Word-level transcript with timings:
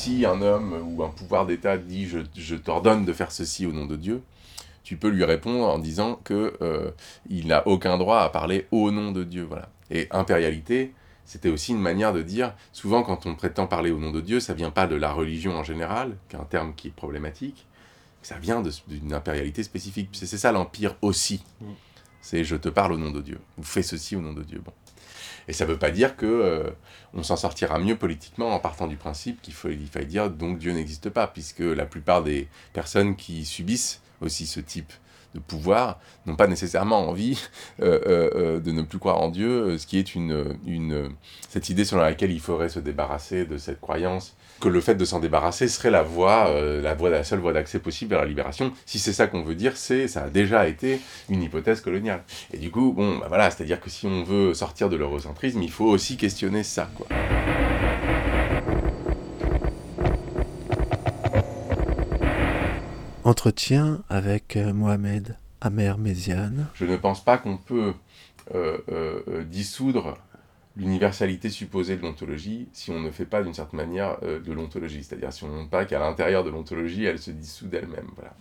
si 0.00 0.24
un 0.24 0.40
homme 0.40 0.80
ou 0.82 1.02
un 1.02 1.10
pouvoir 1.10 1.44
d'État 1.44 1.76
dit 1.76 2.06
je, 2.08 2.20
je 2.34 2.56
t'ordonne 2.56 3.04
de 3.04 3.12
faire 3.12 3.30
ceci 3.30 3.66
au 3.66 3.72
nom 3.72 3.84
de 3.84 3.96
Dieu, 3.96 4.22
tu 4.82 4.96
peux 4.96 5.08
lui 5.08 5.24
répondre 5.24 5.66
en 5.66 5.78
disant 5.78 6.18
que 6.24 6.56
euh, 6.62 6.90
il 7.28 7.48
n'a 7.48 7.66
aucun 7.68 7.98
droit 7.98 8.20
à 8.20 8.30
parler 8.30 8.66
au 8.70 8.90
nom 8.90 9.12
de 9.12 9.24
Dieu. 9.24 9.44
Voilà. 9.44 9.68
Et 9.90 10.08
impérialité, 10.10 10.94
c'était 11.26 11.50
aussi 11.50 11.72
une 11.72 11.82
manière 11.82 12.14
de 12.14 12.22
dire, 12.22 12.54
souvent 12.72 13.02
quand 13.02 13.26
on 13.26 13.34
prétend 13.34 13.66
parler 13.66 13.90
au 13.90 13.98
nom 13.98 14.10
de 14.10 14.22
Dieu, 14.22 14.40
ça 14.40 14.54
vient 14.54 14.70
pas 14.70 14.86
de 14.86 14.96
la 14.96 15.12
religion 15.12 15.52
en 15.52 15.64
général, 15.64 16.16
qui 16.30 16.36
est 16.36 16.38
un 16.40 16.44
terme 16.44 16.74
qui 16.74 16.88
est 16.88 16.92
problématique, 16.92 17.66
ça 18.22 18.38
vient 18.38 18.62
d'une 18.88 19.12
impérialité 19.12 19.62
spécifique. 19.62 20.08
C'est 20.12 20.26
ça 20.26 20.50
l'empire 20.50 20.96
aussi. 21.02 21.44
Mm. 21.60 21.66
C'est 22.22 22.42
je 22.42 22.56
te 22.56 22.70
parle 22.70 22.92
au 22.94 22.98
nom 22.98 23.10
de 23.10 23.20
Dieu, 23.20 23.38
ou 23.58 23.62
fais 23.62 23.82
ceci 23.82 24.16
au 24.16 24.22
nom 24.22 24.32
de 24.32 24.44
Dieu. 24.44 24.62
Bon. 24.64 24.72
Et 25.50 25.52
ça 25.52 25.66
ne 25.66 25.72
veut 25.72 25.78
pas 25.78 25.90
dire 25.90 26.14
que 26.14 26.26
euh, 26.26 26.70
s'en 27.22 27.34
sortira 27.34 27.80
mieux 27.80 27.96
politiquement 27.96 28.54
en 28.54 28.60
partant 28.60 28.86
du 28.86 28.94
principe 28.94 29.42
qu'il 29.42 29.52
faut, 29.52 29.68
il 29.68 29.88
faille 29.88 30.06
dire 30.06 30.30
donc 30.30 30.58
Dieu 30.58 30.70
n'existe 30.70 31.10
pas, 31.10 31.26
puisque 31.26 31.58
la 31.58 31.86
plupart 31.86 32.22
des 32.22 32.46
personnes 32.72 33.16
qui 33.16 33.44
subissent 33.44 34.00
aussi 34.20 34.46
ce 34.46 34.60
type 34.60 34.92
de 35.34 35.40
pouvoir 35.40 35.98
n'ont 36.24 36.36
pas 36.36 36.46
nécessairement 36.46 37.08
envie 37.08 37.42
euh, 37.82 37.98
euh, 38.06 38.60
de 38.60 38.70
ne 38.70 38.82
plus 38.82 39.00
croire 39.00 39.20
en 39.20 39.28
Dieu, 39.28 39.76
ce 39.76 39.88
qui 39.88 39.98
est 39.98 40.14
une, 40.14 40.56
une, 40.66 41.10
cette 41.48 41.68
idée 41.68 41.84
selon 41.84 42.02
laquelle 42.02 42.30
il 42.30 42.40
faudrait 42.40 42.68
se 42.68 42.78
débarrasser 42.78 43.44
de 43.44 43.58
cette 43.58 43.80
croyance, 43.80 44.36
que 44.60 44.68
le 44.68 44.80
fait 44.80 44.94
de 44.94 45.04
s'en 45.04 45.20
débarrasser 45.20 45.68
serait 45.68 45.90
la 45.90 46.02
voie, 46.02 46.52
la, 46.82 46.94
voie, 46.94 47.10
la 47.10 47.24
seule 47.24 47.40
voie 47.40 47.52
d'accès 47.52 47.78
possible 47.78 48.10
vers 48.10 48.20
la 48.20 48.26
libération. 48.26 48.72
Si 48.86 48.98
c'est 48.98 49.12
ça 49.12 49.26
qu'on 49.26 49.42
veut 49.42 49.54
dire, 49.54 49.76
c'est 49.76 50.08
ça 50.08 50.24
a 50.24 50.28
déjà 50.28 50.68
été 50.68 51.00
une 51.28 51.42
hypothèse 51.42 51.80
coloniale. 51.80 52.22
Et 52.52 52.58
du 52.58 52.70
coup, 52.70 52.92
bon, 52.92 53.18
bah 53.18 53.26
voilà, 53.28 53.50
c'est-à-dire 53.50 53.80
que 53.80 53.90
si 53.90 54.06
on 54.06 54.22
veut 54.22 54.54
sortir 54.54 54.88
de 54.88 54.96
l'eurocentrisme, 54.96 55.62
il 55.62 55.70
faut 55.70 55.86
aussi 55.86 56.16
questionner 56.16 56.62
ça, 56.62 56.90
quoi. 56.94 57.06
Entretien 63.22 64.02
avec 64.08 64.56
euh, 64.56 64.72
Mohamed 64.72 65.36
Amer 65.60 65.98
Méziane. 65.98 66.66
Je 66.74 66.86
ne 66.86 66.96
pense 66.96 67.22
pas 67.22 67.36
qu'on 67.36 67.58
peut 67.58 67.92
euh, 68.54 68.78
euh, 68.90 69.44
dissoudre 69.44 70.16
l'universalité 70.76 71.50
supposée 71.50 71.96
de 71.96 72.02
l'ontologie 72.02 72.68
si 72.72 72.90
on 72.90 73.00
ne 73.00 73.10
fait 73.10 73.24
pas 73.24 73.42
d'une 73.42 73.54
certaine 73.54 73.78
manière 73.78 74.18
de 74.20 74.52
l'ontologie. 74.52 75.02
C'est-à-dire 75.02 75.32
si 75.32 75.44
on 75.44 75.48
ne 75.48 75.54
montre 75.54 75.70
pas 75.70 75.84
qu'à 75.84 75.98
l'intérieur 75.98 76.44
de 76.44 76.50
l'ontologie, 76.50 77.04
elle 77.04 77.18
se 77.18 77.30
dissout 77.30 77.66
d'elle-même. 77.66 78.08
Voilà. 78.16 78.34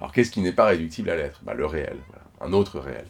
Alors 0.00 0.12
qu'est-ce 0.12 0.30
qui 0.30 0.40
n'est 0.40 0.52
pas 0.52 0.66
réductible 0.66 1.10
à 1.10 1.16
l'être? 1.16 1.40
Bah, 1.44 1.54
Le 1.54 1.66
réel, 1.66 1.98
un 2.40 2.52
autre 2.52 2.80
réel. 2.80 3.06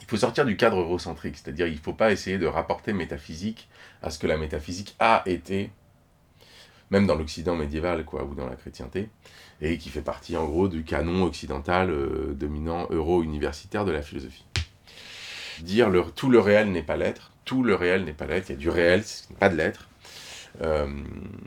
Il 0.00 0.06
faut 0.06 0.16
sortir 0.16 0.44
du 0.44 0.56
cadre 0.56 0.80
eurocentrique, 0.80 1.36
c'est-à-dire 1.36 1.66
il 1.66 1.74
ne 1.74 1.80
faut 1.80 1.92
pas 1.92 2.12
essayer 2.12 2.38
de 2.38 2.46
rapporter 2.46 2.92
métaphysique 2.92 3.68
à 4.02 4.10
ce 4.10 4.18
que 4.18 4.26
la 4.26 4.36
métaphysique 4.36 4.96
a 4.98 5.22
été, 5.26 5.70
même 6.90 7.06
dans 7.06 7.14
l'Occident 7.14 7.56
médiéval 7.56 8.04
quoi, 8.04 8.24
ou 8.24 8.34
dans 8.34 8.46
la 8.46 8.56
chrétienté 8.56 9.08
et 9.60 9.78
qui 9.78 9.90
fait 9.90 10.02
partie 10.02 10.36
en 10.36 10.46
gros 10.46 10.68
du 10.68 10.84
canon 10.84 11.24
occidental 11.24 11.90
euh, 11.90 12.34
dominant 12.34 12.86
euro-universitaire 12.90 13.84
de 13.84 13.92
la 13.92 14.02
philosophie. 14.02 14.44
Dire 15.60 15.90
le, 15.90 16.02
tout 16.02 16.30
le 16.30 16.40
réel 16.40 16.72
n'est 16.72 16.82
pas 16.82 16.96
l'être, 16.96 17.29
tout 17.50 17.64
le 17.64 17.74
réel 17.74 18.04
n'est 18.04 18.12
pas 18.12 18.26
l'être, 18.26 18.48
il 18.48 18.52
y 18.52 18.54
a 18.54 18.58
du 18.58 18.70
réel, 18.70 19.02
pas 19.40 19.48
de 19.48 19.56
l'être, 19.56 19.88
euh, 20.62 20.86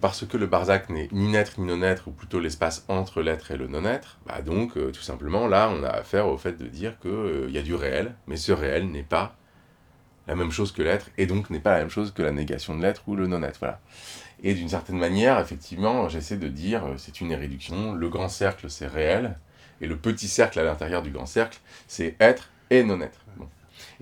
parce 0.01 0.25
que 0.25 0.35
le 0.35 0.47
Barzac 0.47 0.89
n'est 0.89 1.07
ni 1.13 1.29
naître 1.29 1.61
ni 1.61 1.65
non-être, 1.65 2.09
ou 2.09 2.11
plutôt 2.11 2.41
l'espace 2.41 2.83
entre 2.89 3.21
l'être 3.21 3.51
et 3.51 3.55
le 3.55 3.67
non-être, 3.67 4.19
bah 4.25 4.41
donc 4.41 4.75
euh, 4.75 4.91
tout 4.91 5.01
simplement 5.01 5.47
là 5.47 5.71
on 5.73 5.81
a 5.81 5.87
affaire 5.87 6.27
au 6.27 6.37
fait 6.37 6.57
de 6.57 6.67
dire 6.67 6.99
qu'il 6.99 7.51
y 7.51 7.57
a 7.57 7.61
du 7.61 7.73
réel, 7.73 8.15
mais 8.27 8.35
ce 8.35 8.51
réel 8.51 8.91
n'est 8.91 9.01
pas 9.01 9.37
la 10.27 10.35
même 10.35 10.51
chose 10.51 10.73
que 10.73 10.81
l'être, 10.81 11.09
et 11.17 11.25
donc 11.25 11.49
n'est 11.49 11.61
pas 11.61 11.71
la 11.71 11.79
même 11.79 11.89
chose 11.89 12.11
que 12.11 12.21
la 12.21 12.33
négation 12.33 12.75
de 12.75 12.81
l'être 12.81 13.03
ou 13.07 13.15
le 13.15 13.27
non-être. 13.27 13.59
Voilà. 13.59 13.79
Et 14.43 14.55
d'une 14.55 14.67
certaine 14.67 14.97
manière, 14.97 15.39
effectivement, 15.39 16.09
j'essaie 16.09 16.35
de 16.35 16.49
dire, 16.49 16.85
euh, 16.85 16.95
c'est 16.97 17.21
une 17.21 17.31
irréduction, 17.31 17.93
le 17.93 18.09
grand 18.09 18.27
cercle, 18.27 18.69
c'est 18.69 18.87
réel, 18.87 19.37
et 19.79 19.87
le 19.87 19.95
petit 19.95 20.27
cercle 20.27 20.59
à 20.59 20.63
l'intérieur 20.63 21.01
du 21.01 21.11
grand 21.11 21.27
cercle, 21.27 21.61
c'est 21.87 22.17
être 22.19 22.49
et 22.69 22.83
non-être. 22.83 23.22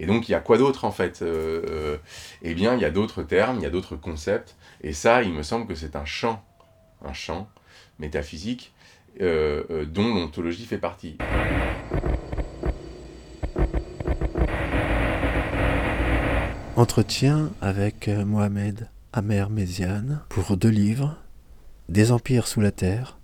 Et 0.02 0.08
donc, 0.08 0.28
il 0.28 0.32
y 0.32 0.36
a 0.36 0.40
quoi 0.40 0.58
d'autre, 0.58 0.84
en 0.84 0.92
fait 0.92 1.22
euh, 1.22 1.62
euh, 1.70 1.98
Eh 2.42 2.56
bien, 2.56 2.74
il 2.74 2.82
y 2.82 2.86
a 2.86 2.90
d'autres 2.90 3.22
termes, 3.22 3.58
il 3.58 3.62
y 3.62 3.68
a 3.68 3.70
d'autres 3.70 3.96
concepts, 3.96 4.56
et 4.82 4.94
ça, 4.94 5.22
il 5.22 5.32
me 5.32 5.44
semble 5.44 5.68
que 5.68 5.76
c'est 5.76 5.96
un 5.96 6.06
champ, 6.06 6.44
un 7.06 7.14
champ 7.14 7.48
métaphysique 8.00 8.74
dont 9.20 10.16
l'ontologie 10.16 10.66
fait 10.66 10.80
partie. 10.80 11.18
Entretien 16.76 17.52
avec 17.62 18.08
Mohamed 18.08 18.90
Amer 19.14 19.52
Méziane 19.52 20.24
pour 20.30 20.58
deux 20.58 20.70
livres 20.70 21.18
Des 21.90 22.12
empires 22.12 22.48
sous 22.48 22.62
la 22.62 22.72
terre, 22.72 23.20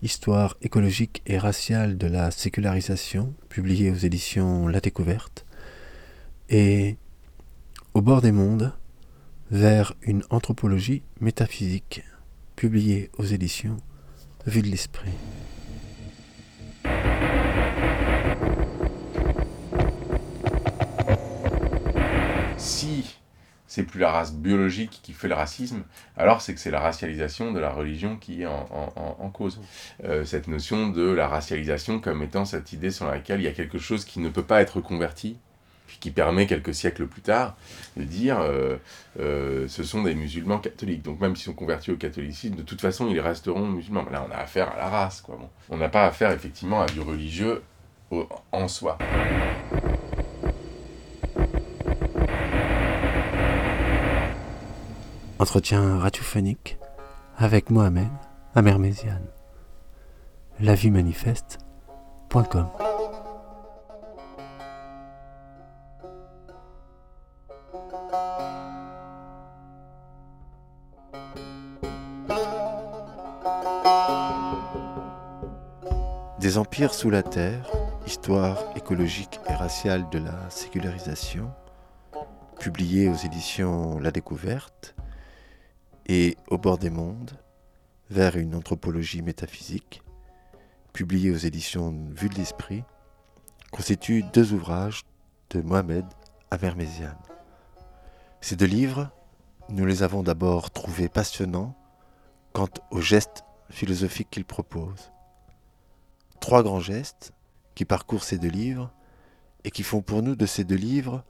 Histoire 0.00 0.56
écologique 0.62 1.20
et 1.26 1.36
raciale 1.36 1.98
de 1.98 2.06
la 2.06 2.30
sécularisation, 2.30 3.34
publié 3.50 3.90
aux 3.90 3.96
éditions 3.96 4.68
La 4.68 4.80
Découverte, 4.80 5.44
et 6.48 6.96
Au 7.94 8.02
bord 8.02 8.22
des 8.22 8.32
mondes, 8.32 8.72
vers 9.50 9.94
une 10.02 10.22
anthropologie 10.30 11.02
métaphysique, 11.20 12.02
publié 12.56 13.10
aux 13.18 13.24
éditions 13.24 13.76
Vue 14.46 14.62
de 14.62 14.68
l'Esprit. 14.68 15.10
c'est 23.78 23.84
plus 23.84 24.00
la 24.00 24.10
race 24.10 24.34
biologique 24.34 24.98
qui 25.04 25.12
fait 25.12 25.28
le 25.28 25.34
racisme, 25.34 25.84
alors 26.16 26.40
c'est 26.40 26.52
que 26.52 26.58
c'est 26.58 26.72
la 26.72 26.80
racialisation 26.80 27.52
de 27.52 27.60
la 27.60 27.70
religion 27.70 28.16
qui 28.16 28.42
est 28.42 28.46
en, 28.46 29.30
cause. 29.32 29.60
Euh, 30.02 30.24
cette 30.24 30.48
notion 30.48 30.88
de 30.88 31.02
la 31.02 31.28
racialisation 31.28 32.00
comme 32.00 32.22
étant 32.22 32.44
cette 32.44 32.72
idée 32.72 32.90
sur 32.90 33.06
laquelle 33.06 33.40
il 33.40 33.44
y 33.44 33.48
a 33.48 33.52
quelque 33.52 33.78
chose 33.78 34.04
qui 34.04 34.18
ne 34.18 34.30
peut 34.30 34.42
pas 34.42 34.62
être 34.62 34.80
converti, 34.80 35.38
qui 36.00 36.10
permet 36.10 36.46
quelques 36.46 36.74
siècles 36.74 37.06
plus 37.06 37.22
tard 37.22 37.56
de 37.96 38.04
dire 38.04 38.38
euh, 38.40 38.76
euh, 39.18 39.66
ce 39.68 39.82
sont 39.82 40.02
des 40.02 40.14
musulmans 40.14 40.58
catholiques. 40.58 41.02
Donc 41.02 41.20
même 41.20 41.36
s'ils 41.36 41.46
sont 41.46 41.52
convertis 41.54 41.90
au 41.90 41.96
catholicisme, 41.96 42.56
de 42.56 42.62
toute 42.62 42.80
façon 42.80 43.08
ils 43.08 43.20
resteront 43.20 43.66
musulmans. 43.66 44.04
Là 44.10 44.26
on 44.28 44.32
a 44.32 44.36
affaire 44.36 44.72
à 44.72 44.76
la 44.76 44.88
race, 44.88 45.20
quoi. 45.20 45.38
On 45.68 45.76
n'a 45.76 45.88
pas 45.88 46.06
affaire 46.06 46.30
effectivement 46.32 46.80
à 46.82 46.86
du 46.86 47.00
religieux 47.00 47.62
en 48.52 48.68
soi. 48.68 48.98
Entretien 55.38 55.98
radiophonique 55.98 56.78
avec 57.36 57.70
Mohamed 57.70 58.08
Amerméziane. 58.54 59.26
La 60.60 60.74
vie 60.74 60.90
Des 76.40 76.56
empires 76.56 76.94
sous 76.94 77.10
la 77.10 77.24
terre, 77.24 77.68
histoire 78.06 78.58
écologique 78.76 79.40
et 79.48 79.54
raciale 79.54 80.08
de 80.10 80.18
la 80.18 80.48
sécularisation, 80.50 81.50
publié 82.60 83.08
aux 83.08 83.16
éditions 83.16 83.98
La 83.98 84.12
Découverte, 84.12 84.94
et 86.06 86.36
Au 86.46 86.56
bord 86.56 86.78
des 86.78 86.90
mondes, 86.90 87.32
vers 88.08 88.36
une 88.36 88.54
anthropologie 88.54 89.20
métaphysique, 89.20 90.00
publié 90.92 91.32
aux 91.32 91.36
éditions 91.36 91.92
Vue 92.14 92.28
de 92.28 92.36
l'Esprit, 92.36 92.84
constituent 93.72 94.22
deux 94.32 94.52
ouvrages 94.52 95.02
de 95.50 95.60
Mohamed 95.60 96.06
Averméziane. 96.52 97.18
Ces 98.40 98.54
deux 98.54 98.66
livres, 98.66 99.10
nous 99.70 99.86
les 99.86 100.04
avons 100.04 100.22
d'abord 100.22 100.70
trouvés 100.70 101.08
passionnants 101.08 101.74
quant 102.52 102.68
aux 102.92 103.00
gestes 103.00 103.42
philosophiques 103.70 104.30
qu'il 104.30 104.44
propose. 104.44 105.10
Trois 106.48 106.62
grands 106.62 106.80
gestes 106.80 107.34
qui 107.74 107.84
parcourent 107.84 108.24
ces 108.24 108.38
deux 108.38 108.48
livres 108.48 108.90
et 109.64 109.70
qui 109.70 109.82
font 109.82 110.00
pour 110.00 110.22
nous 110.22 110.34
de 110.34 110.46
ces 110.46 110.64
deux 110.64 110.76
livres 110.76 111.22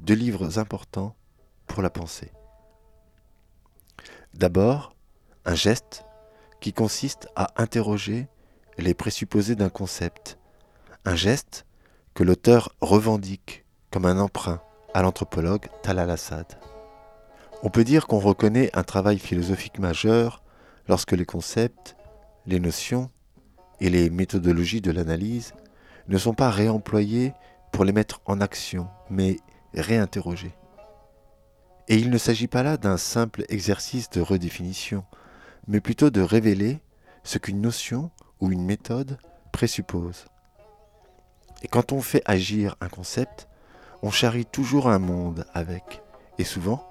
deux 0.00 0.16
livres 0.16 0.58
importants 0.58 1.14
pour 1.68 1.80
la 1.80 1.90
pensée. 1.90 2.32
D'abord, 4.34 4.96
un 5.44 5.54
geste 5.54 6.04
qui 6.60 6.72
consiste 6.72 7.28
à 7.36 7.52
interroger 7.54 8.26
les 8.76 8.94
présupposés 8.94 9.54
d'un 9.54 9.68
concept, 9.68 10.40
un 11.04 11.14
geste 11.14 11.66
que 12.12 12.24
l'auteur 12.24 12.74
revendique 12.80 13.64
comme 13.92 14.06
un 14.06 14.18
emprunt 14.18 14.60
à 14.92 15.02
l'anthropologue 15.02 15.68
Talal 15.84 16.10
Assad. 16.10 16.46
On 17.62 17.70
peut 17.70 17.84
dire 17.84 18.08
qu'on 18.08 18.18
reconnaît 18.18 18.76
un 18.76 18.82
travail 18.82 19.20
philosophique 19.20 19.78
majeur 19.78 20.42
lorsque 20.88 21.12
les 21.12 21.26
concepts, 21.26 21.94
les 22.46 22.58
notions 22.58 23.08
et 23.80 23.90
les 23.90 24.10
méthodologies 24.10 24.80
de 24.80 24.90
l'analyse 24.90 25.52
ne 26.08 26.18
sont 26.18 26.34
pas 26.34 26.50
réemployés 26.50 27.32
pour 27.72 27.84
les 27.84 27.92
mettre 27.92 28.20
en 28.26 28.40
action, 28.40 28.88
mais 29.10 29.38
réinterrogés. 29.74 30.54
Et 31.88 31.96
il 31.96 32.10
ne 32.10 32.18
s'agit 32.18 32.46
pas 32.46 32.62
là 32.62 32.76
d'un 32.76 32.96
simple 32.96 33.44
exercice 33.48 34.08
de 34.10 34.20
redéfinition, 34.20 35.04
mais 35.66 35.80
plutôt 35.80 36.10
de 36.10 36.20
révéler 36.20 36.80
ce 37.24 37.38
qu'une 37.38 37.60
notion 37.60 38.10
ou 38.40 38.52
une 38.52 38.64
méthode 38.64 39.18
présuppose. 39.52 40.26
Et 41.62 41.68
quand 41.68 41.92
on 41.92 42.00
fait 42.00 42.22
agir 42.26 42.76
un 42.80 42.88
concept, 42.88 43.48
on 44.02 44.10
charrie 44.10 44.46
toujours 44.46 44.88
un 44.88 44.98
monde 44.98 45.46
avec, 45.54 46.02
et 46.38 46.44
souvent, 46.44 46.86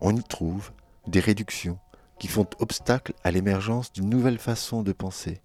on 0.00 0.16
y 0.16 0.22
trouve 0.22 0.72
des 1.06 1.20
réductions 1.20 1.78
qui 2.18 2.28
font 2.28 2.46
obstacle 2.58 3.12
à 3.24 3.30
l'émergence 3.30 3.92
d'une 3.92 4.08
nouvelle 4.08 4.38
façon 4.38 4.82
de 4.82 4.92
penser. 4.92 5.40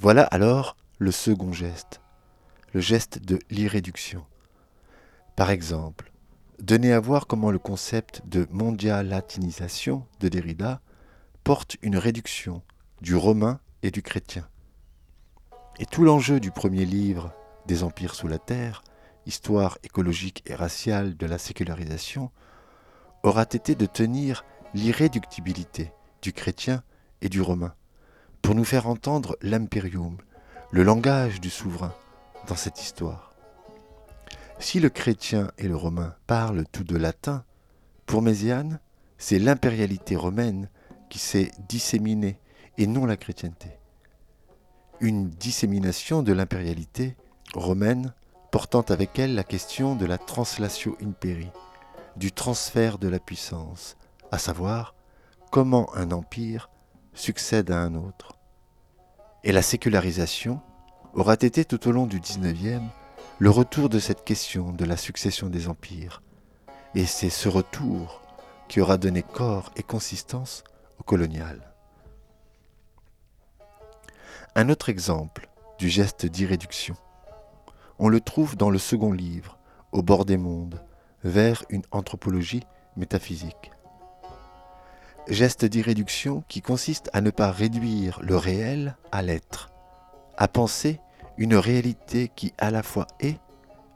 Voilà 0.00 0.24
alors 0.24 0.76
le 0.98 1.10
second 1.10 1.52
geste, 1.52 2.00
le 2.72 2.80
geste 2.80 3.20
de 3.20 3.38
l'irréduction. 3.48 4.24
Par 5.36 5.50
exemple, 5.50 6.12
donner 6.60 6.92
à 6.92 7.00
voir 7.00 7.26
comment 7.26 7.50
le 7.50 7.58
concept 7.58 8.22
de 8.26 8.46
mondialatinisation 8.50 10.06
de 10.20 10.28
Derrida 10.28 10.80
porte 11.44 11.76
une 11.82 11.96
réduction 11.96 12.62
du 13.00 13.14
romain 13.14 13.60
et 13.82 13.90
du 13.90 14.02
chrétien. 14.02 14.48
Et 15.78 15.86
tout 15.86 16.04
l'enjeu 16.04 16.40
du 16.40 16.50
premier 16.50 16.84
livre 16.84 17.32
des 17.66 17.82
empires 17.82 18.14
sous 18.14 18.28
la 18.28 18.38
terre, 18.38 18.82
histoire 19.26 19.78
écologique 19.82 20.42
et 20.46 20.54
raciale 20.54 21.16
de 21.16 21.26
la 21.26 21.38
sécularisation, 21.38 22.30
aura 23.22 23.42
été 23.42 23.74
de 23.74 23.86
tenir 23.86 24.44
l'irréductibilité 24.74 25.92
du 26.20 26.32
chrétien 26.32 26.82
et 27.22 27.28
du 27.28 27.40
romain, 27.40 27.74
pour 28.44 28.54
nous 28.54 28.64
faire 28.64 28.88
entendre 28.88 29.38
l'imperium, 29.40 30.18
le 30.70 30.82
langage 30.82 31.40
du 31.40 31.48
souverain, 31.48 31.94
dans 32.46 32.56
cette 32.56 32.78
histoire. 32.78 33.32
Si 34.58 34.80
le 34.80 34.90
chrétien 34.90 35.50
et 35.56 35.66
le 35.66 35.76
romain 35.76 36.14
parlent 36.26 36.66
tout 36.70 36.84
de 36.84 36.98
latin, 36.98 37.42
pour 38.04 38.20
Méziane, 38.20 38.80
c'est 39.16 39.38
l'impérialité 39.38 40.14
romaine 40.14 40.68
qui 41.08 41.18
s'est 41.18 41.52
disséminée 41.70 42.38
et 42.76 42.86
non 42.86 43.06
la 43.06 43.16
chrétienté. 43.16 43.70
Une 45.00 45.30
dissémination 45.30 46.22
de 46.22 46.34
l'impérialité 46.34 47.16
romaine 47.54 48.12
portant 48.52 48.84
avec 48.90 49.18
elle 49.18 49.34
la 49.34 49.44
question 49.44 49.96
de 49.96 50.04
la 50.04 50.18
translatio 50.18 50.98
imperi, 51.02 51.48
du 52.16 52.30
transfert 52.30 52.98
de 52.98 53.08
la 53.08 53.20
puissance, 53.20 53.96
à 54.30 54.36
savoir 54.36 54.94
comment 55.50 55.88
un 55.96 56.10
empire 56.10 56.68
succède 57.14 57.70
à 57.70 57.80
un 57.80 57.94
autre. 57.94 58.36
Et 59.42 59.52
la 59.52 59.62
sécularisation 59.62 60.60
aura 61.14 61.34
été 61.34 61.64
tout 61.64 61.88
au 61.88 61.92
long 61.92 62.06
du 62.06 62.20
XIXe 62.20 62.82
le 63.38 63.50
retour 63.50 63.88
de 63.88 63.98
cette 63.98 64.24
question 64.24 64.72
de 64.72 64.84
la 64.84 64.96
succession 64.96 65.48
des 65.48 65.68
empires. 65.68 66.22
Et 66.94 67.06
c'est 67.06 67.30
ce 67.30 67.48
retour 67.48 68.22
qui 68.68 68.80
aura 68.80 68.96
donné 68.96 69.22
corps 69.22 69.70
et 69.76 69.82
consistance 69.82 70.64
au 70.98 71.02
colonial. 71.02 71.72
Un 74.54 74.68
autre 74.68 74.88
exemple 74.88 75.48
du 75.78 75.88
geste 75.88 76.26
d'irréduction, 76.26 76.94
on 77.98 78.08
le 78.08 78.20
trouve 78.20 78.56
dans 78.56 78.70
le 78.70 78.78
second 78.78 79.12
livre, 79.12 79.58
Au 79.92 80.02
bord 80.02 80.24
des 80.24 80.36
mondes, 80.36 80.82
vers 81.22 81.64
une 81.70 81.84
anthropologie 81.92 82.62
métaphysique. 82.96 83.73
Geste 85.28 85.64
d'irréduction 85.64 86.44
qui 86.48 86.60
consiste 86.60 87.08
à 87.14 87.22
ne 87.22 87.30
pas 87.30 87.50
réduire 87.50 88.20
le 88.22 88.36
réel 88.36 88.96
à 89.10 89.22
l'être, 89.22 89.72
à 90.36 90.48
penser 90.48 91.00
une 91.38 91.54
réalité 91.54 92.30
qui 92.36 92.52
à 92.58 92.70
la 92.70 92.82
fois 92.82 93.06
est 93.20 93.38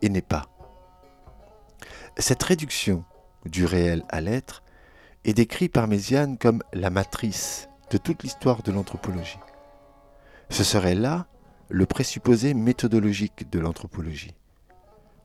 et 0.01 0.09
n'est 0.09 0.23
pas. 0.23 0.47
Cette 2.17 2.43
réduction 2.43 3.05
du 3.45 3.67
réel 3.67 4.05
à 4.09 4.23
l'être 4.23 4.63
est 5.25 5.35
décrite 5.35 5.73
par 5.73 5.87
Méziane 5.87 6.39
comme 6.39 6.63
la 6.73 6.89
matrice 6.89 7.69
de 7.91 7.99
toute 7.99 8.23
l'histoire 8.23 8.63
de 8.63 8.73
l'anthropologie. 8.73 9.39
Ce 10.49 10.65
serait 10.65 10.95
là 10.95 11.27
le 11.69 11.85
présupposé 11.85 12.55
méthodologique 12.55 13.51
de 13.51 13.59
l'anthropologie, 13.59 14.35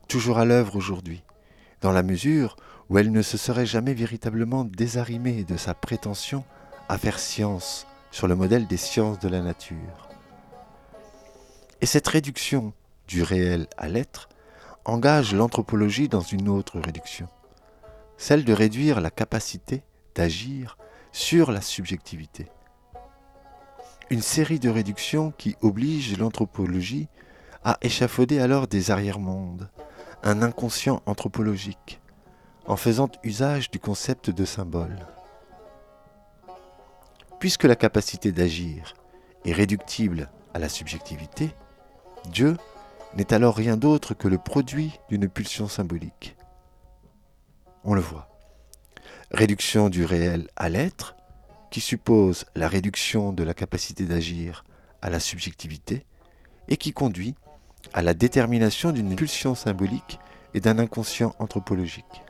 toujours 0.06 0.36
à 0.36 0.44
l'œuvre 0.44 0.76
aujourd'hui, 0.76 1.24
dans 1.84 1.92
la 1.92 2.02
mesure 2.02 2.56
où 2.88 2.96
elle 2.96 3.12
ne 3.12 3.20
se 3.20 3.36
serait 3.36 3.66
jamais 3.66 3.92
véritablement 3.92 4.64
désarrimée 4.64 5.44
de 5.44 5.58
sa 5.58 5.74
prétention 5.74 6.42
à 6.88 6.96
faire 6.96 7.18
science 7.18 7.86
sur 8.10 8.26
le 8.26 8.34
modèle 8.34 8.66
des 8.66 8.78
sciences 8.78 9.18
de 9.18 9.28
la 9.28 9.42
nature. 9.42 10.08
Et 11.82 11.86
cette 11.86 12.08
réduction 12.08 12.72
du 13.06 13.22
réel 13.22 13.66
à 13.76 13.88
l'être 13.88 14.30
engage 14.86 15.34
l'anthropologie 15.34 16.08
dans 16.08 16.22
une 16.22 16.48
autre 16.48 16.80
réduction, 16.80 17.28
celle 18.16 18.46
de 18.46 18.54
réduire 18.54 19.02
la 19.02 19.10
capacité 19.10 19.82
d'agir 20.14 20.78
sur 21.12 21.52
la 21.52 21.60
subjectivité. 21.60 22.46
Une 24.08 24.22
série 24.22 24.58
de 24.58 24.70
réductions 24.70 25.34
qui 25.36 25.54
oblige 25.60 26.16
l'anthropologie 26.16 27.08
à 27.62 27.76
échafauder 27.82 28.38
alors 28.38 28.68
des 28.68 28.90
arrière-mondes, 28.90 29.68
un 30.24 30.40
inconscient 30.40 31.02
anthropologique, 31.04 32.00
en 32.66 32.76
faisant 32.76 33.10
usage 33.22 33.70
du 33.70 33.78
concept 33.78 34.30
de 34.30 34.46
symbole. 34.46 35.06
Puisque 37.38 37.64
la 37.64 37.76
capacité 37.76 38.32
d'agir 38.32 38.94
est 39.44 39.52
réductible 39.52 40.30
à 40.54 40.58
la 40.58 40.70
subjectivité, 40.70 41.54
Dieu 42.30 42.56
n'est 43.16 43.34
alors 43.34 43.54
rien 43.54 43.76
d'autre 43.76 44.14
que 44.14 44.26
le 44.26 44.38
produit 44.38 44.98
d'une 45.10 45.28
pulsion 45.28 45.68
symbolique. 45.68 46.36
On 47.84 47.92
le 47.92 48.00
voit. 48.00 48.28
Réduction 49.30 49.90
du 49.90 50.06
réel 50.06 50.48
à 50.56 50.70
l'être, 50.70 51.16
qui 51.70 51.82
suppose 51.82 52.46
la 52.54 52.68
réduction 52.68 53.34
de 53.34 53.42
la 53.42 53.52
capacité 53.52 54.04
d'agir 54.04 54.64
à 55.02 55.10
la 55.10 55.20
subjectivité, 55.20 56.06
et 56.68 56.78
qui 56.78 56.94
conduit 56.94 57.34
à 57.92 58.02
la 58.02 58.14
détermination 58.14 58.92
d'une 58.92 59.14
pulsion 59.14 59.54
symbolique 59.54 60.18
et 60.54 60.60
d'un 60.60 60.78
inconscient 60.78 61.34
anthropologique. 61.38 62.22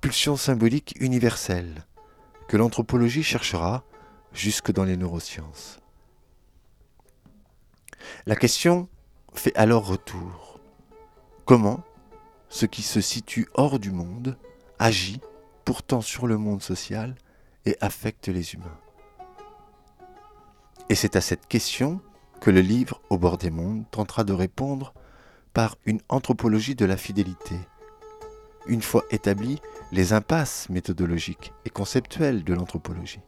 Pulsion 0.00 0.36
symbolique 0.36 0.94
universelle 1.00 1.84
que 2.48 2.56
l'anthropologie 2.56 3.22
cherchera 3.22 3.84
jusque 4.32 4.72
dans 4.72 4.84
les 4.84 4.96
neurosciences. 4.96 5.80
La 8.26 8.36
question 8.36 8.88
fait 9.32 9.56
alors 9.56 9.86
retour. 9.86 10.60
Comment 11.44 11.82
ce 12.48 12.66
qui 12.66 12.82
se 12.82 13.00
situe 13.00 13.48
hors 13.54 13.78
du 13.78 13.90
monde 13.90 14.36
agit 14.78 15.20
pourtant 15.64 16.00
sur 16.00 16.26
le 16.26 16.36
monde 16.36 16.62
social 16.62 17.14
et 17.64 17.76
affecte 17.80 18.28
les 18.28 18.54
humains? 18.54 18.78
Et 20.90 20.94
c'est 20.94 21.16
à 21.16 21.20
cette 21.20 21.46
question 21.46 22.00
que 22.40 22.50
le 22.50 22.60
livre 22.60 23.00
Au 23.10 23.18
bord 23.18 23.38
des 23.38 23.50
mondes 23.50 23.84
tentera 23.90 24.24
de 24.24 24.32
répondre 24.32 24.94
par 25.52 25.76
une 25.86 26.00
anthropologie 26.08 26.74
de 26.74 26.84
la 26.84 26.96
fidélité. 26.96 27.56
Une 28.66 28.82
fois 28.82 29.04
établies 29.10 29.60
les 29.92 30.12
impasses 30.12 30.68
méthodologiques 30.68 31.52
et 31.64 31.70
conceptuelles 31.70 32.44
de 32.44 32.54
l'anthropologie. 32.54 33.20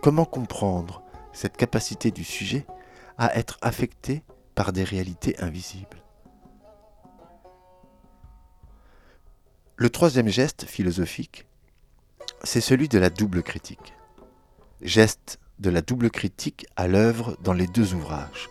Comment 0.00 0.24
comprendre 0.24 1.02
cette 1.32 1.56
capacité 1.56 2.10
du 2.10 2.24
sujet 2.24 2.66
à 3.18 3.36
être 3.36 3.58
affecté 3.62 4.22
par 4.54 4.72
des 4.72 4.84
réalités 4.84 5.38
invisibles? 5.40 6.02
Le 9.76 9.90
troisième 9.90 10.28
geste 10.28 10.64
philosophique, 10.64 11.46
c'est 12.44 12.60
celui 12.60 12.88
de 12.88 12.98
la 12.98 13.10
double 13.10 13.42
critique. 13.42 13.94
Geste 14.82 15.40
de 15.58 15.70
la 15.70 15.82
double 15.82 16.10
critique 16.10 16.66
à 16.76 16.88
l'œuvre 16.88 17.36
dans 17.42 17.52
les 17.52 17.66
deux 17.66 17.94
ouvrages. 17.94 18.48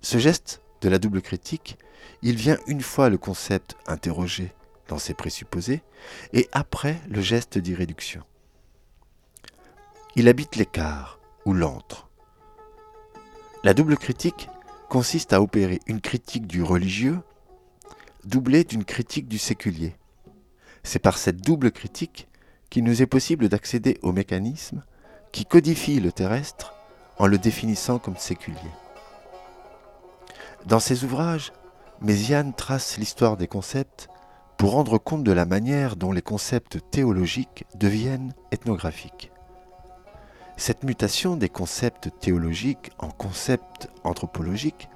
Ce 0.00 0.18
geste 0.18 0.60
de 0.80 0.88
la 0.88 0.98
double 0.98 1.22
critique, 1.22 1.78
il 2.22 2.36
vient 2.36 2.58
une 2.66 2.82
fois 2.82 3.08
le 3.08 3.18
concept 3.18 3.76
interrogé 3.86 4.52
dans 4.88 4.98
ses 4.98 5.14
présupposés 5.14 5.82
et 6.32 6.48
après 6.52 7.00
le 7.08 7.20
geste 7.20 7.58
d'irréduction. 7.58 8.22
Il 10.16 10.28
habite 10.28 10.56
l'écart 10.56 11.18
ou 11.46 11.54
l'antre 11.54 12.08
la 13.64 13.74
double 13.74 13.96
critique 13.96 14.48
consiste 14.88 15.32
à 15.32 15.40
opérer 15.40 15.80
une 15.86 16.00
critique 16.00 16.48
du 16.48 16.64
religieux 16.64 17.20
doublée 18.24 18.64
d'une 18.64 18.84
critique 18.84 19.28
du 19.28 19.38
séculier. 19.38 19.94
C'est 20.82 20.98
par 20.98 21.16
cette 21.16 21.42
double 21.42 21.70
critique 21.70 22.26
qu'il 22.70 22.82
nous 22.82 23.02
est 23.02 23.06
possible 23.06 23.48
d'accéder 23.48 23.98
au 24.02 24.10
mécanisme 24.10 24.82
qui 25.32 25.46
codifie 25.46 25.98
le 25.98 26.12
terrestre 26.12 26.74
en 27.18 27.26
le 27.26 27.38
définissant 27.38 27.98
comme 27.98 28.16
séculier. 28.16 28.58
Dans 30.66 30.80
ses 30.80 31.04
ouvrages, 31.04 31.52
Méziane 32.00 32.54
trace 32.54 32.98
l'histoire 32.98 33.36
des 33.36 33.48
concepts 33.48 34.08
pour 34.56 34.72
rendre 34.72 34.98
compte 34.98 35.24
de 35.24 35.32
la 35.32 35.46
manière 35.46 35.96
dont 35.96 36.12
les 36.12 36.22
concepts 36.22 36.78
théologiques 36.90 37.64
deviennent 37.74 38.34
ethnographiques. 38.52 39.32
Cette 40.56 40.84
mutation 40.84 41.36
des 41.36 41.48
concepts 41.48 42.10
théologiques 42.20 42.92
en 42.98 43.08
concepts 43.08 43.88
anthropologiques 44.04 44.88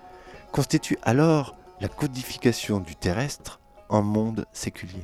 constitue 0.53 0.99
alors 1.03 1.57
la 1.81 1.89
codification 1.89 2.79
du 2.79 2.95
terrestre 2.95 3.61
en 3.89 4.03
monde 4.03 4.47
séculier. 4.53 5.03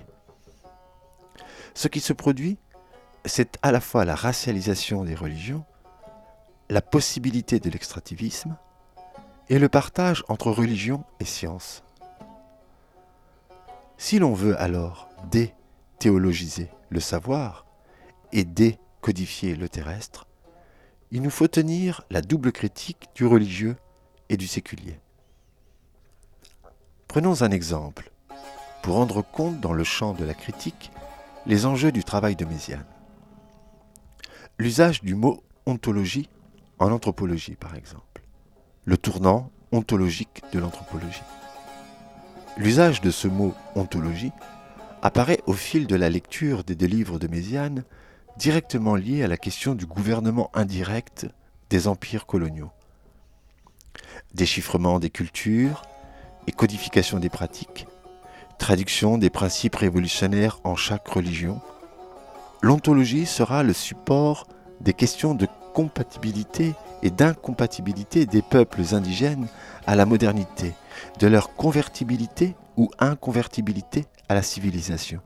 Ce 1.74 1.88
qui 1.88 2.00
se 2.00 2.12
produit, 2.12 2.58
c'est 3.24 3.58
à 3.62 3.72
la 3.72 3.80
fois 3.80 4.04
la 4.04 4.14
racialisation 4.14 5.04
des 5.04 5.14
religions, 5.14 5.64
la 6.68 6.82
possibilité 6.82 7.60
de 7.60 7.70
l'extractivisme 7.70 8.56
et 9.48 9.58
le 9.58 9.68
partage 9.68 10.24
entre 10.28 10.50
religion 10.50 11.04
et 11.20 11.24
science. 11.24 11.82
Si 13.98 14.18
l'on 14.18 14.32
veut 14.32 14.60
alors 14.60 15.08
dé-théologiser 15.30 16.70
le 16.90 17.00
savoir 17.00 17.66
et 18.32 18.44
décodifier 18.44 19.54
le 19.54 19.68
terrestre, 19.68 20.26
il 21.10 21.22
nous 21.22 21.30
faut 21.30 21.48
tenir 21.48 22.02
la 22.10 22.22
double 22.22 22.52
critique 22.52 23.08
du 23.14 23.26
religieux 23.26 23.76
et 24.28 24.36
du 24.36 24.46
séculier. 24.46 24.98
Prenons 27.06 27.42
un 27.42 27.50
exemple 27.50 28.10
pour 28.82 28.94
rendre 28.94 29.22
compte 29.22 29.60
dans 29.60 29.74
le 29.74 29.84
champ 29.84 30.14
de 30.14 30.24
la 30.24 30.34
critique 30.34 30.90
les 31.44 31.66
enjeux 31.66 31.92
du 31.92 32.02
travail 32.02 32.34
de 32.36 32.44
Méziane. 32.44 32.86
L'usage 34.62 35.02
du 35.02 35.16
mot 35.16 35.42
ontologie 35.66 36.28
en 36.78 36.92
anthropologie, 36.92 37.56
par 37.56 37.74
exemple. 37.74 38.22
Le 38.84 38.96
tournant 38.96 39.50
ontologique 39.72 40.40
de 40.52 40.60
l'anthropologie. 40.60 41.24
L'usage 42.56 43.00
de 43.00 43.10
ce 43.10 43.26
mot 43.26 43.54
ontologie 43.74 44.30
apparaît 45.02 45.40
au 45.46 45.52
fil 45.52 45.88
de 45.88 45.96
la 45.96 46.08
lecture 46.08 46.62
des 46.62 46.76
deux 46.76 46.86
livres 46.86 47.18
de 47.18 47.26
Méziane 47.26 47.82
directement 48.38 48.94
lié 48.94 49.24
à 49.24 49.26
la 49.26 49.36
question 49.36 49.74
du 49.74 49.84
gouvernement 49.84 50.48
indirect 50.54 51.26
des 51.68 51.88
empires 51.88 52.26
coloniaux. 52.26 52.70
Déchiffrement 54.32 55.00
des 55.00 55.10
cultures 55.10 55.82
et 56.46 56.52
codification 56.52 57.18
des 57.18 57.30
pratiques, 57.30 57.88
traduction 58.58 59.18
des 59.18 59.28
principes 59.28 59.74
révolutionnaires 59.74 60.60
en 60.62 60.76
chaque 60.76 61.08
religion, 61.08 61.60
l'ontologie 62.62 63.26
sera 63.26 63.62
le 63.62 63.72
support 63.72 64.46
des 64.80 64.94
questions 64.94 65.34
de 65.34 65.48
compatibilité 65.74 66.74
et 67.02 67.10
d'incompatibilité 67.10 68.24
des 68.26 68.42
peuples 68.42 68.94
indigènes 68.94 69.48
à 69.86 69.96
la 69.96 70.06
modernité, 70.06 70.72
de 71.18 71.26
leur 71.26 71.54
convertibilité 71.54 72.54
ou 72.76 72.90
inconvertibilité 72.98 74.06
à 74.28 74.34
la 74.34 74.42
civilisation. 74.42 75.20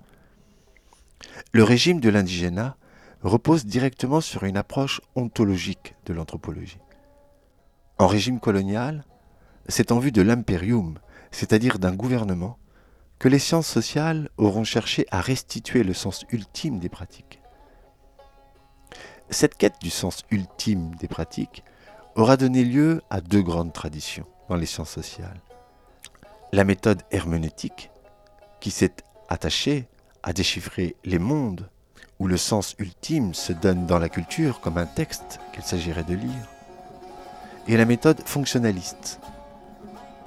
Le 1.52 1.62
régime 1.62 2.00
de 2.00 2.08
l'indigénat 2.08 2.76
repose 3.22 3.66
directement 3.66 4.20
sur 4.20 4.44
une 4.44 4.56
approche 4.56 5.00
ontologique 5.14 5.94
de 6.06 6.14
l'anthropologie. 6.14 6.78
En 7.98 8.06
régime 8.06 8.40
colonial, 8.40 9.04
c'est 9.68 9.92
en 9.92 9.98
vue 9.98 10.12
de 10.12 10.22
l'imperium, 10.22 10.98
c'est-à-dire 11.30 11.78
d'un 11.78 11.94
gouvernement, 11.94 12.58
que 13.18 13.28
les 13.28 13.38
sciences 13.38 13.66
sociales 13.66 14.28
auront 14.36 14.64
cherché 14.64 15.06
à 15.10 15.20
restituer 15.20 15.82
le 15.82 15.94
sens 15.94 16.24
ultime 16.30 16.78
des 16.78 16.88
pratiques. 16.88 17.40
Cette 19.30 19.56
quête 19.56 19.80
du 19.80 19.90
sens 19.90 20.22
ultime 20.30 20.94
des 20.96 21.08
pratiques 21.08 21.64
aura 22.14 22.36
donné 22.36 22.64
lieu 22.64 23.02
à 23.10 23.20
deux 23.20 23.42
grandes 23.42 23.72
traditions 23.72 24.26
dans 24.48 24.56
les 24.56 24.66
sciences 24.66 24.90
sociales. 24.90 25.40
La 26.52 26.64
méthode 26.64 27.02
herméneutique, 27.10 27.90
qui 28.60 28.70
s'est 28.70 28.94
attachée 29.28 29.88
à 30.22 30.32
déchiffrer 30.32 30.96
les 31.04 31.18
mondes 31.18 31.68
où 32.18 32.28
le 32.28 32.36
sens 32.36 32.74
ultime 32.78 33.34
se 33.34 33.52
donne 33.52 33.86
dans 33.86 33.98
la 33.98 34.08
culture 34.08 34.60
comme 34.60 34.78
un 34.78 34.86
texte 34.86 35.40
qu'il 35.52 35.62
s'agirait 35.62 36.04
de 36.04 36.14
lire, 36.14 36.48
et 37.68 37.76
la 37.76 37.84
méthode 37.84 38.22
fonctionnaliste, 38.24 39.20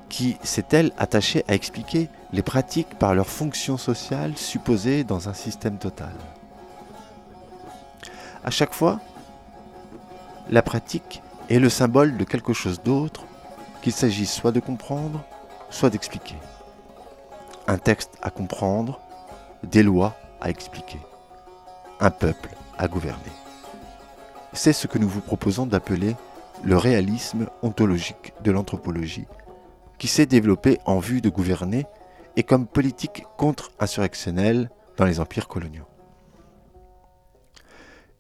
qui 0.09 0.37
s'est 0.43 0.65
elle 0.71 0.91
attachée 0.97 1.43
à 1.47 1.53
expliquer 1.53 2.09
les 2.31 2.41
pratiques 2.41 2.97
par 2.99 3.15
leur 3.15 3.27
fonction 3.27 3.77
sociale 3.77 4.37
supposée 4.37 5.03
dans 5.03 5.29
un 5.29 5.33
système 5.33 5.77
total. 5.77 6.13
À 8.43 8.51
chaque 8.51 8.73
fois, 8.73 8.99
la 10.49 10.61
pratique 10.61 11.21
est 11.49 11.59
le 11.59 11.69
symbole 11.69 12.17
de 12.17 12.23
quelque 12.23 12.53
chose 12.53 12.81
d'autre 12.83 13.25
qu'il 13.81 13.93
s'agisse 13.93 14.31
soit 14.31 14.51
de 14.51 14.59
comprendre, 14.59 15.23
soit 15.69 15.89
d'expliquer. 15.89 16.35
Un 17.67 17.77
texte 17.77 18.17
à 18.21 18.29
comprendre, 18.29 18.99
des 19.63 19.83
lois 19.83 20.15
à 20.41 20.49
expliquer, 20.49 20.99
un 21.99 22.11
peuple 22.11 22.49
à 22.77 22.87
gouverner. 22.87 23.31
C'est 24.53 24.73
ce 24.73 24.87
que 24.87 24.97
nous 24.97 25.09
vous 25.09 25.21
proposons 25.21 25.65
d'appeler 25.65 26.15
le 26.63 26.77
réalisme 26.77 27.47
ontologique 27.61 28.33
de 28.41 28.51
l'anthropologie 28.51 29.27
qui 29.97 30.07
s'est 30.07 30.25
développé 30.25 30.79
en 30.85 30.99
vue 30.99 31.21
de 31.21 31.29
gouverner 31.29 31.85
et 32.35 32.43
comme 32.43 32.67
politique 32.67 33.23
contre-insurrectionnelle 33.37 34.69
dans 34.97 35.05
les 35.05 35.19
empires 35.19 35.47
coloniaux. 35.47 35.87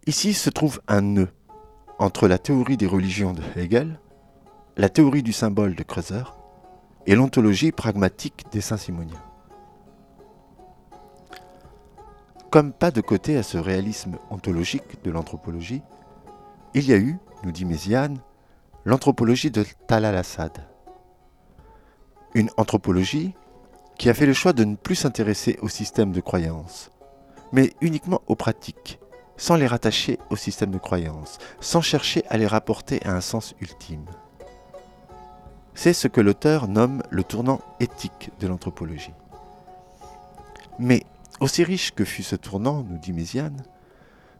Ici 0.07 0.33
se 0.33 0.49
trouve 0.49 0.81
un 0.87 1.01
nœud 1.01 1.29
entre 1.99 2.27
la 2.27 2.37
théorie 2.37 2.77
des 2.77 2.87
religions 2.87 3.33
de 3.33 3.43
Hegel, 3.55 3.99
la 4.77 4.89
théorie 4.89 5.23
du 5.23 5.33
symbole 5.33 5.75
de 5.75 5.83
Kreuzer 5.83 6.37
et 7.05 7.15
l'ontologie 7.15 7.71
pragmatique 7.71 8.45
des 8.51 8.61
Saint-Simoniens. 8.61 9.21
Comme 12.49 12.73
pas 12.73 12.89
de 12.89 13.01
côté 13.01 13.37
à 13.37 13.43
ce 13.43 13.57
réalisme 13.57 14.17
ontologique 14.31 15.03
de 15.03 15.11
l'anthropologie, 15.11 15.83
il 16.73 16.85
y 16.87 16.93
a 16.93 16.97
eu, 16.97 17.17
nous 17.43 17.51
dit 17.51 17.65
Méziane, 17.65 18.19
l'anthropologie 18.85 19.51
de 19.51 19.65
Talal 19.87 20.15
Assad, 20.15 20.65
une 22.33 22.49
anthropologie 22.57 23.33
qui 23.99 24.09
a 24.09 24.13
fait 24.13 24.25
le 24.25 24.33
choix 24.33 24.53
de 24.53 24.63
ne 24.63 24.75
plus 24.75 24.95
s'intéresser 24.95 25.59
au 25.61 25.67
système 25.67 26.13
de 26.13 26.21
croyance, 26.21 26.89
mais 27.51 27.73
uniquement 27.81 28.21
aux 28.27 28.35
pratiques, 28.35 28.97
sans 29.35 29.55
les 29.55 29.67
rattacher 29.67 30.17
au 30.29 30.37
système 30.37 30.71
de 30.71 30.77
croyance, 30.77 31.37
sans 31.59 31.81
chercher 31.81 32.23
à 32.29 32.37
les 32.37 32.47
rapporter 32.47 33.05
à 33.05 33.11
un 33.11 33.19
sens 33.19 33.53
ultime. 33.59 34.05
C'est 35.75 35.91
ce 35.91 36.07
que 36.07 36.21
l'auteur 36.21 36.69
nomme 36.69 37.03
le 37.09 37.23
tournant 37.25 37.59
éthique 37.81 38.31
de 38.39 38.47
l'anthropologie. 38.47 39.13
Mais, 40.79 41.03
aussi 41.41 41.65
riche 41.65 41.91
que 41.91 42.05
fut 42.05 42.23
ce 42.23 42.37
tournant, 42.37 42.85
nous 42.89 42.97
dit 42.97 43.11
Méziane, 43.11 43.63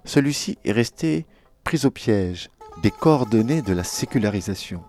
celui-ci 0.05 0.57
est 0.63 0.71
resté 0.71 1.25
pris 1.65 1.85
au 1.85 1.91
piège 1.91 2.49
des 2.81 2.91
coordonnées 2.91 3.61
de 3.61 3.73
la 3.73 3.83
sécularisation, 3.83 4.83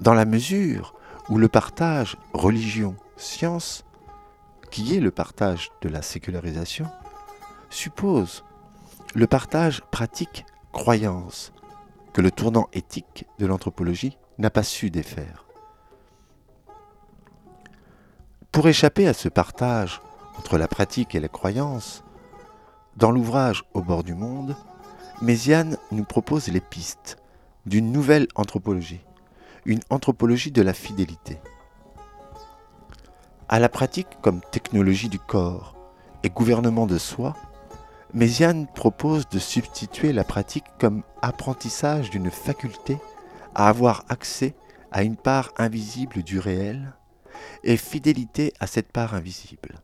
dans 0.00 0.14
la 0.14 0.24
mesure 0.24 0.94
où 1.28 1.36
le 1.36 1.48
partage 1.48 2.16
religion-science, 3.16 3.84
qui 4.70 4.96
est 4.96 5.00
le 5.00 5.10
partage 5.10 5.70
de 5.82 5.88
la 5.88 6.02
sécularisation, 6.02 6.86
suppose 7.70 8.44
le 9.14 9.26
partage 9.26 9.82
pratique-croyance 9.90 11.52
que 12.12 12.20
le 12.20 12.30
tournant 12.30 12.68
éthique 12.72 13.26
de 13.38 13.46
l'anthropologie 13.46 14.18
n'a 14.38 14.50
pas 14.50 14.62
su 14.62 14.90
défaire. 14.90 15.44
Pour 18.52 18.68
échapper 18.68 19.06
à 19.06 19.12
ce 19.12 19.28
partage 19.28 20.00
entre 20.38 20.58
la 20.58 20.68
pratique 20.68 21.14
et 21.14 21.20
la 21.20 21.28
croyance, 21.28 22.02
dans 22.96 23.10
l'ouvrage 23.10 23.64
Au 23.74 23.82
bord 23.82 24.02
du 24.02 24.14
monde, 24.14 24.56
Méziane 25.20 25.76
nous 25.92 26.04
propose 26.04 26.48
les 26.48 26.60
pistes 26.60 27.18
d'une 27.66 27.92
nouvelle 27.92 28.28
anthropologie 28.34 29.00
une 29.66 29.80
anthropologie 29.90 30.52
de 30.52 30.62
la 30.62 30.72
fidélité. 30.72 31.38
À 33.48 33.60
la 33.60 33.68
pratique 33.68 34.08
comme 34.22 34.40
technologie 34.40 35.08
du 35.08 35.20
corps 35.20 35.76
et 36.24 36.30
gouvernement 36.30 36.88
de 36.88 36.98
soi, 36.98 37.36
Méziane 38.12 38.66
propose 38.66 39.28
de 39.28 39.38
substituer 39.38 40.12
la 40.12 40.24
pratique 40.24 40.64
comme 40.80 41.04
apprentissage 41.22 42.10
d'une 42.10 42.32
faculté 42.32 42.98
à 43.54 43.68
avoir 43.68 44.04
accès 44.08 44.56
à 44.90 45.04
une 45.04 45.14
part 45.16 45.52
invisible 45.58 46.24
du 46.24 46.40
réel 46.40 46.94
et 47.62 47.76
fidélité 47.76 48.52
à 48.58 48.66
cette 48.66 48.90
part 48.90 49.14
invisible. 49.14 49.76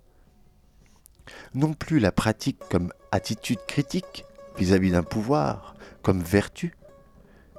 Non 1.55 1.73
plus 1.73 2.01
la 2.01 2.11
pratique 2.11 2.59
comme 2.69 2.93
attitude 3.13 3.65
critique 3.69 4.25
vis-à-vis 4.59 4.91
d'un 4.91 5.05
pouvoir, 5.05 5.77
comme 6.03 6.21
vertu, 6.21 6.75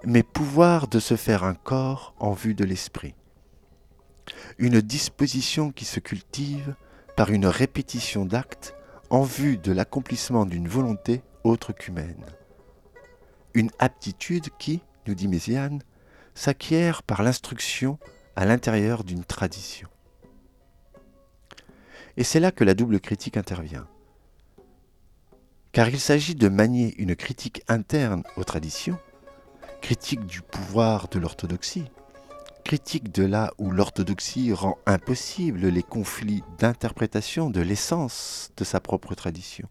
mais 0.03 0.24
pouvoir 0.24 0.89
de 0.89 1.00
se 1.00 1.15
faire 1.15 1.45
un 1.45 1.53
corps 1.53 2.13
en 2.19 2.33
vue 2.33 2.55
de 2.55 2.65
l'esprit. 2.65 3.15
Une 4.57 4.81
disposition 4.81 5.71
qui 5.71 5.85
se 5.85 5.99
cultive 5.99 6.75
par 7.15 7.31
une 7.31 7.45
répétition 7.45 8.25
d'actes 8.25 8.75
en 9.09 9.23
vue 9.23 9.57
de 9.57 9.71
l'accomplissement 9.71 10.45
d'une 10.45 10.67
volonté 10.67 11.21
autre 11.43 11.73
qu'humaine. 11.73 12.25
Une 13.53 13.69
aptitude 13.79 14.49
qui, 14.57 14.81
nous 15.07 15.13
dit 15.13 15.27
Méziane, 15.27 15.83
s'acquiert 16.33 17.03
par 17.03 17.21
l'instruction 17.21 17.99
à 18.35 18.45
l'intérieur 18.45 19.03
d'une 19.03 19.23
tradition. 19.23 19.87
Et 22.17 22.23
c'est 22.23 22.39
là 22.39 22.51
que 22.51 22.63
la 22.63 22.73
double 22.73 22.99
critique 22.99 23.37
intervient. 23.37 23.87
Car 25.71 25.89
il 25.89 25.99
s'agit 25.99 26.35
de 26.35 26.49
manier 26.49 26.95
une 26.97 27.15
critique 27.15 27.63
interne 27.67 28.23
aux 28.37 28.43
traditions, 28.43 28.99
critique 29.81 30.25
du 30.25 30.41
pouvoir 30.41 31.07
de 31.07 31.19
l'orthodoxie, 31.19 31.85
critique 32.63 33.12
de 33.12 33.24
là 33.24 33.51
où 33.58 33.72
l'orthodoxie 33.72 34.53
rend 34.53 34.77
impossible 34.86 35.67
les 35.67 35.84
conflits 35.84 36.43
d'interprétation 36.58 37.50
de 37.50 37.62
l'essence 37.62 38.51
de 38.58 38.63
sa 38.63 38.79
propre 38.79 39.15
tradition, 39.15 39.67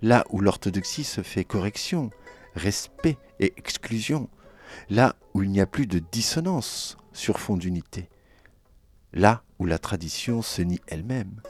là 0.00 0.24
où 0.30 0.40
l'orthodoxie 0.40 1.04
se 1.04 1.22
fait 1.22 1.44
correction, 1.44 2.10
respect 2.54 3.18
et 3.40 3.52
exclusion, 3.56 4.28
là 4.90 5.16
où 5.34 5.42
il 5.42 5.50
n'y 5.50 5.60
a 5.60 5.66
plus 5.66 5.86
de 5.86 5.98
dissonance 5.98 6.96
sur 7.12 7.38
fond 7.38 7.56
d'unité, 7.56 8.08
là 9.12 9.42
où 9.58 9.66
la 9.66 9.78
tradition 9.78 10.42
se 10.42 10.62
nie 10.62 10.80
elle-même. 10.88 11.42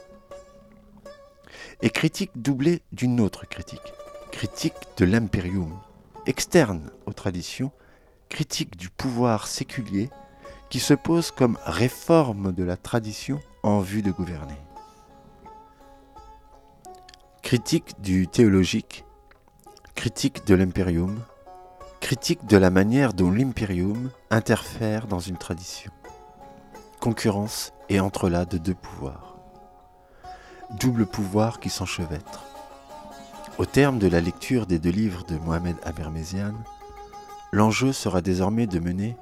Et 1.81 1.89
critique 1.89 2.31
doublée 2.35 2.81
d'une 2.91 3.21
autre 3.21 3.47
critique, 3.47 3.93
critique 4.31 4.73
de 4.97 5.05
l'impérium, 5.05 5.79
externe 6.25 6.91
aux 7.05 7.13
traditions, 7.13 7.71
critique 8.29 8.75
du 8.75 8.89
pouvoir 8.89 9.47
séculier 9.47 10.09
qui 10.73 10.79
se 10.79 10.95
pose 10.95 11.29
comme 11.29 11.59
réforme 11.67 12.51
de 12.51 12.63
la 12.63 12.77
tradition 12.77 13.39
en 13.61 13.81
vue 13.81 14.01
de 14.01 14.09
gouverner. 14.09 14.57
Critique 17.43 18.01
du 18.01 18.27
théologique, 18.27 19.05
critique 19.93 20.47
de 20.47 20.55
l'impérium, 20.55 21.19
critique 21.99 22.47
de 22.47 22.57
la 22.57 22.71
manière 22.71 23.13
dont 23.13 23.29
l'impérium 23.29 24.09
interfère 24.31 25.05
dans 25.05 25.19
une 25.19 25.37
tradition. 25.37 25.91
Concurrence 26.99 27.71
et 27.89 27.99
entrelac 27.99 28.49
de 28.49 28.57
deux 28.57 28.73
pouvoirs. 28.73 29.35
Double 30.79 31.05
pouvoir 31.05 31.59
qui 31.59 31.69
s'enchevêtre. 31.69 32.45
Au 33.59 33.67
terme 33.67 33.99
de 33.99 34.07
la 34.07 34.21
lecture 34.21 34.65
des 34.65 34.79
deux 34.79 34.89
livres 34.89 35.23
de 35.25 35.37
Mohamed 35.37 35.75
Aberméziane, 35.83 36.63
l'enjeu 37.51 37.93
sera 37.93 38.21
désormais 38.21 38.65
de 38.65 38.79
mener 38.79 39.15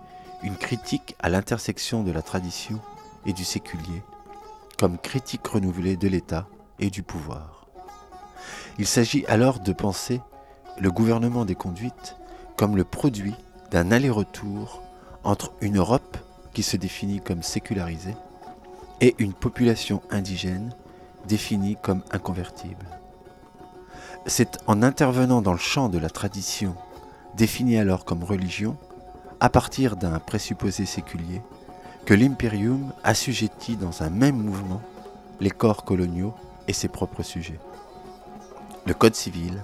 une 0.44 0.56
critique 0.56 1.16
à 1.20 1.30
l'intersection 1.30 2.04
de 2.04 2.12
la 2.12 2.22
tradition 2.22 2.80
et 3.26 3.34
du 3.34 3.44
séculier, 3.44 4.04
comme 4.78 4.98
critique 4.98 5.46
renouvelée 5.48 5.98
de 5.98 6.08
l'État 6.08 6.48
et 6.80 6.90
du 6.90 7.04
pouvoir. 7.04 7.68
Il 8.80 8.88
s'agit 8.88 9.26
alors 9.28 9.60
de 9.60 9.74
penser 9.74 10.22
le 10.80 10.92
gouvernement 10.92 11.46
des 11.46 11.56
conduites 11.56 12.16
comme 12.58 12.76
le 12.76 12.84
produit 12.84 13.36
d'un 13.70 13.92
aller-retour 13.92 14.82
entre 15.24 15.54
une 15.62 15.78
Europe 15.78 16.18
qui 16.54 16.64
se 16.64 16.78
définit 16.78 17.22
comme 17.22 17.44
sécularisée 17.44 18.16
et 19.00 19.16
une 19.20 19.34
population 19.34 20.02
indigène 20.10 20.74
définie 21.28 21.78
comme 21.82 22.04
inconvertible. 22.12 22.86
C'est 24.26 24.58
en 24.68 24.82
intervenant 24.84 25.42
dans 25.42 25.54
le 25.54 25.58
champ 25.58 25.90
de 25.90 25.98
la 25.98 26.10
tradition, 26.10 26.76
définie 27.36 27.78
alors 27.78 28.06
comme 28.06 28.24
religion, 28.24 28.78
à 29.42 29.50
partir 29.50 29.98
d'un 29.98 30.20
présupposé 30.20 30.86
séculier, 30.86 31.42
que 32.06 32.14
l'impérium 32.14 32.94
assujettit 33.04 33.76
dans 33.76 34.04
un 34.04 34.12
même 34.12 34.38
mouvement 34.38 34.82
les 35.40 35.50
corps 35.50 35.84
coloniaux 35.84 36.36
et 36.68 36.74
ses 36.74 36.88
propres 36.88 37.24
sujets. 37.24 37.60
Le 38.86 38.94
Code 38.94 39.16
civil 39.16 39.64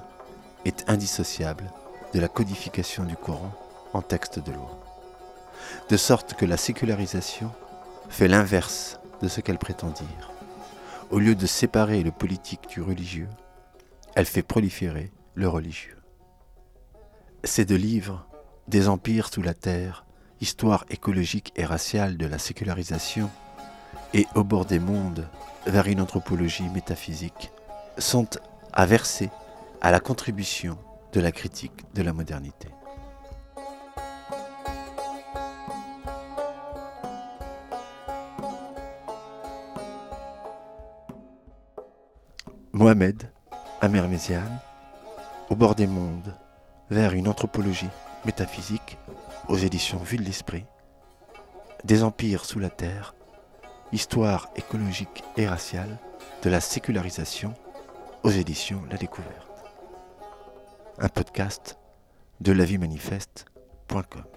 est 0.65 0.89
indissociable 0.89 1.71
de 2.13 2.19
la 2.19 2.27
codification 2.27 3.03
du 3.03 3.15
Coran 3.15 3.51
en 3.93 4.01
texte 4.01 4.39
de 4.39 4.51
loi. 4.51 4.79
De 5.89 5.97
sorte 5.97 6.33
que 6.33 6.45
la 6.45 6.57
sécularisation 6.57 7.51
fait 8.09 8.27
l'inverse 8.27 8.99
de 9.21 9.27
ce 9.27 9.41
qu'elle 9.41 9.59
prétend 9.59 9.89
dire. 9.89 10.31
Au 11.11 11.19
lieu 11.19 11.35
de 11.35 11.45
séparer 11.45 12.01
le 12.01 12.11
politique 12.11 12.67
du 12.67 12.81
religieux, 12.81 13.29
elle 14.15 14.25
fait 14.25 14.41
proliférer 14.41 15.11
le 15.35 15.47
religieux. 15.47 15.97
Ces 17.43 17.65
deux 17.65 17.75
livres, 17.75 18.26
Des 18.67 18.89
empires 18.89 19.29
sous 19.31 19.41
la 19.41 19.53
terre, 19.53 20.03
Histoire 20.41 20.85
écologique 20.89 21.51
et 21.55 21.65
raciale 21.65 22.17
de 22.17 22.27
la 22.27 22.37
sécularisation, 22.37 23.29
et 24.13 24.27
Au 24.35 24.43
bord 24.43 24.65
des 24.65 24.77
mondes, 24.77 25.25
vers 25.65 25.87
une 25.87 26.01
anthropologie 26.01 26.67
métaphysique, 26.69 27.51
sont 27.97 28.27
à 28.73 28.85
verser 28.85 29.29
à 29.81 29.89
la 29.89 30.01
contribution 30.01 30.77
de 31.13 31.21
la 31.21 31.31
critique 31.31 31.85
de 31.95 32.01
la 32.01 32.11
modernité. 32.11 32.67
Mohamed 42.73 43.31
Amerméziane, 43.79 44.59
Au 45.49 45.55
bord 45.55 45.73
des 45.73 45.87
mondes, 45.87 46.35
vers 46.89 47.13
une 47.13 47.29
anthropologie 47.29 47.89
métaphysique, 48.27 48.99
aux 49.47 49.57
éditions 49.57 49.97
Vue 49.97 50.17
de 50.17 50.23
l'Esprit, 50.23 50.65
Des 51.83 52.03
empires 52.03 52.45
sous 52.45 52.59
la 52.59 52.69
terre, 52.69 53.15
Histoire 53.91 54.49
écologique 54.55 55.23
et 55.37 55.47
raciale 55.47 55.97
de 56.43 56.49
la 56.51 56.61
sécularisation, 56.61 57.55
aux 58.23 58.29
éditions 58.29 58.83
La 58.91 58.97
Découverte 58.97 59.47
un 60.99 61.09
podcast 61.09 61.77
de 62.41 62.51
laviemanifeste.com. 62.51 64.36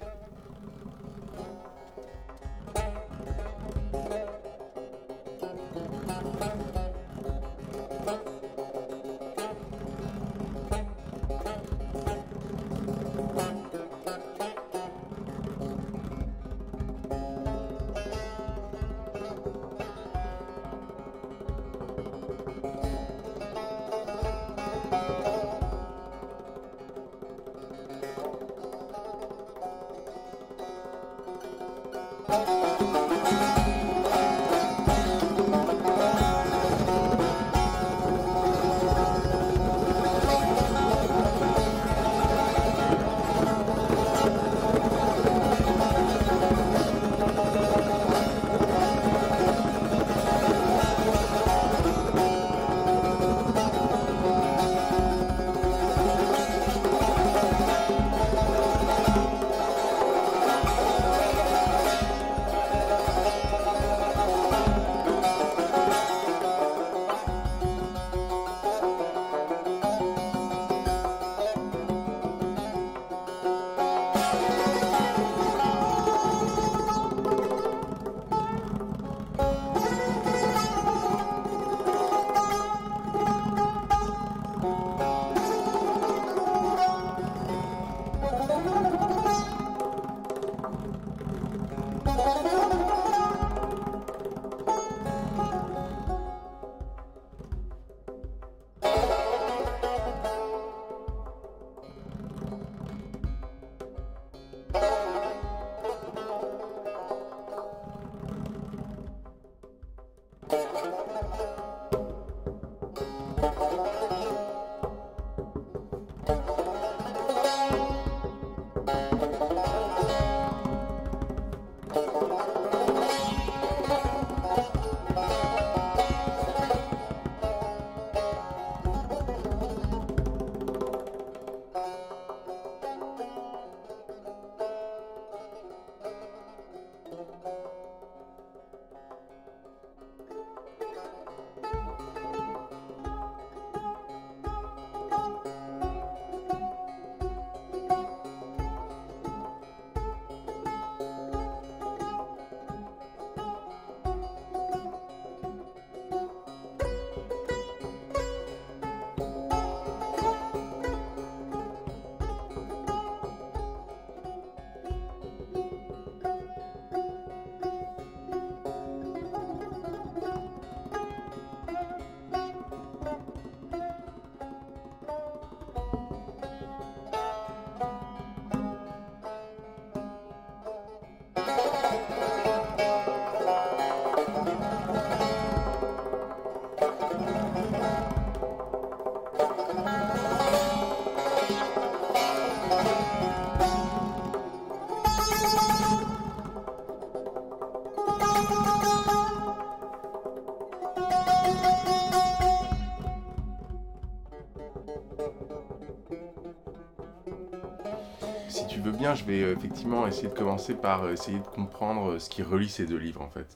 bien, 209.01 209.15
je 209.15 209.25
vais 209.25 209.41
effectivement 209.41 210.07
essayer 210.07 210.29
de 210.29 210.35
commencer 210.35 210.75
par 210.75 211.11
essayer 211.11 211.39
de 211.39 211.47
comprendre 211.47 212.19
ce 212.19 212.29
qui 212.29 212.43
relie 212.43 212.69
ces 212.69 212.87
deux 212.87 212.99
livres, 212.99 213.23
en 213.23 213.31
fait. 213.31 213.47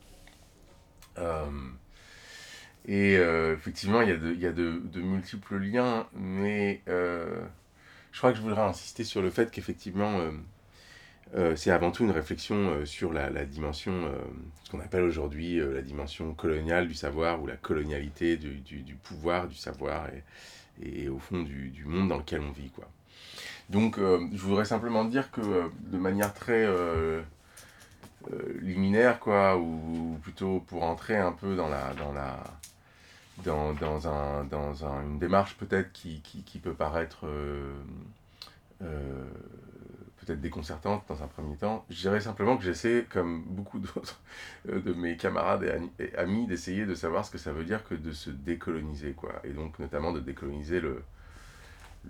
et 2.86 3.14
effectivement, 3.14 4.00
il 4.00 4.08
y 4.08 4.46
a, 4.46 4.52
de, 4.52 5.00
multiples 5.00 5.58
liens, 5.58 6.06
mais 6.14 6.82
je 6.86 8.18
crois 8.18 8.32
que 8.32 8.38
je 8.38 8.42
voudrais 8.42 8.62
insister 8.62 9.04
sur 9.04 9.22
le 9.22 9.30
fait 9.30 9.50
qu'effectivement, 9.50 10.18
euh, 11.36 11.56
c'est 11.56 11.70
avant 11.72 11.90
tout 11.90 12.04
une 12.04 12.12
réflexion 12.12 12.70
euh, 12.70 12.84
sur 12.84 13.12
la, 13.12 13.28
dimension, 13.44 13.92
euh, 13.92 14.18
ce 14.62 14.70
qu'on 14.70 14.80
appelle 14.80 15.02
aujourd'hui 15.02 15.58
la 15.58 15.82
dimension 15.82 16.32
coloniale 16.34 16.86
du 16.86 16.94
savoir 16.94 17.42
ou 17.42 17.46
la 17.46 17.56
colonialité 17.56 18.36
du, 18.36 18.94
pouvoir, 19.02 19.48
du 19.48 19.56
savoir 19.56 20.08
et, 20.82 21.08
au 21.08 21.18
fond 21.18 21.42
du, 21.42 21.84
monde 21.86 22.08
dans 22.08 22.18
lequel 22.18 22.40
on 22.40 22.52
vit. 22.52 22.70
Quoi. 22.70 22.88
Donc 23.70 23.98
je 23.98 24.42
voudrais 24.42 24.64
simplement 24.64 25.04
dire 25.04 25.30
que 25.30 25.40
de 25.40 25.98
manière 25.98 26.34
très 26.34 26.68
liminaire, 28.60 29.18
quoi, 29.20 29.56
ou, 29.56 30.18
plutôt 30.22 30.60
pour 30.60 30.82
entrer 30.82 31.16
un 31.16 31.32
peu 31.32 31.56
dans 31.56 31.68
la... 31.68 31.94
Dans 31.94 32.12
la 32.12 32.38
dans, 33.44 33.72
dans, 33.72 34.06
un, 34.06 34.44
dans 34.44 34.86
un, 34.86 35.02
une 35.02 35.18
démarche 35.18 35.56
peut-être 35.56 35.92
qui, 35.92 36.20
qui, 36.20 36.44
qui, 36.44 36.60
peut 36.60 36.72
paraître 36.72 37.26
peut-être 40.24 40.40
déconcertante 40.40 41.04
dans 41.08 41.22
un 41.22 41.26
premier 41.26 41.56
temps. 41.56 41.84
Je 41.90 42.00
dirais 42.00 42.20
simplement 42.20 42.56
que 42.56 42.64
j'essaie, 42.64 43.06
comme 43.10 43.42
beaucoup 43.44 43.78
d'autres 43.94 44.20
euh, 44.68 44.80
de 44.80 44.92
mes 44.92 45.16
camarades 45.16 45.64
et 45.98 46.14
amis, 46.16 46.46
d'essayer 46.46 46.86
de 46.86 46.94
savoir 46.94 47.24
ce 47.24 47.30
que 47.30 47.38
ça 47.38 47.52
veut 47.52 47.64
dire 47.64 47.84
que 47.84 47.94
de 47.94 48.12
se 48.12 48.30
décoloniser, 48.30 49.12
quoi. 49.12 49.40
Et 49.44 49.50
donc, 49.50 49.78
notamment 49.78 50.12
de 50.12 50.20
décoloniser 50.20 50.80
le, 50.80 51.02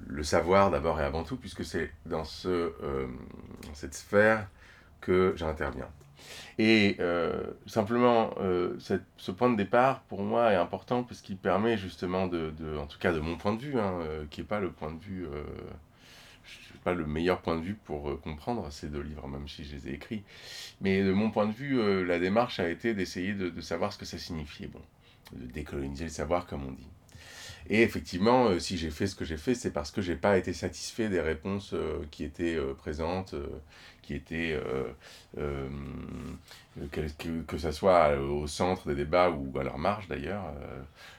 le 0.07 0.23
savoir 0.23 0.71
d'abord 0.71 1.01
et 1.01 1.05
avant 1.05 1.23
tout, 1.23 1.37
puisque 1.37 1.65
c'est 1.65 1.91
dans, 2.07 2.25
ce, 2.25 2.49
euh, 2.49 3.07
cette 3.73 3.95
sphère 3.95 4.49
que 5.01 5.35
j'interviens. 5.37 5.89
Et 6.59 6.97
euh, 7.01 7.43
simplement, 7.67 8.35
cette, 8.79 9.05
ce 9.19 9.31
point 9.31 9.51
de 9.51 9.57
départ, 9.57 10.01
pour 10.03 10.23
moi, 10.23 10.53
est 10.53 10.57
important 10.57 11.03
parce 11.03 11.21
qu'il 11.21 11.37
permet 11.37 11.77
justement 11.77 12.27
de, 12.27 12.51
de, 12.59 12.79
en 12.79 12.87
tout 12.87 12.99
cas 12.99 13.13
de 13.13 13.21
mon 13.21 13.37
point 13.37 13.53
de 13.53 13.61
vue, 13.61 13.79
hein, 13.79 13.99
qui 14.31 14.41
n'est 14.41 14.47
pas 14.47 14.61
le 14.61 14.71
point 14.71 14.91
de 14.91 15.01
vue 15.01 15.27
pas 16.85 16.95
le 16.95 17.07
meilleur 17.07 17.41
point 17.41 17.57
de 17.57 17.63
vue 17.63 17.75
pour 17.75 18.11
euh, 18.11 18.17
comprendre 18.17 18.71
ces 18.71 18.89
deux 18.89 19.01
livres, 19.01 19.27
même 19.27 19.49
si 19.49 19.65
je 19.65 19.75
les 19.75 19.89
ai 19.89 19.95
écrits. 19.95 20.23
Mais 20.81 21.03
de 21.03 21.13
mon 21.13 21.31
point 21.31 21.47
de 21.47 21.53
vue, 21.53 21.81
euh, 21.81 22.05
la 22.05 22.19
démarche 22.19 22.61
a 22.61 22.69
été 22.69 22.95
d'essayer 22.95 23.33
de, 23.33 23.61
savoir 23.61 23.93
ce 23.93 23.99
que 23.99 24.05
ça 24.05 24.19
signifiait, 24.19 24.69
bon, 24.69 24.83
de 25.33 25.47
décoloniser 25.47 26.05
le 26.05 26.11
savoir, 26.11 26.47
comme 26.47 26.65
on 26.65 26.73
dit. 26.73 26.87
Et 27.71 27.83
effectivement, 27.83 28.47
euh, 28.47 28.59
si 28.59 28.77
j'ai 28.77 28.91
fait 28.91 29.07
ce 29.07 29.15
que 29.15 29.25
j'ai 29.25 29.37
fait, 29.37 29.55
c'est 29.55 29.73
parce 29.73 29.91
que 29.91 30.03
j'ai 30.03 30.17
pas 30.17 30.37
été 30.39 30.53
satisfait 30.53 31.09
des 31.09 31.21
réponses 31.21 31.75
qui 32.11 32.25
étaient 32.25 32.59
présentes, 32.79 33.35
qui 34.03 34.15
étaient, 34.15 34.59
que, 35.37 37.01
que, 37.19 37.43
que, 37.47 37.59
ça 37.59 37.73
soit 37.73 38.19
au 38.19 38.47
centre 38.47 38.89
des 38.89 38.95
débats 38.95 39.31
ou 39.31 39.59
à 39.59 39.65
leur 39.65 39.79
marge 39.79 40.09
d'ailleurs 40.09 40.45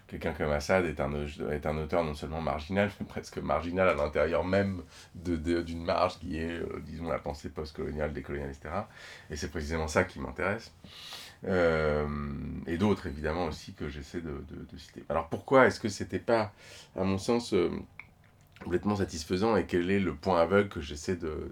quelqu'un 0.07 0.33
comme 0.33 0.51
Assad 0.51 0.85
est 0.85 0.99
un, 0.99 1.11
est 1.51 1.65
un 1.65 1.77
auteur 1.77 2.03
non 2.03 2.13
seulement 2.13 2.41
marginal, 2.41 2.91
mais 2.99 3.05
presque 3.05 3.37
marginal 3.37 3.89
à 3.89 3.93
l'intérieur 3.93 4.43
même 4.43 4.81
d'une 5.15 5.41
de, 5.41 5.75
marge 5.75 6.19
qui 6.19 6.37
est, 6.37 6.59
euh, 6.59 6.81
disons, 6.85 7.07
la 7.07 7.19
pensée 7.19 7.49
post-coloniale, 7.49 8.13
décoloniale, 8.13 8.49
etc. 8.49 8.73
Et 9.29 9.35
c'est 9.35 9.49
précisément 9.49 9.87
ça 9.87 10.03
qui 10.03 10.19
m'intéresse. 10.19 10.71
Euh, 11.47 12.07
et 12.67 12.77
d'autres, 12.77 13.07
évidemment, 13.07 13.45
aussi, 13.45 13.73
que 13.73 13.87
j'essaie 13.87 14.21
de, 14.21 14.43
de, 14.49 14.77
citer. 14.77 15.03
Alors 15.09 15.27
pourquoi 15.29 15.67
est-ce 15.67 15.79
que 15.79 15.89
c'était 15.89 16.19
pas, 16.19 16.51
à 16.95 17.03
mon 17.03 17.17
sens, 17.17 17.53
euh, 17.53 17.69
complètement 18.63 18.95
satisfaisant 18.95 19.55
et 19.55 19.65
quel 19.65 19.91
est 19.91 19.99
le 19.99 20.15
point 20.15 20.41
aveugle 20.41 20.69
que 20.69 20.81
j'essaie 20.81 21.15
de, 21.15 21.51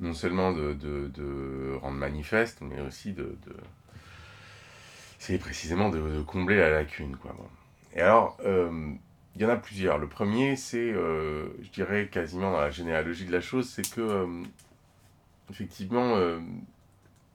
non 0.00 0.14
seulement 0.14 0.52
de, 0.52 1.78
rendre 1.80 1.98
manifeste, 1.98 2.60
mais 2.62 2.80
aussi 2.80 3.12
de 3.12 3.36
c'est 5.18 5.38
précisément 5.38 5.90
de, 5.90 6.22
combler 6.22 6.56
la 6.56 6.70
lacune. 6.70 7.16
Quoi. 7.16 7.36
Et 7.94 8.00
alors, 8.00 8.38
euh, 8.44 8.90
il 9.36 9.42
y 9.42 9.44
en 9.44 9.50
a 9.50 9.56
plusieurs. 9.56 9.98
Le 9.98 10.08
premier, 10.08 10.56
c'est, 10.56 10.92
je 10.92 11.70
dirais 11.72 12.08
quasiment 12.10 12.50
dans 12.50 12.60
la 12.60 12.70
généalogie 12.70 13.26
de 13.26 13.32
la 13.32 13.42
chose, 13.42 13.68
c'est 13.68 13.88
que, 13.94 14.26
effectivement, 15.50 16.16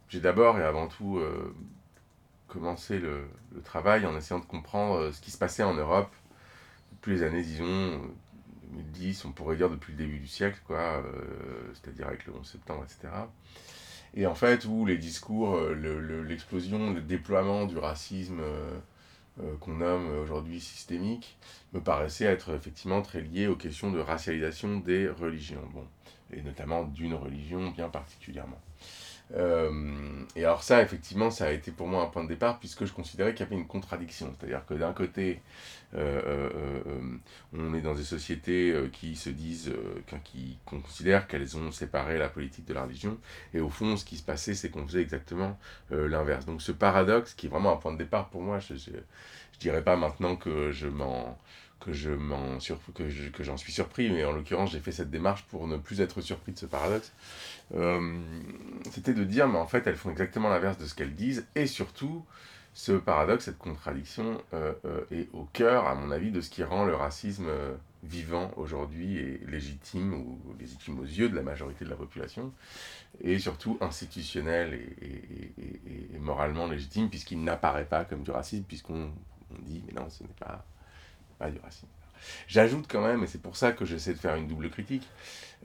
j'ai 0.10 0.20
d'abord 0.20 0.58
et 0.60 0.64
avant 0.64 0.88
tout 0.88 1.22
commencé 2.48 3.00
le, 3.00 3.28
travail 3.64 4.06
en 4.06 4.16
essayant 4.16 4.40
de 4.40 4.46
comprendre 4.46 5.12
ce 5.12 5.22
qui 5.22 5.32
se 5.32 5.38
passait 5.38 5.64
en 5.64 5.74
Europe 5.74 6.12
depuis 6.92 7.14
les 7.14 7.24
années, 7.24 7.42
disons, 7.42 8.02
2010, 8.72 9.26
on 9.26 9.32
pourrait 9.32 9.56
dire 9.56 9.70
depuis 9.70 9.94
le 9.94 9.98
début 9.98 10.20
du 10.20 10.28
siècle, 10.28 10.60
quoi, 10.66 11.04
c'est-à-dire 11.74 12.08
avec 12.08 12.26
le 12.26 12.34
11 12.34 12.48
septembre, 12.48 12.84
etc. 12.84 13.10
Et 14.16 14.26
en 14.26 14.36
fait, 14.36 14.66
où 14.66 14.86
les 14.86 14.98
discours, 14.98 15.56
euh, 15.56 16.24
l'explosion, 16.26 16.94
le, 16.94 17.02
déploiement 17.02 17.66
du 17.66 17.78
racisme 17.78 18.40
euh, 18.40 18.80
euh, 19.42 19.56
qu'on 19.60 19.76
nomme 19.76 20.08
aujourd'hui 20.20 20.62
systémique, 20.62 21.38
me 21.74 21.82
paraissait 21.82 22.26
être 22.26 22.56
effectivement 22.56 23.02
très 23.02 23.22
lié 23.22 23.48
aux 23.48 23.58
questions 23.58 23.92
de 23.92 24.00
racialisation 24.00 24.78
des 24.78 25.10
religions, 25.10 25.68
bon, 25.74 25.86
et 26.32 26.42
notamment 26.42 26.86
d'une 26.86 27.14
religion 27.14 27.72
bien 27.72 27.90
particulièrement. 27.90 28.60
Euh, 29.34 30.24
et 30.36 30.46
alors 30.46 30.64
ça, 30.64 30.82
effectivement, 30.82 31.32
ça 31.32 31.46
a 31.46 31.52
été 31.52 31.72
pour 31.72 31.88
moi 31.88 32.04
un 32.04 32.08
point 32.08 32.24
de 32.24 32.30
départ 32.30 32.60
puisque 32.60 32.86
je 32.86 32.94
considérais 32.94 33.34
qu'il 33.34 33.46
y 33.46 33.48
avait 33.48 33.56
une 33.56 33.68
contradiction. 33.68 34.34
C'est-à-dire 34.38 34.66
que 34.66 34.76
d'un 34.76 34.94
côté, 34.94 35.42
euh, 35.96 36.52
euh, 36.86 37.18
on 37.54 37.74
est 37.74 37.82
dans 37.82 37.96
des 37.96 38.04
sociétés 38.04 38.74
qui 38.92 39.16
se 39.16 39.30
disent, 39.30 39.74
qui 40.24 40.58
considèrent 40.66 41.28
qu'elles 41.28 41.58
ont 41.58 41.72
séparé 41.72 42.18
la 42.18 42.30
politique 42.30 42.66
de 42.66 42.74
la 42.74 42.84
religion, 42.84 43.18
et 43.54 43.60
au 43.60 43.70
fond, 43.70 43.98
ce 43.98 44.06
qui 44.06 44.18
se 44.18 44.24
passait, 44.24 44.54
c'est 44.54 44.70
qu'on 44.70 44.86
faisait 44.86 45.02
exactement 45.02 45.58
l'inverse. 45.90 46.46
Donc 46.46 46.62
ce 46.62 46.72
paradoxe, 46.72 47.34
qui 47.34 47.48
est 47.48 47.50
vraiment 47.50 47.74
un 47.74 47.78
point 47.78 47.94
de 47.94 47.98
départ 47.98 48.30
pour 48.30 48.42
moi, 48.42 48.60
je 48.60 48.74
ne 48.74 49.60
dirais 49.60 49.84
pas 49.84 49.96
maintenant 49.96 50.36
que 50.36 50.72
je 50.72 50.88
m'en 50.88 51.38
que 51.86 51.94
je 51.94 52.10
m'en 52.10 52.58
que, 52.96 53.30
que 53.30 53.44
j'en 53.44 53.58
suis 53.58 53.72
surpris, 53.72 54.10
mais 54.10 54.26
en 54.26 54.32
l'occurrence 54.32 54.72
j'ai 54.72 54.80
fait 54.80 54.92
cette 54.92 55.12
démarche 55.12 55.44
pour 55.44 55.68
ne 55.68 55.78
plus 55.78 56.02
être 56.02 56.20
surpris 56.22 56.52
de 56.52 56.58
ce 56.58 56.66
paradoxe. 56.66 57.14
Euh, 57.76 58.20
c'était 58.92 59.14
de 59.14 59.24
dire, 59.24 59.48
mais 59.48 59.60
en 59.60 59.68
fait 59.68 59.86
elles 59.86 59.96
font 59.96 60.10
exactement 60.10 60.50
l'inverse 60.50 60.78
de 60.80 60.86
ce 60.86 60.96
qu'elles 60.96 61.14
disent, 61.14 61.46
et 61.54 61.68
surtout 61.68 62.26
ce 62.74 62.92
paradoxe, 62.92 63.46
cette 63.46 63.60
contradiction 63.60 64.42
euh, 64.54 64.74
euh, 64.86 65.06
est 65.12 65.30
au 65.34 65.44
cœur, 65.54 65.88
à 65.88 65.96
mon 65.96 66.12
avis, 66.12 66.32
de 66.32 66.42
ce 66.42 66.50
qui 66.50 66.64
rend 66.64 66.86
le 66.86 66.96
racisme 66.96 67.50
vivant 68.04 68.52
aujourd'hui 68.58 69.18
et 69.18 69.42
légitime, 69.48 70.14
ou 70.14 70.40
légitime 70.60 71.00
aux 71.00 71.06
yeux 71.06 71.30
de 71.30 71.36
la 71.36 71.44
majorité 71.44 71.86
de 71.86 71.90
la 71.90 71.96
population, 71.96 72.52
et 73.22 73.40
surtout 73.40 73.78
institutionnel 73.80 74.74
et, 74.74 75.06
et, 75.62 76.16
et 76.16 76.20
moralement 76.20 76.68
légitime, 76.68 77.10
puisqu'il 77.10 77.44
n'apparaît 77.44 77.86
pas 77.86 78.06
comme 78.06 78.24
du 78.24 78.32
racisme, 78.32 78.64
puisqu'on 78.64 79.12
dit, 79.60 79.84
mais 79.88 79.94
non, 79.94 80.10
ce 80.10 80.24
n'est 80.24 80.30
pas 80.38 80.66
pas 81.38 81.50
du 81.50 81.60
racisme. 81.60 81.88
J'ajoute 82.48 82.86
quand 82.90 83.06
même, 83.06 83.24
et 83.24 83.28
c'est 83.28 83.42
pour 83.42 83.58
ça 83.58 83.72
que 83.72 83.86
j'essaie 83.86 84.14
de 84.14 84.20
faire 84.20 84.36
une 84.36 84.48
double 84.48 84.70
critique, 84.70 85.08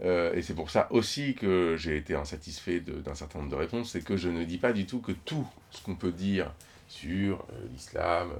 euh, 0.02 0.34
et 0.34 0.42
c'est 0.42 0.54
pour 0.54 0.70
ça 0.70 0.88
aussi 0.90 1.34
que 1.34 1.76
j'ai 1.78 1.96
été 1.96 2.14
insatisfait 2.14 2.80
d'un 2.80 3.14
certain 3.14 3.40
nombre 3.40 3.50
de 3.50 3.56
réponses, 3.56 3.92
c'est 3.92 4.04
que 4.04 4.16
je 4.16 4.28
ne 4.28 4.44
dis 4.44 4.58
pas 4.58 4.72
du 4.72 4.86
tout 4.86 5.00
que 5.00 5.12
tout 5.12 5.46
ce 5.70 5.82
qu'on 5.82 5.94
peut 5.94 6.12
dire 6.12 6.52
sur 6.88 7.40
euh, 7.52 7.66
l'islam, 7.72 8.30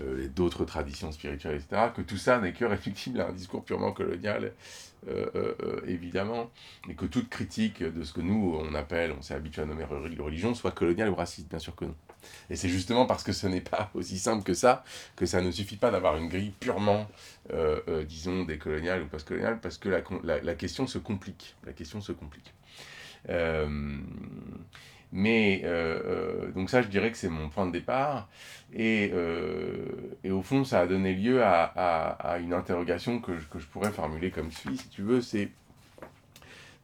euh, 0.00 0.28
d'autres 0.28 0.64
traditions 0.64 1.12
spirituelles, 1.12 1.56
etc., 1.56 1.90
que 1.94 2.02
tout 2.02 2.16
ça 2.16 2.40
n'est 2.40 2.52
que 2.52 2.64
réductible 2.64 3.20
à 3.20 3.28
un 3.28 3.32
discours 3.32 3.64
purement 3.64 3.92
colonial, 3.92 4.52
évidemment, 5.86 6.50
et 6.88 6.94
que 6.94 7.04
toute 7.04 7.28
critique 7.28 7.82
de 7.82 8.02
ce 8.04 8.14
que 8.14 8.22
nous, 8.22 8.58
on 8.58 8.74
appelle, 8.74 9.12
on 9.12 9.20
s'est 9.20 9.34
habitué 9.34 9.60
à 9.60 9.66
nommer 9.66 9.84
religion, 9.84 10.54
soit 10.54 10.70
coloniale 10.70 11.10
ou 11.10 11.14
raciste, 11.14 11.50
bien 11.50 11.58
sûr 11.58 11.76
que 11.76 11.84
non. 11.84 11.94
Et 12.50 12.56
c'est 12.56 12.68
justement 12.68 13.06
parce 13.06 13.22
que 13.22 13.32
ce 13.32 13.46
n'est 13.46 13.60
pas 13.60 13.90
aussi 13.94 14.18
simple 14.18 14.44
que 14.44 14.54
ça, 14.54 14.84
que 15.16 15.26
ça 15.26 15.40
ne 15.40 15.50
suffit 15.50 15.76
pas 15.76 15.90
d'avoir 15.90 16.16
une 16.16 16.28
grille 16.28 16.52
purement, 16.58 17.06
euh, 17.52 17.80
euh, 17.88 18.04
disons, 18.04 18.44
décoloniale 18.44 19.02
ou 19.02 19.06
postcoloniale, 19.06 19.60
parce 19.60 19.78
que 19.78 19.88
la, 19.88 20.02
la, 20.40 20.54
question 20.54 20.86
se 20.86 20.98
complique. 20.98 21.54
La 21.66 21.72
question 21.72 22.00
se 22.00 22.12
complique. 22.12 22.54
Euh, 23.28 23.98
mais, 25.12 25.62
donc 26.54 26.70
ça, 26.70 26.82
je 26.82 26.88
dirais 26.88 27.12
que 27.12 27.16
c'est 27.16 27.28
mon 27.28 27.48
point 27.48 27.66
de 27.66 27.72
départ. 27.72 28.28
Et, 28.72 29.12
et, 30.24 30.30
au 30.30 30.42
fond, 30.42 30.64
ça 30.64 30.80
a 30.80 30.86
donné 30.86 31.14
lieu 31.14 31.42
à, 31.42 31.64
à, 31.64 32.38
une 32.38 32.52
interrogation 32.52 33.20
que 33.20 33.32
que 33.32 33.58
je 33.60 33.66
pourrais 33.66 33.92
formuler 33.92 34.30
comme 34.30 34.50
suit, 34.50 34.76
si 34.76 34.88
tu 34.88 35.02
veux, 35.02 35.20
c'est 35.20 35.50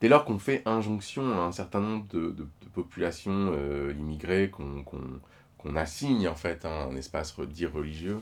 dès 0.00 0.08
lors 0.08 0.24
qu'on 0.24 0.38
fait 0.38 0.62
injonction 0.64 1.32
à 1.40 1.44
un 1.44 1.52
certain 1.52 1.80
nombre 1.80 2.06
de, 2.08 2.30
de, 2.30 2.46
populations 2.72 3.52
immigrées 3.90 4.48
qu'on 4.48 4.84
qu'on 5.62 5.76
assigne 5.76 6.28
en 6.28 6.34
fait 6.34 6.64
un 6.64 6.94
espace 6.96 7.38
dit 7.40 7.66
religieux, 7.66 8.20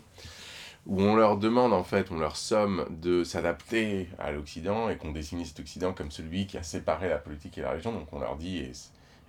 où 0.86 1.00
on 1.02 1.16
leur 1.16 1.36
demande 1.36 1.72
en 1.72 1.84
fait, 1.84 2.10
on 2.10 2.18
leur 2.18 2.36
somme 2.36 2.86
de 2.90 3.22
s'adapter 3.24 4.08
à 4.18 4.32
l'Occident 4.32 4.88
et 4.88 4.96
qu'on 4.96 5.12
définit 5.12 5.46
cet 5.46 5.60
Occident 5.60 5.92
comme 5.92 6.10
celui 6.10 6.46
qui 6.46 6.56
a 6.56 6.62
séparé 6.62 7.08
la 7.08 7.18
politique 7.18 7.58
et 7.58 7.62
la 7.62 7.70
religion. 7.72 7.92
Donc 7.92 8.12
on 8.12 8.20
leur 8.20 8.36
dit, 8.36 8.58
et, 8.58 8.72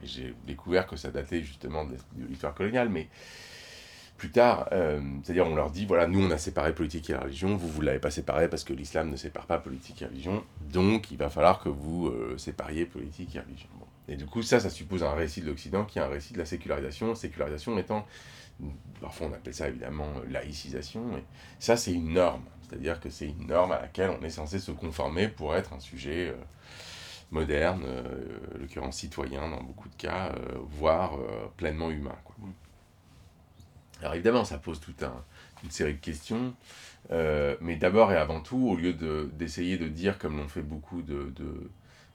j'ai 0.04 0.34
découvert 0.48 0.88
que 0.88 0.96
ça 0.96 1.12
datait 1.12 1.42
justement 1.42 1.86
de, 1.86 1.98
l'histoire 2.30 2.56
coloniale, 2.56 2.90
mais 2.90 3.10
plus 4.18 4.32
tard, 4.32 4.70
euh, 4.72 5.02
c'est-à-dire 5.24 5.46
on 5.48 5.56
leur 5.56 5.70
dit, 5.70 5.86
voilà, 5.86 6.08
nous 6.08 6.26
on 6.26 6.32
a 6.32 6.38
séparé 6.38 6.74
politique 6.74 7.10
et 7.10 7.16
religion, 7.16 7.56
vous, 7.58 7.68
vous 7.68 7.82
l'avez 7.82 8.00
pas 8.00 8.12
séparé 8.12 8.50
parce 8.50 8.64
que 8.64 8.74
l'islam 8.74 9.10
ne 9.10 9.18
sépare 9.18 9.46
pas 9.46 9.60
politique 9.60 10.02
et 10.02 10.06
religion, 10.06 10.44
donc 10.72 11.12
il 11.12 11.18
va 11.18 11.30
falloir 11.30 11.60
que 11.60 11.70
vous 11.70 12.08
euh, 12.08 12.38
sépariez 12.38 12.86
politique 12.86 13.36
et 13.36 13.40
religion. 13.40 13.70
Et 14.10 14.16
du 14.16 14.26
coup, 14.26 14.42
ça, 14.42 14.60
ça 14.60 14.70
suppose 14.70 15.04
un 15.04 15.14
récit 15.14 15.42
de 15.42 15.48
l'Occident 15.48 15.86
qui 15.86 16.00
est 16.00 16.02
un 16.02 16.08
récit 16.08 16.34
de 16.34 16.40
la 16.40 16.46
sécularisation, 16.46 17.16
sécularisation 17.16 17.78
étant, 17.78 18.06
parfois 19.00 19.28
on 19.28 19.34
appelle 19.34 19.54
ça 19.54 19.70
évidemment 19.70 20.12
laïcisation, 20.30 21.06
mais 21.06 21.24
ça 21.60 21.78
c'est 21.78 21.94
une 21.94 22.14
norme, 22.14 22.44
c'est-à-dire 22.68 23.00
que 23.00 23.10
c'est 23.10 23.28
une 23.28 23.48
norme 23.48 23.72
à 23.72 23.80
laquelle 23.80 24.10
on 24.20 24.24
est 24.24 24.32
censé 24.32 24.60
se 24.60 24.72
conformer 24.72 25.30
pour 25.30 25.56
être 25.56 25.74
un 25.74 25.80
sujet 25.80 26.30
euh, 26.30 26.36
moderne, 27.32 27.86
en 27.86 28.58
l'occurrence 28.58 28.98
citoyen 28.98 29.48
dans 29.48 29.62
beaucoup 29.62 29.88
de 29.88 29.96
cas, 29.96 30.34
voire 30.72 31.12
pleinement 31.58 31.92
humain. 31.92 32.16
Quoi. 32.26 32.36
Alors 34.02 34.14
évidemment, 34.14 34.46
ça 34.46 34.58
pose 34.58 34.80
toute 34.80 35.04
une 35.64 35.72
série 35.72 35.94
de 35.94 36.00
questions, 36.00 36.54
euh, 37.12 37.56
mais 37.62 37.76
d'abord 37.76 38.12
et 38.12 38.16
avant 38.18 38.42
tout, 38.42 38.58
au 38.58 38.76
lieu 38.76 38.94
d'essayer 39.34 39.78
de, 39.78 39.88
dire, 39.88 40.18
comme 40.18 40.38
l'ont 40.38 40.48
fait 40.48 40.62
beaucoup 40.62 41.02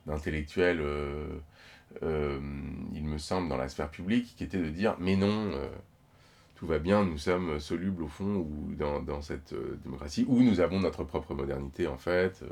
d'intellectuels, 0.06 0.78
de, 0.78 0.82
euh, 0.82 1.38
euh, 2.02 2.40
il 2.94 3.04
me 3.04 3.18
semble, 3.18 3.48
dans 3.48 3.56
la 3.56 3.68
sphère 3.68 3.90
publique, 3.90 4.34
qui 4.36 4.44
était 4.44 4.58
de 4.58 4.68
dire, 4.68 4.96
mais 4.98 5.16
non, 5.16 5.52
tout 6.56 6.66
va 6.66 6.78
bien, 6.78 7.04
nous 7.04 7.18
sommes 7.18 7.60
solubles 7.60 8.02
au 8.02 8.08
fond 8.08 8.36
ou 8.36 8.74
dans, 8.76 9.00
dans 9.00 9.22
cette 9.22 9.54
démocratie, 9.82 10.24
où 10.28 10.42
nous 10.42 10.60
avons 10.60 10.80
notre 10.80 11.04
propre 11.04 11.34
modernité 11.34 11.86
en 11.86 11.96
fait, 11.96 12.42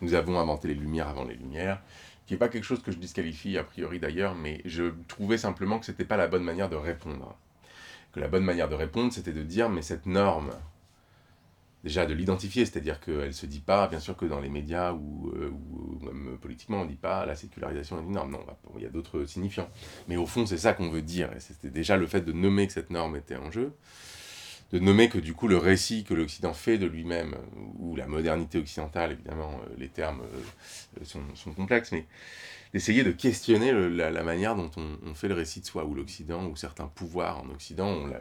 nous 0.00 0.14
avons 0.14 0.38
inventé 0.38 0.68
les 0.68 0.74
Lumières 0.74 1.08
avant 1.08 1.24
les 1.24 1.34
Lumières, 1.34 1.82
qui 2.26 2.34
n'est 2.34 2.38
pas 2.38 2.48
quelque 2.48 2.64
chose 2.64 2.82
que 2.82 2.92
je 2.92 2.98
disqualifie 2.98 3.56
a 3.56 3.64
priori 3.64 4.00
d'ailleurs, 4.00 4.34
mais 4.34 4.60
je 4.64 4.92
trouvais 5.08 5.38
simplement 5.38 5.78
que 5.78 5.86
ce 5.86 5.92
n'était 5.92 6.04
pas 6.04 6.16
la 6.16 6.26
bonne 6.26 6.42
manière 6.42 6.68
de 6.68 6.76
répondre. 6.76 7.36
La 8.16 8.28
bonne 8.28 8.44
manière 8.44 8.68
de 8.68 8.74
répondre, 8.74 9.12
c'était 9.12 9.32
de 9.32 9.42
dire, 9.42 9.68
mais 9.68 9.82
cette 9.82 10.06
norme, 10.06 10.50
déjà 11.86 12.04
de 12.04 12.14
l'identifier, 12.14 12.64
c'est-à-dire 12.64 12.98
qu'elle 12.98 13.28
ne 13.28 13.30
se 13.30 13.46
dit 13.46 13.60
pas, 13.60 13.86
bien 13.86 14.00
sûr 14.00 14.16
que 14.16 14.26
dans 14.26 14.40
les 14.40 14.48
médias 14.48 14.92
ou, 14.92 15.32
euh, 15.36 15.52
même 16.02 16.36
politiquement, 16.38 16.80
on 16.80 16.84
ne 16.84 16.88
dit 16.88 16.96
pas 16.96 17.24
la 17.26 17.36
sécularisation 17.36 18.00
est 18.00 18.02
une 18.02 18.10
norme, 18.10 18.32
non, 18.32 18.44
il 18.76 18.82
y 18.82 18.86
a 18.86 18.90
d'autres 18.90 19.24
signifiants. 19.24 19.68
Mais 20.08 20.16
au 20.16 20.26
fond, 20.26 20.46
c'est 20.46 20.58
ça 20.58 20.72
qu'on 20.72 20.90
veut 20.90 21.02
dire, 21.02 21.30
et 21.36 21.38
c'était 21.38 21.70
déjà 21.70 21.96
le 21.96 22.08
fait 22.08 22.22
de 22.22 22.32
nommer 22.32 22.66
que 22.66 22.72
cette 22.72 22.90
norme 22.90 23.14
était 23.14 23.36
en 23.36 23.52
jeu, 23.52 23.72
de 24.72 24.80
nommer 24.80 25.08
que 25.08 25.18
du 25.18 25.32
coup 25.32 25.46
le 25.46 25.58
récit 25.58 26.02
que 26.02 26.12
l'Occident 26.12 26.52
fait 26.52 26.76
de 26.76 26.86
lui-même, 26.86 27.36
ou 27.78 27.94
la 27.94 28.08
modernité 28.08 28.58
occidentale, 28.58 29.12
évidemment, 29.12 29.52
euh, 29.52 29.74
les 29.78 29.88
termes 29.88 30.22
euh, 30.22 31.04
sont, 31.04 31.22
sont 31.36 31.52
complexes, 31.52 31.92
mais 31.92 32.04
d'essayer 32.72 33.04
de 33.04 33.10
questionner 33.10 33.72
la, 33.72 34.22
manière 34.22 34.56
dont 34.56 34.70
on, 34.76 35.14
fait 35.14 35.28
le 35.28 35.34
récit 35.34 35.60
de 35.60 35.66
soi, 35.66 35.84
ou 35.84 35.94
l'Occident, 35.94 36.44
ou 36.46 36.56
certains 36.56 36.86
pouvoirs 36.86 37.42
en 37.42 37.50
Occident 37.50 37.88
ont 37.88 38.12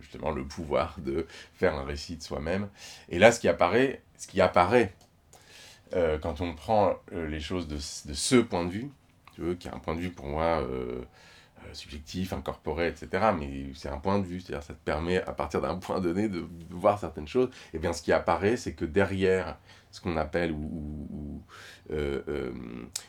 justement 0.00 0.30
le 0.30 0.44
pouvoir 0.44 0.96
de 1.00 1.26
faire 1.54 1.74
un 1.74 1.84
récit 1.84 2.16
de 2.16 2.22
soi-même. 2.22 2.68
Et 3.08 3.18
là, 3.18 3.32
ce 3.32 3.40
qui 3.40 3.48
apparaît, 3.48 4.02
ce 4.18 4.26
qui 4.26 4.40
apparaît 4.40 4.94
euh, 5.94 6.18
quand 6.18 6.40
on 6.40 6.54
prend 6.54 6.94
euh, 7.12 7.26
les 7.26 7.40
choses 7.40 7.66
de, 7.66 7.76
de, 7.76 8.14
ce 8.14 8.36
point 8.36 8.64
de 8.64 8.70
vue, 8.70 8.90
tu 9.34 9.40
veux, 9.40 9.54
qui 9.54 9.68
est 9.68 9.72
un 9.72 9.78
point 9.78 9.94
de 9.94 10.00
vue 10.00 10.10
pour 10.10 10.26
moi 10.26 10.60
euh, 10.60 11.02
subjectif, 11.72 12.32
incorporé, 12.32 12.88
etc., 12.88 13.32
mais 13.38 13.72
c'est 13.74 13.88
un 13.88 13.98
point 13.98 14.18
de 14.18 14.24
vue, 14.24 14.40
c'est-à-dire 14.40 14.62
ça 14.62 14.74
te 14.74 14.84
permet, 14.84 15.22
à 15.22 15.32
partir 15.32 15.60
d'un 15.60 15.74
point 15.76 16.00
donné, 16.00 16.28
de, 16.28 16.44
voir 16.70 16.98
certaines 16.98 17.28
choses, 17.28 17.50
et 17.74 17.78
bien 17.78 17.92
ce 17.92 18.02
qui 18.02 18.12
apparaît, 18.12 18.56
c'est 18.56 18.74
que 18.74 18.84
derrière 18.84 19.58
ce 19.90 20.00
qu'on 20.00 20.16
appelle 20.16 20.52
ou, 20.52 21.42
euh, 21.92 22.22
euh, 22.28 22.52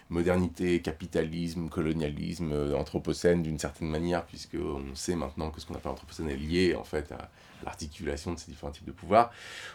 modernité, 0.10 0.82
capitalisme, 0.82 1.70
colonialisme, 1.70 2.52
euh, 2.52 2.76
anthropocène 2.76 3.44
d'une 3.44 3.60
certaine 3.60 3.90
manière, 3.90 4.26
puisque 4.26 4.56
on 4.56 4.96
sait 4.96 5.16
maintenant 5.16 5.52
que 5.52 5.62
ce 5.62 5.68
qu'on 5.68 5.76
appelle 5.76 5.92
anthropocène 5.92 6.30
est 6.30 6.36
lié 6.36 6.76
en 6.76 6.84
fait 6.84 7.12
à, 7.12 7.30
l'articulation 7.64 8.34
de 8.34 8.40
ces 8.40 8.50
différents 8.50 8.72
types 8.72 8.86
de 8.86 8.92
pouvoirs. 8.92 9.32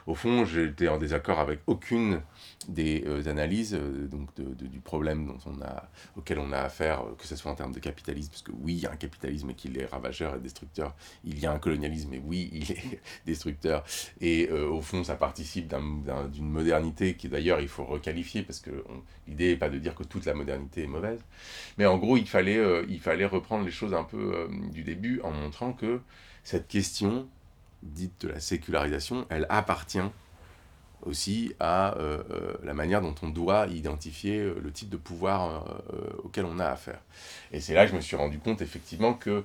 Au 0.08 0.16
fond, 0.16 0.44
j'étais 0.44 0.88
en 0.88 0.98
désaccord 0.98 1.38
avec 1.38 1.60
aucune 1.68 2.20
des 2.66 3.04
analyses 3.28 3.78
donc 4.10 4.28
du 4.40 4.80
problème 4.80 5.24
dont 5.24 5.38
on 5.46 5.62
a, 5.62 5.88
auquel 6.16 6.40
on 6.40 6.50
a 6.50 6.58
affaire, 6.58 7.04
que 7.16 7.24
ce 7.24 7.36
soit 7.36 7.52
en 7.52 7.54
termes 7.54 7.70
de 7.70 7.78
capitalisme, 7.78 8.30
parce 8.30 8.42
que 8.42 8.50
oui, 8.50 8.74
il 8.74 8.80
y 8.80 8.86
a 8.86 8.90
un 8.90 8.96
capitalisme 8.96 9.50
et 9.50 9.54
qu'il 9.54 9.78
est 9.78 9.86
ravageur 9.86 10.34
et 10.34 10.40
destructeur, 10.40 10.96
il 11.22 11.38
y 11.38 11.46
a 11.46 11.52
un 11.52 11.60
colonialisme 11.60 12.12
et 12.12 12.18
oui, 12.24 12.50
il 12.52 12.72
est 12.72 13.00
destructeur, 13.24 13.84
et 14.20 14.50
au 14.50 14.80
fond, 14.80 15.04
ça 15.04 15.14
participe 15.14 15.72
d'une 15.72 16.48
modernité 16.48 16.95
qui 16.96 17.28
d'ailleurs 17.28 17.60
il 17.60 17.68
faut 17.68 17.84
requalifier, 17.84 18.42
parce 18.42 18.60
que 18.60 18.70
l'idée 19.28 19.50
n'est 19.50 19.56
pas 19.56 19.68
de 19.68 19.78
dire 19.78 19.94
que 19.94 20.04
toute 20.04 20.24
la 20.24 20.34
modernité 20.34 20.84
est 20.84 20.88
mauvaise, 20.88 21.20
mais 21.78 21.86
en 21.86 21.98
gros, 21.98 22.16
il 22.16 22.26
fallait, 22.26 22.58
euh, 22.58 22.84
il 22.88 23.00
fallait 23.00 23.26
reprendre 23.26 23.64
les 23.64 23.70
choses 23.70 23.94
un 23.94 24.04
peu 24.04 24.34
euh, 24.34 24.48
du 24.72 24.82
début 24.82 25.20
en 25.22 25.30
montrant 25.30 25.72
que 25.72 26.00
cette 26.44 26.68
question 26.68 27.28
dite 27.82 28.22
de 28.22 28.28
la 28.28 28.40
sécularisation, 28.40 29.26
elle 29.28 29.46
appartient 29.48 29.98
aussi 31.02 31.54
à 31.60 31.96
euh, 31.98 32.22
la 32.64 32.74
manière 32.74 33.00
dont 33.00 33.14
on 33.22 33.28
doit 33.28 33.66
identifier 33.68 34.42
le 34.42 34.72
type 34.72 34.88
de 34.88 34.96
pouvoir 34.96 35.82
auquel 36.24 36.46
on 36.46 36.58
a 36.58 36.66
affaire. 36.66 37.00
Et 37.52 37.60
c'est 37.60 37.74
là 37.74 37.84
que 37.84 37.92
je 37.92 37.96
me 37.96 38.00
suis 38.00 38.16
rendu 38.16 38.38
compte 38.38 38.60
effectivement 38.60 39.14
que 39.14 39.44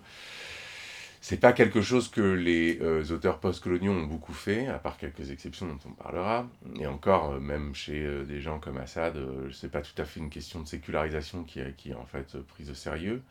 c'est 1.23 1.39
pas 1.39 1.53
quelque 1.53 1.81
chose 1.81 2.09
que 2.09 2.21
les 2.21 2.79
euh, 2.81 3.05
auteurs 3.11 3.39
postcoloniaux 3.39 3.91
ont 3.91 4.05
beaucoup 4.07 4.33
fait, 4.33 4.67
à 4.67 4.79
part 4.79 4.97
quelques 4.97 5.29
exceptions 5.29 5.67
dont 5.67 5.77
on 5.85 5.91
parlera. 5.91 6.47
Et 6.79 6.87
encore, 6.87 7.33
euh, 7.33 7.39
même 7.39 7.75
chez 7.75 8.03
euh, 8.03 8.23
des 8.23 8.41
gens 8.41 8.57
comme 8.57 8.77
Assad, 8.77 9.15
c'est 9.53 9.71
pas 9.71 9.81
tout 9.81 9.99
à 10.01 10.05
fait 10.05 10.19
une 10.19 10.31
question 10.31 10.61
de 10.61 10.67
sécularisation 10.67 11.43
qui, 11.43 11.59
qui 11.77 11.91
est 11.91 11.93
en 11.93 12.07
fait 12.07 12.35
prise 12.47 12.71
au 12.71 12.73
sérieux. 12.73 13.21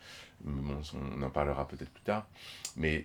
Bon, 0.44 0.80
on 1.18 1.20
en 1.22 1.30
parlera 1.30 1.66
peut-être 1.66 1.90
plus 1.90 2.04
tard. 2.04 2.26
Mais 2.76 3.04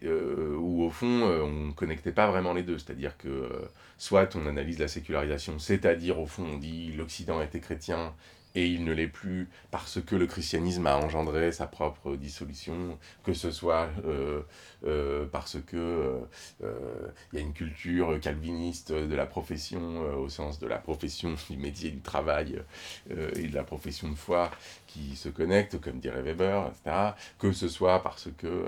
où 0.57 0.83
au 0.83 0.89
fond, 0.89 1.23
on 1.23 1.65
ne 1.67 1.71
connectait 1.73 2.13
pas 2.13 2.27
vraiment 2.27 2.53
les 2.53 2.63
deux. 2.63 2.77
C'est-à-dire 2.77 3.17
que 3.17 3.49
soit 3.97 4.35
on 4.37 4.45
analyse 4.45 4.79
la 4.79 4.87
sécularisation, 4.87 5.59
c'est-à-dire 5.59 6.17
au 6.17 6.27
fond, 6.27 6.45
on 6.45 6.57
dit 6.57 6.93
l'Occident 6.93 7.41
était 7.41 7.59
chrétien 7.59 8.13
et 8.55 8.67
il 8.67 8.83
ne 8.85 8.93
l'est 8.93 9.07
plus 9.07 9.49
parce 9.69 10.01
que 10.01 10.15
le 10.15 10.27
christianisme 10.27 10.87
a 10.87 10.97
engendré 10.97 11.51
sa 11.51 11.67
propre 11.67 12.15
dissolution, 12.15 12.97
que 13.23 13.33
ce 13.33 13.51
soit 13.51 13.89
euh, 14.05 14.41
euh, 14.87 15.25
parce 15.31 15.57
que 15.67 16.21
euh, 16.63 17.07
il 17.31 17.39
y 17.39 17.41
a 17.41 17.45
une 17.45 17.53
culture 17.53 18.17
calviniste 18.21 18.93
de 18.93 19.15
la 19.15 19.25
profession 19.25 20.01
au 20.17 20.29
sens 20.29 20.59
de 20.59 20.67
la 20.67 20.77
profession 20.77 21.35
du 21.49 21.57
métier 21.57 21.91
du 21.91 21.99
travail 21.99 22.61
et 23.09 23.47
de 23.47 23.55
la 23.55 23.63
profession 23.63 24.09
de 24.09 24.15
foi 24.15 24.49
qui 24.87 25.15
se 25.17 25.27
connecte, 25.27 25.81
comme 25.81 25.99
dirait 25.99 26.21
Weber, 26.21 26.67
etc. 26.67 27.13
Que 27.37 27.51
ce 27.51 27.67
soit 27.67 28.01
parce 28.01 28.29
que 28.37 28.65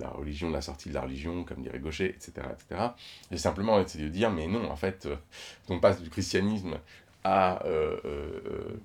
la 0.00 0.08
religion, 0.08 0.50
la 0.50 0.62
sortie 0.62 0.88
de 0.88 0.94
la 0.94 1.02
religion, 1.02 1.44
comme 1.44 1.62
dirait 1.62 1.78
Gaucher, 1.78 2.06
etc., 2.06 2.32
etc. 2.52 2.80
Et 3.30 3.36
simplement 3.36 3.78
essayer 3.80 4.04
de 4.04 4.08
dire, 4.08 4.30
mais 4.30 4.46
non, 4.46 4.70
en 4.70 4.76
fait, 4.76 5.06
on 5.68 5.78
passe 5.78 6.00
du 6.00 6.08
christianisme 6.08 6.78
à, 7.26 7.64
euh, 7.66 7.96
euh, 8.04 8.80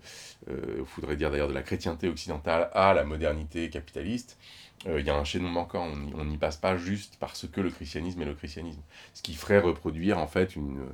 euh, 0.49 0.86
faudrait 0.86 1.15
dire 1.15 1.30
d'ailleurs 1.30 1.47
de 1.47 1.54
la 1.54 1.62
chrétienté 1.62 2.08
occidentale 2.08 2.71
à 2.73 2.93
la 2.93 3.04
modernité 3.04 3.69
capitaliste, 3.69 4.38
il 4.88 5.06
y 5.06 5.12
a 5.12 5.15
un 5.15 5.23
chaînon 5.23 5.49
manquant, 5.49 5.88
on 6.15 6.25
n'y 6.25 6.39
passe 6.39 6.58
pas 6.58 6.75
juste 6.75 7.17
parce 7.19 7.47
que 7.47 7.62
le 7.62 7.69
christianisme 7.69 8.19
est 8.23 8.25
le 8.25 8.34
christianisme. 8.34 8.82
Ce 9.13 9.21
qui 9.21 9.36
ferait 9.36 9.60
reproduire 9.60 10.17
en 10.17 10.25
fait 10.25 10.56
une, 10.56 10.88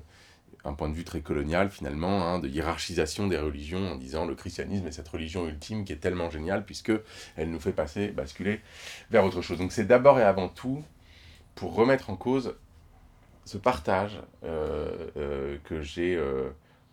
un 0.65 0.73
point 0.73 0.89
de 0.89 0.93
vue 0.93 1.05
très 1.05 1.21
colonial 1.21 1.69
finalement, 1.69 2.27
hein, 2.27 2.39
de 2.39 2.49
hiérarchisation 2.49 3.27
des 3.27 3.37
religions 3.37 3.93
en 3.93 3.95
disant 3.95 4.25
le 4.25 4.35
christianisme 4.35 4.85
est 4.87 4.91
cette 4.91 5.07
religion 5.07 5.47
ultime 5.47 5.85
qui 5.85 5.93
est 5.93 6.01
tellement 6.01 6.29
géniale 6.29 6.65
puisque 6.65 6.91
elle 7.37 7.49
nous 7.49 7.61
fait 7.61 7.71
passer, 7.71 8.09
basculer 8.09 8.59
vers 9.09 9.23
autre 9.23 9.41
chose. 9.41 9.57
Donc 9.57 9.71
c'est 9.71 9.87
d'abord 9.87 10.19
et 10.19 10.23
avant 10.23 10.49
tout 10.49 10.83
pour 11.55 11.73
remettre 11.73 12.09
en 12.09 12.17
cause 12.17 12.55
ce 13.45 13.57
partage 13.57 14.19
que 14.41 15.81
j'ai 15.81 16.19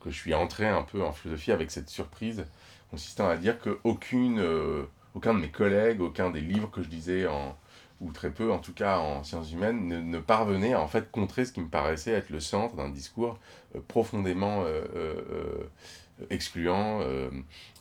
que 0.04 0.10
je 0.10 0.16
suis 0.16 0.34
entré 0.34 0.68
un 0.68 0.82
peu 0.82 1.02
en 1.02 1.12
philosophie 1.12 1.50
avec 1.50 1.70
cette 1.70 1.88
surprise 1.88 2.44
consistant 2.90 3.26
à 3.26 3.36
dire 3.36 3.58
que 3.58 3.78
aucune, 3.84 4.38
euh, 4.38 4.84
aucun 5.14 5.32
de 5.32 5.40
mes 5.40 5.48
collègues, 5.48 6.02
aucun 6.02 6.30
des 6.30 6.42
livres 6.42 6.70
que 6.70 6.82
je 6.82 6.90
lisais, 6.90 7.26
en, 7.26 7.56
ou 8.04 8.12
très 8.12 8.30
peu 8.30 8.52
en 8.52 8.58
tout 8.58 8.74
cas 8.74 8.98
en 8.98 9.24
sciences 9.24 9.50
humaines, 9.52 9.88
ne, 9.88 10.18
parvenait 10.18 10.74
à 10.74 10.80
en 10.80 10.88
fait 10.88 11.10
contrer 11.10 11.44
ce 11.44 11.52
qui 11.52 11.60
me 11.60 11.68
paraissait 11.68 12.12
être 12.12 12.30
le 12.30 12.40
centre 12.40 12.76
d'un 12.76 12.90
discours 12.90 13.38
euh, 13.74 13.80
profondément 13.88 14.64
euh, 14.64 15.68
excluant. 16.30 17.00
Euh, 17.00 17.28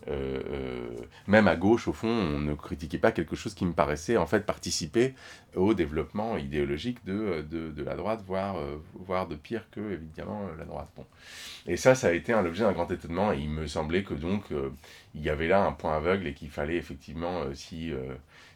euh, 0.08 0.90
même 1.28 1.48
à 1.48 1.56
gauche, 1.56 1.88
au 1.88 1.94
fond, 1.94 2.08
on 2.08 2.40
ne 2.40 2.54
critiquait 2.56 2.98
pas 2.98 3.12
quelque 3.12 3.36
chose 3.36 3.54
qui 3.54 3.66
me 3.66 3.74
paraissait 3.74 4.18
en 4.18 4.26
fait 4.26 4.46
participer 4.46 5.14
au 5.56 5.74
développement 5.74 6.38
idéologique 6.38 7.06
de, 7.06 7.46
de, 7.50 7.70
de 7.70 7.84
la 7.84 7.96
droite, 7.96 8.24
voire, 8.26 8.56
voire 8.96 9.28
de 9.28 9.36
pire 9.36 9.70
que, 9.72 9.94
évidemment, 9.94 10.42
la 10.58 10.66
droite. 10.66 10.90
Bon. 10.98 11.06
Et 11.68 11.78
ça, 11.78 11.96
ça 11.96 12.08
a 12.08 12.12
été 12.12 12.34
un 12.34 12.46
objet 12.46 12.64
d'un 12.64 12.74
grand 12.74 12.90
étonnement, 12.92 13.32
il 13.32 13.50
me 13.50 13.68
semblait 13.68 14.04
que 14.04 14.16
donc, 14.16 14.46
il 15.14 15.22
y 15.22 15.30
avait 15.30 15.48
là 15.48 15.64
un 15.64 15.72
point 15.72 15.96
aveugle 15.96 16.28
et 16.28 16.34
qu'il 16.34 16.50
fallait 16.50 16.78
effectivement 16.78 17.44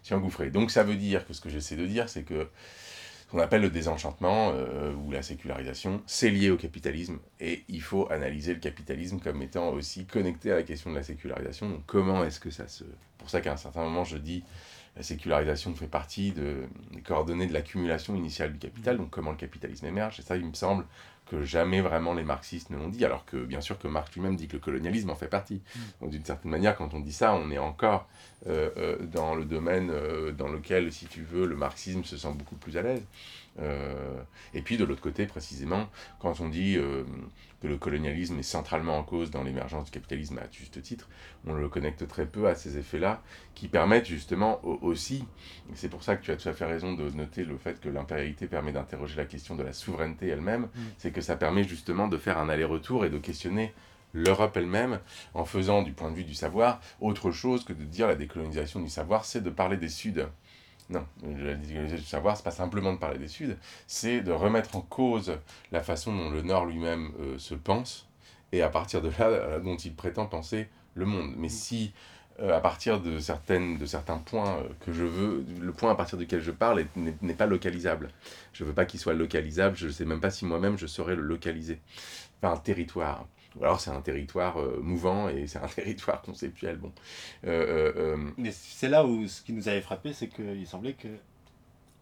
s'y. 0.08 0.52
Donc 0.52 0.72
ça 0.72 0.84
veut 0.84 0.96
dire 0.96 1.26
que 1.26 1.34
ce 1.34 1.42
que 1.42 1.50
j'essaie 1.50 1.76
de 1.76 1.86
dire, 1.86 2.10
c'est 2.10 2.24
que 2.24 2.48
qu'on 3.30 3.40
appelle 3.40 3.62
le 3.62 3.70
désenchantement 3.70 4.54
euh, 4.54 4.94
ou 4.94 5.12
la 5.12 5.22
sécularisation, 5.22 6.02
c'est 6.06 6.30
lié 6.30 6.50
au 6.50 6.56
capitalisme 6.56 7.20
et 7.42 7.66
il 7.68 7.82
faut 7.82 8.10
analyser 8.10 8.54
le 8.54 8.60
capitalisme 8.62 9.20
comme 9.20 9.42
étant 9.42 9.70
aussi 9.72 10.06
connecté 10.06 10.52
à 10.52 10.56
la 10.56 10.64
question 10.64 10.92
de 10.92 10.96
la 10.96 11.04
sécularisation. 11.04 11.70
Donc 11.70 11.82
comment 11.86 12.24
est-ce 12.24 12.40
que 12.40 12.52
ça 12.52 12.70
se... 12.70 12.86
Pour 13.18 13.30
ça 13.30 13.42
qu'à 13.42 13.52
un 13.52 13.58
certain 13.58 13.84
moment 13.84 14.06
je 14.06 14.18
dis 14.18 14.44
la 14.96 15.04
sécularisation 15.04 15.76
fait 15.76 15.88
partie 15.88 16.32
de, 16.32 16.64
des 16.92 17.02
coordonnées 17.02 17.48
de 17.48 17.54
l'accumulation 17.54 18.16
initiale 18.16 18.54
du 18.54 18.60
capital, 18.60 18.98
donc 18.98 19.12
comment 19.12 19.32
le 19.32 19.38
capitalisme 19.38 19.86
émerge. 19.86 20.20
Et 20.20 20.24
ça, 20.24 20.38
il 20.38 20.46
me 20.46 20.54
semble 20.54 20.86
que 21.30 21.44
jamais 21.44 21.82
vraiment 21.82 22.14
les 22.14 22.24
marxistes 22.24 22.70
ne 22.70 22.78
l'ont 22.78 22.90
dit, 22.90 23.04
alors 23.06 23.26
que 23.26 23.38
bien 23.38 23.62
sûr 23.62 23.78
que 23.78 23.88
Marx 23.88 24.14
lui-même 24.14 24.36
dit 24.36 24.48
que 24.48 24.54
le 24.54 24.60
colonialisme 24.60 25.10
en 25.10 25.16
fait 25.16 25.28
partie. 25.28 25.62
Mm. 25.76 25.80
Donc 26.02 26.10
d'une 26.12 26.26
certaine 26.26 26.52
manière, 26.52 26.76
quand 26.76 26.94
on 26.94 27.00
dit 27.00 27.14
ça, 27.14 27.34
on 27.34 27.52
est 27.52 27.58
encore 27.58 28.08
euh, 28.48 28.70
euh, 28.78 28.98
dans 29.00 29.36
le 29.36 29.46
domaine 29.46 29.90
euh, 29.92 30.32
dans 30.32 30.48
lequel, 30.48 30.92
si 30.92 31.06
tu 31.08 31.22
veux, 31.22 31.46
le 31.46 31.56
marxisme 31.56 32.04
se 32.04 32.18
sent 32.18 32.34
beaucoup 32.36 32.56
plus 32.56 32.78
à 32.78 32.82
l'aise. 32.82 33.04
Et 33.60 34.62
puis 34.62 34.78
de 34.78 34.84
l'autre 34.84 35.02
côté, 35.02 35.26
précisément, 35.26 35.90
quand 36.20 36.40
on 36.42 36.50
dit 36.50 36.78
que 37.62 37.68
le 37.68 37.78
colonialisme 37.78 38.38
est 38.38 38.44
centralement 38.44 38.98
en 38.98 39.04
cause 39.04 39.32
dans 39.32 39.44
l'émergence 39.44 39.86
du 39.86 39.92
capitalisme 39.92 40.38
à 40.38 40.44
juste 40.52 40.82
titre, 40.82 41.10
on 41.46 41.54
le 41.54 41.70
connecte 41.70 42.08
très 42.08 42.26
peu 42.26 42.48
à 42.48 42.56
ces 42.56 42.78
effets-là, 42.78 43.22
qui 43.56 43.68
permettent 43.68 44.06
justement 44.06 44.64
aussi, 44.64 45.26
et 45.72 45.76
c'est 45.76 45.90
pour 45.90 46.04
ça 46.04 46.16
que 46.16 46.24
tu 46.24 46.32
as 46.32 46.38
tout 46.38 46.50
à 46.50 46.54
fait 46.54 46.66
raison 46.66 46.94
de 46.94 47.10
noter 47.12 47.46
le 47.46 47.58
fait 47.58 47.80
que 47.80 47.90
l'impérialité 47.90 48.48
permet 48.48 48.72
d'interroger 48.72 49.16
la 49.16 49.26
question 49.26 49.56
de 49.56 49.64
la 49.64 49.74
souveraineté 49.74 50.28
elle-même, 50.28 50.64
mm. 50.64 50.82
c'est 50.98 51.12
que 51.12 51.22
ça 51.22 51.36
permet 51.36 51.64
justement 51.64 52.08
de 52.08 52.18
faire 52.18 52.38
un 52.38 52.50
aller-retour 52.50 53.06
et 53.06 53.10
de 53.10 53.18
questionner 53.18 53.74
l'Europe 54.14 54.56
elle-même 54.58 55.00
en 55.34 55.46
faisant 55.46 55.82
du 55.82 55.94
point 55.94 56.12
de 56.12 56.16
vue 56.16 56.24
du 56.24 56.34
savoir 56.34 56.82
autre 57.00 57.32
chose 57.32 57.64
que 57.64 57.74
de 57.74 57.84
dire 57.84 58.08
la 58.08 58.16
décolonisation 58.16 58.80
du 58.80 58.90
savoir, 58.90 59.26
c'est 59.26 59.42
de 59.42 59.50
parler 59.50 59.78
des 59.78 59.90
Suds. 59.90 60.26
Non, 60.90 61.06
la 61.22 61.56
décolonisation 61.56 61.98
du 61.98 62.04
savoir, 62.04 62.38
c'est 62.38 62.44
pas 62.44 62.52
simplement 62.52 62.94
de 62.94 62.98
parler 62.98 63.20
des 63.20 63.28
Suds, 63.28 63.58
c'est 63.88 64.22
de 64.22 64.32
remettre 64.32 64.76
en 64.76 64.82
cause 64.82 65.38
la 65.72 65.84
façon 65.84 66.16
dont 66.16 66.30
le 66.30 66.42
Nord 66.42 66.66
lui-même 66.66 67.12
euh, 67.20 67.38
se 67.38 67.56
pense 67.56 68.08
et 68.54 68.62
à 68.62 68.70
partir 68.70 69.02
de 69.02 69.10
là, 69.10 69.26
euh, 69.28 69.60
dont 69.60 69.76
il 69.76 69.94
prétend 69.94 70.28
penser 70.28 70.70
le 70.96 71.06
monde. 71.06 71.34
Mais 71.36 71.50
si 71.50 71.94
euh, 72.40 72.56
à 72.56 72.62
partir 72.62 73.02
de, 73.02 73.20
certaines, 73.20 73.78
de 73.78 73.86
certains 73.86 74.20
points 74.20 74.64
que 74.86 74.94
je 74.94 75.04
veux, 75.04 75.44
le 75.60 75.74
point 75.74 75.92
à 75.92 75.96
partir 75.96 76.18
duquel 76.18 76.40
je 76.40 76.52
parle 76.52 76.86
n'est 76.96 77.34
pas 77.34 77.48
localisable. 77.48 78.10
Je 78.54 78.64
veux 78.64 78.74
pas 78.74 78.86
qu'il 78.86 79.00
soit 79.00 79.14
localisable, 79.14 79.76
je 79.76 79.88
ne 79.88 79.92
sais 79.92 80.06
même 80.06 80.22
pas 80.22 80.30
si 80.30 80.46
moi-même 80.46 80.78
je 80.78 80.88
saurais 80.88 81.16
le 81.16 81.24
localiser. 81.24 81.80
Enfin, 82.42 82.54
un 82.54 82.58
territoire 82.58 83.28
ou 83.60 83.64
alors 83.64 83.80
c'est 83.80 83.90
un 83.90 84.02
territoire 84.02 84.60
euh, 84.60 84.80
mouvant 84.82 85.30
et 85.30 85.48
c'est 85.48 85.60
un 85.60 85.68
territoire 85.76 86.22
conceptuel. 86.22 86.78
Bon. 86.78 86.92
Euh, 87.46 87.94
euh, 87.96 88.18
Mais 88.38 88.52
c'est 88.52 88.90
là 88.90 89.06
où 89.06 89.28
ce 89.28 89.42
qui 89.42 89.54
nous 89.54 89.68
avait 89.68 89.82
frappé, 89.82 90.14
c'est 90.14 90.28
qu'il 90.28 90.68
semblait 90.68 90.94
que, 90.94 91.08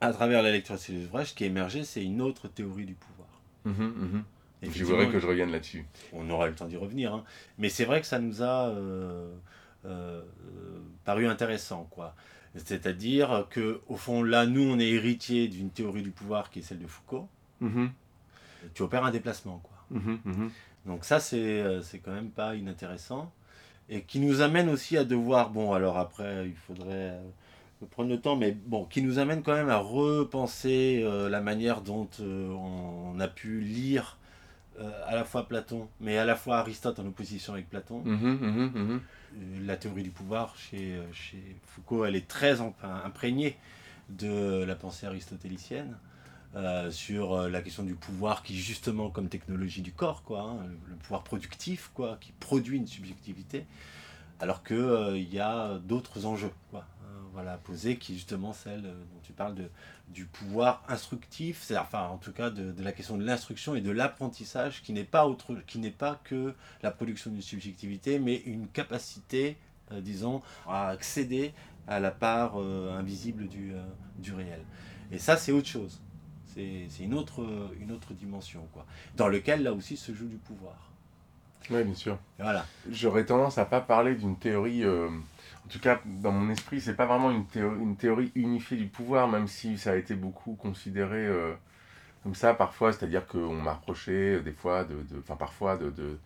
à 0.01 0.11
travers 0.11 0.41
la 0.41 0.51
lecture 0.51 0.75
de 0.75 0.79
ces 0.79 1.05
ouvrages, 1.05 1.29
ce 1.29 1.33
qui 1.33 1.45
émergeait, 1.45 1.83
c'est 1.83 2.03
une 2.03 2.21
autre 2.21 2.47
théorie 2.47 2.85
du 2.85 2.95
pouvoir. 2.95 3.27
Mmh, 3.65 3.83
mmh. 3.83 4.23
Je 4.71 4.83
voudrais 4.83 5.09
que 5.09 5.19
je 5.19 5.27
revienne 5.27 5.51
là-dessus. 5.51 5.85
On 6.13 6.29
aura 6.29 6.47
le 6.47 6.55
temps 6.55 6.65
d'y 6.65 6.77
revenir. 6.77 7.13
Hein. 7.13 7.23
Mais 7.57 7.69
c'est 7.69 7.85
vrai 7.85 8.01
que 8.01 8.07
ça 8.07 8.19
nous 8.19 8.41
a 8.41 8.73
paru 11.03 11.27
intéressant. 11.27 11.87
quoi. 11.91 12.15
C'est-à-dire 12.55 13.47
que 13.49 13.81
au 13.87 13.95
fond, 13.95 14.23
là, 14.23 14.45
nous, 14.45 14.63
on 14.63 14.79
est 14.79 14.89
héritier 14.89 15.47
d'une 15.47 15.69
théorie 15.69 16.01
du 16.01 16.11
pouvoir 16.11 16.49
qui 16.49 16.59
est 16.59 16.61
celle 16.61 16.79
de 16.79 16.87
Foucault. 16.87 17.27
Mmh. 17.59 17.87
Tu 18.73 18.81
opères 18.81 19.05
un 19.05 19.11
déplacement. 19.11 19.59
quoi. 19.59 20.01
Donc 20.85 21.03
ça, 21.03 21.19
euh, 21.33 21.81
c'est 21.81 21.99
quand 21.99 22.11
même 22.11 22.29
pas 22.29 22.55
inintéressant. 22.55 23.31
Et 23.89 24.01
qui 24.01 24.19
nous 24.19 24.41
amène 24.41 24.69
aussi 24.69 24.97
à 24.97 25.03
devoir, 25.03 25.51
bon, 25.51 25.73
alors 25.73 25.97
après, 25.97 26.47
il 26.47 26.55
faudrait 26.55 27.11
euh, 27.11 27.21
prendre 27.91 28.09
le 28.09 28.19
temps, 28.19 28.35
mais 28.35 28.51
bon, 28.51 28.85
qui 28.85 29.01
nous 29.01 29.19
amène 29.19 29.43
quand 29.43 29.53
même 29.53 29.69
à 29.69 29.77
repenser 29.77 31.01
euh, 31.03 31.29
la 31.29 31.41
manière 31.41 31.81
dont 31.81 32.09
on 32.19 33.19
a 33.19 33.27
pu 33.27 33.61
lire 33.61 34.17
à 35.07 35.15
la 35.15 35.23
fois 35.23 35.47
Platon, 35.47 35.87
mais 36.01 36.17
à 36.17 36.25
la 36.25 36.35
fois 36.35 36.57
Aristote 36.57 36.99
en 36.99 37.05
opposition 37.05 37.53
avec 37.53 37.69
Platon. 37.69 38.01
Mmh 38.03 38.11
mmh 38.11 38.71
mmh 38.75 38.99
la 39.65 39.77
théorie 39.77 40.03
du 40.03 40.09
pouvoir 40.09 40.53
chez, 40.57 40.97
chez 41.13 41.41
Foucault, 41.65 42.03
elle 42.03 42.15
est 42.17 42.27
très 42.27 42.57
imprégnée 43.05 43.57
de 44.09 44.63
la 44.65 44.75
pensée 44.75 45.05
aristotélicienne. 45.05 45.95
Euh, 46.55 46.89
sur 46.89 47.33
euh, 47.33 47.49
la 47.49 47.61
question 47.61 47.83
du 47.83 47.95
pouvoir 47.95 48.41
qui 48.41 48.55
justement 48.55 49.09
comme 49.09 49.27
technologie 49.27 49.81
du 49.81 49.91
corps, 49.91 50.23
quoi, 50.23 50.41
hein, 50.41 50.65
le, 50.87 50.95
pouvoir 50.95 51.21
productif, 51.21 51.91
quoi, 51.93 52.17
qui 52.21 52.31
produit 52.31 52.77
une 52.77 52.87
subjectivité, 52.87 53.65
alors 54.39 54.63
qu'il 54.63 54.77
euh, 54.77 55.17
y 55.17 55.37
a 55.37 55.77
d'autres 55.79 56.25
enjeux, 56.25 56.53
quoi, 56.71 56.85
hein, 57.03 57.09
voilà, 57.33 57.57
posés, 57.57 57.97
qui 57.97 58.13
justement 58.13 58.53
celle 58.53 58.83
dont 58.83 59.19
tu 59.21 59.33
parles 59.33 59.53
de, 59.53 59.69
du 60.07 60.23
pouvoir 60.27 60.81
instructif, 60.87 61.61
c'est 61.61 61.77
enfin 61.77 62.07
en 62.07 62.17
tout 62.17 62.31
cas 62.31 62.49
de, 62.49 62.71
de 62.71 62.83
la 62.83 62.93
question 62.93 63.17
de 63.17 63.25
l'instruction 63.25 63.75
et 63.75 63.81
de 63.81 63.91
l'apprentissage, 63.91 64.81
qui 64.81 64.93
n'est 64.93 65.03
pas 65.03 65.27
autre, 65.27 65.55
qui 65.67 65.77
n'est 65.77 65.91
pas 65.91 66.21
que 66.23 66.53
la 66.81 66.91
production 66.91 67.31
d'une 67.31 67.41
subjectivité, 67.41 68.17
mais 68.17 68.37
une 68.45 68.69
capacité, 68.69 69.57
disons, 69.91 70.41
à 70.69 70.87
accéder 70.87 71.53
à 71.85 71.99
la 71.99 72.11
part 72.11 72.55
invisible 72.55 73.49
du, 73.49 73.73
du 74.19 74.33
réel. 74.33 74.61
Et 75.11 75.19
ça, 75.19 75.35
c'est 75.35 75.51
autre 75.51 75.67
chose. 75.67 76.01
C'est 76.55 77.03
une 77.03 77.13
autre, 77.13 77.45
une 77.79 77.91
autre 77.91 78.13
dimension, 78.13 78.67
quoi. 78.73 78.85
Dans 79.15 79.27
lequel, 79.27 79.63
là 79.63 79.73
aussi, 79.73 79.97
se 79.97 80.13
joue 80.13 80.27
du 80.27 80.37
pouvoir. 80.37 80.75
Oui, 81.69 81.83
bien 81.83 81.95
sûr. 81.95 82.17
Voilà. 82.39 82.65
J'aurais 82.89 83.25
tendance 83.25 83.57
à 83.57 83.65
pas 83.65 83.81
parler 83.81 84.15
d'une 84.15 84.37
théorie. 84.37 84.83
Euh, 84.83 85.09
en 85.09 85.67
tout 85.67 85.79
cas, 85.79 85.99
dans 86.05 86.31
mon 86.31 86.51
esprit, 86.51 86.79
c'est 86.79 86.93
pas 86.93 87.05
vraiment 87.07 87.31
une 87.31 87.45
théorie, 87.45 87.79
une 87.81 87.95
théorie 87.95 88.31
unifiée 88.35 88.77
du 88.77 88.87
pouvoir, 88.87 89.27
même 89.27 89.47
si 89.47 89.77
ça 89.77 89.91
a 89.91 89.95
été 89.95 90.13
beaucoup 90.13 90.53
considéré 90.53 91.25
euh, 91.25 91.53
comme 92.23 92.35
ça 92.35 92.53
parfois. 92.53 92.93
C'est-à-dire 92.93 93.25
qu'on 93.25 93.55
m'a 93.55 93.73
reproché 93.73 94.35
euh, 94.35 94.41
des 94.41 94.51
fois, 94.51 94.83
de, 94.83 94.95
enfin 95.19 95.35
parfois, 95.35 95.75
de, 95.77 95.89
de 95.89 96.19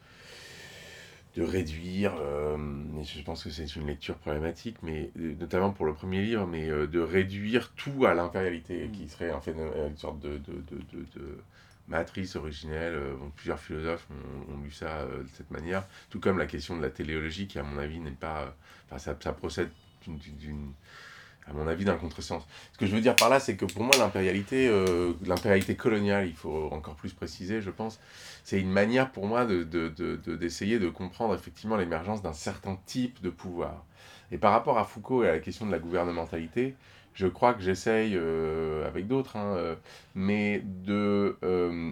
de 1.36 1.44
réduire, 1.44 2.16
euh, 2.20 2.58
je 3.04 3.22
pense 3.22 3.44
que 3.44 3.50
c'est 3.50 3.76
une 3.76 3.88
lecture 3.88 4.16
problématique, 4.16 4.78
mais 4.82 5.12
euh, 5.20 5.36
notamment 5.40 5.72
pour 5.72 5.86
le 5.86 5.94
premier 5.94 6.22
livre, 6.22 6.48
mais 6.48 6.70
euh, 6.70 6.88
de 6.88 7.00
réduire 7.00 7.72
tout 7.76 8.06
à 8.06 8.14
l'impérialité, 8.14 8.88
mm. 8.88 8.92
qui 8.92 9.08
serait 9.08 9.32
en 9.32 9.40
fait 9.40 9.52
une, 9.54 9.98
sorte 9.98 10.20
de, 10.20 10.38
de, 10.38 10.54
de, 10.72 10.98
de, 11.16 11.38
matrice 11.88 12.36
originelle. 12.36 13.00
plusieurs 13.36 13.60
philosophes 13.60 14.08
ont, 14.52 14.62
lu 14.64 14.72
ça 14.72 15.06
de 15.06 15.28
cette 15.34 15.50
manière, 15.50 15.88
tout 16.12 16.20
comme 16.20 16.38
la 16.38 16.46
question 16.46 16.78
de 16.78 16.84
la 16.84 16.92
téléologie, 16.92 17.48
qui 17.48 17.58
à 17.58 17.64
mon 17.64 17.80
avis 17.80 18.00
n'est 18.00 18.12
pas... 18.12 18.56
Enfin, 18.86 19.00
ça, 19.00 19.18
ça 19.20 19.34
procède 19.34 19.70
d'une 20.06 20.72
à 21.50 21.54
mon 21.54 21.68
avis, 21.68 21.86
d'un 21.86 21.96
contresens. 21.96 22.46
Ce 22.74 22.78
que 22.78 22.86
je 22.86 22.96
veux 22.96 23.02
dire 23.02 23.16
par 23.16 23.30
là, 23.30 23.40
c'est 23.40 23.56
que 23.56 23.66
pour 23.66 23.84
moi, 23.84 23.96
l'impérialité, 23.98 24.68
euh, 24.68 25.14
l'impérialité 25.26 25.76
coloniale, 25.76 26.28
il 26.28 26.36
faut 26.36 26.70
encore 26.72 26.96
plus 26.96 27.14
préciser, 27.14 27.62
je 27.62 27.72
pense, 27.72 28.00
c'est 28.44 28.60
une 28.60 28.72
manière 28.72 29.12
pour 29.12 29.28
moi 29.28 29.46
d'essayer 29.46 29.66
de, 29.66 29.88
de, 29.90 30.16
de, 30.16 30.78
de, 30.78 30.90
comprendre 30.90 31.34
effectivement 31.34 31.76
l'émergence 31.76 32.22
d'un 32.22 32.34
certain 32.34 32.78
type 32.86 33.22
de 33.22 33.30
pouvoir. 33.30 33.86
Et 34.32 34.38
par 34.38 34.52
rapport 34.52 34.78
à 34.78 34.84
Foucault 34.84 35.24
et 35.24 35.30
à 35.30 35.32
la 35.32 35.40
question 35.40 35.66
de 35.66 35.72
la 35.72 35.80
gouvernementalité, 35.80 36.76
je 37.16 37.26
crois 37.26 37.54
que 37.56 37.62
j'essaye, 37.62 38.14
euh, 38.16 38.88
avec 38.88 39.08
d'autres, 39.08 39.36
hein, 39.36 39.56
euh, 39.58 39.76
mais 40.14 40.62
de 40.64 41.36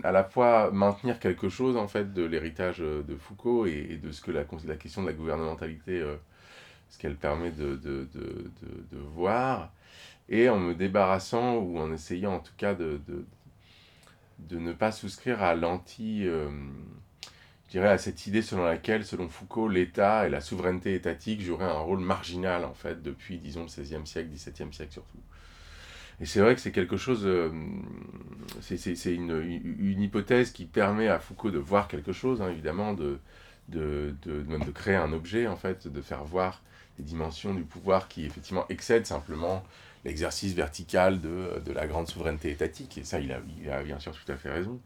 à 0.03 0.11
la 0.11 0.23
fois 0.23 0.69
maintenir 0.71 1.19
quelque 1.19 1.49
chose 1.49 1.75
en 1.75 1.87
fait 1.87 2.13
de 2.13 2.23
l'héritage 2.23 2.77
de 2.77 3.15
Foucault 3.19 3.65
et, 3.65 3.99
de 4.01 4.11
ce 4.11 4.21
que 4.21 4.31
la, 4.31 4.43
la 4.67 4.75
question 4.75 5.01
de 5.01 5.07
la 5.07 5.13
gouvernementalité 5.13 6.03
ce 6.89 6.97
qu'elle 6.97 7.15
permet 7.15 7.51
de, 7.51 7.75
de, 7.75 8.07
de, 8.13 8.51
de, 8.91 8.97
voir, 9.13 9.71
et 10.29 10.49
en 10.49 10.59
me 10.59 10.73
débarrassant, 10.73 11.55
ou 11.55 11.79
en 11.79 11.91
essayant 11.93 12.35
en 12.35 12.39
tout 12.39 12.53
cas 12.57 12.73
de, 12.73 12.99
de, 14.39 14.59
ne 14.59 14.73
pas 14.73 14.91
souscrire 14.91 15.41
à 15.41 15.55
l'anti... 15.55 16.27
Euh, 16.27 16.49
je 17.67 17.71
dirais 17.71 17.89
à 17.89 17.97
cette 17.97 18.25
idée 18.27 18.41
selon 18.41 18.63
laquelle, 18.63 19.03
selon 19.03 19.27
Foucault, 19.27 19.67
l'État 19.67 20.25
et 20.25 20.29
la 20.29 20.39
souveraineté 20.39 20.95
étatique 20.95 21.41
joueraient 21.41 21.65
un 21.65 21.79
rôle 21.79 21.99
marginal, 21.99 22.63
en 22.63 22.73
fait, 22.73 23.03
depuis, 23.03 23.39
disons, 23.39 23.63
le 23.63 23.67
XVIe 23.67 24.07
siècle, 24.07 24.29
XVIIe 24.29 24.73
siècle 24.73 24.93
surtout. 24.93 25.19
Et 26.21 26.25
c'est 26.25 26.39
vrai 26.39 26.55
que 26.55 26.61
c'est 26.61 26.71
quelque 26.71 26.95
chose, 26.95 27.23
euh, 27.25 27.51
c'est 28.61 29.13
une, 29.13 29.61
une, 29.79 30.01
hypothèse 30.01 30.51
qui 30.51 30.65
permet 30.65 31.09
à 31.09 31.19
Foucault 31.19 31.51
de 31.51 31.59
voir 31.59 31.89
quelque 31.89 32.13
chose, 32.13 32.41
hein, 32.41 32.49
évidemment, 32.49 32.93
de, 32.93 33.19
de, 33.67 34.15
de, 34.23 34.43
même 34.43 34.63
de 34.63 34.71
créer 34.71 34.95
un 34.95 35.11
objet, 35.11 35.45
en 35.47 35.57
fait, 35.57 35.87
de 35.87 36.01
faire 36.01 36.23
voir 36.23 36.63
des 36.97 37.03
dimensions 37.03 37.53
du 37.53 37.63
pouvoir 37.63 38.07
qui 38.07 38.25
effectivement 38.25 38.65
excèdent 38.69 39.05
simplement 39.05 39.63
l'exercice 40.05 40.53
vertical 40.53 41.19
de, 41.19 41.61
de, 41.65 41.71
la 41.71 41.87
grande 41.87 42.07
souveraineté 42.07 42.51
étatique. 42.51 42.97
Et 42.97 43.03
ça, 43.03 43.19
il 43.19 43.31
a, 43.31 43.39
il 43.61 43.69
a 43.69 43.83
bien 43.83 43.99
sûr 43.99 44.13
tout 44.13 44.31
à 44.31 44.35
fait 44.35 44.49
raison. 44.49 44.79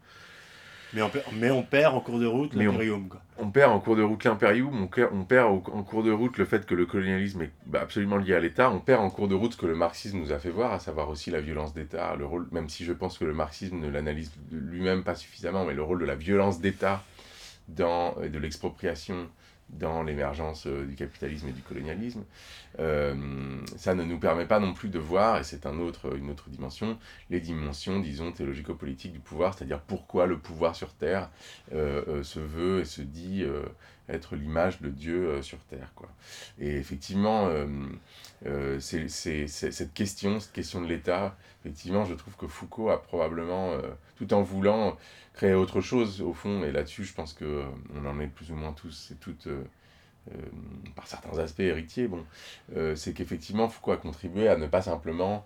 Mais 0.94 1.00
on, 1.00 1.08
perd, 1.08 1.24
mais 1.32 1.50
on 1.50 1.62
perd 1.62 1.94
en 1.94 2.00
cours 2.00 2.18
de 2.18 2.26
route 2.26 2.54
l'impérium. 2.54 3.08
On, 3.38 3.44
on, 3.46 3.50
perd 3.50 3.72
en 3.72 3.80
cours 3.80 3.96
de 3.96 4.02
route 4.02 4.22
l'impérium, 4.24 4.68
on, 4.74 5.02
on, 5.12 5.24
perd 5.24 5.50
en 5.50 5.82
cours 5.82 6.02
de 6.02 6.10
route 6.10 6.36
le 6.36 6.44
fait 6.44 6.66
que 6.66 6.74
le 6.74 6.84
colonialisme 6.84 7.42
est 7.42 7.50
bah, 7.64 7.80
absolument 7.80 8.18
lié 8.18 8.34
à 8.34 8.40
l'État, 8.40 8.70
on 8.70 8.78
perd 8.78 9.00
en 9.00 9.08
cours 9.08 9.26
de 9.26 9.34
route 9.34 9.54
ce 9.54 9.56
que 9.56 9.64
le 9.64 9.74
marxisme 9.74 10.18
nous 10.18 10.32
a 10.32 10.38
fait 10.38 10.50
voir, 10.50 10.72
à 10.72 10.80
savoir 10.80 11.08
aussi 11.08 11.30
la 11.30 11.40
violence 11.40 11.72
d'État, 11.72 12.14
le 12.16 12.26
rôle, 12.26 12.46
même 12.52 12.68
si 12.68 12.84
je 12.84 12.92
pense 12.92 13.16
que 13.16 13.24
le 13.24 13.32
marxisme 13.32 13.78
ne 13.78 13.88
l'analyse 13.88 14.32
lui-même 14.50 15.02
pas 15.02 15.14
suffisamment, 15.14 15.64
mais 15.64 15.72
le 15.72 15.82
rôle 15.82 16.00
de 16.00 16.04
la 16.04 16.14
violence 16.14 16.60
d'État 16.60 17.02
dans, 17.68 18.14
de 18.20 18.38
l'expropriation 18.38 19.30
dans 19.72 20.02
l'émergence 20.02 20.66
du 20.66 20.94
capitalisme 20.94 21.48
et 21.48 21.52
du 21.52 21.62
colonialisme. 21.62 22.24
ça 22.76 23.94
ne 23.94 24.04
nous 24.04 24.18
permet 24.18 24.46
pas 24.46 24.60
non 24.60 24.74
plus 24.74 24.88
de 24.88 24.98
voir, 24.98 25.38
et 25.38 25.44
c'est 25.44 25.66
un 25.66 25.78
autre, 25.78 26.16
une 26.16 26.30
autre 26.30 26.50
dimension, 26.50 26.98
les 27.30 27.40
dimensions, 27.40 28.00
disons, 28.00 28.32
théologico-politiques 28.32 29.12
du 29.12 29.18
pouvoir, 29.18 29.54
c'est-à-dire 29.54 29.80
pourquoi 29.80 30.26
le 30.26 30.38
pouvoir 30.38 30.76
sur 30.76 30.92
Terre 30.92 31.30
se 31.70 32.38
veut 32.38 32.80
et 32.80 32.84
se 32.84 33.02
dit 33.02 33.44
être 34.08 34.36
l'image 34.36 34.80
de 34.80 34.88
Dieu 34.88 35.42
sur 35.42 35.58
Terre. 35.60 35.92
Quoi. 35.94 36.08
Et 36.58 36.76
effectivement, 36.76 37.50
c'est 38.78 39.08
cette 39.08 39.94
question, 39.94 40.40
cette 40.40 40.52
question 40.52 40.80
de 40.82 40.86
l'État, 40.86 41.36
effectivement, 41.64 42.04
je 42.04 42.14
trouve 42.14 42.36
que 42.36 42.46
Foucault 42.46 42.90
a 42.90 43.02
probablement, 43.02 43.76
tout 44.16 44.32
en 44.34 44.42
voulant 44.42 44.96
créer 45.34 45.54
autre 45.54 45.80
chose 45.80 46.20
au 46.22 46.32
fond. 46.32 46.64
Et 46.64 46.72
là-dessus, 46.72 47.04
je 47.04 47.14
pense 47.14 47.32
que 47.32 47.44
euh, 47.44 47.64
on 47.94 48.06
en 48.06 48.20
est 48.20 48.26
plus 48.26 48.50
ou 48.50 48.54
moins 48.54 48.72
tous 48.72 49.10
et 49.12 49.16
toutes, 49.16 49.46
euh, 49.46 49.64
euh, 50.30 50.36
par 50.94 51.06
certains 51.06 51.36
aspects, 51.38 51.60
héritiers. 51.60 52.06
Bon, 52.06 52.24
c'est 52.94 53.12
qu'effectivement, 53.12 53.68
Foucault 53.68 53.92
a 53.92 53.96
contribué 53.96 54.48
à 54.48 54.56
ne 54.56 54.66
pas 54.66 54.82
simplement 54.82 55.44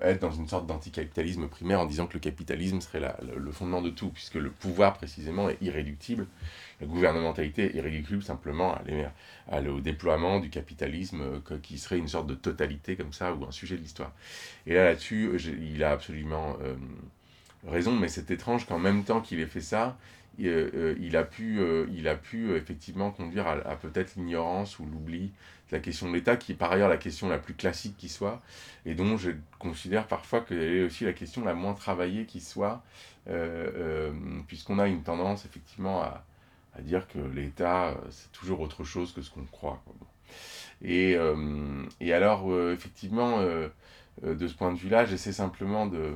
être 0.00 0.20
dans 0.20 0.30
une 0.30 0.46
sorte 0.46 0.66
d'anticapitalisme 0.66 1.48
primaire 1.48 1.80
en 1.80 1.86
disant 1.86 2.06
que 2.06 2.14
le 2.14 2.20
capitalisme 2.20 2.80
serait 2.80 3.00
le 3.20 3.50
fondement 3.50 3.82
de 3.82 3.90
tout, 3.90 4.10
puisque 4.10 4.36
le 4.36 4.50
pouvoir 4.50 4.94
précisément 4.94 5.48
est 5.48 5.58
irréductible. 5.60 6.28
La 6.80 6.86
gouvernementalité 6.86 7.64
est 7.64 7.78
irréductible 7.78 8.22
simplement 8.22 8.78
à, 9.50 9.60
au 9.60 9.80
déploiement 9.80 10.38
du 10.38 10.50
capitalisme 10.50 11.42
qui 11.62 11.78
serait 11.78 11.98
une 11.98 12.08
sorte 12.08 12.28
de 12.28 12.34
totalité 12.34 12.94
comme 12.94 13.12
ça 13.12 13.34
ou 13.34 13.44
un 13.44 13.50
sujet 13.50 13.76
de 13.76 13.82
l'histoire. 13.82 14.12
Et 14.66 14.74
là, 14.74 14.84
là-dessus, 14.84 15.36
il 15.60 15.82
a 15.82 15.90
absolument 15.90 16.58
raison, 17.66 17.92
mais 17.92 18.08
c'est 18.08 18.30
étrange 18.30 18.66
qu'en 18.66 18.78
même 18.78 19.04
temps 19.04 19.20
qu'il 19.20 19.40
ait 19.40 19.46
fait 19.46 19.60
ça, 19.60 19.96
il, 20.38 20.48
euh, 20.48 20.94
euh, 20.98 21.18
a 21.18 21.24
pu, 21.24 21.60
euh, 21.60 21.86
il 21.92 22.08
a 22.08 22.16
pu 22.16 22.54
effectivement 22.56 23.10
conduire 23.10 23.46
à, 23.46 23.76
peut-être 23.76 24.14
l'ignorance 24.16 24.78
ou 24.78 24.86
l'oubli 24.86 25.30
de 25.70 25.76
la 25.76 25.80
question 25.80 26.08
de 26.08 26.14
l'État, 26.14 26.36
qui 26.36 26.52
est 26.52 26.56
par 26.56 26.72
ailleurs 26.72 26.88
la 26.88 26.96
question 26.96 27.28
la 27.28 27.38
plus 27.38 27.54
classique 27.54 27.96
qui 27.96 28.08
soit, 28.08 28.40
et 28.86 28.94
dont 28.94 29.16
je 29.16 29.30
considère 29.58 30.06
parfois 30.06 30.40
qu'elle 30.40 30.60
est 30.60 30.84
aussi 30.84 31.04
la 31.04 31.12
question 31.12 31.44
la 31.44 31.54
moins 31.54 31.74
travaillée 31.74 32.26
qui 32.26 32.40
soit, 32.40 32.82
puisqu'on 34.48 34.78
a 34.78 34.88
une 34.88 35.02
tendance 35.02 35.46
effectivement 35.46 36.02
à, 36.02 36.24
dire 36.80 37.06
que 37.08 37.18
l'État, 37.18 37.94
c'est 38.10 38.32
toujours 38.32 38.60
autre 38.60 38.84
chose 38.84 39.12
que 39.12 39.22
ce 39.22 39.30
qu'on 39.30 39.44
croit. 39.44 39.82
Et, 40.82 41.16
et, 42.00 42.12
alors, 42.12 42.52
effectivement, 42.70 43.40
de 43.40 44.48
ce 44.48 44.54
point 44.54 44.72
de 44.72 44.78
vue-là, 44.78 45.06
j'essaie 45.06 45.32
simplement 45.32 45.86
de 45.86 46.12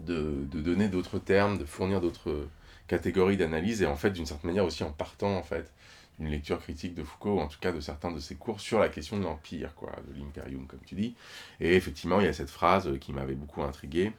de, 0.00 0.44
donner 0.52 0.88
d'autres 0.88 1.18
termes, 1.18 1.58
de 1.58 1.64
fournir 1.64 2.00
d'autres 2.00 2.48
catégories 2.86 3.36
d'analyse, 3.36 3.82
et 3.82 3.86
en 3.86 3.96
fait, 3.96 4.10
d'une 4.10 4.26
certaine 4.26 4.50
manière 4.50 4.64
aussi 4.64 4.84
en 4.84 4.92
partant, 4.92 5.36
en 5.36 5.42
fait, 5.42 5.72
d'une 6.18 6.28
lecture 6.28 6.60
critique 6.60 6.94
de 6.94 7.02
Foucault, 7.02 7.36
ou 7.36 7.40
en 7.40 7.48
tout 7.48 7.58
cas 7.60 7.72
de 7.72 7.80
certains 7.80 8.12
de 8.12 8.18
ses 8.18 8.34
cours, 8.34 8.60
sur 8.60 8.78
la 8.78 8.88
question 8.88 9.18
de 9.18 9.24
l'Empire, 9.24 9.74
quoi, 9.74 9.92
de 10.08 10.18
l'imperium, 10.18 10.66
comme 10.66 10.80
tu 10.86 10.94
dis. 10.94 11.14
Et 11.60 11.74
effectivement, 11.74 12.20
il 12.20 12.26
y 12.26 12.28
a 12.28 12.32
cette 12.32 12.50
phrase 12.50 12.90
qui 13.00 13.12
m'avait 13.12 13.34
beaucoup 13.34 13.62
intrigué, 13.62 14.12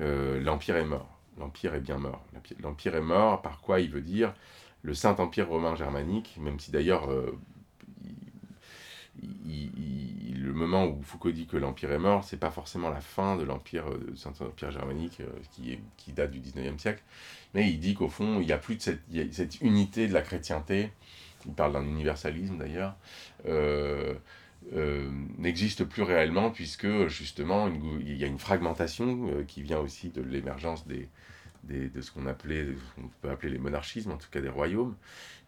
euh, 0.00 0.40
l'Empire 0.40 0.76
est 0.76 0.84
mort. 0.84 1.08
L'Empire 1.38 1.74
est 1.74 1.80
bien 1.80 1.98
mort. 1.98 2.24
L'Empire 2.62 2.96
est 2.96 3.02
mort, 3.02 3.42
par 3.42 3.60
quoi 3.60 3.80
il 3.80 3.90
veut 3.90 4.00
dire 4.00 4.34
le 4.82 4.94
Saint-Empire 4.94 5.48
romain 5.48 5.74
germanique, 5.74 6.36
même 6.40 6.60
si 6.60 6.70
d'ailleurs... 6.70 7.10
Euh, 7.10 7.38
le 9.22 10.52
moment 10.52 10.86
où 10.86 11.02
Foucault 11.02 11.30
dit 11.30 11.46
que 11.46 11.56
l'Empire 11.56 11.92
est 11.92 11.98
mort, 11.98 12.24
c'est 12.24 12.38
pas 12.38 12.50
forcément 12.50 12.90
la 12.90 13.00
fin 13.00 13.36
de 13.36 13.44
l'Empire, 13.44 13.88
euh, 13.88 14.12
Saint-Empire 14.14 14.70
germanique, 14.70 15.20
euh, 15.20 15.28
qui, 15.52 15.78
qui 15.96 16.12
date 16.12 16.30
du 16.30 16.40
19e 16.40 16.78
siècle, 16.78 17.02
mais 17.54 17.68
il 17.68 17.78
dit 17.78 17.94
qu'au 17.94 18.08
fond, 18.08 18.40
il 18.40 18.46
n'y 18.46 18.52
a 18.52 18.58
plus 18.58 18.76
de 18.76 18.82
cette, 18.82 19.02
cette, 19.32 19.60
unité 19.60 20.08
de 20.08 20.14
la 20.14 20.22
chrétienté, 20.22 20.90
il 21.46 21.52
parle 21.52 21.72
d'un 21.72 21.84
universalisme 21.84 22.58
d'ailleurs, 22.58 22.96
euh, 23.46 24.14
n'existe 25.38 25.84
plus 25.84 26.02
réellement, 26.02 26.50
puisque 26.50 27.06
justement, 27.06 27.68
il 27.68 28.16
y 28.16 28.24
a 28.24 28.26
une 28.26 28.38
fragmentation 28.38 29.44
qui 29.46 29.62
vient 29.62 29.78
aussi 29.78 30.08
de 30.08 30.22
l'émergence 30.22 30.88
des, 30.88 31.08
de 31.68 32.00
ce 32.00 32.10
qu'on 32.10 32.26
appelait, 32.26 32.66
peut 33.22 33.30
appeler 33.30 33.52
les 33.52 33.58
monarchismes, 33.58 34.12
en 34.12 34.16
tout 34.16 34.28
cas 34.30 34.40
des 34.40 34.48
royaumes, 34.48 34.94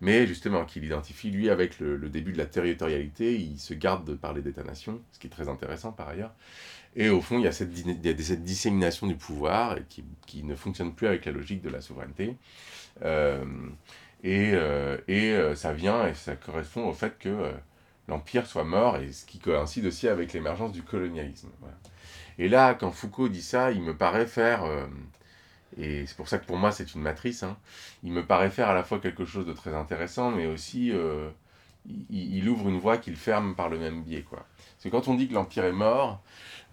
mais 0.00 0.26
justement 0.26 0.64
qu'il 0.64 0.84
identifie, 0.84 1.30
lui, 1.30 1.50
avec 1.50 1.80
le, 1.80 1.98
début 2.08 2.32
de 2.32 2.38
la 2.38 2.46
territorialité, 2.46 3.36
il 3.36 3.58
se 3.58 3.74
garde 3.74 4.04
de 4.04 4.14
parler 4.14 4.42
d'État-nation, 4.42 5.00
ce 5.12 5.18
qui 5.18 5.26
est 5.26 5.30
très 5.30 5.48
intéressant 5.48 5.92
par 5.92 6.08
ailleurs. 6.08 6.34
Et 6.96 7.08
au 7.10 7.20
fond, 7.20 7.38
il 7.38 7.44
y 7.44 7.48
a 7.48 7.52
cette, 7.52 7.74
cette 7.74 8.44
dissémination 8.44 9.06
du 9.06 9.16
pouvoir 9.16 9.76
qui, 9.88 10.04
qui, 10.26 10.42
ne 10.44 10.54
fonctionne 10.54 10.94
plus 10.94 11.06
avec 11.06 11.24
la 11.24 11.32
logique 11.32 11.62
de 11.62 11.68
la 11.68 11.80
souveraineté. 11.80 12.36
Euh, 13.04 13.44
et, 14.24 14.52
euh, 14.54 14.98
et 15.06 15.32
euh, 15.32 15.54
ça 15.54 15.72
vient 15.72 16.06
et 16.06 16.14
ça 16.14 16.34
correspond 16.34 16.88
au 16.88 16.92
fait 16.92 17.18
que 17.18 17.52
l'Empire 18.08 18.46
soit 18.46 18.64
mort, 18.64 18.96
et 18.96 19.12
ce 19.12 19.26
qui 19.26 19.38
coïncide 19.38 19.86
aussi 19.86 20.08
avec 20.08 20.32
l'émergence 20.32 20.72
du 20.72 20.82
colonialisme. 20.82 21.50
Et 22.38 22.48
là, 22.48 22.74
quand 22.74 22.92
Foucault 22.92 23.28
dit 23.28 23.42
ça, 23.42 23.72
il 23.72 23.82
me 23.82 23.96
paraît 23.96 24.26
faire 24.26 24.64
et 25.76 26.06
c'est 26.06 26.16
pour 26.16 26.28
ça 26.28 26.38
que 26.38 26.46
pour 26.46 26.56
moi 26.56 26.72
c'est 26.72 26.94
une 26.94 27.02
matrice. 27.02 27.42
Hein. 27.42 27.56
Il 28.02 28.12
me 28.12 28.24
paraît 28.24 28.50
faire 28.50 28.68
à 28.68 28.74
la 28.74 28.84
fois 28.84 28.98
quelque 28.98 29.24
chose 29.24 29.46
de 29.46 29.52
très 29.52 29.74
intéressant, 29.74 30.30
mais 30.30 30.46
aussi 30.46 30.92
euh, 30.92 31.28
il, 32.10 32.48
ouvre 32.48 32.68
une 32.68 32.78
voie 32.78 32.98
qu'il 32.98 33.16
ferme 33.16 33.54
par 33.54 33.68
le 33.68 33.78
même 33.78 34.02
biais. 34.02 34.22
Quoi. 34.22 34.46
Parce 34.58 34.84
que 34.84 34.88
quand 34.88 35.08
on 35.08 35.14
dit 35.14 35.28
que 35.28 35.34
l'Empire 35.34 35.64
est 35.64 35.72
mort, 35.72 36.22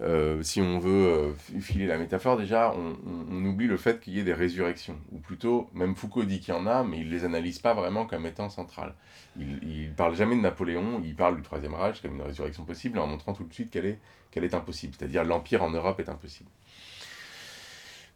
euh, 0.01 0.43
si 0.43 0.61
on 0.61 0.79
veut 0.79 1.07
euh, 1.07 1.33
filer 1.61 1.87
la 1.87 1.97
métaphore, 1.97 2.37
déjà 2.37 2.73
on, 2.75 3.45
oublie 3.45 3.67
le 3.67 3.77
fait 3.77 3.99
qu'il 3.99 4.13
y 4.13 4.19
ait 4.19 4.23
des 4.23 4.33
résurrections. 4.33 4.97
Ou 5.11 5.19
plutôt, 5.19 5.69
même 5.73 5.95
Foucault 5.95 6.23
dit 6.23 6.39
qu'il 6.39 6.53
y 6.53 6.57
en 6.57 6.67
a, 6.67 6.83
mais 6.83 6.99
il 6.99 7.07
ne 7.07 7.11
les 7.11 7.25
analyse 7.25 7.59
pas 7.59 7.73
vraiment 7.73 8.05
comme 8.05 8.25
étant 8.25 8.49
centrales. 8.49 8.93
Il 9.37 9.89
ne 9.89 9.93
parle 9.93 10.15
jamais 10.15 10.35
de 10.35 10.41
Napoléon, 10.41 11.01
il 11.03 11.15
parle 11.15 11.35
du 11.35 11.41
Troisième 11.41 11.73
Reich 11.73 12.01
comme 12.01 12.15
une 12.15 12.21
résurrection 12.21 12.63
possible 12.63 12.99
en 12.99 13.07
montrant 13.07 13.33
tout 13.33 13.43
de 13.43 13.53
suite 13.53 13.69
qu'elle 13.69 13.85
est, 13.85 13.99
qu'elle 14.31 14.43
est 14.43 14.53
impossible. 14.53 14.93
C'est-à-dire 14.97 15.23
l'Empire 15.23 15.63
en 15.63 15.69
Europe 15.69 15.99
est 15.99 16.09
impossible. 16.09 16.49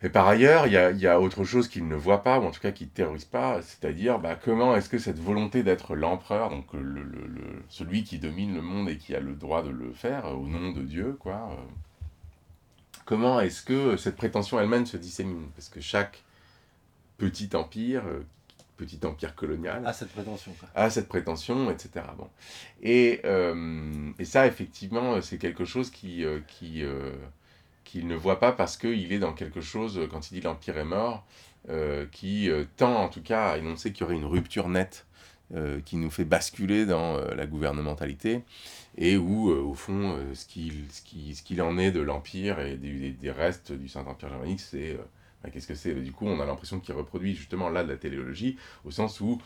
Mais 0.01 0.09
par 0.09 0.27
ailleurs, 0.27 0.65
il 0.67 0.73
y 0.99 1.07
a, 1.07 1.19
autre 1.19 1.43
chose 1.43 1.67
qu'il 1.67 1.87
ne 1.87 1.95
voit 1.95 2.23
pas, 2.23 2.39
ou 2.39 2.43
en 2.43 2.51
tout 2.51 2.61
cas 2.61 2.71
qu'il 2.71 2.87
ne 2.87 2.91
terrorise 2.91 3.25
pas, 3.25 3.61
c'est-à-dire 3.61 4.19
bah, 4.19 4.35
comment 4.41 4.75
est-ce 4.75 4.87
que 4.87 4.97
cette 4.97 5.19
volonté 5.19 5.61
d'être 5.61 5.95
l'empereur, 5.95 6.49
donc 6.49 6.71
le, 6.73 7.05
celui 7.67 8.03
qui 8.03 8.17
domine 8.17 8.55
le 8.55 8.61
monde 8.61 8.87
et 8.87 8.97
qui 8.97 9.13
a 9.13 9.19
le 9.19 9.33
droit 9.33 9.61
de 9.61 9.69
le 9.69 9.91
faire 9.91 10.25
au 10.37 10.47
nom 10.47 10.71
de 10.71 10.83
Dieu, 10.83 11.17
quoi, 11.19 11.49
euh, 11.51 11.55
comment 13.03 13.41
est-ce 13.41 13.61
que 13.61 13.97
cette 13.97 14.15
prétention 14.15 14.57
elle-même 14.59 14.85
se 14.85 14.95
dissémine? 14.95 15.49
Parce 15.55 15.67
que 15.67 15.81
chaque 15.81 16.23
petit 17.17 17.49
empire, 17.53 18.03
euh, 18.07 18.21
petit 18.77 19.05
empire 19.05 19.35
colonial, 19.35 19.85
a 19.85 19.91
cette 19.91 20.13
prétention. 20.13 20.53
A 20.75 20.89
cette 20.89 21.09
prétention, 21.09 21.69
etc. 21.69 22.05
Bon. 22.17 22.29
Et, 22.81 23.19
euh, 23.25 24.13
et 24.17 24.23
ça, 24.23 24.47
effectivement, 24.47 25.21
c'est 25.21 25.37
quelque 25.37 25.65
chose 25.65 25.89
qui... 25.89 26.23
qui 26.47 26.85
qu'il 27.89 28.07
ne 28.07 28.15
voit 28.15 28.39
pas 28.39 28.51
parce 28.51 28.77
qu'il 28.77 29.11
est 29.11 29.17
dans 29.17 29.33
quelque 29.33 29.61
chose, 29.61 29.99
quand 30.11 30.29
il 30.29 30.35
dit 30.35 30.41
l'Empire 30.41 30.77
est 30.77 30.85
mort, 30.85 31.25
euh, 31.69 32.05
qui 32.11 32.49
euh, 32.49 32.65
tend 32.77 32.95
en 32.95 33.09
tout 33.09 33.23
cas 33.23 33.49
à 33.49 33.57
énoncer 33.57 33.91
qu'il 33.91 34.01
y 34.01 34.03
aurait 34.03 34.15
une 34.15 34.25
rupture 34.25 34.69
nette 34.69 35.07
euh, 35.55 35.79
qui 35.81 35.97
nous 35.97 36.11
fait 36.11 36.23
basculer 36.23 36.85
dans 36.85 37.17
la 37.17 37.47
gouvernementalité 37.47 38.43
et 38.95 39.17
où, 39.17 39.49
au 39.49 39.73
fond, 39.73 40.19
ce 40.35 40.45
qu'il 40.45 41.61
en 41.63 41.77
est 41.79 41.91
de 41.91 41.99
l'Empire 41.99 42.59
et 42.59 42.75
des, 42.75 43.09
des, 43.11 43.31
restes 43.31 43.71
du 43.71 43.87
Saint-Empire 43.87 44.29
germanique, 44.29 44.59
c'est... 44.59 44.97
Bah, 45.41 45.49
qu'est-ce 45.49 45.67
que 45.67 45.75
c'est? 45.75 45.93
Du 45.93 46.11
coup, 46.11 46.27
on 46.27 46.41
a 46.41 46.45
l'impression 46.45 46.81
qu'il 46.81 46.93
reproduit 46.93 47.33
justement 47.33 47.69
là 47.69 47.83
de 47.83 47.89
la 47.89 47.97
téléologie, 47.97 48.57
au 48.83 48.91
sens 48.91 49.21
où 49.21 49.41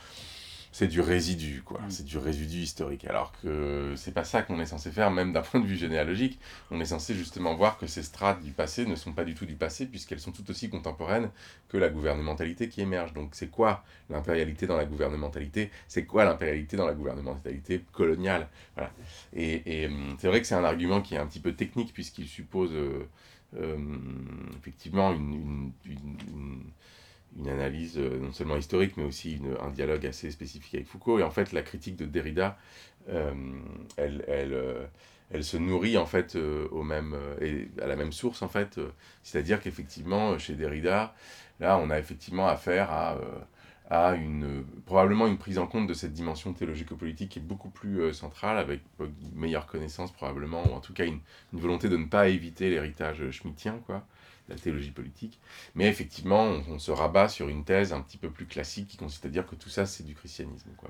c'est 0.74 0.88
du 0.88 1.01
résidu, 1.01 1.61
quoi. 1.63 1.80
Mm. 1.82 1.91
C'est 1.91 2.03
du 2.03 2.17
résidu 2.17 2.57
historique. 2.57 3.05
Alors 3.05 3.32
que 3.41 3.93
c'est 3.95 4.11
pas 4.11 4.24
ça 4.24 4.41
qu'on 4.41 4.59
est 4.59 4.65
censé 4.65 4.91
faire, 4.91 5.11
même 5.11 5.32
d'un 5.32 5.41
point 5.43 5.59
de 5.59 5.67
vue 5.67 5.78
généalogique. 5.78 6.39
On 6.71 6.80
est 6.82 6.86
censé 6.86 7.13
justement 7.13 7.53
voir 7.55 7.78
que 7.78 7.86
ces 7.86 8.01
strates 8.01 8.41
du 8.41 8.51
passé 8.51 8.88
ne 8.88 8.95
sont 8.95 9.13
pas 9.13 9.24
du 9.24 9.36
tout 9.36 9.45
du 9.45 9.53
passé, 9.53 9.86
puisqu'elles 9.86 10.19
sont 10.19 10.32
tout 10.32 10.49
aussi 10.49 10.69
contemporaines 10.69 11.30
que 11.69 11.78
la 11.78 11.89
gouvernementalité 11.89 12.69
qui 12.69 12.82
émerge. 12.82 13.13
Donc 13.13 13.30
c'est 13.34 13.49
quoi 13.49 13.84
l'impérialité 14.09 14.65
dans 14.65 14.76
la 14.76 14.86
gouvernementalité? 14.86 15.69
C'est 15.88 16.05
quoi 16.05 16.26
l'impérialité 16.26 16.76
dans 16.76 16.88
la 16.88 16.95
gouvernementalité 16.95 17.86
coloniale? 17.91 18.49
Voilà. 18.76 18.91
Et, 19.34 19.86
hum, 19.86 20.17
c'est 20.17 20.28
vrai 20.28 20.41
que 20.41 20.47
c'est 20.47 20.55
un 20.55 20.63
argument 20.63 21.01
qui 21.01 21.13
est 21.13 21.19
un 21.19 21.28
petit 21.28 21.39
peu 21.39 21.53
technique, 21.53 21.93
puisqu'il 21.93 22.28
suppose 22.28 22.71
euh, 22.74 23.07
euh, 23.57 23.78
effectivement 24.57 25.13
une 25.13 25.71
une 25.86 26.63
analyse 27.47 27.97
euh, 27.97 28.19
non 28.19 28.31
seulement 28.31 28.57
historique, 28.57 28.97
mais 28.97 29.03
aussi 29.03 29.39
un 29.61 29.69
dialogue 29.69 30.05
assez 30.05 30.31
spécifique 30.31 30.75
avec 30.75 30.88
Foucault. 30.88 31.19
Et 31.19 31.23
en 31.23 31.31
fait, 31.31 31.51
la 31.51 31.61
critique 31.61 31.95
de 31.95 32.05
Derrida, 32.05 32.57
euh, 33.09 33.34
elle, 33.97 34.23
elle, 34.27 34.53
euh, 34.53 34.86
elle, 35.31 35.43
se 35.43 35.57
nourrit 35.57 35.97
en 35.97 36.05
fait 36.05 36.36
au 36.36 36.84
même, 36.84 37.15
et 37.41 37.69
à 37.81 37.88
la 37.88 37.95
même 37.95 38.11
source, 38.11 38.41
en 38.41 38.47
fait. 38.47 38.79
C'est-à-dire 39.23 39.61
qu'effectivement, 39.61 40.38
chez 40.38 40.53
Derrida, 40.53 41.15
là, 41.59 41.77
on 41.79 41.89
a 41.89 41.99
effectivement 41.99 42.47
affaire 42.47 42.91
à, 42.91 43.17
à 43.89 44.13
une, 44.15 44.63
probablement 44.86 45.27
une 45.27 45.38
prise 45.38 45.57
en 45.57 45.67
compte 45.67 45.88
de 45.88 45.93
cette 45.93 46.13
dimension 46.13 46.53
théologico-politique 46.53 47.29
qui 47.29 47.39
est 47.39 47.43
beaucoup 47.43 47.69
plus 47.69 48.13
centrale, 48.13 48.57
avec 48.57 48.81
une 48.99 49.11
meilleure 49.34 49.65
connaissance 49.65 50.11
probablement, 50.11 50.63
ou 50.69 50.73
en 50.73 50.79
tout 50.79 50.93
cas 50.93 51.05
une, 51.05 51.19
une 51.51 51.59
volonté 51.59 51.89
de 51.89 51.97
ne 51.97 52.05
pas 52.05 52.27
éviter 52.27 52.69
l'héritage 52.69 53.29
schmittien, 53.31 53.79
quoi 53.88 54.05
la 54.50 54.56
théologie 54.56 54.91
politique. 54.91 55.39
Mais 55.76 55.88
effectivement, 55.88 56.44
on, 56.70 56.80
se 56.80 56.91
rabat 56.91 57.30
sur 57.30 57.50
une 57.50 57.64
thèse 57.64 57.94
un 57.94 58.02
petit 58.02 58.18
peu 58.18 58.30
plus 58.30 58.46
classique 58.46 58.88
qui 58.88 58.98
consiste 58.98 59.26
à 59.26 59.30
dire 59.30 59.46
que 59.46 59.56
tout 59.56 59.70
ça, 59.70 59.86
c'est 59.86 60.04
du 60.04 60.16
christianisme. 60.16 60.70
Quoi. 60.78 60.89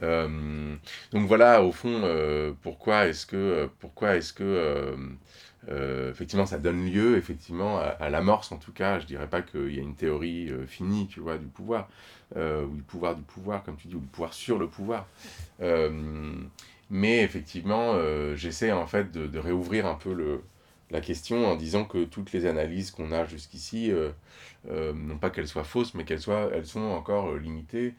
Bon. 0.00 0.78
donc 1.12 1.26
voilà, 1.26 1.62
au 1.62 1.72
fond, 1.72 2.02
pourquoi 2.62 3.06
est-ce 3.06 3.26
que, 3.26 3.70
pourquoi 3.78 4.16
est-ce 4.16 4.32
que 4.32 4.96
effectivement, 5.68 6.46
ça 6.46 6.58
donne 6.58 6.90
lieu, 6.90 7.16
effectivement, 7.16 7.78
à, 7.78 8.10
l'amorce, 8.10 8.52
en 8.52 8.58
tout 8.58 8.72
cas. 8.72 8.98
Je 8.98 9.06
dirais 9.06 9.28
pas 9.28 9.42
qu'il 9.42 9.74
y 9.74 9.78
a 9.78 9.82
une 9.82 9.96
théorie 9.96 10.50
finie, 10.66 11.06
tu 11.06 11.20
vois, 11.20 11.38
du 11.38 11.46
pouvoir, 11.46 11.88
ou 12.34 12.74
du 12.74 12.82
pouvoir 12.82 13.14
du 13.14 13.22
pouvoir, 13.22 13.62
comme 13.62 13.76
tu 13.76 13.88
dis, 13.88 13.94
ou 13.94 14.00
du 14.00 14.06
pouvoir 14.06 14.34
sur 14.34 14.58
le 14.58 14.66
pouvoir. 14.68 15.06
mais 16.90 17.22
effectivement, 17.22 17.94
j'essaie 18.34 18.72
en 18.72 18.86
fait 18.86 19.12
de, 19.12 19.38
réouvrir 19.38 19.86
un 19.86 19.94
peu 19.94 20.12
le, 20.12 20.42
la 20.90 21.00
question 21.00 21.46
en 21.46 21.56
disant 21.56 21.84
que 21.84 22.04
toutes 22.04 22.32
les 22.32 22.46
analyses 22.46 22.90
qu'on 22.90 23.10
a 23.10 23.24
jusqu'ici, 23.24 23.90
euh, 23.90 24.10
euh, 24.70 24.92
non 24.92 25.18
pas 25.18 25.30
qu'elles 25.30 25.48
soient 25.48 25.64
fausses, 25.64 25.94
mais 25.94 26.04
qu'elles 26.04 26.20
soient, 26.20 26.48
elles 26.52 26.66
sont 26.66 26.80
encore 26.80 27.30
euh, 27.30 27.38
limitées 27.38 27.94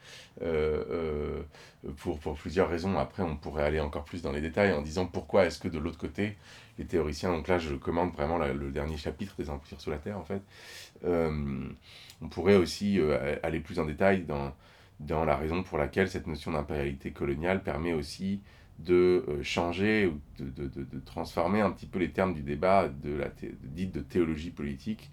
pour, 1.98 2.20
plusieurs 2.36 2.70
raisons. 2.70 2.98
Après, 2.98 3.24
on 3.24 3.36
pourrait 3.36 3.64
aller 3.64 3.80
encore 3.80 4.06
plus 4.06 4.22
dans 4.22 4.32
les 4.32 4.42
détails 4.42 4.72
en 4.72 4.82
disant 4.82 5.06
pourquoi 5.06 5.46
est-ce 5.46 5.60
que 5.60 5.68
de 5.68 5.80
l'autre 5.80 5.98
côté, 5.98 6.38
les 6.78 6.86
théoriciens, 6.86 7.32
donc 7.32 7.48
là 7.48 7.58
je 7.58 7.74
commande 7.76 8.14
vraiment 8.14 8.38
le 8.38 8.72
dernier 8.72 8.98
chapitre 8.98 9.36
des 9.38 9.50
Empires 9.50 9.82
sous 9.82 9.90
la 9.90 9.98
Terre 9.98 10.18
en 10.18 10.24
fait, 10.24 10.42
on 11.04 12.28
pourrait 12.30 12.56
aussi 12.56 13.00
aller 13.42 13.60
plus 13.60 13.80
en 13.80 13.86
détail 13.86 14.26
dans 15.00 15.26
la 15.26 15.36
raison 15.36 15.64
pour 15.64 15.78
laquelle 15.78 16.10
cette 16.10 16.28
notion 16.28 16.52
d'impérialité 16.52 17.12
coloniale 17.12 17.64
permet 17.64 17.94
aussi 17.94 18.42
de 18.80 19.26
euh, 19.28 19.44
changer 19.44 20.06
ou 20.06 20.20
de, 20.40 20.68
de, 20.68 20.84
de, 20.84 21.00
transformer 21.06 21.62
un 21.62 21.72
petit 21.72 21.88
peu 21.88 22.00
les 22.00 22.12
termes 22.12 22.34
du 22.34 22.42
débat 22.42 22.88
de 22.88 23.16
la 23.16 23.30
dite 23.64 23.94
de 23.94 24.02
théologie 24.02 24.52
politique 24.52 25.10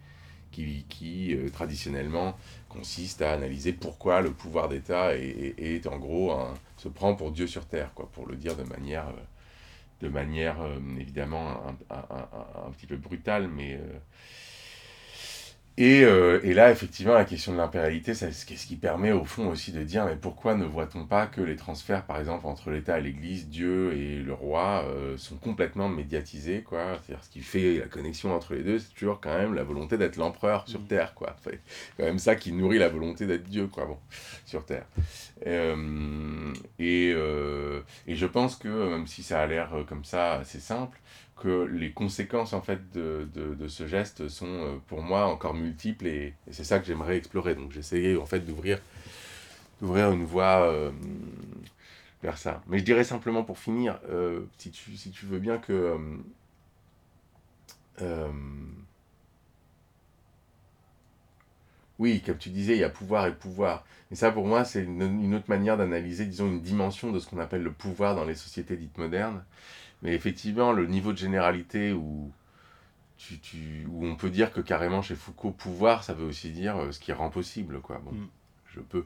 qui, 0.51 0.85
qui 0.89 1.35
euh, 1.35 1.49
traditionnellement 1.49 2.37
consiste 2.69 3.23
à 3.23 3.33
analyser 3.33 3.73
pourquoi 3.73 4.21
le 4.21 4.33
pouvoir 4.33 4.69
d'État 4.69 5.17
est, 5.17 5.55
est, 5.59 5.87
en 5.87 5.99
gros 5.99 6.37
se 6.77 6.89
prend 6.89 7.15
pour 7.15 7.33
Dieu 7.33 7.47
sur 7.47 7.65
terre, 7.67 7.93
quoi, 7.95 8.11
pour 8.12 8.27
le 8.27 8.37
dire 8.37 8.57
de 8.57 8.65
manière, 8.65 9.09
euh, 9.09 10.03
de 10.03 10.09
manière 10.09 10.57
évidemment 10.99 11.49
un, 11.67 11.95
un, 11.95 12.67
un, 12.67 12.71
petit 12.73 12.87
peu 12.87 12.97
brutale, 12.97 13.49
mais 13.49 13.81
et, 15.77 16.05
euh, 16.05 16.39
et, 16.45 16.55
là, 16.55 16.70
effectivement, 16.70 17.14
la 17.14 17.25
question 17.25 17.53
de 17.53 17.57
l'impérialité, 17.57 18.14
c'est 18.14 18.31
ce 18.31 18.47
qui 18.47 18.77
permet 18.77 19.11
au 19.11 19.25
fond 19.25 19.49
aussi 19.49 19.72
de 19.72 19.83
dire, 19.83 20.05
mais 20.05 20.14
pourquoi 20.14 20.55
ne 20.55 20.64
voit-on 20.64 21.05
pas 21.05 21.27
que 21.27 21.41
les 21.41 21.57
transferts, 21.57 22.05
par 22.05 22.18
exemple, 22.20 22.47
entre 22.47 22.70
l'État 22.70 23.01
et 23.01 23.03
l'Église, 23.03 23.49
Dieu 23.49 23.93
et 23.93 24.20
le 24.20 24.33
roi, 24.33 24.85
euh, 24.87 25.16
sont 25.16 25.35
complètement 25.35 25.89
médiatisés, 25.89 26.62
quoi? 26.62 27.01
C'est-à-dire, 27.03 27.25
ce 27.25 27.31
qui 27.31 27.41
fait 27.41 27.79
la 27.81 27.87
connexion 27.87 28.33
entre 28.33 28.55
les 28.55 28.62
deux, 28.62 28.79
c'est 28.79 28.95
toujours 28.95 29.20
quand 29.20 29.37
même 29.37 29.55
la 29.55 29.64
volonté 29.64 29.99
d'être 29.99 30.16
l'empereur 30.16 30.68
sur 30.68 30.81
mmh. 30.81 30.87
Terre, 30.87 31.14
quoi. 31.14 31.35
C'est 31.43 31.59
quand 31.97 32.05
même 32.05 32.20
ça 32.20 32.37
qui 32.37 32.53
nourrit 32.53 32.79
la 32.79 32.89
volonté 32.89 33.27
d'être 33.27 33.45
Dieu, 33.45 33.66
quoi, 33.66 33.87
bon, 33.87 33.99
sur 34.47 34.64
Terre. 34.64 34.87
Euh, 35.49 36.53
et, 36.79 37.11
et 38.07 38.14
je 38.14 38.27
pense 38.27 38.55
que, 38.55 38.68
même 38.68 39.09
si 39.09 39.25
ça 39.25 39.41
a 39.41 39.47
l'air 39.47 39.72
comme 39.89 40.05
ça 40.05 40.35
assez 40.35 40.61
simple, 40.61 41.01
que 41.37 41.64
les 41.64 41.93
conséquences 41.93 42.53
en 42.53 42.62
fait 42.62 42.93
de, 42.93 43.28
de, 43.35 43.68
ce 43.68 43.87
geste 43.87 44.28
sont 44.28 44.47
euh, 44.47 44.76
pour 44.87 45.03
moi 45.03 45.26
encore 45.26 45.55
multiples 45.55 46.07
et, 46.07 46.35
c'est 46.51 46.64
ça 46.64 46.78
que 46.78 46.87
j'aimerais 46.87 47.16
explorer. 47.16 47.55
Donc 47.55 47.72
j'essayais 47.72 48.16
en 48.16 48.26
fait 48.26 48.41
d'ouvrir 48.41 48.78
d'ouvrir 49.80 50.12
une 50.12 50.24
voie 50.24 50.62
euh, 50.62 50.91
vers 52.22 52.39
ça. 52.39 52.62
Mais 52.68 52.78
je 52.78 52.85
dirais 52.85 53.05
simplement 53.05 53.43
pour 53.43 53.59
finir, 53.59 53.99
euh, 54.09 54.43
si, 54.59 54.70
tu, 54.70 54.97
si 54.97 55.11
tu 55.11 55.26
veux 55.26 55.41
bien 55.41 55.59
que 55.59 55.99
oui, 61.99 62.22
comme 62.24 62.39
tu 62.39 62.51
disais, 62.51 62.74
il 62.74 62.80
y 62.80 62.85
a 62.85 62.91
pouvoir 62.91 63.26
et 63.26 63.35
pouvoir. 63.35 63.85
Et 64.11 64.16
ça, 64.16 64.32
pour 64.32 64.47
moi, 64.47 64.64
c'est 64.64 64.82
une, 64.82 65.01
une, 65.03 65.35
autre 65.35 65.49
manière 65.49 65.76
d'analyser, 65.76 66.26
disons, 66.26 66.49
une 66.49 66.61
dimension 66.61 67.12
de 67.12 67.20
ce 67.20 67.28
qu'on 67.28 67.39
appelle 67.39 67.62
le 67.62 67.72
pouvoir 67.72 68.16
dans 68.16 68.24
les 68.24 68.35
sociétés 68.35 68.76
dites 68.76 68.99
modernes. 68.99 69.45
Mais 70.05 70.15
effectivement, 70.15 70.73
le 70.73 70.87
niveau 70.87 71.13
de 71.13 71.19
généralité 71.19 71.93
où, 71.95 72.31
tu, 73.17 73.39
tu, 73.39 73.87
où 73.91 74.07
on 74.07 74.17
peut 74.17 74.29
dire 74.29 74.53
que 74.53 74.61
carrément 74.61 75.01
chez 75.01 75.15
Foucault, 75.15 75.51
pouvoir, 75.51 76.05
ça 76.05 76.13
veut 76.13 76.27
aussi 76.27 76.51
dire 76.51 76.77
euh, 76.77 76.93
ce 76.93 77.01
qui 77.01 77.13
rend 77.13 77.31
possible, 77.31 77.81
quoi. 77.81 78.01
Bon, 78.05 78.13
mm. 78.13 78.29
je 78.75 78.81
peux. 78.81 79.05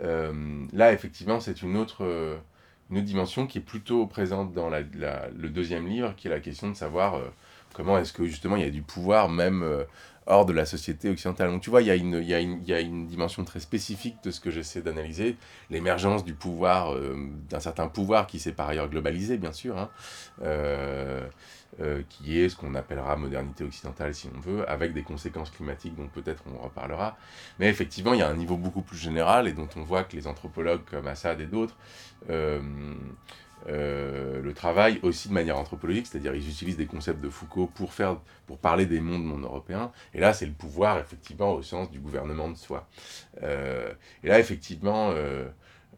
Euh, 0.00 0.64
là, 0.72 0.92
effectivement, 0.94 1.38
c'est 1.38 1.60
une 1.62 1.76
autre, 1.76 2.04
euh, 2.04 2.38
une 2.90 2.96
autre 2.96 3.06
dimension 3.06 3.46
qui 3.46 3.58
est 3.58 3.62
plutôt 3.62 4.06
présente 4.06 4.54
dans 4.54 4.70
la, 4.70 4.80
le 4.80 5.48
deuxième 5.50 5.86
livre, 5.86 6.14
qui 6.16 6.28
est 6.28 6.30
la 6.30 6.40
question 6.40 6.70
de 6.70 6.74
savoir 6.74 7.20
comment 7.74 7.98
est-ce 7.98 8.14
que 8.14 8.24
justement 8.24 8.56
il 8.56 8.62
y 8.62 8.66
a 8.66 8.70
du 8.70 8.82
pouvoir 8.82 9.28
même 9.28 9.64
hors 10.30 10.46
de 10.46 10.52
la 10.52 10.64
société 10.64 11.10
occidentale. 11.10 11.50
Donc 11.50 11.60
tu 11.60 11.70
vois, 11.70 11.82
il 11.82 11.88
y, 11.88 11.90
y 11.90 12.30
y 12.66 12.72
a 12.72 12.80
une 12.80 13.06
dimension 13.06 13.44
très 13.44 13.60
spécifique 13.60 14.16
de 14.22 14.30
ce 14.30 14.40
que 14.40 14.50
j'essaie 14.50 14.80
d'analyser, 14.80 15.36
l'émergence 15.70 16.24
du 16.24 16.34
pouvoir, 16.34 16.94
euh, 16.94 17.16
d'un 17.48 17.60
certain 17.60 17.88
pouvoir 17.88 18.26
qui 18.26 18.38
s'est 18.38 18.52
par 18.52 18.68
ailleurs 18.68 18.88
globalisé, 18.88 19.36
bien 19.36 19.52
sûr, 19.52 19.76
hein, 19.76 19.90
euh, 20.42 21.26
euh, 21.80 22.02
qui 22.08 22.40
est 22.40 22.48
ce 22.48 22.56
qu'on 22.56 22.74
appellera 22.74 23.16
modernité 23.16 23.64
occidentale, 23.64 24.14
si 24.14 24.28
on 24.34 24.40
veut, 24.40 24.68
avec 24.70 24.92
des 24.92 25.02
conséquences 25.02 25.50
climatiques 25.50 25.96
dont 25.96 26.08
peut-être 26.08 26.44
on 26.54 26.62
reparlera. 26.62 27.16
Mais 27.58 27.68
effectivement, 27.68 28.14
il 28.14 28.20
y 28.20 28.22
a 28.22 28.28
un 28.28 28.36
niveau 28.36 28.56
beaucoup 28.56 28.82
plus 28.82 28.98
général 28.98 29.48
et 29.48 29.52
dont 29.52 29.68
on 29.76 29.82
voit 29.82 30.04
que 30.04 30.16
les 30.16 30.26
anthropologues 30.26 30.84
comme 30.88 31.06
Assad 31.08 31.40
et 31.40 31.46
d'autres 31.46 31.76
euh, 33.68 34.40
le 34.40 34.54
travail 34.54 35.00
aussi 35.02 35.28
de 35.28 35.34
manière 35.34 35.58
anthropologique, 35.58 36.06
c'est-à-dire 36.06 36.34
ils 36.34 36.48
utilisent 36.48 36.76
des 36.76 36.86
concepts 36.86 37.20
de 37.20 37.28
Foucault 37.28 37.66
pour, 37.66 37.92
faire, 37.92 38.16
pour 38.46 38.58
parler 38.58 38.86
des 38.86 39.00
mondes 39.00 39.24
non 39.24 39.38
européens, 39.38 39.92
et 40.14 40.20
là 40.20 40.32
c'est 40.32 40.46
le 40.46 40.52
pouvoir 40.52 40.98
effectivement 40.98 41.52
au 41.52 41.62
sens 41.62 41.90
du 41.90 41.98
gouvernement 41.98 42.48
de 42.48 42.56
soi. 42.56 42.88
Euh, 43.42 43.92
et 44.24 44.28
là 44.28 44.38
effectivement, 44.38 45.12
euh, 45.12 45.44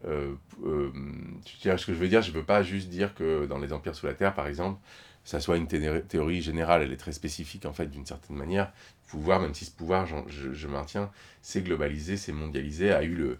ce 0.05 1.85
que 1.85 1.93
je 1.93 1.97
veux 1.97 2.09
dire, 2.09 2.21
je 2.21 2.31
ne 2.31 2.35
veux 2.35 2.43
pas 2.43 2.63
juste 2.63 2.89
dire 2.89 3.15
que 3.15 3.45
dans 3.45 3.59
les 3.59 3.71
empires 3.71 3.95
sous 3.95 4.07
la 4.07 4.13
Terre 4.13 4.33
par 4.33 4.47
exemple, 4.47 4.79
ça 5.23 5.39
soit 5.39 5.55
une 5.55 5.67
théorie 5.67 6.41
générale, 6.41 6.81
elle 6.81 6.91
est 6.91 6.97
très 6.97 7.13
spécifique 7.13 7.65
en 7.65 7.71
fait 7.71 7.85
d'une 7.85 8.05
certaine 8.05 8.35
manière. 8.35 8.73
Pouvoir, 9.07 9.39
même 9.39 9.53
si 9.53 9.63
ce 9.63 9.71
pouvoir, 9.71 10.05
je, 10.05 10.51
je 10.53 10.67
maintiens, 10.67 11.11
c'est 11.41 11.61
globalisé, 11.61 12.17
c'est 12.17 12.33
mondialisé, 12.33 12.91
a 12.91 13.03
eu 13.03 13.15
le, 13.15 13.37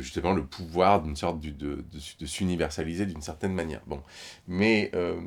justement 0.00 0.32
le 0.32 0.44
pouvoir 0.44 1.02
d'une 1.02 1.16
sorte 1.16 1.40
de, 1.40 1.50
de, 1.50 1.84
de, 2.20 2.26
s'universaliser 2.26 3.06
d'une 3.06 3.22
certaine 3.22 3.52
manière. 3.52 3.80
Bon. 3.86 4.02
Mais 4.48 4.90
euh, 4.94 5.20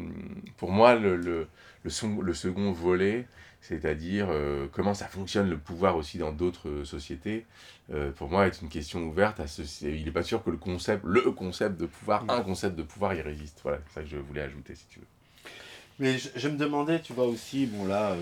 pour 0.58 0.72
moi, 0.72 0.96
le, 0.96 1.16
le, 1.16 1.48
le, 1.84 2.22
le, 2.22 2.34
second 2.34 2.72
volet, 2.72 3.28
c'est-à-dire 3.62 4.28
euh, 4.30 4.68
comment 4.72 4.94
ça 4.94 5.08
fonctionne 5.08 5.50
le 5.50 5.58
pouvoir 5.58 5.96
aussi 5.96 6.18
dans 6.18 6.32
d'autres 6.32 6.84
sociétés, 6.84 7.46
euh, 7.94 8.12
pour 8.12 8.30
moi 8.30 8.48
est 8.48 8.62
une 8.62 8.70
question 8.70 9.02
ouverte. 9.04 9.40
À 9.40 9.48
ce, 9.48 9.62
il 9.86 10.06
n'est 10.06 10.12
pas 10.12 10.24
sûr 10.24 10.44
que 10.44 10.50
le 10.50 10.58
concept, 10.58 11.04
le 11.06 11.32
concept 11.32 11.80
de 11.80 11.86
pouvoir, 11.86 12.26
un 12.30 12.42
concept 12.42 12.76
de 12.76 12.84
pouvoir 12.84 13.14
y 13.14 13.22
résiste. 13.22 13.60
Voilà, 13.64 13.80
c'est 13.88 13.96
ça 13.96 14.02
que 14.02 14.10
je 14.10 14.18
voulais 14.18 14.42
ajouter 14.42 14.76
si 14.76 14.86
tu 14.88 15.00
veux. 15.00 15.08
Mais 16.00 16.18
je, 16.18 16.30
je 16.36 16.48
me 16.48 16.58
demandais, 16.58 17.02
tu 17.02 17.14
vois 17.14 17.26
aussi, 17.26 17.66
bon 17.66 17.86
là, 17.86 18.16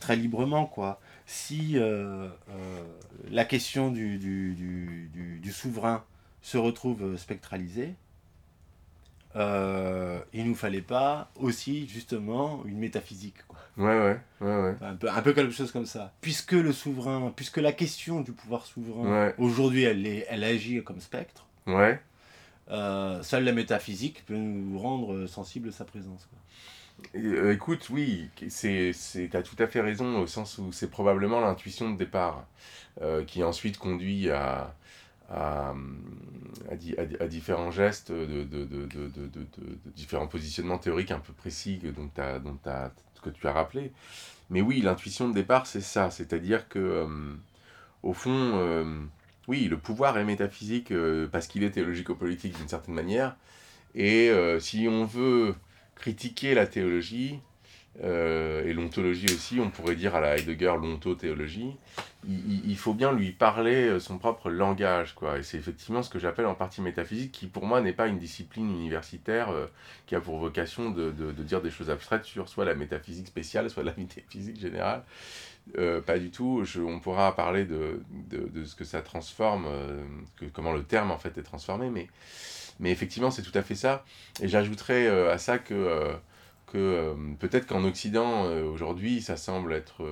très 0.00 0.16
librement, 0.16 0.66
quoi 0.66 1.00
si 1.26 1.78
euh, 1.78 2.28
euh, 2.50 2.84
la 3.30 3.44
question 3.44 3.90
du, 3.90 4.18
du, 4.18 5.52
souverain 5.52 6.04
se 6.40 6.58
retrouve 6.58 7.16
spectralisée, 7.16 7.94
euh, 9.36 10.18
il 10.32 10.46
nous 10.46 10.54
fallait 10.54 10.82
pas 10.82 11.30
aussi 11.36 11.88
justement 11.88 12.62
une 12.66 12.78
métaphysique 12.78 13.46
quoi. 13.48 13.58
Ouais 13.78 13.98
ouais 13.98 14.20
ouais 14.42 14.62
ouais. 14.62 14.76
Un 14.82 14.94
peu 14.94 15.10
un 15.10 15.22
peu 15.22 15.32
quelque 15.32 15.52
chose 15.52 15.72
comme 15.72 15.86
ça. 15.86 16.12
Puisque 16.20 16.52
le 16.52 16.72
souverain, 16.72 17.32
puisque 17.34 17.56
la 17.58 17.72
question 17.72 18.20
du 18.20 18.32
pouvoir 18.32 18.66
souverain 18.66 19.32
aujourd'hui 19.38 19.84
elle 19.84 20.06
est, 20.06 20.26
elle 20.28 20.44
agit 20.44 20.82
comme 20.82 21.00
spectre. 21.00 21.46
Ouais. 21.66 22.00
seule 22.68 23.44
la 23.44 23.52
métaphysique 23.52 24.24
peut 24.26 24.36
nous 24.36 24.78
rendre 24.78 25.26
sensibles 25.26 25.68
à 25.68 25.72
sa 25.72 25.84
présence. 25.84 26.26
Quoi. 26.26 26.38
Euh, 27.14 27.52
écoute, 27.52 27.88
oui, 27.90 28.30
c'est, 28.48 28.92
as 29.34 29.42
tout 29.42 29.56
à 29.58 29.66
fait 29.66 29.80
raison 29.80 30.18
au 30.18 30.26
sens 30.26 30.58
où 30.58 30.72
c'est 30.72 30.90
probablement 30.90 31.40
l'intuition 31.40 31.90
de 31.90 31.96
départ 31.98 32.46
euh, 33.00 33.24
qui 33.24 33.42
ensuite 33.42 33.78
conduit 33.78 34.30
à, 34.30 34.74
à, 35.30 35.74
à, 36.68 37.26
différents 37.26 37.70
gestes, 37.70 38.12
de, 38.12 38.44
de, 38.44 38.64
de, 38.64 38.86
de, 38.86 39.46
différents 39.96 40.26
positionnements 40.26 40.78
théoriques 40.78 41.10
un 41.10 41.18
peu 41.20 41.32
précis 41.32 41.78
dont 41.78 42.10
dont 42.40 42.58
que 43.22 43.30
tu 43.30 43.46
as 43.46 43.52
rappelé. 43.52 43.92
Mais 44.50 44.60
oui, 44.60 44.80
l'intuition 44.82 45.28
de 45.28 45.34
départ, 45.34 45.66
c'est 45.66 45.80
ça, 45.80 46.10
c'est-à-dire 46.10 46.68
que, 46.68 46.78
euh, 46.78 47.06
au 48.02 48.12
fond, 48.12 49.08
oui, 49.48 49.68
le 49.68 49.78
pouvoir 49.78 50.18
est 50.18 50.24
métaphysique 50.24 50.92
parce 51.30 51.46
qu'il 51.46 51.62
est 51.64 51.70
théologico-politique 51.70 52.56
d'une 52.56 52.68
certaine 52.68 52.94
manière, 52.94 53.36
et 53.94 54.30
si 54.60 54.88
on 54.88 55.04
veut 55.04 55.54
critiquer 56.02 56.54
la 56.54 56.66
théologie, 56.66 57.38
euh, 58.02 58.64
et 58.64 58.72
l'ontologie 58.72 59.26
aussi, 59.26 59.60
on 59.60 59.70
pourrait 59.70 59.96
dire 59.96 60.14
à 60.14 60.20
la 60.20 60.36
Heidegger 60.36 60.74
l'ontothéologie, 60.80 61.76
il, 62.26 62.70
il, 62.70 62.76
faut 62.76 62.94
bien 62.94 63.12
lui 63.12 63.32
parler 63.32 63.86
euh, 63.86 64.00
son 64.00 64.18
propre 64.18 64.50
langage, 64.50 65.14
quoi. 65.14 65.38
Et 65.38 65.42
c'est 65.42 65.58
effectivement 65.58 66.02
ce 66.02 66.08
que 66.08 66.18
j'appelle 66.18 66.46
en 66.46 66.54
partie 66.54 66.80
métaphysique, 66.80 67.32
qui 67.32 67.46
pour 67.46 67.66
moi 67.66 67.80
n'est 67.82 67.92
pas 67.92 68.06
une 68.06 68.18
discipline 68.18 68.70
universitaire 68.70 69.50
euh, 69.50 69.66
qui 70.06 70.14
a 70.14 70.20
pour 70.20 70.38
vocation 70.38 70.90
de, 70.90 71.10
de, 71.10 71.30
dire 71.42 71.60
des 71.60 71.70
choses 71.70 71.90
abstraites 71.90 72.24
sur 72.24 72.48
soit 72.48 72.64
la 72.64 72.74
métaphysique 72.74 73.26
spéciale, 73.26 73.68
soit 73.68 73.84
la 73.84 73.94
métaphysique 73.98 74.58
générale. 74.58 75.02
pas 76.06 76.18
du 76.18 76.30
tout. 76.30 76.64
Je, 76.64 76.80
on 76.80 76.98
pourra 76.98 77.36
parler 77.36 77.66
de, 77.66 78.02
de, 78.30 78.64
ce 78.64 78.74
que 78.74 78.84
ça 78.84 79.02
transforme, 79.02 79.66
comment 80.54 80.72
le 80.72 80.82
terme 80.82 81.10
en 81.10 81.18
fait 81.18 81.36
est 81.38 81.42
transformé, 81.42 81.90
mais, 81.90 82.08
mais 82.80 82.90
effectivement 82.90 83.30
c'est 83.30 83.42
tout 83.42 83.56
à 83.56 83.62
fait 83.62 83.74
ça. 83.74 84.04
Et 84.40 84.48
j'ajouterais 84.48 85.08
à 85.30 85.38
ça 85.38 85.58
que, 85.58 86.14
que 86.66 87.14
peut-être 87.38 87.66
qu'en 87.66 87.84
Occident 87.84 88.44
aujourd'hui 88.62 89.22
ça 89.22 89.36
semble 89.36 89.72
être 89.72 90.04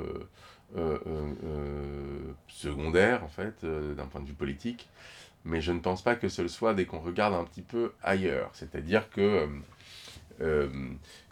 secondaire 2.48 3.24
en 3.24 3.28
fait 3.28 3.64
d'un 3.64 4.06
point 4.06 4.20
de 4.20 4.26
vue 4.26 4.34
politique, 4.34 4.88
mais 5.44 5.60
je 5.60 5.72
ne 5.72 5.80
pense 5.80 6.02
pas 6.02 6.16
que 6.16 6.28
ce 6.28 6.42
le 6.42 6.48
soit 6.48 6.74
dès 6.74 6.84
qu'on 6.86 7.00
regarde 7.00 7.34
un 7.34 7.44
petit 7.44 7.62
peu 7.62 7.92
ailleurs. 8.02 8.50
C'est-à-dire 8.52 9.10
que 9.10 9.48
euh, 10.40 10.68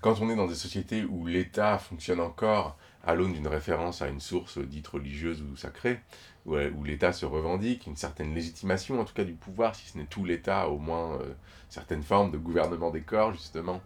quand 0.02 0.20
on 0.20 0.30
est 0.30 0.36
dans 0.36 0.46
des 0.46 0.54
sociétés 0.54 1.04
où 1.04 1.26
l'État 1.26 1.78
fonctionne 1.78 2.20
encore 2.20 2.76
à 3.04 3.14
l'aune 3.14 3.32
d'une 3.32 3.48
référence 3.48 4.02
à 4.02 4.08
une 4.08 4.20
source 4.20 4.58
dite 4.58 4.86
religieuse 4.88 5.42
ou 5.42 5.56
sacrée, 5.56 6.00
où, 6.48 6.84
l'État 6.84 7.12
se 7.12 7.26
revendique 7.26 7.86
une 7.86 7.96
certaine 7.96 8.34
légitimation, 8.34 9.00
en 9.00 9.04
tout 9.04 9.14
cas 9.14 9.24
du 9.24 9.34
pouvoir, 9.34 9.74
si 9.74 9.88
ce 9.88 9.98
n'est 9.98 10.04
tout 10.04 10.24
l'État, 10.24 10.68
au 10.68 10.78
moins 10.78 11.14
euh, 11.14 11.32
certaines 11.68 12.02
formes 12.02 12.30
de 12.30 12.38
gouvernement 12.38 12.90
des 12.90 13.02
corps, 13.02 13.32
justement, 13.32 13.80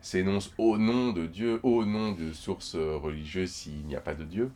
s'énonce 0.00 0.52
au 0.58 0.78
nom 0.78 1.12
de 1.12 1.26
Dieu, 1.26 1.60
au 1.62 1.84
nom 1.84 2.12
de 2.12 2.32
sources 2.32 2.76
religieuses 2.76 3.50
s'il 3.50 3.84
n'y 3.86 3.96
a 3.96 4.00
pas 4.00 4.14
de 4.14 4.24
Dieu. 4.24 4.50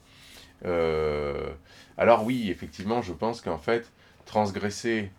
Euh, 0.65 1.53
alors 1.97 2.25
oui, 2.25 2.51
effectivement, 2.51 3.03
je 3.03 3.13
pense 3.13 3.41
qu'en 3.41 3.59
fait, 3.59 3.91
transgresser 4.25 5.11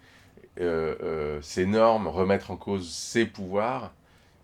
ces 1.42 1.66
normes, 1.66 2.08
remettre 2.08 2.52
en 2.52 2.58
cause 2.58 2.88
ses 2.88 3.26
pouvoirs, 3.26 3.92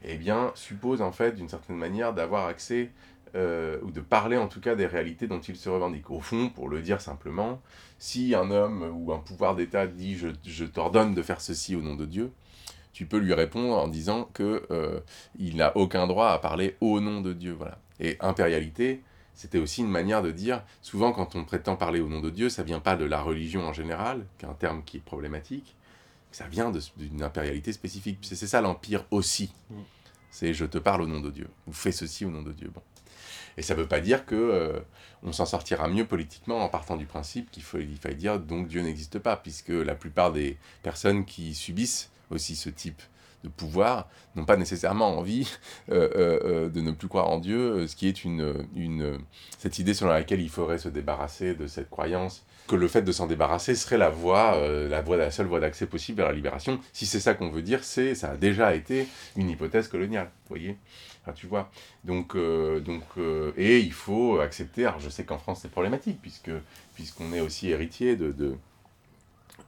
eh 0.03 0.17
bien, 0.17 0.51
suppose 0.55 1.01
en 1.01 1.11
fait, 1.11 1.33
d'une 1.33 1.49
certaine 1.49 1.75
manière, 1.75 2.13
d'avoir 2.13 2.47
accès, 2.47 2.89
euh, 3.35 3.77
ou 3.83 3.91
de 3.91 4.01
parler 4.01 4.37
en 4.37 4.47
tout 4.47 4.59
cas 4.59 4.73
des 4.73 4.87
réalités 4.87 5.27
dont 5.27 5.39
il 5.39 5.55
se 5.55 5.69
revendique. 5.69 6.09
Au 6.09 6.19
fond, 6.19 6.49
pour 6.49 6.67
le 6.67 6.81
dire 6.81 6.99
simplement, 6.99 7.61
si 7.99 8.33
un 8.33 8.49
homme 8.49 8.89
ou 8.95 9.13
un 9.13 9.19
pouvoir 9.19 9.55
d'État 9.55 9.85
dit 9.85 10.17
je, 10.17 10.29
je 10.45 10.65
t'ordonne 10.65 11.13
de 11.13 11.21
faire 11.21 11.41
ceci 11.41 11.75
au 11.75 11.81
nom 11.81 11.95
de 11.95 12.05
Dieu, 12.05 12.31
tu 12.93 13.05
peux 13.05 13.17
lui 13.17 13.33
répondre 13.33 13.77
en 13.77 13.87
disant 13.87 14.29
que 14.33 14.65
euh, 14.71 14.99
il 15.37 15.57
n'a 15.57 15.75
aucun 15.77 16.07
droit 16.07 16.29
à 16.29 16.39
parler 16.39 16.75
au 16.81 16.99
nom 16.99 17.21
de 17.21 17.33
Dieu. 17.33 17.53
Voilà. 17.53 17.77
Et 17.99 18.17
impérialité, 18.19 19.03
c'était 19.35 19.59
aussi 19.59 19.81
une 19.81 19.89
manière 19.89 20.21
de 20.21 20.31
dire, 20.31 20.63
souvent 20.81 21.11
quand 21.11 21.35
on 21.35 21.43
prétend 21.45 21.75
parler 21.75 21.99
au 21.99 22.09
nom 22.09 22.19
de 22.19 22.29
Dieu, 22.29 22.49
ça 22.49 22.63
vient 22.63 22.79
pas 22.79 22.95
de 22.95 23.05
la 23.05 23.21
religion 23.21 23.67
en 23.67 23.73
général, 23.73 24.25
qui 24.37 24.45
est 24.45 24.49
un 24.49 24.53
terme 24.53 24.83
qui 24.83 24.97
est 24.97 25.01
problématique, 25.01 25.75
ça 26.31 26.47
vient 26.47 26.71
d'une 26.97 27.23
impérialité 27.23 27.71
spécifique. 27.73 28.19
C'est 28.21 28.35
ça 28.35 28.61
l'empire 28.61 29.05
aussi. 29.11 29.53
Mm. 29.69 29.75
C'est 30.31 30.53
je 30.53 30.65
te 30.65 30.77
parle 30.77 31.01
au 31.01 31.07
nom 31.07 31.21
de 31.21 31.31
Dieu, 31.31 31.47
ou 31.67 31.73
fais 31.73 31.91
ceci 31.91 32.25
au 32.25 32.29
nom 32.29 32.41
de 32.41 32.51
Dieu. 32.51 32.69
Bon. 32.73 32.81
Et 33.57 33.61
ça 33.61 33.75
ne 33.75 33.81
veut 33.81 33.87
pas 33.87 33.99
dire 33.99 34.25
que 34.25 34.35
euh, 34.35 34.79
on 35.23 35.31
s'en 35.31 35.45
sortira 35.45 35.87
mieux 35.87 36.05
politiquement 36.05 36.63
en 36.63 36.69
partant 36.69 36.95
du 36.95 37.05
principe 37.05 37.51
qu'il 37.51 37.63
faut, 37.63 37.79
il 37.79 37.97
faille 37.97 38.15
dire 38.15 38.39
donc 38.39 38.67
Dieu 38.67 38.81
n'existe 38.81 39.19
pas, 39.19 39.35
puisque 39.35 39.69
la 39.69 39.95
plupart 39.95 40.31
des 40.31 40.57
personnes 40.83 41.25
qui 41.25 41.53
subissent 41.53 42.09
aussi 42.29 42.55
ce 42.55 42.69
type 42.69 43.01
de 43.43 43.49
pouvoir 43.49 44.09
n'ont 44.35 44.45
pas 44.45 44.57
nécessairement 44.57 45.17
envie 45.17 45.49
euh, 45.91 46.09
euh, 46.15 46.69
de 46.69 46.81
ne 46.81 46.91
plus 46.91 47.07
croire 47.07 47.29
en 47.29 47.37
Dieu, 47.37 47.87
ce 47.87 47.95
qui 47.95 48.07
est 48.07 48.25
une, 48.25 49.19
cette 49.57 49.79
idée 49.79 49.93
selon 49.93 50.11
laquelle 50.11 50.41
il 50.41 50.49
faudrait 50.49 50.77
se 50.77 50.89
débarrasser 50.89 51.55
de 51.55 51.67
cette 51.67 51.89
croyance 51.89 52.45
que 52.67 52.75
le 52.75 52.87
fait 52.87 53.01
de 53.01 53.11
s'en 53.11 53.27
débarrasser 53.27 53.75
serait 53.75 53.97
la 53.97 54.09
la 54.09 54.15
voie, 55.01 55.17
la 55.17 55.31
seule 55.31 55.47
voie 55.47 55.59
d'accès 55.59 55.87
possible 55.87 56.17
vers 56.17 56.27
la 56.27 56.33
libération. 56.33 56.79
Si 56.93 57.05
c'est 57.05 57.19
ça 57.19 57.33
qu'on 57.33 57.49
veut 57.49 57.63
dire, 57.63 57.83
c'est, 57.83 58.13
ça 58.13 58.31
a 58.31 58.37
déjà 58.37 58.75
été 58.75 59.07
une 59.35 59.49
hypothèse 59.49 59.87
coloniale, 59.87 60.29
voyez 60.49 60.77
tu 61.31 61.47
vois. 61.47 61.71
Donc, 62.03 62.35
euh, 62.35 62.79
donc 62.79 63.03
euh, 63.17 63.51
et 63.57 63.79
il 63.79 63.93
faut 63.93 64.39
accepter. 64.39 64.85
Alors, 64.85 64.99
je 64.99 65.09
sais 65.09 65.23
qu'en 65.23 65.37
France 65.37 65.59
c'est 65.61 65.71
problématique 65.71 66.19
puisque 66.21 66.51
puisqu'on 66.95 67.33
est 67.33 67.41
aussi 67.41 67.69
héritier 67.69 68.15
de 68.15 68.55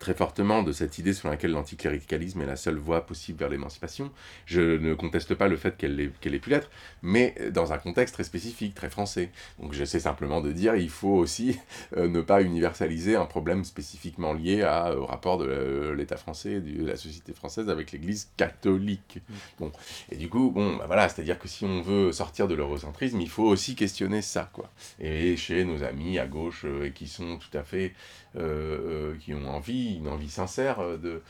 très 0.02 0.14
fortement 0.16 0.64
de 0.64 0.72
cette 0.72 0.98
idée 0.98 1.14
selon 1.14 1.30
laquelle 1.30 1.52
l'anticléricalisme 1.52 2.42
est 2.42 2.48
la 2.48 2.56
seule 2.56 2.78
voie 2.78 3.06
possible 3.06 3.38
vers 3.38 3.50
l'émancipation. 3.50 4.12
Je 4.48 4.78
ne 4.78 4.96
conteste 4.96 5.36
pas 5.36 5.48
le 5.48 5.56
fait 5.56 5.78
qu'elle 5.78 6.00
ait, 6.00 6.12
qu'elle 6.20 6.34
ait 6.34 6.40
pu 6.40 6.50
l'être, 6.50 6.72
mais 7.04 7.36
dans 7.52 7.72
un 7.72 7.78
contexte 7.78 8.16
très 8.16 8.24
spécifique, 8.24 8.74
très 8.74 8.90
français. 8.90 9.30
Donc 9.60 9.74
j'essaie 9.74 10.00
simplement 10.00 10.42
de 10.42 10.52
dire 10.52 10.76
il 10.76 10.90
faut 10.90 11.16
aussi 11.16 11.60
euh, 11.96 12.08
ne 12.08 12.22
pas 12.22 12.42
universaliser 12.42 13.16
un 13.16 13.28
problème 13.28 13.64
spécifiquement 13.64 14.34
lié 14.34 14.64
à, 14.64 14.98
au 14.98 15.06
rapport 15.06 15.38
de 15.38 15.94
l'État 15.96 16.18
français, 16.18 16.60
de 16.60 16.84
la 16.84 16.96
société 16.96 17.34
française 17.34 17.70
avec 17.70 17.92
l'Église 17.92 18.32
catholique. 18.38 19.20
Mmh. 19.30 19.34
Bon. 19.60 19.72
Et 20.12 20.16
du 20.16 20.30
coup, 20.30 20.50
bon, 20.50 20.78
bah 20.78 20.86
voilà, 20.88 21.10
c'est-à-dire 21.10 21.38
que 21.38 21.48
si 21.48 21.64
on 21.64 21.82
veut 21.82 22.12
sortir 22.12 22.48
de 22.48 22.56
l'eurocentrisme, 22.56 23.22
il 23.22 23.30
faut 23.30 23.46
aussi 23.46 23.76
questionner 23.76 24.24
ça, 24.24 24.50
quoi. 24.52 24.72
Et 25.00 25.38
chez 25.38 25.64
nos 25.64 25.84
amis 25.84 26.18
à 26.18 26.26
gauche, 26.26 26.66
euh, 26.66 26.90
qui 26.90 27.08
sont 27.08 27.38
tout 27.38 27.56
à 27.56 27.64
fait 27.64 27.94
euh, 28.31 28.31
euh, 28.31 28.31
qui 28.34 29.34
ont 29.34 29.48
envie, 29.48 29.98
une 29.98 30.08
envie 30.08 30.30
sincère 30.30 30.78
euh, 30.80 30.98
de 30.98 31.22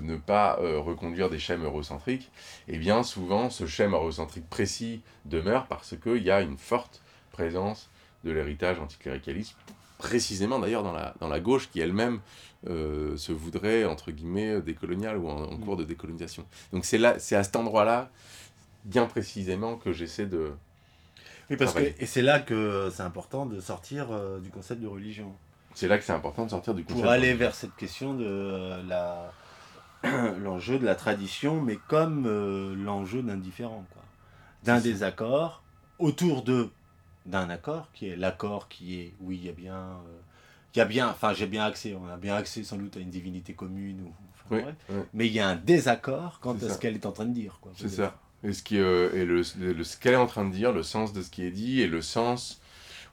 ne 0.00 0.16
pas 0.16 0.56
reconduire 0.56 1.30
des 1.30 1.38
schèmes 1.38 1.64
eurocentriques, 1.64 2.30
et 2.68 2.74
eh 2.74 2.78
bien 2.78 3.02
souvent 3.02 3.50
ce 3.50 3.66
schème 3.66 3.92
eurocentrique 3.92 4.48
précis 4.48 5.02
demeure 5.26 5.66
parce 5.66 5.96
qu'il 5.96 6.22
y 6.22 6.30
a 6.30 6.40
une 6.40 6.56
forte 6.56 7.02
présence 7.32 7.90
de 8.24 8.30
l'héritage 8.30 8.80
anticléricalisme, 8.80 9.56
précisément 9.98 10.58
d'ailleurs 10.58 10.82
dans 10.82 10.92
la, 10.92 11.14
dans 11.20 11.28
la 11.28 11.40
gauche 11.40 11.68
qui 11.70 11.80
elle-même 11.80 12.20
se 12.66 13.32
voudrait, 13.32 13.84
entre 13.84 14.10
guillemets, 14.10 14.62
décoloniale 14.62 15.18
ou 15.18 15.28
en, 15.28 15.54
cours 15.58 15.76
de 15.76 15.84
décolonisation. 15.84 16.46
Donc 16.72 16.86
c'est 16.86 16.96
là, 16.96 17.18
c'est 17.18 17.36
à 17.36 17.44
cet 17.44 17.56
endroit-là, 17.56 18.10
bien 18.86 19.04
précisément, 19.04 19.76
que 19.76 19.92
j'essaie 19.92 20.26
de... 20.26 20.52
Oui, 21.50 21.58
parce 21.58 21.74
que, 21.74 21.80
et 21.80 22.06
c'est 22.06 22.22
là 22.22 22.40
que 22.40 22.88
c'est 22.90 23.02
important 23.02 23.44
de 23.44 23.60
sortir 23.60 24.08
du 24.40 24.48
concept 24.48 24.80
de 24.80 24.86
religion. 24.86 25.34
C'est 25.74 25.88
là 25.88 25.98
que 25.98 26.04
c'est 26.04 26.12
important 26.12 26.44
de 26.44 26.50
sortir 26.50 26.74
du 26.74 26.84
concept. 26.84 27.02
Pour 27.02 27.10
aller 27.10 27.34
vers 27.34 27.54
cette 27.54 27.74
question 27.76 28.14
de 28.14 28.24
euh, 28.24 28.82
la 28.84 29.32
l'enjeu 30.38 30.78
de 30.78 30.84
la 30.84 30.94
tradition, 30.94 31.60
mais 31.60 31.78
comme 31.88 32.26
euh, 32.26 32.74
l'enjeu 32.76 33.22
d'un 33.22 33.36
différent, 33.36 33.84
quoi. 33.92 34.02
D'un 34.62 34.80
désaccord 34.80 35.62
autour 35.98 36.42
de 36.42 36.70
d'un 37.26 37.48
accord 37.48 37.88
qui 37.94 38.08
est 38.08 38.16
l'accord 38.16 38.68
qui 38.68 39.00
est 39.00 39.14
oui 39.20 39.38
il 39.40 39.46
y 39.46 39.48
a 39.48 39.52
bien 39.52 39.76
euh, 39.76 40.20
il 40.74 40.78
y 40.78 40.80
a 40.82 40.84
bien 40.84 41.08
enfin 41.08 41.32
j'ai 41.32 41.46
bien 41.46 41.64
accès 41.64 41.96
on 41.98 42.06
a 42.06 42.18
bien 42.18 42.34
accès 42.34 42.64
sans 42.64 42.76
doute 42.76 42.98
à 42.98 43.00
une 43.00 43.08
divinité 43.08 43.54
commune 43.54 44.02
ou 44.02 44.56
mais 45.14 45.26
il 45.26 45.32
y 45.32 45.40
a 45.40 45.48
un 45.48 45.56
désaccord 45.56 46.40
quant 46.40 46.54
à 46.54 46.68
ce 46.68 46.78
qu'elle 46.78 46.94
est 46.94 47.06
en 47.06 47.12
train 47.12 47.24
de 47.24 47.32
dire 47.32 47.58
quoi 47.62 47.72
c'est 47.76 47.88
ça. 47.88 48.18
Et 48.42 48.52
ce 48.52 48.62
qui 48.62 48.76
et 48.76 49.24
le, 49.24 49.42
ce 49.42 49.96
qu'elle 49.96 50.14
est 50.14 50.16
en 50.16 50.26
train 50.26 50.44
de 50.44 50.52
dire 50.52 50.72
le 50.72 50.82
sens 50.82 51.14
de 51.14 51.22
ce 51.22 51.30
qui 51.30 51.44
est 51.44 51.50
dit 51.50 51.80
et 51.80 51.86
le 51.86 52.02
sens 52.02 52.60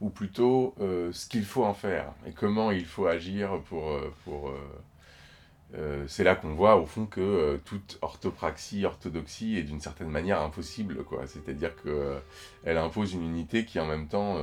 ou 0.02 0.10
plutôt 0.10 0.76
euh, 0.82 1.14
ce 1.14 1.28
qu'il 1.28 1.46
faut 1.46 1.64
en 1.64 1.76
faire 1.76 2.12
et 2.28 2.32
comment 2.32 2.72
il 2.72 2.86
faut 2.86 3.06
agir 3.06 3.62
pour... 3.70 3.90
Euh, 3.92 4.14
pour 4.26 4.50
euh, 4.50 6.04
c'est 6.08 6.26
là 6.26 6.36
qu'on 6.36 6.54
voit 6.54 6.76
au 6.76 6.86
fond 6.86 7.06
que 7.06 7.58
toute 7.64 7.98
orthopraxie, 8.02 8.84
orthodoxie 8.84 9.56
est 9.58 9.64
d'une 9.64 9.80
certaine 9.80 10.10
manière 10.10 10.42
impossible. 10.42 11.06
quoi. 11.06 11.26
C'est-à-dire 11.28 11.72
qu'elle 11.82 12.78
impose 12.78 13.14
une 13.14 13.24
unité 13.24 13.64
qui 13.64 13.80
en 13.80 13.86
même 13.86 14.10
temps 14.10 14.36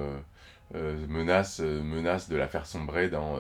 menace, 0.73 1.61
menace 1.61 2.31
de 2.31 2.37
la 2.37 2.49
faire 2.49 2.65
sombrer 2.65 3.11
dans, 3.11 3.39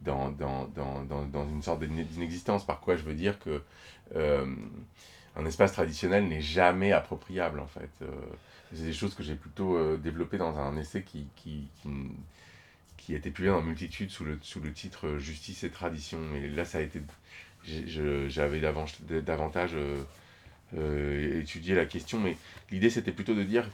dans, 0.00 0.30
dans, 0.30 0.66
dans, 0.68 1.26
dans 1.26 1.46
une 1.46 1.60
sorte 1.60 1.84
d'inexistence. 1.84 2.64
Par 2.64 2.80
quoi 2.80 2.96
je 2.96 3.02
veux 3.02 3.12
dire 3.12 3.38
que 3.38 3.62
un 4.14 5.44
espace 5.44 5.74
traditionnel 5.74 6.26
n'est 6.26 6.40
jamais 6.40 6.92
appropriable 6.92 7.60
en 7.60 7.66
fait 7.66 7.90
c'est 8.72 8.84
des 8.84 8.92
choses 8.92 9.14
que 9.14 9.22
j'ai 9.22 9.34
plutôt 9.34 9.76
euh, 9.76 9.96
développées 9.96 10.38
dans 10.38 10.58
un 10.58 10.76
essai 10.76 11.02
qui, 11.02 11.26
qui, 11.36 11.68
qui, 12.96 13.14
a 13.14 13.16
été 13.16 13.30
publié 13.30 13.52
dans 13.52 13.62
Multitude 13.62 14.10
sous 14.10 14.24
le, 14.24 14.38
sous 14.42 14.60
le 14.60 14.72
titre 14.72 15.08
euh, 15.08 15.18
Justice 15.18 15.64
et 15.64 15.70
Tradition. 15.70 16.18
Et 16.36 16.48
là, 16.48 16.64
ça 16.64 16.78
a 16.78 16.80
été. 16.80 17.02
J'avais 17.66 18.60
davantage 18.60 19.76
euh, 20.76 21.40
étudié 21.40 21.74
la 21.74 21.84
question, 21.84 22.18
mais 22.18 22.36
l'idée 22.70 22.88
c'était 22.88 23.12
plutôt 23.12 23.34
de 23.34 23.42
dire, 23.42 23.68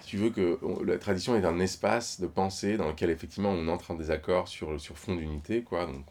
si 0.00 0.10
tu 0.10 0.16
veux, 0.16 0.30
que 0.30 0.60
la 0.84 0.98
tradition 0.98 1.34
est 1.34 1.44
un 1.44 1.58
espace 1.58 2.20
de 2.20 2.28
pensée 2.28 2.76
dans 2.76 2.88
lequel 2.88 3.10
effectivement 3.10 3.50
on 3.50 3.66
entre 3.66 3.90
en 3.90 3.94
désaccord 3.94 4.46
sur, 4.46 4.80
sur 4.80 4.96
fond 4.96 5.16
d'unité, 5.16 5.62
quoi. 5.62 5.86
Donc 5.86 6.04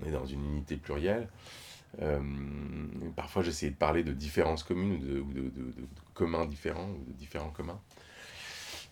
on, 0.00 0.08
est 0.08 0.12
dans 0.12 0.24
une 0.24 0.42
unité 0.42 0.76
plurielle. 0.76 1.28
Euh, 2.00 2.20
parfois, 3.16 3.42
j'essayais 3.42 3.72
de 3.72 3.76
parler 3.76 4.02
de 4.02 4.12
différences 4.12 4.62
communes 4.62 4.94
ou 4.94 5.32
de, 5.32 5.50
communs 6.14 6.46
différents 6.46 6.88
ou 6.88 7.04
de 7.06 7.12
différents 7.12 7.50
communs. 7.50 7.80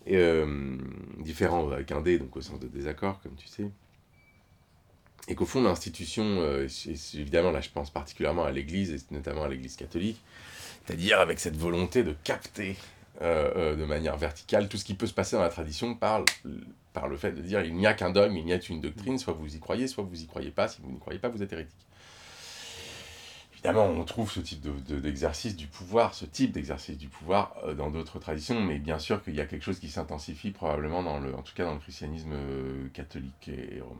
Et, 0.05 0.17
euh, 0.17 0.77
différents 1.19 1.71
avec 1.71 1.91
un 1.91 2.01
D, 2.01 2.19
donc 2.19 2.35
au 2.35 2.41
sens 2.41 2.59
de 2.59 2.67
désaccord, 2.67 3.19
comme 3.21 3.35
tu 3.35 3.47
sais. 3.47 3.69
Et 5.27 5.35
qu'au 5.35 5.45
fond, 5.45 5.61
l'institution, 5.61 6.23
euh, 6.25 6.67
évidemment, 7.13 7.51
là 7.51 7.61
je 7.61 7.69
pense 7.69 7.89
particulièrement 7.89 8.45
à 8.45 8.51
l'Église, 8.51 8.91
et 8.91 9.13
notamment 9.13 9.43
à 9.43 9.49
l'Église 9.49 9.75
catholique, 9.75 10.19
c'est-à-dire 10.85 11.19
avec 11.19 11.39
cette 11.39 11.57
volonté 11.57 12.03
de 12.03 12.15
capter 12.23 12.75
de 13.21 13.83
manière 13.83 14.15
verticale 14.15 14.69
tout 14.69 14.77
ce 14.77 14.85
qui 14.85 14.93
peut 14.93 15.05
se 15.05 15.13
passer 15.13 15.35
dans 15.35 15.41
la 15.41 15.49
tradition 15.49 15.93
par, 15.93 16.23
par 16.93 17.09
le 17.09 17.17
fait 17.17 17.33
de 17.33 17.41
dire 17.41 17.61
il 17.65 17.75
n'y 17.75 17.85
a 17.85 17.93
qu'un 17.93 18.11
dogme, 18.11 18.37
il 18.37 18.45
n'y 18.45 18.53
a 18.53 18.59
qu'une 18.59 18.79
doctrine, 18.79 19.19
soit 19.19 19.33
vous 19.33 19.53
y 19.53 19.59
croyez, 19.59 19.87
soit 19.87 20.05
vous 20.05 20.21
y 20.21 20.25
croyez 20.25 20.51
pas, 20.51 20.69
si 20.69 20.81
vous 20.81 20.89
n'y 20.89 20.99
croyez 20.99 21.19
pas, 21.19 21.27
vous 21.27 21.43
êtes 21.43 21.51
hérétique 21.51 21.88
Évidemment, 23.61 23.87
on 23.87 24.05
trouve 24.05 24.31
ce 24.31 24.39
type 24.39 24.61
d'exercice 25.01 25.53
du 25.57 25.67
pouvoir, 25.67 26.13
ce 26.13 26.23
type 26.23 26.53
d'exercice 26.53 26.97
du 26.97 27.09
pouvoir 27.09 27.57
euh, 27.65 27.73
dans 27.73 27.89
d'autres 27.89 28.17
traditions, 28.17 28.61
mais 28.61 28.79
bien 28.79 28.99
sûr 28.99 29.21
qu'il 29.21 29.35
y 29.35 29.41
a 29.41 29.45
quelque 29.45 29.63
chose 29.63 29.79
qui 29.79 29.89
s'intensifie 29.89 30.51
probablement, 30.51 31.03
dans 31.03 31.19
le, 31.19 31.35
en 31.35 31.41
tout 31.41 31.53
cas 31.53 31.65
dans 31.65 31.73
le 31.73 31.79
christianisme 31.79 32.31
euh, 32.31 32.87
catholique 32.93 33.49
et, 33.49 33.81
romain. 33.81 33.99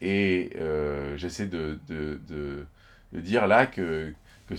Et, 0.00 0.50
euh, 0.54 1.16
j'essaie 1.16 1.46
de, 1.46 1.80
de, 1.88 2.20
de, 2.28 2.66
dire 3.12 3.48
là 3.48 3.66
que, 3.66 4.14
que, 4.46 4.54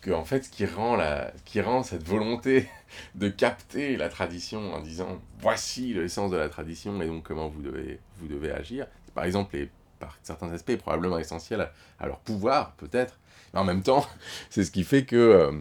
que, 0.00 0.12
en 0.12 0.24
fait, 0.24 0.44
ce 0.44 0.50
qui, 0.50 0.64
rend 0.64 0.94
la, 0.94 1.32
qui 1.44 1.60
rend 1.60 1.82
cette 1.82 2.04
volonté 2.04 2.68
de 3.16 3.28
capter 3.28 3.96
la 3.96 4.08
tradition 4.08 4.74
en 4.74 4.80
disant 4.80 5.20
voici 5.40 5.92
l'essence 5.92 6.30
de 6.30 6.36
la 6.36 6.48
tradition 6.48 7.02
et 7.02 7.06
donc 7.08 7.24
comment 7.24 7.48
vous 7.48 7.62
devez, 7.62 7.98
vous 8.18 8.28
devez 8.28 8.52
agir, 8.52 8.86
par 9.12 9.24
exemple 9.24 9.56
les 9.56 9.68
par 9.98 10.18
certains 10.22 10.52
aspects, 10.52 10.76
probablement 10.76 11.18
essentiels 11.18 11.68
à, 11.98 12.06
leur 12.06 12.18
pouvoir, 12.18 12.72
peut-être. 12.72 13.18
Mais 13.54 13.60
en 13.60 13.64
même 13.64 13.82
temps, 13.82 14.06
c'est 14.50 14.64
ce 14.64 14.70
qui 14.70 14.84
fait 14.84 15.04
que, 15.04 15.16
euh, 15.16 15.52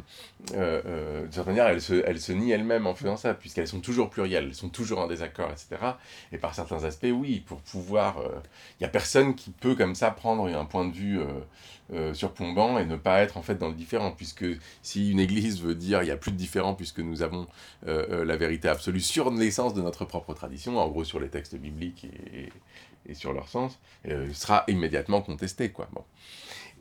euh, 0.53 0.81
euh, 0.85 1.21
d'une 1.23 1.31
certaine 1.31 1.55
manière, 1.55 1.67
elles 1.67 1.81
se, 2.21 2.31
nient 2.31 2.51
elles-mêmes 2.51 2.87
en 2.87 2.95
faisant 2.95 3.17
ça, 3.17 3.33
puisqu'elles 3.33 3.67
sont 3.67 3.79
toujours 3.79 4.09
plurielles, 4.09 4.45
elles 4.45 4.55
sont 4.55 4.69
toujours 4.69 4.99
en 4.99 5.07
désaccord, 5.07 5.51
etc. 5.51 5.93
Et 6.31 6.37
par 6.37 6.53
certains 6.53 6.83
aspects, 6.83 7.11
oui, 7.11 7.43
pour 7.45 7.61
pouvoir... 7.61 8.17
Il 8.79 8.83
n'y 8.83 8.85
a 8.85 8.89
personne 8.89 9.35
qui 9.35 9.51
peut, 9.51 9.75
comme 9.75 9.95
ça, 9.95 10.11
prendre 10.11 10.47
un 10.47 10.65
point 10.65 10.85
de 10.85 10.93
vue 10.93 11.19
surplombant 12.13 12.79
et 12.79 12.85
ne 12.85 12.95
pas 12.95 13.21
être, 13.21 13.37
en 13.37 13.41
fait, 13.41 13.55
dans 13.55 13.67
le 13.67 13.75
différent, 13.75 14.11
puisque 14.11 14.45
si 14.81 15.11
une 15.11 15.19
église 15.19 15.61
veut 15.61 15.75
dire 15.75 16.01
il 16.01 16.05
n'y 16.05 16.11
a 16.11 16.17
plus 16.17 16.31
de 16.31 16.37
différent 16.37 16.73
puisque 16.73 16.99
nous 16.99 17.21
avons 17.21 17.47
la 17.85 18.35
vérité 18.35 18.67
absolue 18.67 18.99
sur 18.99 19.31
l'essence 19.31 19.73
de 19.73 19.81
notre 19.81 20.05
propre 20.05 20.33
tradition, 20.33 20.77
en 20.79 20.87
gros 20.89 21.03
sur 21.03 21.19
les 21.19 21.29
textes 21.29 21.55
bibliques 21.55 22.05
et, 22.33 22.49
et 23.07 23.13
sur 23.13 23.33
leur 23.33 23.47
sens, 23.47 23.79
euh, 24.07 24.31
sera 24.33 24.63
immédiatement 24.67 25.21
contesté. 25.21 25.71
Quoi. 25.71 25.87
Bon. 25.93 26.03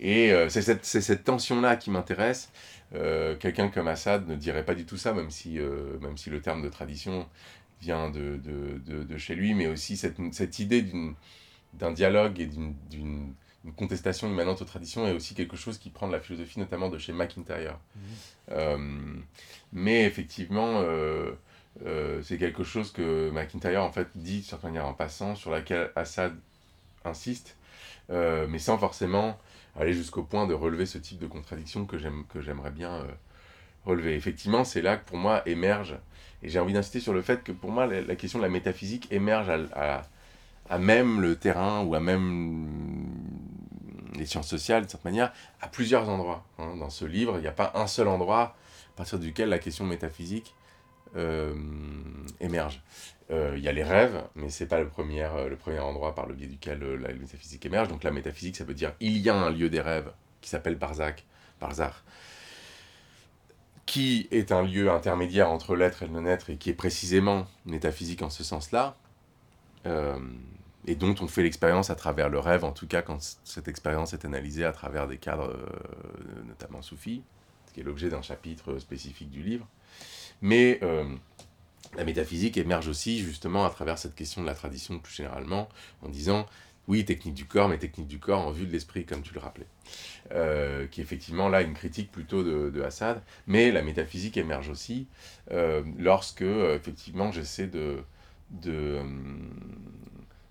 Et 0.01 0.33
euh, 0.33 0.49
c'est 0.49 0.63
cette, 0.63 0.85
cette 0.85 1.25
tension-là 1.25 1.77
qui 1.77 1.91
m'intéresse. 1.91 2.51
Euh, 2.95 3.37
quelqu'un 3.37 3.69
comme 3.69 3.89
Assad 3.89 4.29
ne 4.29 4.35
dirait 4.35 4.65
pas 4.65 4.75
du 4.75 4.85
tout 4.85 4.97
ça, 4.97 5.13
même 5.13 5.31
si, 5.31 5.59
même 6.01 6.17
si 6.17 6.31
le 6.31 6.41
terme 6.41 6.63
de 6.63 6.69
tradition 6.69 7.29
vient 7.81 8.11
de, 8.11 8.37
de, 8.37 8.79
de, 8.79 9.03
de 9.05 9.19
chez 9.19 9.35
lui, 9.35 9.55
mais 9.55 9.67
aussi 9.67 9.97
cette, 9.97 10.17
cette 10.33 10.59
idée 10.59 10.85
d'un 11.75 11.91
dialogue 11.91 12.41
et 12.41 12.47
d'une 12.47 13.35
contestation 13.77 14.29
immanente 14.29 14.63
aux 14.63 14.67
traditions 14.67 15.07
est 15.07 15.13
aussi 15.13 15.35
quelque 15.35 15.57
chose 15.57 15.79
qui 15.79 15.91
prend 15.91 16.07
de 16.07 16.13
la 16.13 16.21
philosophie, 16.21 16.61
notamment 16.61 16.89
de 16.89 16.99
chez 16.99 17.13
McIntyre. 17.13 17.79
Mmh. 18.51 19.23
mais 19.73 20.05
effectivement, 20.05 20.85
euh, 21.85 22.23
c'est 22.23 22.39
quelque 22.39 22.63
chose 22.63 22.93
que 22.93 23.31
McIntyre 23.31 23.83
en 23.83 23.91
fait 23.91 24.09
dit 24.15 24.41
de 24.41 24.45
certaine 24.45 24.71
manière 24.71 24.87
en 24.87 24.95
passant, 24.95 25.35
sur 25.35 25.51
laquelle 25.51 25.91
Assad 25.97 26.35
insiste, 27.05 27.57
euh, 28.11 28.47
mais 28.49 28.59
sans 28.59 28.79
forcément 28.79 29.39
aller 29.77 29.93
jusqu'au 29.93 30.23
point 30.23 30.47
de 30.47 30.55
relever 30.55 30.87
ce 30.87 30.99
type 30.99 31.19
de 31.19 31.27
contradiction 31.27 31.85
que 31.85 31.99
j'aimerais 31.99 32.71
bien 32.71 32.93
euh, 32.93 33.05
relever. 33.85 34.15
Effectivement, 34.15 34.65
c'est 34.65 34.83
là 34.83 34.97
que 34.97 35.05
pour 35.05 35.19
moi 35.19 35.43
émerge, 35.47 35.97
et 36.43 36.49
j'ai 36.49 36.61
envie 36.61 36.73
d'insister 36.73 37.01
sur 37.01 37.13
le 37.13 37.23
fait 37.23 37.43
que 37.43 37.53
pour 37.53 37.71
moi 37.71 37.87
la, 37.87 38.17
question 38.17 38.39
de 38.39 38.45
la 38.45 38.51
métaphysique 38.51 39.09
émerge 39.11 39.51
à, 39.75 40.79
même 40.79 41.21
le 41.21 41.37
terrain 41.37 41.83
ou 41.83 41.95
à 41.95 42.01
même 42.01 42.69
les 44.15 44.27
sciences 44.27 44.49
sociales, 44.49 44.87
de 44.87 44.91
cette 44.91 45.05
manière, 45.05 45.33
à 45.61 45.67
plusieurs 45.67 46.09
endroits. 46.09 46.45
Hein. 46.59 46.77
Dans 46.77 46.91
ce 46.91 47.05
livre, 47.05 47.39
il 47.39 47.41
n'y 47.41 47.49
a 47.49 47.53
pas 47.53 47.73
un 47.75 47.89
seul 47.89 48.07
endroit 48.07 48.55
à 48.95 48.97
partir 48.97 49.19
duquel 49.19 49.49
la 49.49 49.59
question 49.59 49.85
métaphysique 49.85 50.55
émerge. 52.41 52.83
Euh, 53.31 53.55
il 53.57 53.63
y 53.63 53.69
a 53.69 53.73
les 53.73 53.83
rêves, 53.83 54.23
mais 54.35 54.51
c'est 54.51 54.67
pas 54.67 54.79
le 54.79 54.89
premier, 54.89 55.25
euh, 55.25 55.49
le 55.49 55.57
premier 55.57 55.79
endroit 55.79 56.15
par 56.15 56.27
le 56.27 56.35
biais 56.35 56.47
duquel 56.47 56.81
la 57.01 57.13
métaphysique 57.15 57.65
émerge. 57.65 57.89
Donc 57.89 58.05
la 58.05 58.11
métaphysique, 58.11 58.57
ça 58.57 58.65
veut 58.65 58.75
dire 58.75 58.93
il 59.01 59.19
y 59.19 59.31
a 59.31 59.35
un 59.35 59.51
lieu 59.51 59.71
des 59.71 59.81
rêves 59.81 60.13
qui 60.43 60.51
s'appelle 60.51 60.77
Barzak, 60.77 61.25
Barzak, 61.59 61.95
qui 63.87 64.29
est 64.31 64.53
un 64.53 64.63
lieu 64.63 64.91
intermédiaire 64.91 65.51
entre 65.51 65.75
l'être 65.75 66.03
et 66.03 66.07
le 66.07 66.13
non-être 66.13 66.51
et 66.51 66.57
qui 66.57 66.69
est 66.69 66.75
précisément 66.75 67.47
métaphysique 67.65 68.21
en 68.21 68.31
ce 68.31 68.45
sens-là, 68.45 68.97
et 70.87 70.95
dont 70.95 71.15
on 71.21 71.29
fait 71.29 71.43
l'expérience 71.43 71.91
à 71.91 71.95
travers 71.95 72.31
le 72.31 72.39
rêve, 72.39 72.65
en 72.65 72.73
tout 72.73 72.87
cas 72.87 73.03
quand 73.03 73.19
cette 73.45 73.69
expérience 73.69 74.15
est 74.15 74.25
analysée 74.25 74.65
à 74.65 74.73
travers 74.73 75.07
des 75.07 75.19
cadres 75.19 75.55
notamment 76.47 76.81
soufis, 76.83 77.23
ce 77.67 77.75
qui 77.75 77.81
est 77.81 77.85
l'objet 77.85 78.09
d'un 78.09 78.23
chapitre 78.23 78.79
spécifique 78.79 79.31
du 79.31 79.43
livre. 79.43 79.67
Mais 80.45 80.79
euh, 80.83 81.07
la 81.97 82.05
métaphysique 82.05 82.59
émerge 82.59 82.87
aussi 82.89 83.21
justement 83.21 83.65
à 83.65 83.71
travers 83.71 83.97
cette 83.97 84.15
question 84.15 84.43
de 84.43 84.47
la 84.47 84.55
tradition 84.55 84.99
plus 84.99 85.15
généralement, 85.15 85.71
en 86.03 86.11
disant 86.11 86.45
oui, 86.87 87.07
technique 87.07 87.33
du 87.33 87.47
corps, 87.47 87.71
mais 87.71 87.79
technique 87.79 88.09
du 88.09 88.19
corps 88.19 88.47
en 88.47 88.51
vue 88.51 88.67
de 88.67 88.71
l'esprit, 88.71 89.07
comme 89.07 89.23
tu 89.23 89.33
le 89.33 89.41
rappelais. 89.41 89.67
Euh, 90.33 90.87
qui 90.87 91.01
est 91.01 91.05
effectivement 91.05 91.49
là 91.49 91.63
une 91.63 91.73
critique 91.73 92.13
plutôt 92.13 92.45
de, 92.45 92.83
Assad. 92.83 93.23
Mais 93.47 93.73
la 93.73 93.81
métaphysique 93.81 94.37
émerge 94.37 94.69
aussi 94.69 95.07
euh, 95.51 95.83
lorsque, 95.99 96.43
effectivement, 96.43 97.33
j'essaie 97.33 97.67
de, 97.67 98.03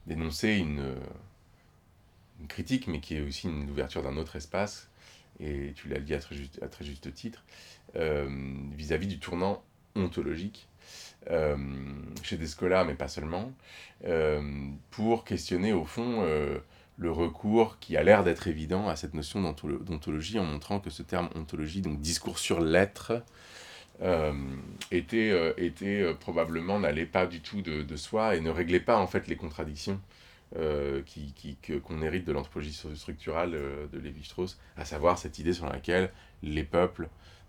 d'énoncer 0.07 0.55
une, 0.55 0.95
critique, 2.47 2.87
mais 2.87 2.99
qui 2.99 3.17
est 3.17 3.21
aussi 3.21 3.45
une 3.47 3.69
ouverture 3.69 4.01
d'un 4.01 4.17
autre 4.17 4.37
espace, 4.37 4.89
et 5.39 5.73
tu 5.75 5.87
l'as 5.87 5.99
dit 5.99 6.15
à 6.15 6.19
très 6.19 6.35
juste, 6.83 7.13
titre, 7.13 7.43
vis-à-vis 7.93 9.05
-vis 9.05 9.09
du 9.09 9.19
tournant 9.19 9.63
ontologique 9.95 10.67
euh, 11.31 11.55
chez 12.21 12.35
des 12.35 12.47
scolaires, 12.47 12.85
mais 12.85 12.95
pas 12.95 13.07
seulement, 13.07 13.53
euh, 14.05 14.41
pour 14.91 15.23
questionner 15.23 15.71
au 15.71 15.85
fond 15.85 16.21
euh, 16.21 16.57
le 16.97 17.11
recours 17.11 17.79
qui 17.79 17.95
a 17.95 18.03
l'air 18.03 18.25
d'être 18.25 18.47
évident 18.47 18.89
à 18.89 18.97
cette 18.97 19.13
notion 19.13 19.41
d'ontologie 19.41 20.37
en 20.39 20.43
montrant 20.43 20.79
que 20.79 20.89
ce 20.89 21.01
terme 21.01 21.29
ontologie, 21.35 21.81
donc 21.81 22.01
discours 22.01 22.39
sur 22.39 22.59
l'être, 22.61 23.23
était, 24.91 25.53
était 25.55 26.13
probablement 26.19 26.77
n'allait 26.77 27.05
pas 27.05 27.25
du 27.25 27.39
tout 27.39 27.61
de, 27.61 27.95
soi 27.95 28.35
et 28.35 28.41
ne 28.41 28.49
réglait 28.49 28.81
pas 28.81 28.97
en 28.97 29.07
fait 29.07 29.27
les 29.27 29.37
contradictions 29.37 30.01
qui, 31.05 31.33
qui, 31.33 31.57
qu'on 31.79 32.01
hérite 32.01 32.25
de 32.25 32.33
l'anthropologie 32.33 32.73
structurale 32.95 33.51
de 33.51 33.99
Lévi-Strauss, 33.99 34.59
à 34.75 34.83
savoir 34.83 35.17
cette 35.17 35.39
idée 35.39 35.53
sur 35.53 35.69
laquelle 35.69 36.11
les 36.41 36.63
peuples 36.63 37.07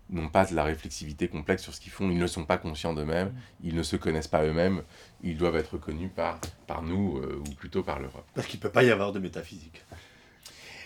n'ont 0.09 0.29
pas 0.29 0.45
de 0.45 0.53
la 0.55 0.63
réflexivité 0.63 1.27
complexe 1.27 1.63
sur 1.63 1.73
ce 1.73 1.81
qu'ils 1.81 1.91
font, 1.91 2.09
ils 2.09 2.17
ne 2.17 2.27
sont 2.27 2.45
pas 2.45 2.57
conscients 2.57 2.93
d'eux-mêmes, 2.93 3.33
ils 3.63 3.75
ne 3.75 3.83
se 3.83 3.95
connaissent 3.95 4.27
pas 4.27 4.43
eux-mêmes, 4.43 4.83
ils 5.23 5.37
doivent 5.37 5.55
être 5.55 5.77
connus 5.77 6.09
par, 6.09 6.39
par 6.67 6.83
nous, 6.83 7.17
euh, 7.17 7.41
ou 7.47 7.53
plutôt 7.55 7.83
par 7.83 7.99
l'Europe. 7.99 8.25
Parce 8.35 8.47
qu'il 8.47 8.59
ne 8.59 8.63
peut 8.63 8.69
pas 8.69 8.83
y 8.83 8.91
avoir 8.91 9.11
de 9.11 9.19
métaphysique. 9.19 9.83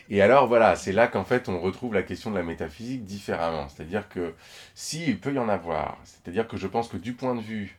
Et 0.09 0.21
alors 0.21 0.47
voilà, 0.47 0.75
c'est 0.75 0.91
là 0.91 1.07
qu'en 1.07 1.23
fait 1.23 1.49
on 1.49 1.59
retrouve 1.59 1.93
la 1.93 2.01
question 2.01 2.31
de 2.31 2.35
la 2.35 2.43
métaphysique 2.43 3.03
différemment. 3.03 3.69
C'est-à-dire 3.69 4.09
que 4.09 4.33
s'il 4.73 5.19
peut 5.19 5.33
y 5.33 5.39
en 5.39 5.49
avoir, 5.49 5.99
c'est-à-dire 6.03 6.47
que 6.47 6.57
je 6.57 6.65
pense 6.65 6.87
que 6.87 6.97
du 6.97 7.13
point 7.13 7.35
de 7.35 7.41
vue 7.41 7.77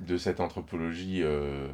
de 0.00 0.16
cette 0.16 0.40
anthropologie 0.40 1.22
euh, 1.22 1.68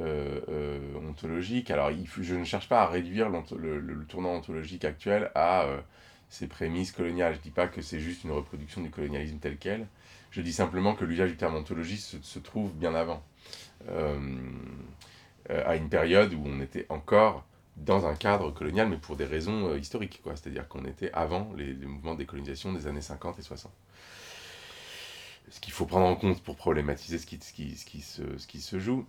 euh, 0.00 0.80
ontologique, 1.08 1.70
alors 1.70 1.92
il, 1.92 2.08
je 2.20 2.34
ne 2.34 2.44
cherche 2.44 2.68
pas 2.68 2.82
à 2.82 2.86
réduire 2.86 3.28
le, 3.28 3.78
le, 3.78 4.04
tournant 4.06 4.32
ontologique 4.32 4.84
actuel 4.84 5.30
à 5.36 5.66
ces 6.34 6.48
prémices 6.48 6.92
coloniales. 6.92 7.34
Je 7.34 7.38
ne 7.38 7.42
dis 7.42 7.50
pas 7.50 7.68
que 7.68 7.80
c'est 7.80 8.00
juste 8.00 8.24
une 8.24 8.32
reproduction 8.32 8.82
du 8.82 8.90
colonialisme 8.90 9.38
tel 9.38 9.56
quel. 9.56 9.86
Je 10.30 10.40
dis 10.40 10.52
simplement 10.52 10.94
que 10.94 11.04
l'usage 11.04 11.30
du 11.30 11.36
terme 11.36 11.54
ontologie 11.54 11.96
se, 11.98 12.38
trouve 12.40 12.72
bien 12.72 12.94
avant. 12.94 13.22
Euh, 13.88 14.18
à 15.48 15.76
une 15.76 15.88
période 15.88 16.32
où 16.32 16.42
on 16.44 16.60
était 16.60 16.86
encore 16.88 17.44
dans 17.76 18.06
un 18.06 18.14
cadre 18.14 18.50
colonial, 18.50 18.88
mais 18.88 18.96
pour 18.96 19.14
des 19.14 19.26
raisons 19.26 19.68
euh, 19.68 19.78
historiques. 19.78 20.22
C'est-à-dire 20.24 20.66
qu'on 20.68 20.84
était 20.86 21.12
avant 21.12 21.52
les, 21.56 21.74
mouvements 21.74 22.14
de 22.14 22.18
décolonisation 22.18 22.72
des 22.72 22.86
années 22.86 23.02
50 23.02 23.38
et 23.38 23.42
60. 23.42 23.70
Ce 25.50 25.60
qu'il 25.60 25.72
faut 25.72 25.86
prendre 25.86 26.06
en 26.06 26.16
compte 26.16 26.42
pour 26.42 26.56
problématiser 26.56 27.18
ce 27.18 27.26
qui 27.26 28.60
se 28.60 28.78
joue 28.78 29.06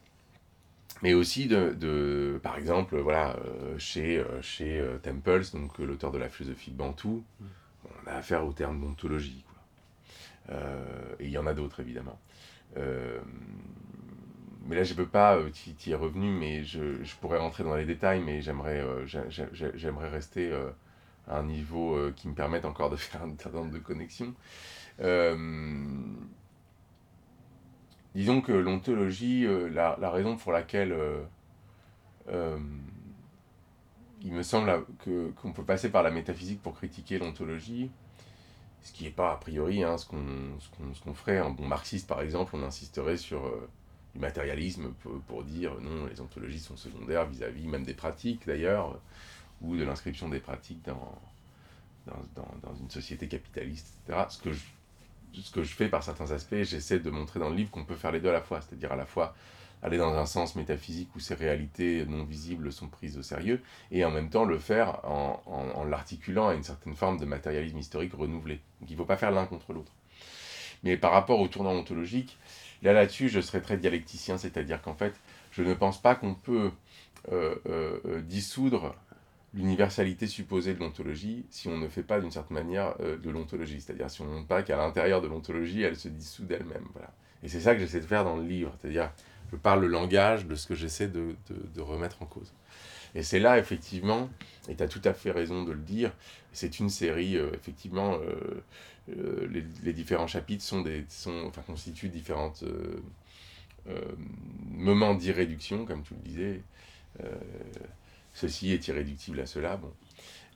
mais 1.01 1.13
aussi 1.13 1.47
de, 1.47 1.73
de, 1.73 2.39
par 2.41 2.57
exemple 2.57 2.97
voilà 2.97 3.35
euh, 3.37 3.77
chez 3.77 4.17
euh, 4.17 4.41
chez 4.41 4.79
euh, 4.79 4.97
Temples 4.97 5.45
donc 5.53 5.77
l'auteur 5.79 6.11
de 6.11 6.17
la 6.17 6.29
philosophie 6.29 6.71
Bantou 6.71 7.23
mm. 7.39 7.45
on 7.85 8.09
a 8.09 8.13
affaire 8.13 8.45
au 8.45 8.53
terme 8.53 8.79
d'ontologie 8.79 9.43
quoi. 9.45 10.55
Et 11.19 11.25
il 11.25 11.31
y 11.31 11.37
en 11.37 11.47
a 11.47 11.53
d'autres 11.55 11.79
évidemment. 11.79 12.19
Mais 14.67 14.75
là 14.75 14.83
je 14.83 14.93
peux 14.93 15.07
pas 15.07 15.39
tu 15.53 15.89
y 15.89 15.91
es 15.91 15.95
revenu 15.95 16.29
mais 16.29 16.63
je, 16.63 17.03
je, 17.03 17.15
pourrais 17.15 17.39
rentrer 17.39 17.63
dans 17.63 17.75
les 17.75 17.85
détails 17.85 18.21
mais 18.21 18.41
j'aimerais 18.41 18.83
j'aimerais 19.05 20.09
rester 20.09 20.53
à 21.27 21.39
un 21.39 21.43
niveau 21.43 22.11
qui 22.15 22.27
me 22.27 22.35
permette 22.35 22.65
encore 22.65 22.89
de 22.89 22.95
faire 22.97 23.23
un 23.23 23.33
certain 23.37 23.59
nombre 23.59 23.73
de 23.73 23.79
connexions 23.79 24.33
Disons 28.15 28.39
que 28.39 28.53
l'ontologie, 28.53 29.45
euh, 29.45 29.67
la, 29.67 30.09
raison 30.09 30.37
pour 30.37 30.53
laquelle 30.53 30.93
euh, 30.93 31.21
euh, 32.29 32.57
il 34.21 34.31
me 34.31 34.41
semble 34.41 34.85
que, 34.99 35.31
qu'on 35.31 35.51
peut 35.51 35.65
passer 35.65 35.89
par 35.89 36.01
la 36.01 36.11
métaphysique 36.11 36.61
pour 36.63 36.75
critiquer 36.75 37.19
l'ontologie, 37.19 37.91
ce 38.83 38.93
qui 38.93 39.03
n'est 39.03 39.09
pas 39.09 39.33
a 39.33 39.35
priori 39.35 39.83
hein, 39.83 39.97
ce, 39.97 40.05
qu'on, 40.05 41.13
ferait. 41.13 41.39
Un 41.39 41.49
bon 41.49 41.67
marxiste, 41.67 42.07
par 42.07 42.21
exemple, 42.21 42.55
on 42.55 42.63
insisterait 42.63 43.17
sur 43.17 43.51
du 44.13 44.21
matérialisme 44.21 44.93
pour, 45.27 45.43
dire 45.43 45.73
non, 45.81 46.05
les 46.05 46.21
ontologies 46.21 46.59
sont 46.59 46.77
secondaires 46.77 47.25
vis-à-vis 47.25 47.67
même 47.67 47.83
des 47.83 47.93
pratiques 47.93 48.47
d'ailleurs, 48.47 48.97
ou 49.61 49.75
de 49.75 49.83
l'inscription 49.83 50.29
des 50.29 50.39
pratiques 50.39 50.83
dans, 50.85 51.19
dans, 52.35 52.75
une 52.79 52.89
société 52.89 53.27
capitaliste, 53.27 53.97
etc. 54.07 54.25
Ce 54.29 54.41
que, 54.41 54.51
ce 55.41 55.51
que 55.51 55.63
je 55.63 55.73
fais 55.73 55.87
par 55.87 56.03
certains 56.03 56.31
aspects, 56.31 56.63
j'essaie 56.63 56.99
de 56.99 57.09
montrer 57.09 57.39
dans 57.39 57.49
le 57.49 57.55
livre 57.55 57.71
qu'on 57.71 57.85
peut 57.85 57.95
faire 57.95 58.11
les 58.11 58.19
deux 58.19 58.29
à 58.29 58.33
la 58.33 58.41
fois, 58.41 58.61
c'est-à-dire 58.61 58.91
à 58.91 58.95
la 58.95 59.05
fois 59.05 59.35
aller 59.83 59.97
dans 59.97 60.15
un 60.15 60.25
sens 60.25 60.55
métaphysique 60.55 61.09
où 61.15 61.19
ces 61.19 61.35
réalités 61.35 62.05
non 62.05 62.23
visibles 62.23 62.71
sont 62.71 62.87
prises 62.87 63.17
au 63.17 63.21
sérieux, 63.21 63.61
et 63.91 64.03
en 64.03 64.11
même 64.11 64.29
temps 64.29 64.45
le 64.45 64.57
faire 64.57 64.99
en, 65.05 65.83
l'articulant 65.87 66.47
à 66.47 66.55
une 66.55 66.63
certaine 66.63 66.95
forme 66.95 67.19
de 67.19 67.25
matérialisme 67.25 67.77
historique 67.77 68.13
renouvelé. 68.13 68.61
Donc 68.81 68.89
il 68.89 68.93
ne 68.93 68.97
faut 68.97 69.05
pas 69.05 69.17
faire 69.17 69.31
l'un 69.31 69.45
contre 69.45 69.73
l'autre. 69.73 69.91
Mais 70.83 70.97
par 70.97 71.11
rapport 71.11 71.39
au 71.39 71.47
tournant 71.47 71.73
ontologique, 71.73 72.37
là 72.81 72.93
là-dessus, 72.93 73.29
je 73.29 73.41
serais 73.41 73.61
très 73.61 73.77
dialecticien, 73.77 74.37
c'est-à-dire 74.37 74.81
qu'en 74.81 74.95
fait, 74.95 75.13
je 75.51 75.61
ne 75.61 75.73
pense 75.73 76.01
pas 76.01 76.15
qu'on 76.15 76.35
peut 76.35 76.71
euh, 77.31 77.55
euh, 77.67 77.99
euh, 78.05 78.21
dissoudre 78.21 78.95
l'universalité 79.55 80.27
supposée 80.27 80.73
de 80.73 80.79
l'ontologie 80.79 81.45
si 81.49 81.67
on 81.67 81.77
ne 81.77 81.87
fait 81.87 82.03
pas 82.03 82.19
d'une 82.19 82.31
certaine 82.31 82.57
manière 82.57 82.95
de 82.99 83.29
l'ontologie. 83.29 83.81
C'est-à-dire 83.81 84.09
si 84.09 84.21
on 84.21 84.41
ne 84.41 84.45
pas 84.45 84.61
qu'à 84.63 84.77
l'intérieur 84.77 85.21
de 85.21 85.27
l'ontologie, 85.27 85.81
elle 85.81 85.95
se 85.95 86.09
dissout 86.09 86.43
d'elle-même. 86.43 86.85
Voilà. 86.93 87.11
Et 87.41 87.47
c'est 87.47 87.61
ça 87.61 87.73
que 87.73 87.79
j'essaie 87.79 87.99
de 87.99 88.05
faire 88.05 88.23
dans 88.23 88.35
le 88.35 88.43
livre. 88.43 88.75
C'est-à-dire, 88.79 89.11
je 89.51 89.55
parle 89.55 89.81
le 89.81 89.87
langage 89.87 90.45
de 90.45 90.55
ce 90.55 90.67
que 90.67 90.75
j'essaie 90.75 91.07
de, 91.07 91.35
de, 91.49 91.81
remettre 91.81 92.21
en 92.21 92.25
cause. 92.25 92.51
Et 93.13 93.23
c'est 93.23 93.39
là, 93.39 93.57
effectivement, 93.57 94.29
et 94.67 94.75
tu 94.75 94.83
as 94.83 94.87
tout 94.87 95.01
à 95.05 95.13
fait 95.13 95.31
raison 95.31 95.63
de 95.63 95.71
le 95.71 95.79
dire, 95.79 96.11
c'est 96.51 96.79
une 96.79 96.89
série, 96.89 97.37
effectivement, 97.37 98.17
les, 99.07 99.63
les, 99.83 99.93
différents 99.93 100.27
chapitres 100.27 100.63
sont 100.63 100.81
des, 100.81 101.05
sont, 101.07 101.45
enfin, 101.47 101.61
constituent 101.61 102.09
différentes 102.09 102.65
moments 104.71 105.13
d'irréduction, 105.13 105.85
comme 105.85 106.01
tu 106.03 106.15
le 106.15 106.19
disais. 106.19 106.61
Euh, 108.35 108.47
ceci 108.47 108.71
est 108.71 108.87
irréductible 108.87 109.39
à 109.39 109.45
cela. 109.45 109.77
Bon. 109.77 109.91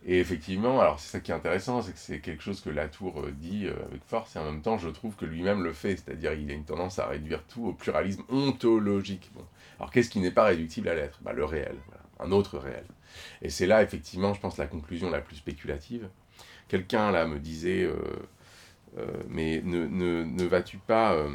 Et 0.06 0.20
effectivement, 0.20 0.80
alors 0.80 1.00
c'est 1.00 1.10
ça 1.10 1.20
qui 1.20 1.32
est 1.32 1.36
intéressant, 1.36 1.82
c'est 1.82 1.92
que 1.92 2.00
c'est 2.00 2.20
quelque 2.22 2.42
chose 2.42 2.62
que 2.62 2.70
Latour 2.70 3.20
euh, 3.20 3.32
dit 3.32 3.66
euh, 3.66 3.74
avec 3.86 4.02
force, 4.06 4.36
et 4.36 4.40
en 4.40 4.46
même 4.46 4.62
temps, 4.62 4.78
je 4.78 4.88
trouve 4.90 5.16
que 5.16 5.26
lui-même 5.26 5.62
le 5.62 5.74
fait, 5.74 5.98
c'est-à-dire 5.98 6.34
il 6.34 6.50
a 6.52 6.54
une 6.54 6.64
tendance 6.64 7.00
à 7.00 7.08
réduire 7.08 7.44
tout 7.46 7.68
au 7.68 7.74
pluralisme 7.74 8.24
ontologique. 8.30 9.30
Bon. 9.34 9.46
Alors 9.78 9.92
qu'est-ce 9.92 10.10
qui 10.10 10.20
n'est 10.20 10.32
pas 10.32 10.46
réductible 10.46 10.88
à 10.88 10.96
l'être? 10.96 11.20
Bah, 11.22 11.34
Le 11.34 11.44
réel, 11.44 11.76
un 12.20 12.32
autre 12.32 12.58
réel. 12.58 12.86
Et 13.42 13.50
c'est 13.50 13.66
là, 13.66 13.84
effectivement, 13.84 14.34
je 14.34 14.40
pense, 14.40 14.58
la 14.58 14.68
conclusion 14.68 15.10
la 15.10 15.20
plus 15.22 15.38
spéculative. 15.38 16.10
Quelqu'un, 16.68 17.12
là, 17.12 17.26
me 17.26 17.40
disait, 17.40 17.90
mais 19.28 19.62
ne, 19.64 20.44
vas-tu 20.46 20.78
pas, 20.78 21.20
à 21.20 21.28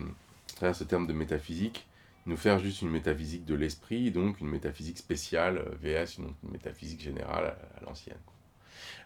travers 0.55 0.77
ce 0.77 0.85
terme 0.85 1.09
de 1.09 1.13
métaphysique, 1.13 1.87
nous 2.27 2.37
faire 2.37 2.59
juste 2.59 2.83
une 2.83 2.91
métaphysique 2.91 3.45
de 3.45 3.55
l'esprit, 3.55 4.11
donc 4.11 4.41
une 4.41 4.49
métaphysique 4.49 4.99
spéciale, 4.99 5.59
euh, 5.59 6.05
VS, 6.05 6.19
une, 6.19 6.35
métaphysique 6.51 7.03
générale 7.03 7.57
à, 7.77 7.85
l'ancienne. 7.85 8.19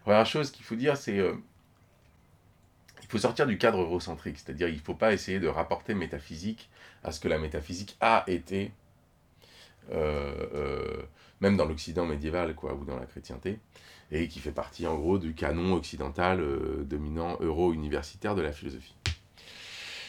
première 0.03 0.27
chose 0.27 0.51
qu'il 0.51 0.65
faut 0.65 0.77
dire, 0.77 0.97
c'est 0.97 1.19
euh, 1.19 1.35
sortir 3.17 3.47
du 3.47 3.59
cadre 3.59 3.81
eurocentrique, 3.81 4.39
c'est-à-dire 4.39 4.69
il 4.69 4.77
ne 4.77 4.81
faut 4.81 4.95
pas 4.95 5.13
essayer 5.13 5.41
de 5.41 5.49
rapporter 5.49 5.95
métaphysique 5.95 6.71
à 7.03 7.11
ce 7.11 7.21
que 7.21 7.29
la 7.29 7.39
métaphysique 7.39 7.97
a 8.01 8.25
été, 8.27 8.71
euh, 9.91 11.03
même 11.41 11.57
dans 11.57 11.65
l'Occident 11.65 12.07
médiéval 12.07 12.55
quoi, 12.55 12.75
ou 12.75 12.85
dans 12.85 12.99
la 12.99 13.07
chrétienté, 13.07 13.59
et 14.11 14.29
qui 14.29 14.39
fait 14.39 14.53
partie 14.53 14.87
en 14.87 14.97
gros 14.97 15.19
du 15.19 15.35
canon 15.35 15.75
occidental 15.75 16.43
dominant 16.85 17.37
euro-universitaire 17.41 18.35
de 18.35 18.43
la 18.43 18.53
philosophie. 18.53 18.95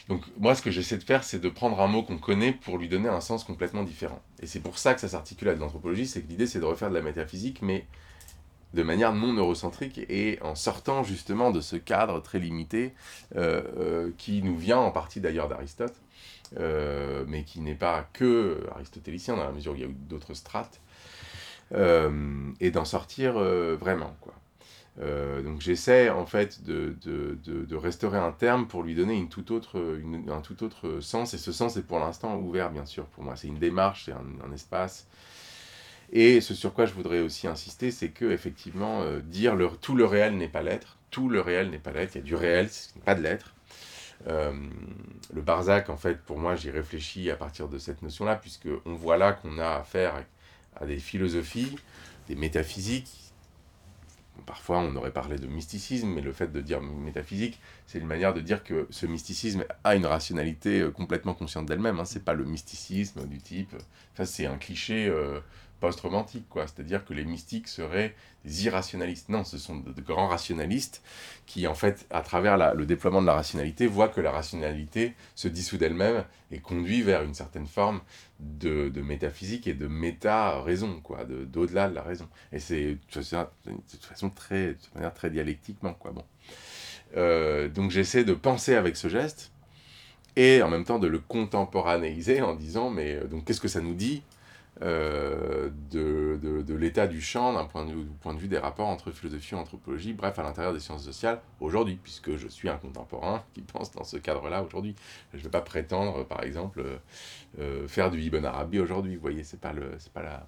Donc 0.09 0.23
moi, 0.39 0.55
ce 0.55 0.63
que 0.63 0.71
j'essaie 0.71 0.97
de 0.97 1.03
faire, 1.03 1.23
c'est 1.23 1.39
de 1.39 1.49
prendre 1.49 1.79
un 1.79 1.87
mot 1.87 2.01
qu'on 2.01 2.17
connaît 2.17 2.51
pour 2.51 2.79
lui 2.79 2.89
donner 2.89 3.07
un 3.07 3.21
sens 3.21 3.43
complètement 3.43 3.83
différent. 3.83 4.19
Et 4.41 4.47
c'est 4.47 4.59
pour 4.59 4.79
ça 4.79 4.95
que 4.95 5.01
ça 5.01 5.07
s'articule 5.07 5.47
avec 5.49 5.59
l'anthropologie, 5.59 6.07
c'est 6.07 6.23
que 6.23 6.27
l'idée, 6.27 6.47
c'est 6.47 6.59
de 6.59 6.65
refaire 6.65 6.89
de 6.89 6.95
la 6.95 7.03
métaphysique, 7.03 7.61
mais 7.61 7.85
de 8.73 8.83
manière 8.83 9.13
non 9.13 9.33
neurocentrique 9.33 9.99
et 10.09 10.39
en 10.41 10.55
sortant 10.55 11.03
justement 11.03 11.51
de 11.51 11.61
ce 11.61 11.75
cadre 11.75 12.21
très 12.21 12.39
limité 12.39 12.93
euh, 13.35 13.61
euh, 13.77 14.11
qui 14.17 14.41
nous 14.41 14.57
vient 14.57 14.79
en 14.79 14.91
partie 14.91 15.21
d'ailleurs 15.21 15.47
d'Aristote, 15.47 15.95
euh, 16.57 17.23
mais 17.27 17.43
qui 17.43 17.61
n'est 17.61 17.75
pas 17.75 18.07
que 18.13 18.63
aristotélicien 18.75 19.35
dans 19.35 19.43
la 19.43 19.51
mesure 19.51 19.73
où 19.73 19.75
il 19.75 19.81
y 19.81 19.85
a 19.85 19.89
d'autres 20.09 20.33
strates, 20.33 20.81
et 21.71 22.71
d'en 22.71 22.85
sortir 22.85 23.33
vraiment. 23.33 24.15
quoi. 24.21 24.33
Euh, 25.01 25.41
donc 25.41 25.61
j'essaie 25.61 26.09
en 26.09 26.25
fait 26.25 26.63
de, 26.63 26.93
de, 27.05 27.37
de, 27.45 27.75
restaurer 27.75 28.17
un 28.17 28.33
terme 28.33 28.67
pour 28.67 28.83
lui 28.83 28.95
donner 28.95 29.15
une 29.15 29.29
toute 29.29 29.49
autre, 29.49 29.79
une, 29.97 30.29
un 30.29 30.41
tout 30.41 30.61
autre 30.61 30.99
sens, 30.99 31.33
et 31.33 31.37
ce 31.37 31.53
sens 31.53 31.77
est 31.77 31.83
pour 31.83 31.99
l'instant 31.99 32.35
ouvert 32.37 32.69
bien 32.69 32.85
sûr 32.85 33.05
pour 33.05 33.23
moi, 33.23 33.37
c'est 33.37 33.47
une 33.47 33.59
démarche, 33.59 34.05
c'est 34.05 34.11
un, 34.11 34.51
espace. 34.53 35.07
Et 36.11 36.41
ce 36.41 36.53
sur 36.53 36.73
quoi 36.73 36.85
je 36.85 36.93
voudrais 36.93 37.21
aussi 37.21 37.47
insister, 37.47 37.91
c'est 37.91 38.09
que 38.09 38.25
effectivement, 38.25 39.01
euh, 39.03 39.21
dire 39.21 39.55
le, 39.55 39.69
tout 39.69 39.95
le 39.95 40.05
réel 40.05 40.35
n'est 40.35 40.49
pas 40.49 40.63
l'être, 40.63 40.97
tout 41.11 41.29
le 41.29 41.39
réel 41.39 41.69
n'est 41.69 41.77
pas 41.77 41.91
l'être, 41.91 42.15
il 42.15 42.17
y 42.17 42.21
a 42.21 42.23
du 42.25 42.35
réel, 42.35 42.69
ce 42.69 42.93
n'est 42.95 43.03
pas 43.03 43.15
de 43.15 43.21
l'être. 43.21 43.53
Euh, 44.27 44.51
le 45.33 45.41
Barzac, 45.41 45.89
en 45.89 45.95
fait, 45.95 46.19
pour 46.21 46.39
moi, 46.39 46.55
j'y 46.55 46.71
réfléchis 46.71 47.31
à 47.31 47.37
partir 47.37 47.69
de 47.69 47.77
cette 47.77 48.01
notion-là, 48.01 48.35
puisque 48.35 48.67
on 48.85 48.95
voit 48.95 49.17
là 49.17 49.31
qu'on 49.31 49.59
a 49.59 49.75
affaire 49.75 50.25
à 50.75 50.85
des 50.85 50.97
philosophies, 50.97 51.77
des 52.27 52.35
métaphysiques 52.35 53.28
parfois 54.45 54.79
on 54.79 54.95
aurait 54.95 55.11
parlé 55.11 55.37
de 55.37 55.47
mysticisme, 55.47 56.07
mais 56.07 56.21
le 56.21 56.31
fait 56.31 56.51
de 56.51 56.61
dire 56.61 56.81
métaphysique, 56.81 57.59
c'est 57.87 57.99
une 57.99 58.07
manière 58.07 58.33
de 58.33 58.41
dire 58.41 58.63
que 58.63 58.87
ce 58.89 59.05
mysticisme 59.05 59.65
a 59.83 59.95
une 59.95 60.05
rationalité 60.05 60.81
euh, 60.81 60.91
complètement 60.91 61.33
consciente 61.33 61.65
d'elle-même. 61.65 61.99
Hein. 61.99 62.05
C'est 62.05 62.23
pas 62.23 62.33
le 62.33 62.45
mysticisme 62.45 63.27
du 63.27 63.39
type. 63.39 63.75
Ça, 64.15 64.25
c'est 64.25 64.45
un 64.45 64.57
cliché 64.57 65.07
euh, 65.07 65.39
post-romantique, 65.79 66.47
quoi. 66.49 66.67
C'est-à-dire 66.67 67.05
que 67.05 67.13
les 67.13 67.25
mystiques 67.25 67.67
seraient 67.67 68.15
des 68.45 68.65
irrationalistes. 68.65 69.29
Non, 69.29 69.43
ce 69.43 69.57
sont 69.57 69.77
de, 69.77 70.01
grands 70.01 70.27
rationalistes 70.27 71.01
qui, 71.45 71.67
en 71.67 71.73
fait, 71.73 72.05
à 72.09 72.21
travers 72.21 72.75
le 72.75 72.85
déploiement 72.85 73.21
de 73.21 73.27
la 73.27 73.33
rationalité, 73.33 73.87
voient 73.87 74.09
que 74.09 74.21
la 74.21 74.31
rationalité 74.31 75.13
se 75.35 75.47
dissout 75.47 75.77
d'elle-même 75.77 76.25
et 76.51 76.59
conduit 76.59 77.01
vers 77.01 77.23
une 77.23 77.33
certaine 77.33 77.67
forme 77.67 78.01
de, 78.39 79.01
métaphysique 79.01 79.67
et 79.67 79.73
de 79.73 79.87
méta-raison, 79.87 81.01
quoi, 81.01 81.25
d'au-delà 81.25 81.89
de, 81.89 81.95
la 81.95 82.01
raison. 82.01 82.27
Et 82.51 82.59
c'est 82.59 82.95
de 82.95 82.99
toute 83.11 84.05
façon 84.05 84.29
très, 84.29 84.67
de 84.69 84.77
manière 84.95 85.13
très 85.13 85.29
dialectiquement, 85.29 85.93
quoi. 85.93 86.11
Bon. 86.11 86.23
Euh, 87.17 87.69
donc 87.69 87.89
j'essaie 87.91 88.23
de 88.23 88.33
penser 88.33 88.75
avec 88.75 88.95
ce 88.95 89.07
geste 89.07 89.51
et 90.35 90.61
en 90.61 90.69
même 90.69 90.83
temps 90.83 90.99
de 90.99 91.07
le 91.07 91.17
contemporanéiser 91.17 92.43
en 92.43 92.53
disant 92.53 92.91
mais 92.91 93.15
euh, 93.15 93.25
donc 93.25 93.45
qu'est-ce 93.45 93.59
que 93.59 93.67
ça 93.67 93.81
nous 93.81 93.95
dit 93.95 94.21
euh, 94.81 95.69
de, 95.91 96.39
de, 96.41 96.61
de 96.61 96.73
l'état 96.73 97.07
du 97.07 97.21
champ 97.21 97.53
d'un 97.53 97.65
point, 97.65 97.85
de 97.85 98.39
vue 98.39 98.47
des 98.47 98.57
rapports 98.57 98.87
entre 98.87 99.11
philosophie 99.11 99.53
et 99.53 99.57
anthropologie, 99.57 100.13
bref, 100.13 100.39
à 100.39 100.43
l'intérieur 100.43 100.73
des 100.73 100.79
sciences 100.79 101.03
sociales 101.03 101.41
aujourd'hui, 101.59 101.99
puisque 102.01 102.37
je 102.37 102.47
suis 102.47 102.69
un 102.69 102.77
contemporain 102.77 103.43
qui 103.53 103.61
pense 103.61 103.91
dans 103.91 104.05
ce 104.05 104.17
cadre-là 104.17 104.63
aujourd'hui. 104.63 104.95
Je 105.33 105.39
ne 105.39 105.43
vais 105.43 105.49
pas 105.49 105.61
prétendre, 105.61 106.25
par 106.25 106.43
exemple, 106.43 106.83
euh, 107.59 107.87
faire 107.87 108.09
du 108.09 108.21
Ibn 108.21 108.45
Arabi 108.45 108.79
aujourd'hui, 108.79 109.15
vous 109.15 109.21
voyez, 109.21 109.43
c'est 109.43 109.59
pas, 109.59 109.73
le, 109.73 109.97
pas 110.13 110.23
la 110.23 110.47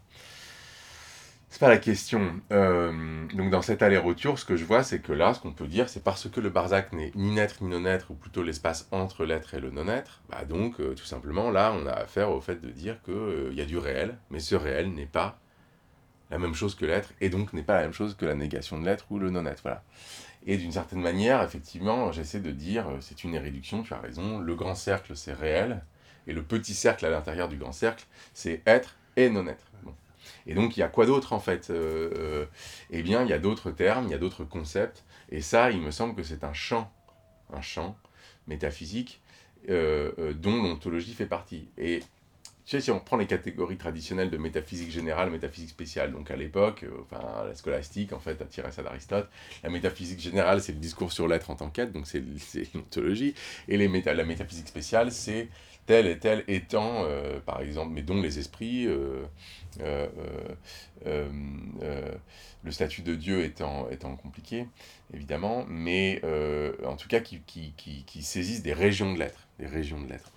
c'est 1.52 1.60
pas 1.60 1.68
la 1.68 1.78
question. 1.78 2.42
Euh, 2.54 3.28
donc 3.34 3.52
dans 3.52 3.62
cet 3.62 3.82
aller-retour, 3.82 4.40
ce 4.40 4.46
que 4.46 4.56
je 4.56 4.64
vois, 4.64 4.84
c'est 4.84 5.00
que 5.00 5.12
là, 5.12 5.34
ce 5.34 5.42
qu'on 5.42 5.52
peut 5.52 5.68
dire, 5.68 5.90
c'est 5.90 6.02
parce 6.02 6.30
que 6.30 6.40
le 6.40 6.50
Barzac 6.50 6.94
n'est 6.94 7.12
ni 7.14 7.32
naître 7.32 7.62
ni 7.62 7.70
non-être, 7.70 8.12
ou 8.12 8.14
plutôt 8.14 8.42
l'espace 8.42 8.88
entre 8.92 9.26
l'être 9.26 9.54
et 9.54 9.60
le 9.60 9.70
non-être, 9.70 10.22
bah 10.30 10.46
donc 10.46 10.80
euh, 10.80 10.96
tout 10.96 11.04
simplement 11.04 11.52
là, 11.52 11.76
on 11.78 11.86
a 11.88 11.92
affaire 11.92 12.32
au 12.32 12.40
fait 12.40 12.62
de 12.62 12.70
dire 12.70 13.02
qu'il 13.04 13.14
euh, 13.14 13.54
y 13.54 13.60
a 13.60 13.66
du 13.66 13.78
réel, 13.78 14.18
mais 14.30 14.40
ce 14.40 14.56
réel 14.56 14.94
n'est 14.94 15.06
pas 15.06 15.40
la 16.30 16.40
même 16.40 16.56
chose 16.56 16.74
que 16.74 16.86
l'être, 16.86 17.12
et 17.20 17.28
donc 17.28 17.52
n'est 17.52 17.64
pas 17.64 17.76
la 17.76 17.82
même 17.82 17.94
chose 17.94 18.16
que 18.16 18.26
la 18.26 18.36
négation 18.36 18.80
de 18.80 18.86
l'être 18.86 19.06
ou 19.10 19.20
le 19.20 19.30
non-être. 19.30 19.62
Voilà. 19.62 19.84
Et 20.48 20.56
d'une 20.56 20.72
certaine 20.72 21.02
manière, 21.02 21.44
effectivement, 21.44 22.14
j'essaie 22.14 22.40
de 22.40 22.52
dire, 22.52 22.88
c'est 23.02 23.26
une 23.26 23.38
réduction, 23.38 23.84
tu 23.84 23.94
as 23.94 24.00
raison, 24.00 24.40
le 24.40 24.56
grand 24.56 24.76
cercle 24.76 25.18
c'est 25.18 25.34
réel, 25.34 25.84
et 26.28 26.34
le 26.34 26.44
petit 26.44 26.74
cercle 26.74 27.06
à 27.06 27.10
l'intérieur 27.10 27.50
du 27.50 27.58
grand 27.58 27.74
cercle, 27.74 28.06
c'est 28.34 28.62
être 28.66 28.96
et 29.18 29.30
non-être. 29.30 29.71
Et 30.48 30.54
donc, 30.54 30.78
il 30.78 30.80
y 30.80 30.84
a 30.84 30.88
quoi 30.88 31.06
d'autre 31.06 31.34
en 31.34 31.40
fait 31.40 31.70
euh, 31.70 32.12
euh, 32.18 32.46
Eh 32.90 33.04
bien, 33.04 33.24
il 33.24 33.30
y 33.30 33.34
a 33.34 33.40
d'autres 33.40 33.72
termes, 33.72 34.06
il 34.06 34.12
y 34.12 34.16
a 34.16 34.18
d'autres 34.18 34.44
concepts. 34.44 35.04
Et 35.30 35.42
ça, 35.42 35.72
il 35.72 35.82
me 35.82 35.92
semble 35.92 36.16
que 36.16 36.24
c'est 36.24 36.44
un 36.44 36.54
champ, 36.54 36.92
un 37.54 37.62
champ 37.62 37.98
métaphysique 38.48 39.22
euh, 39.70 40.34
dont 40.34 40.62
l'ontologie 40.62 41.14
fait 41.14 41.26
partie. 41.26 41.70
Et 41.78 42.02
tu 42.66 42.78
sais, 42.78 42.82
si 42.82 42.92
on 42.92 43.00
prend 43.00 43.18
les 43.18 43.28
catégories 43.28 43.78
traditionnelles 43.78 44.30
de 44.30 44.38
métaphysique 44.38 44.92
générale, 44.92 45.30
métaphysique 45.32 45.70
spéciale, 45.70 46.12
donc 46.12 46.30
à 46.32 46.36
l'époque, 46.36 46.86
enfin 47.02 47.46
la 47.46 47.56
scolastique 47.56 48.14
en 48.14 48.20
fait 48.20 48.42
a 48.42 48.46
tiré 48.46 48.72
ça 48.72 48.84
d'Aristote, 48.84 49.30
la 49.64 49.70
métaphysique 49.70 50.20
générale 50.20 50.62
c'est 50.62 50.72
le 50.72 50.78
discours 50.78 51.12
sur 51.12 51.28
l'être 51.28 51.50
en 51.50 51.56
tant 51.56 51.70
qu'être, 51.70 51.92
donc 51.92 52.06
c'est 52.06 52.24
l'ontologie, 52.74 53.34
et 53.68 53.78
les 53.78 53.88
la 53.88 54.24
métaphysique 54.24 54.68
spéciale 54.68 55.12
c'est 55.12 55.50
tel 55.86 56.08
et 56.08 56.20
tel 56.20 56.44
étant, 56.48 57.06
par 57.46 57.62
exemple, 57.62 57.92
mais 57.94 58.02
dont 58.02 58.22
les 58.22 58.40
esprits, 58.40 58.88
euh, 59.80 60.08
euh, 61.06 61.30
euh, 61.82 62.16
le 62.64 62.72
statut 62.72 63.02
de 63.02 63.16
Dieu 63.16 63.44
étant, 63.44 63.90
étant 63.90 64.16
compliqué, 64.16 64.68
évidemment, 65.14 65.66
mais 65.68 66.22
en 66.86 66.96
tout 66.96 67.08
cas 67.08 67.20
qui, 67.20 67.42
qui, 67.42 67.74
qui, 67.76 68.24
saisissent 68.24 68.64
des 68.64 68.74
régions 68.74 69.14
de 69.14 69.20
l'être, 69.20 69.48
des 69.60 69.66
régions 69.66 70.00
de 70.02 70.10
l'être. 70.10 70.32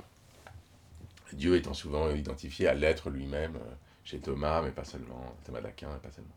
Dieu 1.32 1.57
étant 1.57 1.74
souvent 1.74 2.11
identifié 2.11 2.68
à 2.68 2.74
l'être 2.74 3.11
lui-même, 3.11 3.59
chez 4.05 4.20
Thomas, 4.20 4.62
mais 4.62 4.70
pas 4.70 4.84
seulement, 4.84 5.34
Thomas 5.45 5.61
d'Aquin, 5.61 5.88
pas 6.03 6.11
seulement. 6.11 6.30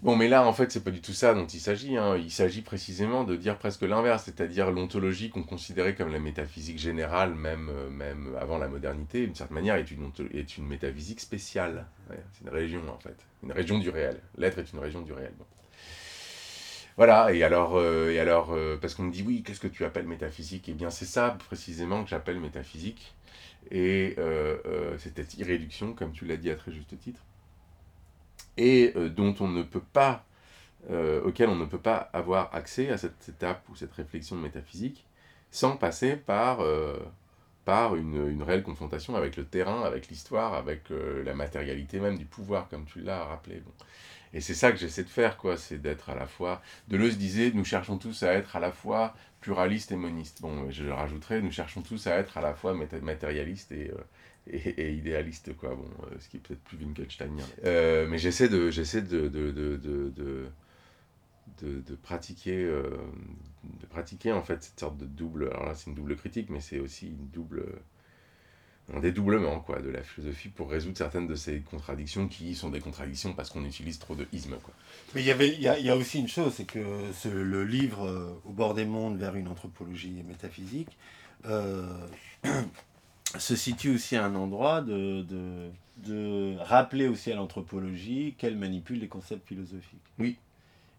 Bon, 0.00 0.14
mais 0.14 0.28
là, 0.28 0.46
en 0.46 0.52
fait, 0.52 0.70
c'est 0.70 0.84
pas 0.84 0.92
du 0.92 1.00
tout 1.00 1.12
ça 1.12 1.34
dont 1.34 1.46
il 1.46 1.58
s'agit. 1.58 1.96
Hein. 1.96 2.16
Il 2.16 2.30
s'agit 2.30 2.62
précisément 2.62 3.24
de 3.24 3.34
dire 3.34 3.58
presque 3.58 3.82
l'inverse, 3.82 4.24
c'est-à-dire 4.24 4.70
l'ontologie 4.70 5.28
qu'on 5.28 5.42
considérait 5.42 5.96
comme 5.96 6.12
la 6.12 6.20
métaphysique 6.20 6.78
générale, 6.78 7.34
même, 7.34 7.68
euh, 7.68 7.90
même 7.90 8.36
avant 8.40 8.58
la 8.58 8.68
modernité, 8.68 9.26
d'une 9.26 9.34
certaine 9.34 9.56
manière, 9.56 9.74
est 9.74 9.90
une, 9.90 10.12
est 10.32 10.56
une 10.56 10.66
métaphysique 10.68 11.18
spéciale. 11.18 11.86
c'est 12.08 12.44
une 12.44 12.50
région, 12.50 12.80
en 12.88 12.98
fait. 13.00 13.16
Une 13.42 13.50
région 13.50 13.78
du 13.80 13.90
réel. 13.90 14.20
L'être 14.36 14.58
est 14.60 14.72
une 14.72 14.78
région 14.78 15.02
du 15.02 15.12
réel. 15.12 15.32
Voilà, 16.96 17.32
et 17.32 17.42
alors, 17.42 17.76
euh, 17.76 18.10
et 18.10 18.20
alors 18.20 18.52
euh, 18.52 18.76
parce 18.80 18.94
qu'on 18.94 19.04
me 19.04 19.12
dit, 19.12 19.24
oui, 19.26 19.42
qu'est-ce 19.42 19.60
que 19.60 19.66
tu 19.68 19.84
appelles 19.84 20.06
métaphysique? 20.06 20.68
Eh 20.68 20.74
bien, 20.74 20.90
c'est 20.90 21.06
ça, 21.06 21.36
précisément, 21.48 22.04
que 22.04 22.10
j'appelle 22.10 22.38
métaphysique. 22.38 23.16
Et 23.72 24.14
c'est 24.98 25.16
cette 25.16 25.34
irréduction, 25.34 25.92
comme 25.92 26.12
tu 26.12 26.24
l'as 26.24 26.36
dit 26.36 26.50
à 26.50 26.54
très 26.54 26.70
juste 26.72 26.96
titre 26.98 27.20
et 28.58 28.92
euh, 28.96 29.08
dont 29.08 29.34
on 29.40 29.48
ne 29.48 29.62
peut 29.62 29.82
pas, 29.92 30.24
euh, 30.90 31.22
auquel 31.22 31.48
on 31.48 31.56
ne 31.56 31.64
peut 31.64 31.78
pas 31.78 32.10
avoir 32.12 32.54
accès 32.54 32.90
à 32.90 32.98
cette 32.98 33.28
étape 33.28 33.66
ou 33.70 33.76
cette 33.76 33.92
réflexion 33.92 34.36
métaphysique 34.36 35.06
sans 35.50 35.76
passer 35.76 36.16
par, 36.16 36.60
euh, 36.60 36.98
par 37.64 37.96
une, 37.96 38.28
une, 38.28 38.42
réelle 38.42 38.62
confrontation 38.62 39.16
avec 39.16 39.36
le 39.36 39.46
terrain, 39.46 39.82
avec 39.82 40.08
l'histoire, 40.08 40.52
avec 40.52 40.90
la 40.90 41.34
matérialité 41.34 42.00
même 42.00 42.18
du 42.18 42.26
pouvoir, 42.26 42.68
comme 42.68 42.84
tu 42.84 43.00
l'as 43.00 43.24
rappelé. 43.24 43.62
Bon. 43.64 43.72
Et 44.34 44.42
c'est 44.42 44.52
ça 44.52 44.72
que 44.72 44.78
j'essaie 44.78 45.04
de 45.04 45.08
faire, 45.08 45.38
quoi, 45.38 45.56
c'est 45.56 45.78
d'être 45.78 46.10
à 46.10 46.14
la 46.14 46.26
fois... 46.26 46.60
Deleuze 46.88 47.16
disait, 47.16 47.50
nous 47.54 47.64
cherchons 47.64 47.96
tous 47.96 48.24
à 48.24 48.34
être 48.34 48.56
à 48.56 48.60
la 48.60 48.72
fois 48.72 49.14
pluralistes 49.40 49.90
et 49.90 49.96
monistes. 49.96 50.42
Bon, 50.42 50.70
je 50.70 50.86
rajouterais, 50.86 51.40
nous 51.40 51.50
cherchons 51.50 51.80
tous 51.80 52.06
à 52.06 52.16
être 52.16 52.36
à 52.36 52.42
la 52.42 52.52
fois 52.52 52.74
matérialistes 52.74 53.72
et, 53.72 53.90
et, 54.50 54.92
idéaliste, 54.92 55.56
quoi. 55.56 55.74
Bon, 55.74 55.88
euh, 56.04 56.16
ce 56.18 56.28
qui 56.28 56.36
est 56.38 56.40
peut-être 56.40 56.62
plus 56.62 56.78
Wittgensteinien. 56.78 57.44
Euh, 57.64 58.06
mais 58.08 58.18
j'essaie 58.18 58.48
de, 58.48 58.70
j'essaie 58.70 59.02
de, 59.02 59.28
de, 59.28 59.50
de, 59.50 60.12
de, 61.60 61.94
pratiquer, 61.96 62.62
euh, 62.62 62.82
de 63.80 63.86
pratiquer 63.86 64.32
en 64.32 64.42
fait 64.42 64.62
cette 64.62 64.78
sorte 64.78 64.96
de 64.96 65.06
double. 65.06 65.48
Alors 65.52 65.66
là, 65.66 65.74
c'est 65.74 65.90
une 65.90 65.94
double 65.94 66.16
critique, 66.16 66.50
mais 66.50 66.60
c'est 66.60 66.78
aussi 66.78 67.08
une 67.08 67.28
double, 67.28 67.64
un 68.94 69.00
dédoublement 69.00 69.60
quoi, 69.60 69.80
de 69.80 69.90
la 69.90 70.02
philosophie 70.02 70.48
pour 70.48 70.70
résoudre 70.70 70.96
certaines 70.96 71.26
de 71.26 71.34
ces 71.34 71.60
contradictions 71.60 72.28
qui 72.28 72.54
sont 72.54 72.70
des 72.70 72.80
contradictions 72.80 73.34
parce 73.34 73.50
qu'on 73.50 73.64
utilise 73.64 73.98
trop 73.98 74.14
de 74.14 74.26
ismes. 74.32 74.56
Quoi. 74.62 74.74
Mais 75.14 75.22
il 75.22 75.26
y, 75.26 75.30
il, 75.30 75.60
y 75.60 75.90
a, 75.90 75.96
aussi 75.96 76.20
une 76.20 76.28
chose, 76.28 76.54
c'est 76.54 76.66
que 76.66 77.12
ce, 77.12 77.28
le 77.28 77.64
livre 77.64 78.40
Au 78.44 78.52
bord 78.52 78.74
des 78.74 78.84
mondes 78.84 79.18
vers 79.18 79.34
une 79.34 79.48
anthropologie 79.48 80.22
métaphysique 80.26 80.96
se 83.36 83.56
situe 83.56 83.94
aussi 83.94 84.16
à 84.16 84.24
un 84.24 84.34
endroit 84.34 84.80
de, 84.80 85.22
de, 85.22 85.70
de 86.06 86.56
rappeler 86.60 87.08
aussi 87.08 87.30
à 87.30 87.36
l'anthropologie 87.36 88.34
qu'elle 88.38 88.56
manipule 88.56 89.00
les 89.00 89.08
concepts 89.08 89.46
philosophiques. 89.46 90.00
Oui. 90.18 90.38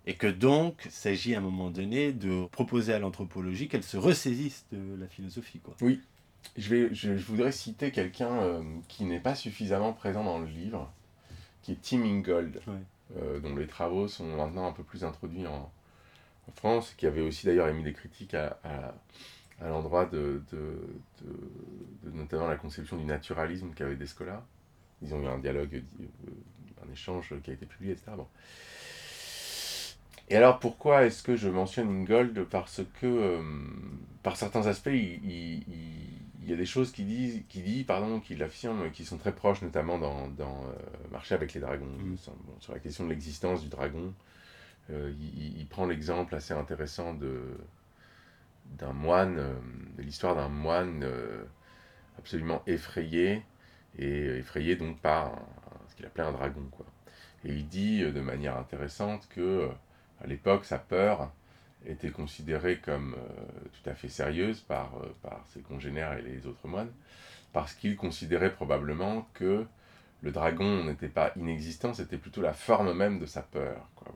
Et 0.05 0.15
que 0.15 0.27
donc, 0.27 0.81
il 0.85 0.91
s'agit 0.91 1.35
à 1.35 1.39
un 1.39 1.41
moment 1.41 1.69
donné 1.69 2.13
de 2.13 2.45
proposer 2.47 2.93
à 2.93 2.99
l'anthropologie 2.99 3.67
qu'elle 3.67 3.83
se 3.83 3.97
ressaisisse 3.97 4.65
de 4.71 4.95
la 4.99 5.07
philosophie. 5.07 5.59
Quoi. 5.59 5.75
Oui. 5.81 6.01
Je, 6.57 6.69
vais, 6.69 6.93
je, 6.93 7.11
voudrais 7.11 7.51
citer 7.51 7.91
quelqu'un 7.91 8.31
euh, 8.31 8.63
qui 8.87 9.03
n'est 9.03 9.19
pas 9.19 9.35
suffisamment 9.35 9.93
présent 9.93 10.23
dans 10.23 10.39
le 10.39 10.47
livre, 10.47 10.91
qui 11.61 11.73
est 11.73 11.81
Tim 11.81 12.03
Ingold, 12.03 12.61
euh, 13.17 13.39
dont 13.39 13.55
les 13.55 13.67
travaux 13.67 14.07
sont 14.07 14.25
maintenant 14.25 14.67
un 14.67 14.71
peu 14.71 14.83
plus 14.83 15.03
introduits 15.03 15.47
en, 15.47 15.69
en 16.47 16.51
France, 16.55 16.93
qui 16.95 17.05
avait 17.05 17.21
aussi 17.21 17.45
d'ailleurs 17.45 17.67
émis 17.67 17.83
des 17.83 17.93
critiques 17.93 18.33
à, 18.33 18.57
à 18.63 18.93
à 19.61 19.67
l'endroit 19.67 20.05
de, 20.05 20.41
de, 20.51 20.79
de, 21.21 22.11
notamment 22.11 22.47
la 22.47 22.55
conception 22.55 22.97
du 22.97 23.05
naturalisme 23.05 23.71
qu'avait 23.75 23.95
Descola. 23.95 24.45
Ils 25.01 25.13
ont 25.13 25.21
eu 25.21 25.27
un 25.27 25.39
dialogue, 25.39 25.83
euh, 26.01 26.85
un 26.85 26.91
échange 26.91 27.33
qui 27.43 27.51
a 27.51 27.53
été 27.53 27.65
publié, 27.65 27.93
etc. 27.93 28.11
Bon. 28.15 28.27
Et 30.29 30.35
alors 30.35 30.59
pourquoi 30.59 31.05
est-ce 31.05 31.23
que 31.23 31.35
je 31.35 31.49
mentionne 31.49 31.89
Ingold 31.89 32.45
Parce 32.45 32.81
que 32.99 33.05
euh, 33.07 33.41
par 34.23 34.37
certains 34.37 34.67
aspects, 34.67 34.87
il, 34.87 35.25
il, 35.25 35.63
il, 36.43 36.49
y 36.49 36.53
a 36.53 36.55
des 36.55 36.65
choses 36.65 36.91
qu'il 36.91 37.07
dit, 37.07 37.45
qui 37.49 37.61
dit, 37.61 37.83
pardon, 37.83 38.19
qu'il 38.19 38.41
affirme, 38.43 38.91
qui 38.91 39.05
sont 39.05 39.17
très 39.17 39.33
proches, 39.33 39.61
notamment 39.61 39.97
dans, 39.97 40.27
dans 40.27 40.63
euh, 40.65 40.73
Marcher 41.11 41.35
avec 41.35 41.53
les 41.53 41.59
dragons, 41.59 41.85
mm. 41.85 42.15
bon, 42.27 42.55
sur 42.59 42.73
la 42.73 42.79
question 42.79 43.05
de 43.05 43.09
l'existence 43.09 43.61
du 43.61 43.69
dragon. 43.69 44.13
il, 44.89 45.67
prend 45.69 45.85
l'exemple 45.85 46.35
assez 46.35 46.53
intéressant 46.53 47.13
de, 47.13 47.41
d'un 48.77 48.93
moine, 48.93 49.37
euh, 49.39 49.53
de 49.97 50.03
l'histoire 50.03 50.35
d'un 50.35 50.49
moine 50.49 51.01
euh, 51.03 51.43
absolument 52.17 52.61
effrayé, 52.67 53.43
et 53.97 54.25
effrayé 54.37 54.75
donc 54.75 54.99
par 54.99 55.33
ce 55.87 55.95
qu'il 55.95 56.05
appelait 56.05 56.23
un 56.23 56.31
dragon. 56.31 56.63
Quoi. 56.71 56.85
Et 57.45 57.53
il 57.53 57.67
dit 57.67 58.03
euh, 58.03 58.11
de 58.11 58.21
manière 58.21 58.57
intéressante 58.57 59.27
que 59.29 59.69
à 60.21 60.27
l'époque, 60.27 60.65
sa 60.65 60.77
peur 60.77 61.31
était 61.85 62.11
considérée 62.11 62.79
comme 62.79 63.15
tout 63.71 63.89
à 63.89 63.93
fait 63.93 64.09
sérieuse 64.09 64.59
par, 64.59 64.91
par 65.21 65.47
ses 65.47 65.61
congénères 65.61 66.17
et 66.17 66.21
les 66.21 66.45
autres 66.45 66.67
moines, 66.67 66.91
parce 67.53 67.73
qu'il 67.73 67.95
considérait 67.95 68.53
probablement 68.53 69.29
que 69.33 69.65
le 70.21 70.31
dragon 70.31 70.83
n'était 70.83 71.07
pas 71.07 71.31
inexistant, 71.37 71.93
c'était 71.93 72.17
plutôt 72.17 72.41
la 72.41 72.51
forme 72.51 72.91
même 72.91 73.17
de 73.17 73.25
sa 73.25 73.41
peur. 73.41 73.87
Quoi. 73.95 74.13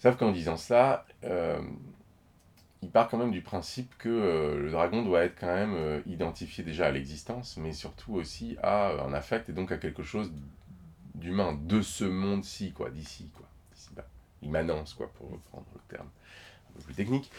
Sauf 0.00 0.16
qu'en 0.16 0.32
disant 0.32 0.56
ça, 0.56 1.06
il 2.82 2.90
part 2.90 3.08
quand 3.08 3.18
même 3.18 3.30
du 3.30 3.42
principe 3.42 3.96
que 3.98 4.08
euh, 4.08 4.58
le 4.58 4.70
dragon 4.70 5.02
doit 5.02 5.24
être 5.24 5.38
quand 5.38 5.54
même 5.54 5.74
euh, 5.74 6.00
identifié 6.06 6.64
déjà 6.64 6.86
à 6.86 6.90
l'existence, 6.90 7.56
mais 7.58 7.72
surtout 7.72 8.14
aussi 8.14 8.56
à 8.62 8.90
euh, 8.90 9.06
un 9.06 9.12
affect 9.12 9.48
et 9.48 9.52
donc 9.52 9.70
à 9.70 9.76
quelque 9.76 10.02
chose 10.02 10.32
d'humain, 11.14 11.58
de 11.62 11.82
ce 11.82 12.04
monde-ci, 12.04 12.72
quoi, 12.72 12.90
d'ici, 12.90 13.30
quoi, 13.36 13.46
d'ici 13.74 13.90
bas. 13.94 14.06
Immanence, 14.42 14.94
quoi, 14.94 15.10
pour 15.18 15.30
reprendre 15.30 15.66
le 15.74 15.80
terme 15.94 16.06
un 16.06 16.78
peu 16.78 16.84
plus 16.84 16.94
technique. 16.94 17.30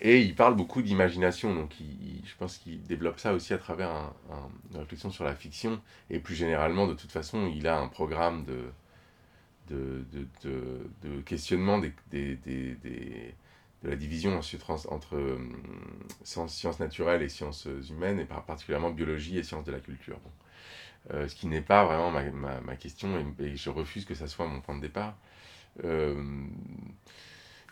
et 0.00 0.20
il 0.20 0.34
parle 0.36 0.54
beaucoup 0.54 0.82
d'imagination, 0.82 1.52
donc 1.54 1.72
je 1.80 2.36
pense 2.38 2.58
qu'il 2.58 2.82
développe 2.84 3.18
ça 3.18 3.32
aussi 3.32 3.54
à 3.54 3.58
travers 3.58 4.12
une 4.70 4.78
réflexion 4.78 5.10
sur 5.10 5.24
la 5.24 5.34
fiction, 5.34 5.80
et 6.10 6.20
plus 6.20 6.36
généralement, 6.36 6.86
de 6.86 6.94
toute 6.94 7.10
façon, 7.10 7.50
il 7.52 7.66
a 7.66 7.78
un 7.78 7.88
programme 7.88 8.44
de 8.44 8.66
de, 9.68 10.04
de, 10.12 10.26
de, 10.44 10.90
de 11.02 11.20
questionnement 11.22 11.78
des, 11.78 11.92
des, 12.10 12.36
des, 12.36 12.76
de 13.82 13.90
la 13.90 13.96
division 13.96 14.38
entre 14.88 15.16
euh, 15.16 15.38
sciences, 16.24 16.80
naturelles 16.80 17.22
et 17.22 17.28
sciences 17.28 17.68
humaines, 17.90 18.20
et 18.20 18.24
particulièrement 18.24 18.90
biologie 18.90 19.38
et 19.38 19.42
sciences 19.42 19.64
de 19.64 19.72
la 19.72 19.80
culture. 19.80 20.18
Euh, 21.12 21.28
ce 21.28 21.34
qui 21.36 21.46
n'est 21.46 21.60
pas 21.60 21.84
vraiment 21.84 22.10
ma, 22.10 22.22
ma, 22.30 22.60
ma 22.60 22.76
question, 22.76 23.08
et, 23.38 23.56
je 23.56 23.70
refuse 23.70 24.04
que 24.04 24.14
ça 24.14 24.26
soit 24.26 24.46
mon 24.46 24.60
point 24.60 24.76
de 24.76 24.80
départ. 24.80 25.16
Euh, 25.84 26.46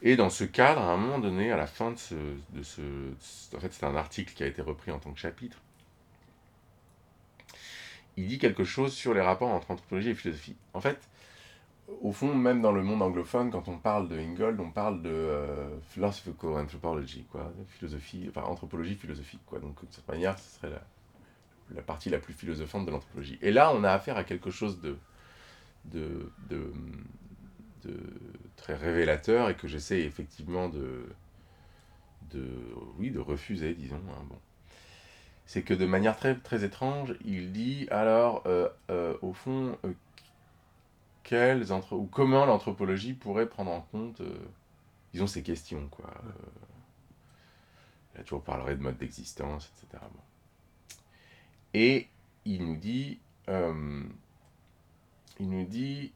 et 0.03 0.17
dans 0.17 0.31
ce 0.31 0.45
cadre, 0.45 0.83
à 0.83 0.93
un 0.93 0.97
moment 0.97 1.19
donné, 1.19 1.51
à 1.51 1.57
la 1.57 1.67
fin 1.67 1.91
de 1.91 1.99
ce... 1.99 2.15
De 2.51 2.63
ce 2.63 2.83
en 3.57 3.61
fait, 3.61 3.73
c'est 3.73 3.87
un 3.87 3.97
article 3.97 4.35
qui 4.35 4.43
a 4.43 4.47
été 4.47 4.63
repris 4.63 4.91
en 4.91 4.99
tant 4.99 5.13
que 5.13 5.19
chapitre. 5.19 5.59
Il 8.17 8.29
dit 8.29 8.39
quelque 8.39 8.63
chose 8.63 8.93
sur 8.93 9.15
les 9.15 9.21
rapports 9.21 9.49
entre 9.49 9.71
anthropologie 9.73 10.11
et 10.11 10.15
philosophie. 10.15 10.57
En 10.73 10.81
fait, 10.81 10.99
au 12.01 12.12
fond, 12.12 12.35
même 12.35 12.62
dans 12.62 12.72
le 12.72 12.82
monde 12.82 13.03
anglophone, 13.03 13.51
quand 13.51 13.68
on 13.68 13.78
parle 13.78 14.09
de 14.09 14.18
Ingold, 14.18 14.59
on 14.61 14.70
parle 14.70 15.03
de 15.03 15.11
euh, 15.11 15.68
philosophical 15.91 16.51
anthropology, 16.51 17.26
enfin 18.28 18.43
anthropologie 18.43 18.95
philosophique, 18.95 19.41
quoi. 19.47 19.59
Donc 19.59 19.80
de 19.80 19.93
cette 19.93 20.09
manière, 20.09 20.39
ce 20.39 20.57
serait 20.57 20.72
la, 21.74 21.82
partie 21.82 22.11
la 22.11 22.18
plus 22.18 22.32
philosophante 22.32 22.87
de 22.87 22.91
l'anthropologie. 22.91 23.39
Et 23.43 23.51
là, 23.51 23.72
on 23.74 23.85
a 23.85 23.91
affaire 23.91 24.16
à 24.16 24.24
quelque 24.24 24.51
chose 24.51 24.80
de, 24.80 24.97
de, 25.87 26.32
de, 26.49 26.72
très 28.57 28.74
révélateur 28.74 29.51
et 29.51 29.55
que 29.55 29.68
j'essaie 29.68 30.01
effectivement 30.01 30.70
de, 30.70 31.07
de, 32.30 32.49
oui, 32.99 33.11
de 33.11 33.18
refuser, 33.18 33.74
disons. 33.74 33.97
Hein, 33.97 34.24
bon. 34.28 34.39
C'est 35.47 35.62
que 35.62 35.74
de 35.74 35.85
manière 35.85 36.16
très, 36.16 36.35
très 36.37 36.64
étrange, 36.64 37.14
il 37.26 37.53
dit 37.53 37.87
alors, 37.91 38.43
euh, 38.47 38.70
euh, 38.91 39.14
au 39.20 39.35
fond, 39.35 39.76
quelles 41.25 41.72
entre... 41.72 41.95
ou 41.95 42.07
comment 42.07 42.45
l'anthropologie 42.45 43.14
pourrait 43.14 43.49
prendre 43.49 43.72
en 43.72 43.81
compte, 43.81 44.20
euh, 44.20 44.39
disons, 45.12 45.27
ces 45.27 45.43
questions, 45.43 45.89
quoi. 45.89 46.07
Euh, 46.25 46.31
là, 48.16 48.22
tu 48.22 48.39
parlerait 48.39 48.77
de 48.77 48.83
mode 48.83 48.99
d'existence, 48.99 49.72
etc. 49.83 50.03
Et 51.72 52.09
il 52.45 52.64
nous 52.64 52.77
dit, 52.77 53.18
euh, 53.49 54.05
il 55.41 55.51
nous 55.51 55.64
dit, 55.64 56.12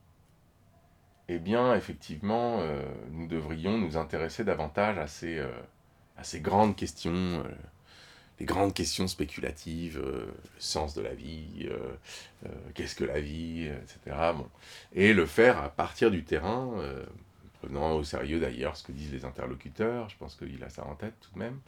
eh 1.28 1.38
bien, 1.38 1.74
effectivement, 1.74 2.60
euh, 2.60 2.82
nous 3.10 3.26
devrions 3.26 3.78
nous 3.78 3.96
intéresser 3.96 4.44
davantage 4.44 4.98
à 4.98 5.06
ces, 5.08 5.40
à 6.16 6.22
ces 6.22 6.40
grandes 6.40 6.76
questions 6.76 7.42
les 8.38 8.46
grandes 8.46 8.72
questions 8.72 9.08
spéculatives, 9.08 9.98
euh, 9.98 10.26
le 10.26 10.60
sens 10.60 10.94
de 10.94 11.02
la 11.02 11.14
vie, 11.14 11.66
euh, 11.70 11.78
euh, 12.46 12.48
qu'est-ce 12.74 12.94
que 12.94 13.04
la 13.04 13.20
vie, 13.20 13.66
etc. 13.66 14.16
Bon. 14.36 14.48
Et 14.94 15.12
le 15.12 15.26
faire 15.26 15.58
à 15.58 15.68
partir 15.68 16.10
du 16.10 16.24
terrain, 16.24 16.70
prenant 17.60 17.94
au 17.94 18.04
sérieux 18.04 18.38
d'ailleurs 18.38 18.76
ce 18.76 18.84
que 18.84 18.92
disent 18.92 19.12
les 19.12 19.24
interlocuteurs, 19.24 20.08
je 20.08 20.16
pense 20.16 20.36
qu'il 20.36 20.62
a 20.62 20.68
ça 20.68 20.86
en 20.86 20.94
tête 20.94 21.14
tout 21.20 21.30
de 21.34 21.38
même. 21.38 21.58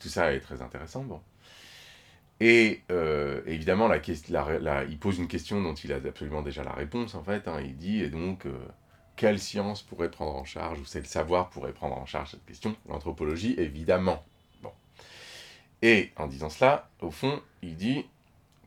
tout 0.00 0.08
ça 0.08 0.32
est 0.32 0.40
très 0.40 0.62
intéressant. 0.62 1.04
Bon. 1.04 1.20
Et 2.40 2.82
évidemment, 3.46 3.88
la, 3.88 4.84
il 4.84 4.98
pose 4.98 5.18
une 5.18 5.28
question 5.28 5.62
dont 5.62 5.74
il 5.74 5.92
a 5.92 5.96
absolument 5.96 6.42
déjà 6.42 6.64
la 6.64 6.72
réponse, 6.72 7.14
en 7.14 7.22
fait. 7.22 7.46
Hein. 7.46 7.60
il 7.60 7.76
dit, 7.76 8.02
et 8.02 8.10
donc, 8.10 8.46
quelle 9.14 9.38
science 9.38 9.82
pourrait 9.82 10.10
prendre 10.10 10.34
en 10.36 10.44
charge, 10.44 10.80
ou 10.80 10.84
quel 10.90 11.06
savoir 11.06 11.50
pourrait 11.50 11.72
prendre 11.72 11.96
en 11.96 12.06
charge 12.06 12.32
cette 12.32 12.44
question 12.44 12.76
L'anthropologie, 12.88 13.54
évidemment. 13.58 14.24
Et 15.82 16.12
en 16.16 16.26
disant 16.26 16.50
cela, 16.50 16.88
au 17.00 17.10
fond, 17.10 17.40
il 17.62 17.76
dit 17.76 18.06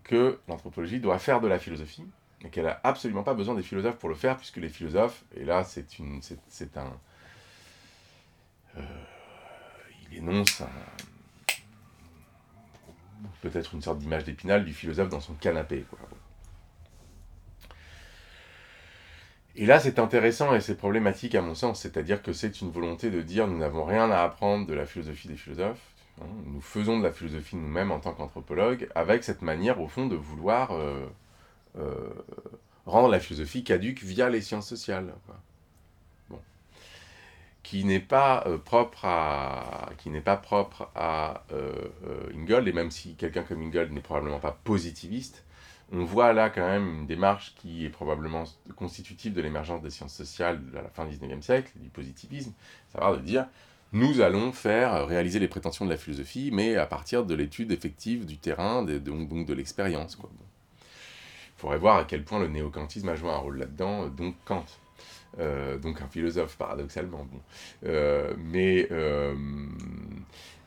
que 0.03 0.39
l'anthropologie 0.47 0.99
doit 0.99 1.19
faire 1.19 1.41
de 1.41 1.47
la 1.47 1.59
philosophie, 1.59 2.05
et 2.43 2.49
qu'elle 2.49 2.65
n'a 2.65 2.79
absolument 2.83 3.23
pas 3.23 3.33
besoin 3.33 3.55
des 3.55 3.63
philosophes 3.63 3.97
pour 3.97 4.09
le 4.09 4.15
faire, 4.15 4.37
puisque 4.37 4.57
les 4.57 4.69
philosophes, 4.69 5.23
et 5.35 5.45
là, 5.45 5.63
c'est 5.63 5.87
un... 6.77 6.93
Euh, 8.77 8.81
il 10.11 10.17
énonce 10.19 10.63
peut-être 13.41 13.73
une 13.73 13.81
sorte 13.81 13.99
d'image 13.99 14.23
d'épinal 14.23 14.65
du 14.65 14.73
philosophe 14.73 15.09
dans 15.09 15.19
son 15.19 15.33
canapé. 15.33 15.85
Et 19.55 19.65
là, 19.65 19.79
c'est 19.79 19.99
intéressant 19.99 20.55
et 20.55 20.61
c'est 20.61 20.75
problématique 20.75 21.35
à 21.35 21.41
mon 21.41 21.55
sens, 21.55 21.81
c'est-à-dire 21.81 22.21
que 22.21 22.33
c'est 22.33 22.61
une 22.61 22.71
volonté 22.71 23.09
de 23.09 23.21
dire 23.21 23.47
nous 23.47 23.57
n'avons 23.57 23.83
rien 23.83 24.09
à 24.09 24.21
apprendre 24.21 24.65
de 24.65 24.73
la 24.73 24.85
philosophie 24.85 25.27
des 25.27 25.35
philosophes, 25.35 25.90
nous 26.45 26.61
faisons 26.61 26.99
de 26.99 27.03
la 27.03 27.11
philosophie 27.11 27.55
nous-mêmes 27.55 27.91
en 27.91 27.99
tant 27.99 28.13
qu'anthropologues, 28.13 28.89
avec 28.95 29.23
cette 29.23 29.41
manière, 29.41 29.79
au 29.81 29.87
fond, 29.87 30.07
de 30.07 30.15
vouloir 30.15 30.71
euh, 30.71 31.05
euh, 31.77 32.09
rendre 32.85 33.09
la 33.09 33.19
philosophie 33.19 33.63
caduque 33.63 34.03
via 34.03 34.29
les 34.29 34.41
sciences 34.41 34.67
sociales 34.67 35.13
qui 37.63 37.85
n'est 37.85 37.99
pas 37.99 38.43
euh, 38.47 38.57
propre 38.57 39.05
à 39.05 39.91
qui 39.99 40.09
n'est 40.09 40.19
pas 40.19 40.35
propre 40.35 40.89
à 40.95 41.43
Ingold 42.35 42.67
et 42.67 42.73
même 42.73 42.89
si 42.89 43.15
quelqu'un 43.15 43.43
comme 43.43 43.61
Ingold 43.61 43.91
n'est 43.91 44.01
probablement 44.01 44.39
pas 44.39 44.57
positiviste 44.63 45.45
on 45.93 46.03
voit 46.03 46.33
là 46.33 46.49
quand 46.49 46.65
même 46.65 46.87
une 46.87 47.05
démarche 47.05 47.53
qui 47.55 47.85
est 47.85 47.89
probablement 47.89 48.45
constitutive 48.75 49.33
de 49.33 49.41
l'émergence 49.41 49.81
des 49.81 49.89
sciences 49.89 50.15
sociales 50.15 50.61
à 50.75 50.81
la 50.81 50.89
fin 50.89 51.05
du 51.05 51.15
19e 51.15 51.41
siècle 51.41 51.71
du 51.75 51.89
positivisme 51.89 52.53
savoir 52.91 53.15
de 53.15 53.21
dire 53.21 53.45
nous 53.93 54.21
allons 54.21 54.51
faire 54.51 55.05
réaliser 55.07 55.39
les 55.39 55.47
prétentions 55.47 55.85
de 55.85 55.89
la 55.89 55.97
philosophie 55.97 56.49
mais 56.51 56.75
à 56.75 56.85
partir 56.85 57.25
de 57.25 57.35
l'étude 57.35 57.71
effective 57.71 58.25
du 58.25 58.37
terrain 58.37 58.83
donc 58.83 59.45
de 59.45 59.53
l'expérience 59.53 60.17
il 60.21 61.57
faudrait 61.57 61.77
voir 61.77 61.97
à 61.97 62.05
quel 62.05 62.23
point 62.23 62.39
le 62.39 62.47
néo-kantisme 62.47 63.09
a 63.09 63.15
joué 63.15 63.29
un 63.29 63.37
rôle 63.37 63.59
là-dedans 63.59 64.07
donc 64.07 64.35
Kant 64.45 64.65
euh, 65.39 65.77
donc 65.77 66.01
un 66.01 66.07
philosophe 66.07 66.57
paradoxalement. 66.57 67.25
Bon. 67.31 67.39
Euh, 67.85 68.33
mais 68.37 68.87
euh, 68.91 69.33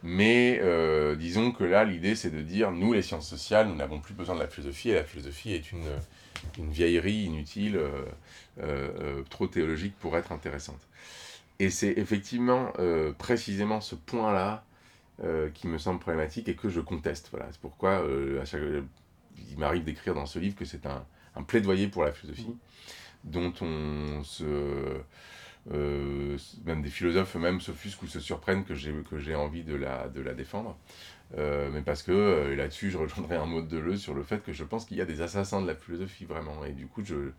mais 0.02 0.60
disons 1.16 1.52
que 1.52 1.64
là, 1.64 1.84
l'idée, 1.84 2.14
c'est 2.14 2.30
de 2.30 2.42
dire, 2.42 2.70
nous, 2.72 2.92
les 2.92 3.00
sciences 3.00 3.28
sociales, 3.28 3.68
nous 3.68 3.74
n'avons 3.74 4.00
plus 4.00 4.12
besoin 4.12 4.34
de 4.34 4.40
la 4.40 4.46
philosophie, 4.46 4.90
et 4.90 4.94
la 4.94 5.04
philosophie 5.04 5.54
est 5.54 5.72
une, 5.72 5.88
une 6.58 6.70
vieillerie 6.70 7.24
inutile, 7.24 7.80
trop 9.30 9.46
théologique 9.46 9.94
pour 9.98 10.14
être 10.18 10.30
intéressante. 10.30 10.80
Et 11.60 11.70
c'est 11.70 11.92
effectivement 11.96 12.72
précisément 13.18 13.80
ce 13.80 13.94
point-là 13.94 14.64
qui 15.54 15.68
me 15.68 15.78
semble 15.78 16.00
problématique 16.00 16.48
et 16.48 16.56
que 16.56 16.68
je 16.68 16.80
conteste. 16.80 17.28
Voilà. 17.30 17.46
C'est 17.52 17.60
pourquoi 17.60 18.04
à 18.40 18.44
chaque... 18.44 18.62
il 19.50 19.58
m'arrive 19.58 19.84
d'écrire 19.84 20.14
dans 20.14 20.26
ce 20.26 20.38
livre 20.40 20.56
que 20.56 20.64
c'est 20.64 20.84
un, 20.86 21.04
un, 21.36 21.42
plaidoyer 21.44 21.86
pour 21.86 22.04
la 22.04 22.12
philosophie 22.12 22.56
dont 23.24 23.52
on 23.60 24.22
se... 24.24 25.00
Euh, 25.72 26.36
même 26.66 26.82
des 26.82 26.90
philosophes 26.90 27.36
eux-mêmes 27.36 27.60
s'offusquent 27.60 28.02
ou 28.02 28.06
se 28.06 28.20
surprennent 28.20 28.64
que 28.64 28.74
j'ai 28.74 28.92
que 29.08 29.18
j'ai 29.18 29.34
envie 29.34 29.64
de 29.64 29.74
la, 29.74 30.08
de 30.08 30.20
la 30.20 30.34
défendre. 30.34 30.76
Euh, 31.38 31.70
mais 31.72 31.80
parce 31.80 32.02
que 32.02 32.12
euh, 32.12 32.54
là-dessus, 32.54 32.90
je 32.90 32.98
rejoindrai 32.98 33.36
un 33.36 33.46
mot 33.46 33.62
de 33.62 33.66
Deleuze 33.66 34.00
sur 34.00 34.14
le 34.14 34.22
fait 34.22 34.42
que 34.42 34.52
je 34.52 34.62
pense 34.62 34.84
qu'il 34.84 34.98
y 34.98 35.00
a 35.00 35.06
des 35.06 35.22
assassins 35.22 35.62
de 35.62 35.66
la 35.66 35.74
philosophie, 35.74 36.26
vraiment. 36.26 36.64
Et 36.64 36.72
du 36.72 36.86
coup, 36.86 37.02
je, 37.04 37.30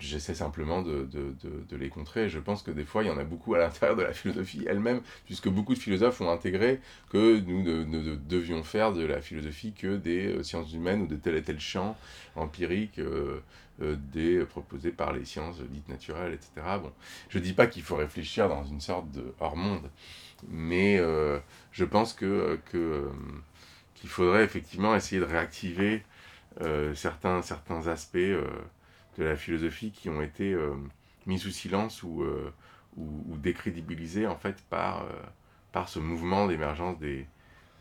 j'essaie 0.00 0.34
simplement 0.34 0.82
de, 0.82 1.04
de, 1.04 1.34
de, 1.68 1.76
les 1.76 1.88
contrer. 1.88 2.28
Je 2.28 2.38
pense 2.38 2.62
que 2.62 2.70
des 2.70 2.84
fois, 2.84 3.02
il 3.02 3.06
y 3.06 3.10
en 3.10 3.18
a 3.18 3.24
beaucoup 3.24 3.54
à 3.54 3.58
l'intérieur 3.58 3.96
de 3.96 4.02
la 4.02 4.12
philosophie 4.12 4.64
elle-même, 4.68 5.00
puisque 5.26 5.48
beaucoup 5.48 5.74
de 5.74 5.78
philosophes 5.78 6.20
ont 6.20 6.30
intégré 6.30 6.80
que 7.10 7.38
nous 7.40 7.62
ne, 7.62 8.16
devions 8.16 8.62
faire 8.62 8.92
de 8.92 9.04
la 9.04 9.20
philosophie 9.20 9.72
que 9.72 9.96
des 9.96 10.42
sciences 10.42 10.72
humaines 10.72 11.02
ou 11.02 11.06
de 11.06 11.16
tel 11.16 11.36
et 11.36 11.42
tel 11.42 11.60
champ 11.60 11.96
empirique 12.36 13.00
euh, 13.82 13.96
des, 14.12 14.44
proposés 14.44 14.90
par 14.90 15.12
les 15.12 15.24
sciences 15.24 15.58
dites 15.60 15.88
naturelles, 15.88 16.34
etc. 16.34 16.50
Bon, 16.82 16.92
je 17.30 17.38
ne 17.38 17.42
dis 17.42 17.54
pas 17.54 17.66
qu'il 17.66 17.82
faut 17.82 17.96
réfléchir 17.96 18.48
dans 18.48 18.64
une 18.64 18.80
sorte 18.80 19.10
de 19.10 19.32
hors-monde, 19.40 19.88
mais 20.48 20.98
euh, 20.98 21.38
je 21.72 21.84
pense 21.84 22.12
que, 22.12 22.58
que 22.70 22.76
euh, 22.76 23.08
qu'il 23.94 24.10
faudrait 24.10 24.44
effectivement 24.44 24.94
essayer 24.94 25.20
de 25.20 25.26
réactiver 25.26 26.02
certains, 26.94 27.40
certains 27.42 27.86
aspects 27.86 28.18
de 29.18 29.24
la 29.24 29.36
philosophie 29.36 29.90
qui 29.90 30.08
ont 30.08 30.22
été 30.22 30.56
mis 31.26 31.38
sous 31.38 31.50
silence 31.50 32.02
ou, 32.02 32.24
ou, 32.96 33.36
décrédibilisés 33.36 34.26
en 34.26 34.36
fait 34.36 34.62
par, 34.70 35.04
par 35.72 35.88
ce 35.88 35.98
mouvement 35.98 36.46
d'émergence 36.46 36.98
des, 36.98 37.26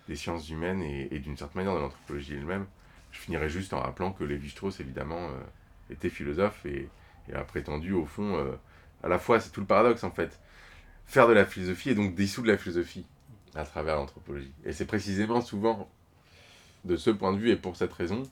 des, 0.07 0.15
sciences 0.15 0.49
humaines 0.49 0.81
et, 0.81 1.07
et 1.11 1.19
d'une 1.19 1.37
certaine 1.37 1.63
manière 1.63 1.75
de 1.75 1.81
l'anthropologie 1.81 2.33
elle-même. 2.33 2.65
Je 3.11 3.19
finirai 3.19 3.49
juste 3.49 3.73
en 3.73 3.79
rappelant 3.79 4.11
que 4.11 4.23
Lévi-Strauss, 4.23 4.79
évidemment, 4.79 5.29
était 5.89 6.09
philosophe 6.09 6.65
et, 6.65 6.89
a 7.33 7.43
prétendu, 7.43 7.93
au 7.93 8.05
fond, 8.05 8.37
euh, 8.37 8.55
à 9.03 9.07
la 9.07 9.19
fois, 9.19 9.39
c'est 9.39 9.51
tout 9.51 9.59
le 9.59 9.67
paradoxe 9.67 10.03
en 10.03 10.09
fait, 10.09 10.39
faire 11.05 11.27
de 11.27 11.33
la 11.33 11.45
philosophie 11.45 11.91
et 11.91 11.95
donc 11.95 12.15
dissoudre 12.15 12.47
la 12.47 12.57
philosophie 12.57 13.05
à 13.53 13.63
travers 13.65 13.97
l'anthropologie. 13.97 14.51
Et 14.65 14.73
c'est 14.73 14.85
précisément 14.85 15.41
souvent 15.41 15.87
de 16.85 16.95
ce 16.95 17.11
point 17.11 17.31
de 17.31 17.37
vue 17.37 17.51
et 17.51 17.55
pour 17.55 17.75
cette 17.75 17.93
raison 17.93 18.23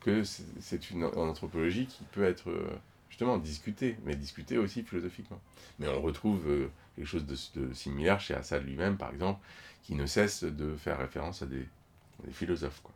que 0.00 0.22
c'est 0.24 0.90
une, 0.90 1.04
anthropologie 1.04 1.86
qui 1.86 2.04
peut 2.12 2.24
être 2.24 2.50
euh, 2.50 2.68
justement 3.08 3.38
discutée, 3.38 3.96
mais 4.04 4.14
discutée 4.14 4.58
aussi 4.58 4.82
philosophiquement. 4.82 5.40
Mais 5.78 5.88
on 5.88 6.00
retrouve 6.00 6.48
euh, 6.48 6.70
quelque 6.96 7.06
chose 7.06 7.26
de, 7.26 7.72
similaire 7.74 8.20
chez 8.20 8.34
Assad 8.34 8.64
lui-même, 8.64 8.96
par 8.96 9.10
exemple, 9.10 9.40
qui 9.82 9.94
ne 9.94 10.06
cesse 10.06 10.44
de 10.44 10.76
faire 10.76 10.98
référence 10.98 11.42
à 11.42 11.46
des, 11.46 11.66
des 12.24 12.32
philosophes. 12.32 12.82
Quoi. 12.82 12.92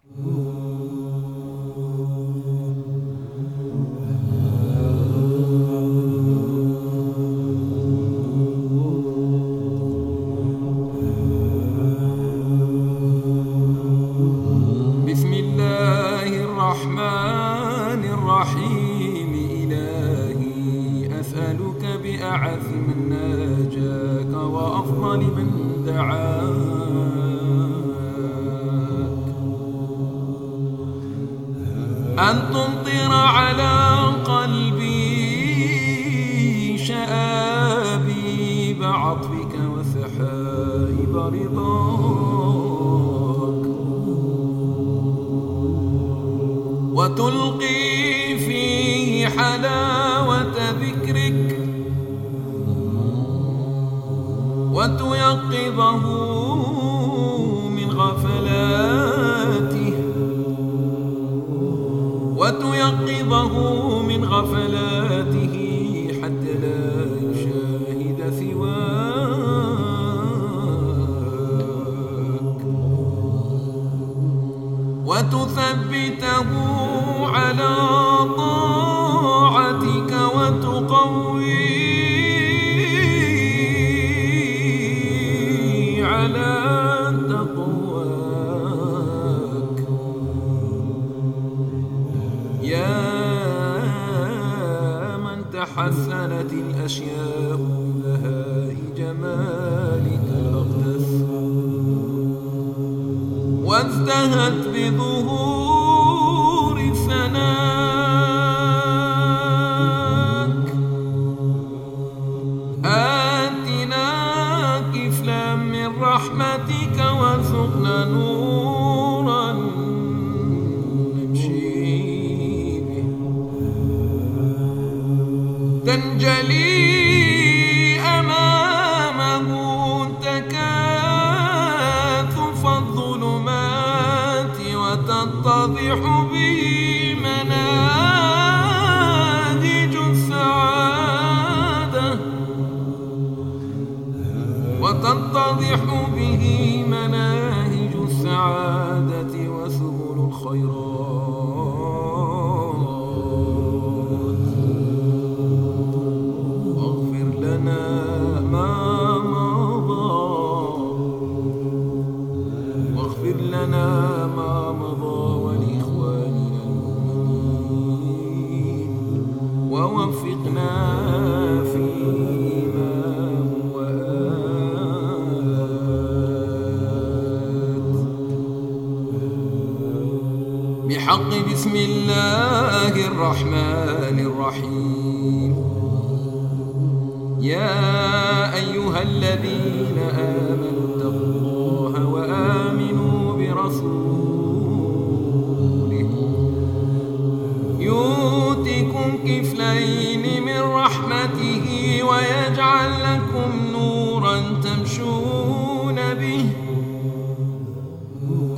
تمشون 205.22 206.14
به 206.14 206.44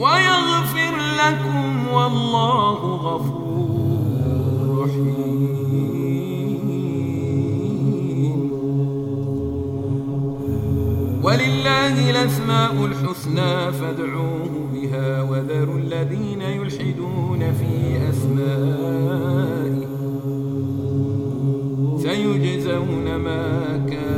ويغفر 0.01 0.95
لكم 1.21 1.89
والله 1.95 2.81
غفور 2.95 3.45
رحيم. 4.81 5.25
ولله 11.23 12.11
الأسماء 12.11 12.85
الحسنى 12.85 13.73
فادعوه 13.73 14.69
بها 14.73 15.23
وذروا 15.23 15.79
الذين 15.79 16.43
يلحدون 16.43 17.53
في 17.53 17.73
أسمائه. 18.11 19.85
سيجزون 21.99 23.17
ما 23.17 23.47
كانوا 23.91 24.14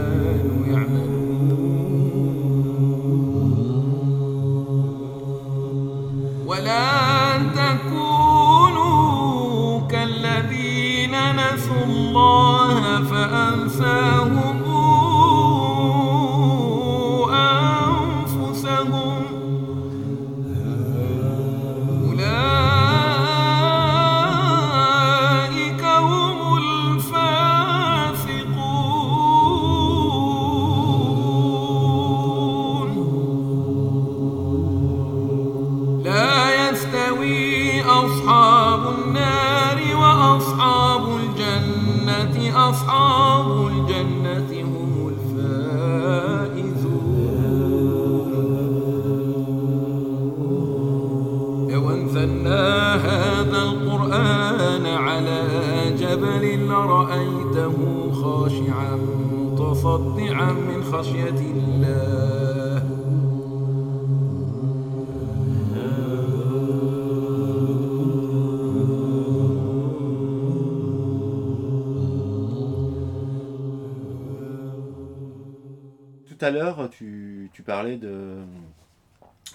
à 76.47 76.51
l'heure, 76.51 76.89
tu, 76.91 77.51
tu 77.53 77.63
parlais 77.63 77.97
de, 77.97 78.37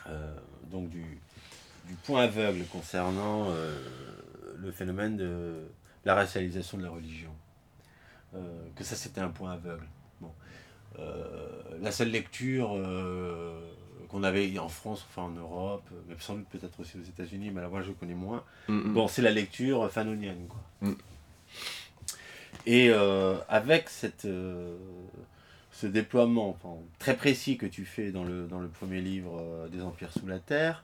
euh, 0.08 0.36
donc 0.70 0.90
du, 0.90 1.04
du 1.88 1.94
point 2.06 2.24
aveugle 2.24 2.66
concernant 2.66 3.48
euh, 3.50 3.82
le 4.58 4.72
phénomène 4.72 5.16
de 5.16 5.54
la 6.04 6.16
racialisation 6.16 6.78
de 6.78 6.84
la 6.84 6.90
religion. 6.90 7.32
Euh, 8.36 8.40
que 8.76 8.84
ça, 8.84 8.96
c'était 8.96 9.22
un 9.22 9.30
point 9.30 9.52
aveugle. 9.54 9.88
Bon. 10.20 10.32
La 11.82 11.92
seule 11.92 12.10
lecture 12.10 12.78
qu'on 14.10 14.24
avait 14.24 14.60
en 14.60 14.68
France, 14.68 15.06
enfin 15.10 15.24
en 15.24 15.32
Europe, 15.32 15.90
mais 16.10 16.16
sans 16.20 16.36
doute 16.36 16.48
peut-être 16.50 16.80
aussi 16.82 16.98
aux 16.98 17.04
États-Unis, 17.04 17.50
mais 17.52 17.62
là, 17.62 17.70
moi 17.70 17.82
je 17.82 17.92
connais 17.92 18.14
moins. 18.14 18.44
Mm, 18.68 18.74
mm. 18.74 18.94
Bon, 18.94 19.08
c'est 19.08 19.22
la 19.22 19.32
lecture 19.32 19.90
fanonienne, 19.90 20.48
quoi. 20.48 20.62
Mm. 20.82 20.96
Et 22.66 22.90
euh, 22.90 23.38
avec 23.50 23.90
cette, 23.90 24.26
euh, 24.26 24.78
ce 25.82 25.88
déploiement 25.88 26.50
enfin, 26.50 26.76
très 27.00 27.18
précis 27.18 27.58
que 27.58 27.66
tu 27.66 27.86
fais 27.86 28.12
dans 28.12 28.24
le, 28.24 28.46
dans 28.46 28.60
le 28.60 28.68
premier 28.68 29.02
livre 29.02 29.40
euh, 29.40 29.68
des 29.68 29.82
Empires 29.82 30.12
sous 30.12 30.28
la 30.28 30.38
Terre, 30.38 30.84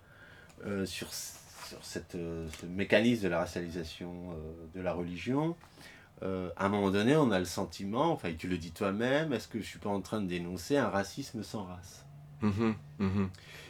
euh, 0.66 0.88
sur, 0.88 1.14
sur 1.14 1.84
cette, 1.84 2.16
euh, 2.16 2.48
ce 2.60 2.66
mécanisme 2.66 3.24
de 3.26 3.28
la 3.28 3.40
racialisation 3.40 4.36
de 4.74 4.82
la 4.82 4.94
religion, 4.94 5.56
à 6.24 6.66
un 6.66 6.70
moment 6.70 6.90
donné, 6.90 7.16
on 7.16 7.30
a 7.30 7.38
le 7.38 7.46
sentiment, 7.46 8.12
enfin, 8.12 8.34
tu 8.36 8.48
le 8.48 8.58
dis 8.58 8.72
toi-même, 8.72 9.34
est-ce 9.34 9.48
que 9.48 9.60
je 9.60 9.66
suis 9.66 9.78
pas 9.78 9.92
en 9.92 10.02
train 10.02 10.20
de 10.20 10.26
dénoncer 10.26 10.76
un 10.76 10.90
racisme 10.90 11.44
sans 11.44 11.66
race? 11.66 12.06
Mhm, 12.42 12.74
mhm. 12.98 13.30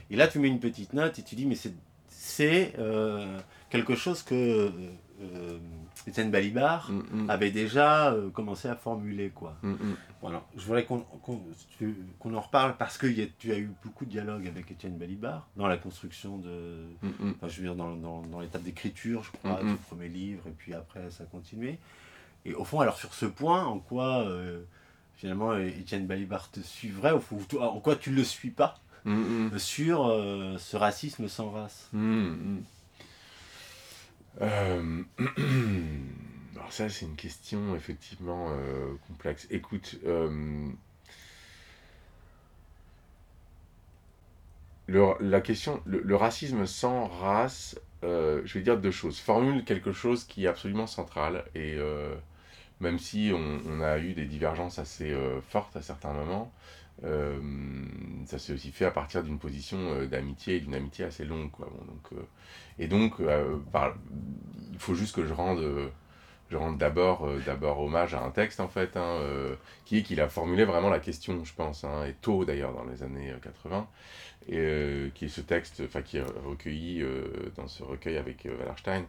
et 0.10 0.16
là, 0.16 0.30
tu 0.30 0.40
mets 0.40 0.48
une 0.48 0.62
petite 0.62 0.94
note 0.94 1.20
et 1.20 1.24
tu 1.24 1.36
dis, 1.36 1.46
mais 1.46 1.56
c'est, 1.56 1.74
c'est 2.08 2.74
quelque 3.70 3.96
chose 3.96 4.24
que 4.24 4.72
Étienne 6.08 6.32
Balibar 6.32 6.90
Mm, 6.92 7.04
mm. 7.26 7.30
avait 7.30 7.52
déjà 7.52 8.12
euh, 8.14 8.30
commencé 8.30 8.68
à 8.70 8.76
formuler. 8.76 9.30
Quoi. 9.30 9.56
Mm. 9.62 9.76
Voilà. 10.22 10.44
Je 10.56 10.64
voudrais 10.66 10.86
qu'on, 10.86 11.04
en 12.34 12.42
reparle 12.42 12.78
parce 12.78 12.98
que 12.98 13.06
y 13.08 13.22
a- 13.22 13.28
tu 13.38 13.52
as 13.52 13.58
eu 13.58 13.70
beaucoup 13.84 14.06
de 14.06 14.10
dialogues 14.10 14.48
avec 14.48 14.72
Étienne 14.72 14.98
Balibar 14.98 15.48
dans 15.58 15.68
la 15.68 15.78
construction 15.78 16.38
de. 16.38 16.86
Mm. 17.04 17.32
Enfin, 17.36 17.48
je 17.50 17.58
veux 17.58 17.68
dire, 17.68 17.76
dans, 17.76 17.96
dans, 17.96 18.22
dans 18.24 18.40
l'étape 18.40 18.64
d'écriture, 18.64 19.24
je 19.24 19.32
crois, 19.38 19.62
du 19.64 19.76
premier 19.90 20.08
livre, 20.10 20.44
et 20.48 20.52
puis 20.58 20.74
après, 20.74 21.12
ça 21.12 21.24
a 21.24 21.28
continué. 21.28 21.78
Et 22.46 22.54
au 22.54 22.64
fond, 22.64 22.80
alors 22.80 22.98
sur 22.98 23.14
ce 23.14 23.26
point, 23.26 23.66
en 23.66 23.80
quoi 23.80 24.20
euh, 24.28 24.62
finalement 25.18 25.58
Étienne 25.58 26.08
Balibar 26.08 26.50
te 26.50 26.62
suivrait, 26.62 27.12
au 27.12 27.20
fond, 27.20 27.38
toi, 27.50 27.72
en 27.72 27.80
quoi 27.82 27.96
tu 27.98 28.12
ne 28.12 28.16
le 28.16 28.24
suis 28.24 28.52
pas 28.52 28.80
sur 29.58 30.06
euh, 30.08 30.58
ce 30.58 30.76
racisme 30.78 31.28
sans 31.28 31.50
race? 31.52 31.90
Euh, 34.42 35.04
Alors 36.56 36.72
ça, 36.72 36.90
c'est 36.90 37.06
une 37.06 37.16
question 37.16 37.76
effectivement 37.76 38.50
euh, 38.52 38.94
complexe. 39.08 39.48
Écoute, 39.50 39.98
euh, 40.06 40.70
le, 44.88 45.14
la 45.20 45.42
question, 45.42 45.82
le, 45.86 46.16
racisme 46.16 46.66
sans 46.66 47.08
race, 47.08 47.80
je 48.04 48.54
vais 48.54 48.62
dire 48.62 48.78
deux 48.78 48.92
choses. 48.92 49.20
Formule 49.20 49.64
quelque 49.64 49.92
chose 49.92 50.24
qui 50.24 50.46
est 50.46 50.48
absolument 50.48 50.88
central 50.88 51.46
et 51.56 51.78
même 52.80 53.00
si 53.00 53.32
on, 53.34 53.82
a 53.82 53.98
eu 53.98 54.14
des 54.14 54.26
divergences 54.26 54.80
assez 54.80 55.16
fortes 55.50 55.76
à 55.76 55.82
certains 55.82 56.14
moments, 56.14 56.54
ça 57.04 58.40
s'est 58.40 58.54
aussi 58.54 58.72
fait 58.72 58.86
à 58.86 58.92
partir 58.92 59.24
d'une 59.24 59.40
position 59.40 60.06
d'amitié 60.06 60.56
et 60.56 60.60
d'une 60.60 60.74
amitié 60.74 61.06
assez 61.06 61.26
longue. 61.26 61.52
Quoi. 61.52 61.70
Donc, 61.88 62.20
et 62.80 62.88
donc, 62.88 63.14
il 63.20 64.80
faut 64.80 64.96
juste 64.96 65.16
que 65.16 65.26
je 65.26 65.34
rende 65.34 65.90
je 66.50 66.58
rends 66.58 66.72
d'abord 66.72 67.26
euh, 67.28 67.42
d'abord 67.46 67.80
hommage 67.80 68.14
à 68.14 68.24
un 68.24 68.32
texte 68.32 68.60
en 68.60 68.68
fait, 68.68 68.96
hein, 68.96 69.20
euh, 69.22 69.56
qui 69.86 69.98
est 69.98 70.04
qu'il 70.04 70.22
a 70.22 70.30
formulé 70.30 70.66
vraiment 70.66 70.90
la 70.90 71.00
question, 71.00 71.44
je 71.44 71.54
pense, 71.54 71.84
hein, 71.84 72.06
et 72.06 72.14
tôt 72.14 72.46
d'ailleurs 72.46 72.74
dans 72.74 72.86
les 72.86 73.04
années 73.04 73.34
80, 73.42 73.88
euh, 74.52 75.08
et 75.08 75.12
qui 75.12 75.26
est 75.26 75.30
ce 75.30 75.42
texte, 75.42 75.82
enfin 75.86 76.02
qui 76.02 76.18
est 76.18 76.24
recueilli 76.46 77.04
dans 77.56 77.68
ce 77.68 77.84
recueil 77.84 78.18
avec 78.18 78.48
Wallerstein. 78.60 79.04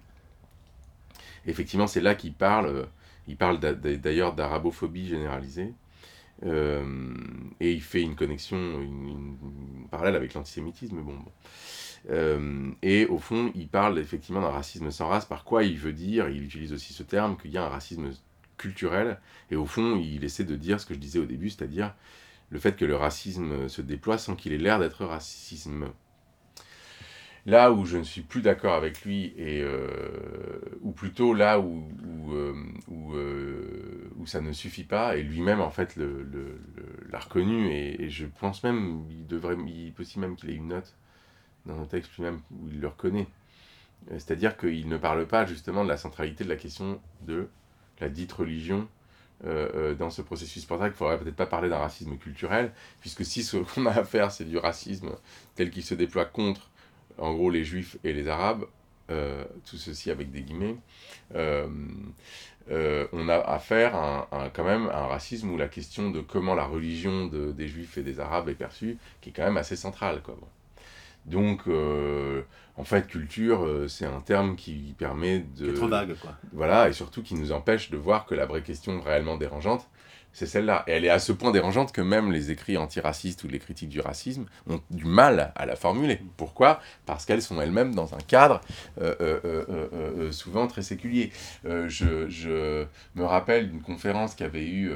Effectivement, 1.47 1.87
c'est 1.87 2.01
là 2.01 2.15
qu'il 2.15 2.35
parle, 2.35 2.87
il 3.29 3.37
parle 3.37 3.59
d'ailleurs 3.61 4.35
d'arabophobie 4.35 5.09
généralisée. 5.09 5.73
Et 6.45 7.73
il 7.73 7.83
fait 7.83 8.03
une 8.03 8.15
connexion, 8.15 8.57
une, 8.57 9.37
parallèle 9.91 10.17
avec 10.17 10.35
l'antisémitisme. 10.35 11.01
Bon. 11.01 11.19
Euh, 12.11 12.71
et 12.83 13.07
au 13.07 13.19
fond, 13.19 13.51
il 13.55 13.69
parle 13.69 13.99
effectivement 13.99 14.41
d'un 14.41 14.51
racisme 14.51 14.91
sans 14.91 15.09
race, 15.09 15.25
par 15.25 15.45
quoi 15.45 15.65
il 15.65 15.77
veut 15.77 15.93
dire, 15.93 16.29
il 16.29 16.43
utilise 16.43 16.73
aussi 16.73 16.93
ce 16.93 17.03
terme, 17.03 17.37
qu'il 17.37 17.51
y 17.51 17.59
a 17.59 17.65
un 17.65 17.69
racisme 17.69 18.11
culturel, 18.57 19.21
et 19.51 19.57
au 19.57 19.67
fond, 19.67 19.97
il 19.97 20.25
essaie 20.25 20.45
de 20.45 20.57
dire 20.57 20.81
ce 20.81 20.87
que 20.87 20.95
je 20.95 20.99
disais 20.99 21.19
au 21.19 21.27
début, 21.27 21.51
c'est-à-dire 21.51 21.95
le 22.51 22.59
fait 22.59 22.77
que 22.77 22.85
le 22.85 22.97
racisme 22.97 23.69
se 23.69 23.83
déploie 23.83 24.19
sans 24.19 24.35
qu'il 24.35 24.53
ait 24.53 24.59
l'air 24.59 24.79
d'être 24.79 25.05
racisme. 25.05 25.89
Là 27.49 27.73
où 27.73 27.87
je 27.87 27.97
ne 27.97 28.03
suis 28.03 28.21
plus 28.21 28.43
d'accord 28.43 28.75
avec 28.75 29.03
lui, 29.05 29.33
et, 29.39 29.63
euh, 29.63 30.61
ou 30.83 30.93
plutôt 30.93 31.33
là 31.33 31.59
où, 31.59 31.89
où, 32.07 32.35
euh, 32.35 34.11
où, 34.17 34.27
ça 34.27 34.43
ne 34.43 34.53
suffit 34.53 34.85
pas, 34.85 35.17
et 35.17 35.23
lui-même 35.23 35.63
en 35.63 35.71
fait 35.71 35.97
l'a 35.97 36.05
le, 36.05 36.61
l'a 37.11 37.19
reconnu, 37.19 37.71
et, 37.71 38.11
je 38.11 38.27
pense 38.27 38.63
même, 38.63 39.05
il, 39.11 39.27
devrait, 39.27 39.57
il 39.67 39.95
possible 39.95 40.27
même 40.27 40.37
qu'il 40.37 40.51
ait 40.51 40.55
une 40.55 40.69
note 40.69 40.95
dans 41.65 41.81
un 41.81 41.87
texte 41.87 42.15
lui-même 42.17 42.41
où 42.51 42.69
il 42.69 42.81
le 42.81 42.89
reconnaît. 42.89 43.29
Euh, 44.11 44.15
c'est-à-dire 44.19 44.57
qu'il 44.59 44.87
ne 44.87 44.97
parle 44.97 45.27
pas 45.27 45.47
justement 45.47 45.85
de 45.85 45.89
la 45.89 45.97
centralité 45.97 46.45
de 46.45 46.49
la 46.49 46.57
question 46.57 47.01
de 47.23 47.49
la 48.01 48.09
dite 48.09 48.33
religion 48.33 48.89
euh, 49.45 49.69
euh, 49.75 49.95
dans 49.95 50.11
ce 50.11 50.23
processus. 50.23 50.63
C'est 50.63 50.69
pour 50.69 50.79
qu'il 50.79 50.87
ne 50.87 50.93
faudrait 50.93 51.19
peut-être 51.19 51.37
pas 51.37 51.47
parler 51.47 51.69
d'un 51.69 51.79
racisme 51.79 52.17
culturel, 52.19 52.73
puisque 53.01 53.25
si 53.25 53.43
ce 53.43 53.57
qu'on 53.75 53.87
a 53.87 53.93
à 53.93 54.05
faire, 54.05 54.33
c'est 54.33 54.45
du 54.45 54.59
racisme 54.59 55.11
tel 55.55 55.71
qu'il 55.71 55.85
se 55.85 55.95
déploie 55.95 56.25
contre, 56.25 56.71
en 57.19 57.35
gros, 57.35 57.51
les 57.51 57.65
juifs 57.65 57.97
et 58.05 58.13
les 58.13 58.29
arabes, 58.29 58.65
tout 59.09 59.77
ceci 59.77 60.11
avec 60.11 60.31
des 60.31 60.43
guillemets, 60.43 60.77
on 61.35 63.29
a 63.29 63.37
affaire 63.37 63.95
à, 63.95 64.29
un, 64.33 64.49
quand 64.51 64.65
même 64.65 64.87
un 64.87 65.07
racisme 65.07 65.51
où 65.51 65.57
la 65.57 65.69
question 65.69 66.11
de 66.11 66.21
comment 66.21 66.55
la 66.55 66.65
religion 66.65 67.27
de, 67.27 67.53
des 67.53 67.69
juifs 67.69 67.97
et 67.99 68.03
des 68.03 68.21
arabes 68.21 68.49
est 68.49 68.55
perçue, 68.55 68.99
qui 69.21 69.31
est 69.31 69.33
quand 69.33 69.45
même 69.45 69.57
assez 69.57 69.77
centrale. 69.77 70.23
Quoi. 70.23 70.37
Donc, 71.29 71.63
euh, 71.69 72.43
en 72.77 72.85
fait, 72.85 73.07
culture, 73.07 73.65
euh, 73.65 73.89
c'est 73.89 74.07
un 74.07 74.21
terme 74.21 74.57
qui 74.57 74.95
permet 74.97 75.41
de... 75.41 75.73
trop 75.73 75.89
vague, 75.89 76.15
quoi. 76.21 76.37
Voilà, 76.53 76.89
et 76.89 76.93
surtout 76.93 77.23
qui 77.23 77.35
nous 77.35 77.53
empêche 77.53 77.91
de 77.91 77.97
voir 77.97 78.25
que 78.25 78.35
la 78.35 78.47
vraie 78.47 78.63
question 78.63 79.01
réellement 79.01 79.37
dérangeante, 79.37 79.89
c'est 80.33 80.47
celle-là. 80.47 80.85
Et 80.87 80.93
elle 80.93 81.05
est 81.05 81.11
à 81.11 81.19
ce 81.19 81.33
point 81.33 81.51
dérangeante 81.51 81.93
que 81.93 82.01
même 82.01 82.33
les 82.33 82.51
écrits 82.51 82.77
antiracistes 82.77 83.45
ou 83.45 83.49
les 83.49 83.59
critiques 83.59 83.89
du 83.89 84.01
racisme 84.01 84.47
ont 84.69 84.81
du 84.91 85.05
mal 85.05 85.53
à 85.57 85.67
la 85.67 85.77
formuler. 85.77 86.21
Pourquoi? 86.37 86.81
Parce 87.07 87.25
qu'elles 87.25 87.43
sont 87.43 87.61
elles-mêmes 87.61 87.95
dans 87.95 88.15
un 88.15 88.21
cadre 88.27 88.61
euh, 89.01 89.15
euh, 89.21 90.33
souvent 90.33 90.67
très 90.67 90.83
séculier. 90.83 91.33
Je, 91.65 92.29
je, 92.29 92.85
me 93.15 93.25
rappelle 93.25 93.71
d'une 93.71 93.83
conférence 93.83 94.35
qui 94.35 94.45
avait 94.45 94.67
eu 94.67 94.93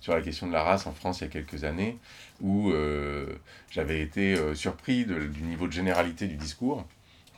sur 0.00 0.14
la 0.14 0.20
question 0.20 0.48
de 0.48 0.52
la 0.52 0.64
race 0.64 0.86
en 0.86 0.92
France 0.92 1.20
il 1.20 1.24
y 1.24 1.26
a 1.26 1.30
quelques 1.30 1.62
années, 1.64 1.98
où 2.40 2.70
euh, 2.70 3.26
j'avais 3.70 4.00
été 4.00 4.34
euh, 4.34 4.54
surpris 4.54 5.04
du 5.04 5.42
niveau 5.42 5.68
de 5.68 5.72
généralité 5.72 6.26
du 6.26 6.36
discours, 6.36 6.84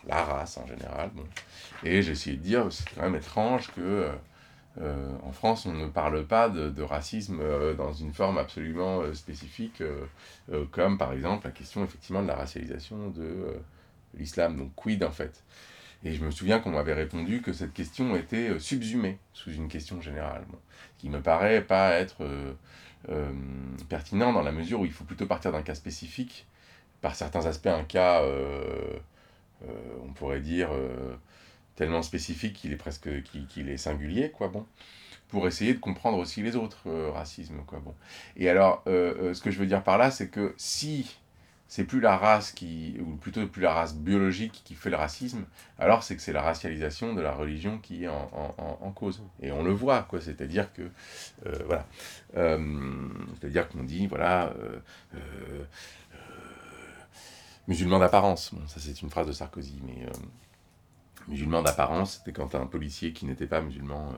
la 0.09 0.23
race 0.25 0.57
en 0.57 0.67
général. 0.67 1.11
Et 1.85 2.03
j'ai 2.03 2.13
essayé 2.13 2.37
de 2.37 2.43
dire, 2.43 2.67
c'est 2.71 2.89
quand 2.95 3.03
même 3.03 3.17
étrange 3.17 3.71
que 3.77 4.09
euh, 4.81 5.13
en 5.23 5.33
France, 5.33 5.67
on 5.67 5.73
ne 5.73 5.87
parle 5.87 6.25
pas 6.25 6.49
de, 6.49 6.83
racisme 6.83 7.41
dans 7.77 7.93
une 7.93 8.13
forme 8.13 8.39
absolument 8.39 9.03
spécifique, 9.15 9.83
comme 10.73 10.99
par 10.99 11.13
exemple 11.13 11.47
la 11.47 11.53
question 11.53 11.85
effectivement 11.85 12.23
de 12.23 12.29
la 12.29 12.37
racialisation 12.37 13.11
de 13.11 13.57
l'islam, 14.15 14.57
donc 14.57 14.73
quid 14.75 15.03
en 15.05 15.13
fait? 15.13 15.43
Et 16.05 16.13
je 16.13 16.23
me 16.23 16.31
souviens 16.31 16.59
qu'on 16.59 16.71
m'avait 16.71 16.93
répondu 16.93 17.41
que 17.41 17.53
cette 17.53 17.73
question 17.73 18.15
était 18.15 18.59
subsumée 18.59 19.19
sous 19.33 19.53
une 19.53 19.69
question 19.69 20.03
générale, 20.03 20.45
ce 20.97 21.01
qui 21.01 21.09
me 21.09 21.21
paraît 21.21 21.63
pas 21.63 21.93
être 21.93 22.23
euh, 23.11 23.33
pertinent 23.91 24.33
dans 24.33 24.41
la 24.41 24.53
mesure 24.53 24.81
où 24.81 24.87
il 24.87 24.93
faut 24.93 25.05
plutôt 25.05 25.27
partir 25.27 25.53
d'un 25.53 25.63
cas 25.63 25.75
spécifique, 25.75 26.47
par 27.03 27.15
certains 27.15 27.45
aspects 27.45 27.67
un 27.67 27.85
cas, 27.85 28.23
euh, 28.23 28.97
euh, 29.63 29.67
on 30.03 30.13
pourrait 30.13 30.41
dire, 30.41 30.71
tellement 31.77 32.03
spécifique 32.03 32.55
qu'il 32.55 32.73
est 32.73 32.77
presque 32.77 33.09
qu'il 33.49 33.69
est 33.69 33.77
singulier, 33.77 34.31
quoi, 34.31 34.49
bon, 34.49 34.67
pour 35.29 35.47
essayer 35.47 35.75
de 35.75 35.81
comprendre 35.81 36.19
aussi 36.19 36.43
les 36.43 36.57
autres 36.57 36.91
racismes, 37.11 37.63
quoi, 37.67 37.81
bon. 37.81 37.95
Et 38.37 38.49
alors, 38.49 38.83
ce 38.87 39.41
que 39.41 39.51
je 39.51 39.59
veux 39.59 39.67
dire 39.67 39.83
par 39.83 39.99
là, 39.99 40.11
c'est 40.11 40.29
que 40.29 40.55
si 40.57 41.19
c'est 41.75 41.85
plus 41.85 42.01
la 42.01 42.17
race 42.17 42.53
qui, 42.53 42.97
ou 43.01 43.17
plutôt 43.17 43.45
plus 43.49 43.63
la 43.63 43.73
race 43.73 43.97
biologique 43.97 44.63
qui 44.65 44.75
fait 44.75 44.91
le 44.91 44.97
racisme, 44.97 45.45
alors 45.79 46.05
c'est 46.05 46.15
que 46.15 46.23
c'est 46.23 46.33
la 46.33 46.43
racialisation 46.43 47.15
de 47.15 47.21
la 47.21 47.33
religion 47.33 47.79
qui 47.79 48.05
est 48.05 48.09
en, 48.09 48.93
cause. 48.95 49.23
Et 49.43 49.51
on 49.51 49.65
le 49.65 49.73
voit, 49.73 50.03
quoi. 50.03 50.21
C'est-à-dire 50.21 50.73
que, 50.73 50.83
euh, 51.47 51.59
voilà. 51.67 51.87
Euh, 52.37 53.09
c'est-à-dire 53.41 53.69
qu'on 53.69 53.83
dit, 53.83 54.07
voilà, 54.07 54.55
euh, 55.15 55.65
musulman 57.67 57.99
d'apparence. 57.99 58.55
Bon, 58.55 58.65
ça 58.69 58.79
c'est 58.79 59.03
une 59.03 59.11
phrase 59.11 59.27
de 59.27 59.33
Sarkozy, 59.33 59.81
mais 59.85 60.07
musulman 61.29 61.63
d'apparence, 61.63 62.19
c'était 62.19 62.33
quand 62.33 62.55
un 62.55 62.67
policier 62.67 63.13
qui 63.13 63.27
n'était 63.27 63.47
pas 63.47 63.61
musulman, 63.61 64.13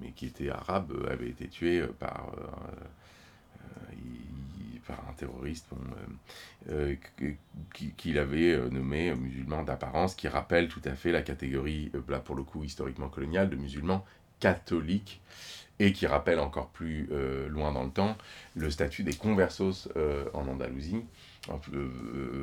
mais 0.00 0.12
qui 0.12 0.26
était 0.26 0.50
arabe, 0.50 0.92
avait 1.10 1.28
été 1.28 1.48
tué 1.48 1.84
par 1.98 2.30
par 4.86 5.02
un 5.08 5.12
terroriste 5.12 5.66
euh, 6.70 6.94
euh, 7.22 7.32
qu'il 7.96 8.18
avait 8.18 8.52
euh, 8.52 8.68
nommé 8.70 9.14
musulman 9.14 9.62
d'apparence, 9.62 10.14
qui 10.14 10.28
rappelle 10.28 10.68
tout 10.68 10.82
à 10.84 10.94
fait 10.94 11.12
la 11.12 11.22
catégorie, 11.22 11.90
là 12.08 12.20
pour 12.20 12.36
le 12.36 12.42
coup 12.42 12.64
historiquement 12.64 13.08
coloniale, 13.08 13.50
de 13.50 13.56
musulmans 13.56 14.04
catholiques, 14.40 15.20
et 15.78 15.92
qui 15.92 16.06
rappelle 16.06 16.38
encore 16.38 16.68
plus 16.68 17.10
loin 17.50 17.70
dans 17.70 17.84
le 17.84 17.90
temps 17.90 18.16
le 18.54 18.70
statut 18.70 19.02
des 19.02 19.12
conversos 19.12 19.90
en 20.32 20.48
Andalousie, 20.48 21.04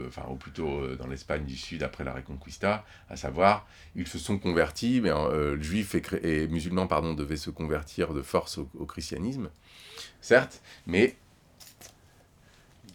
enfin, 0.08 0.24
ou 0.30 0.36
plutôt 0.36 0.96
dans 0.96 1.08
l'Espagne 1.08 1.46
du 1.46 1.56
Sud 1.56 1.84
après 1.84 2.04
la 2.04 2.14
Reconquista, 2.14 2.86
à 3.10 3.16
savoir, 3.16 3.68
ils 3.96 4.08
se 4.08 4.20
sont 4.20 4.38
convertis, 4.38 5.02
mais 5.02 5.12
euh, 5.12 5.60
juifs 5.62 5.96
et, 6.24 6.48
musulmans 6.48 6.88
pardon, 6.88 7.14
devaient 7.14 7.38
se 7.38 7.50
convertir 7.50 8.14
de 8.14 8.22
force 8.22 8.58
au 8.58 8.86
christianisme, 8.86 9.50
certes, 10.22 10.62
mais 10.86 11.16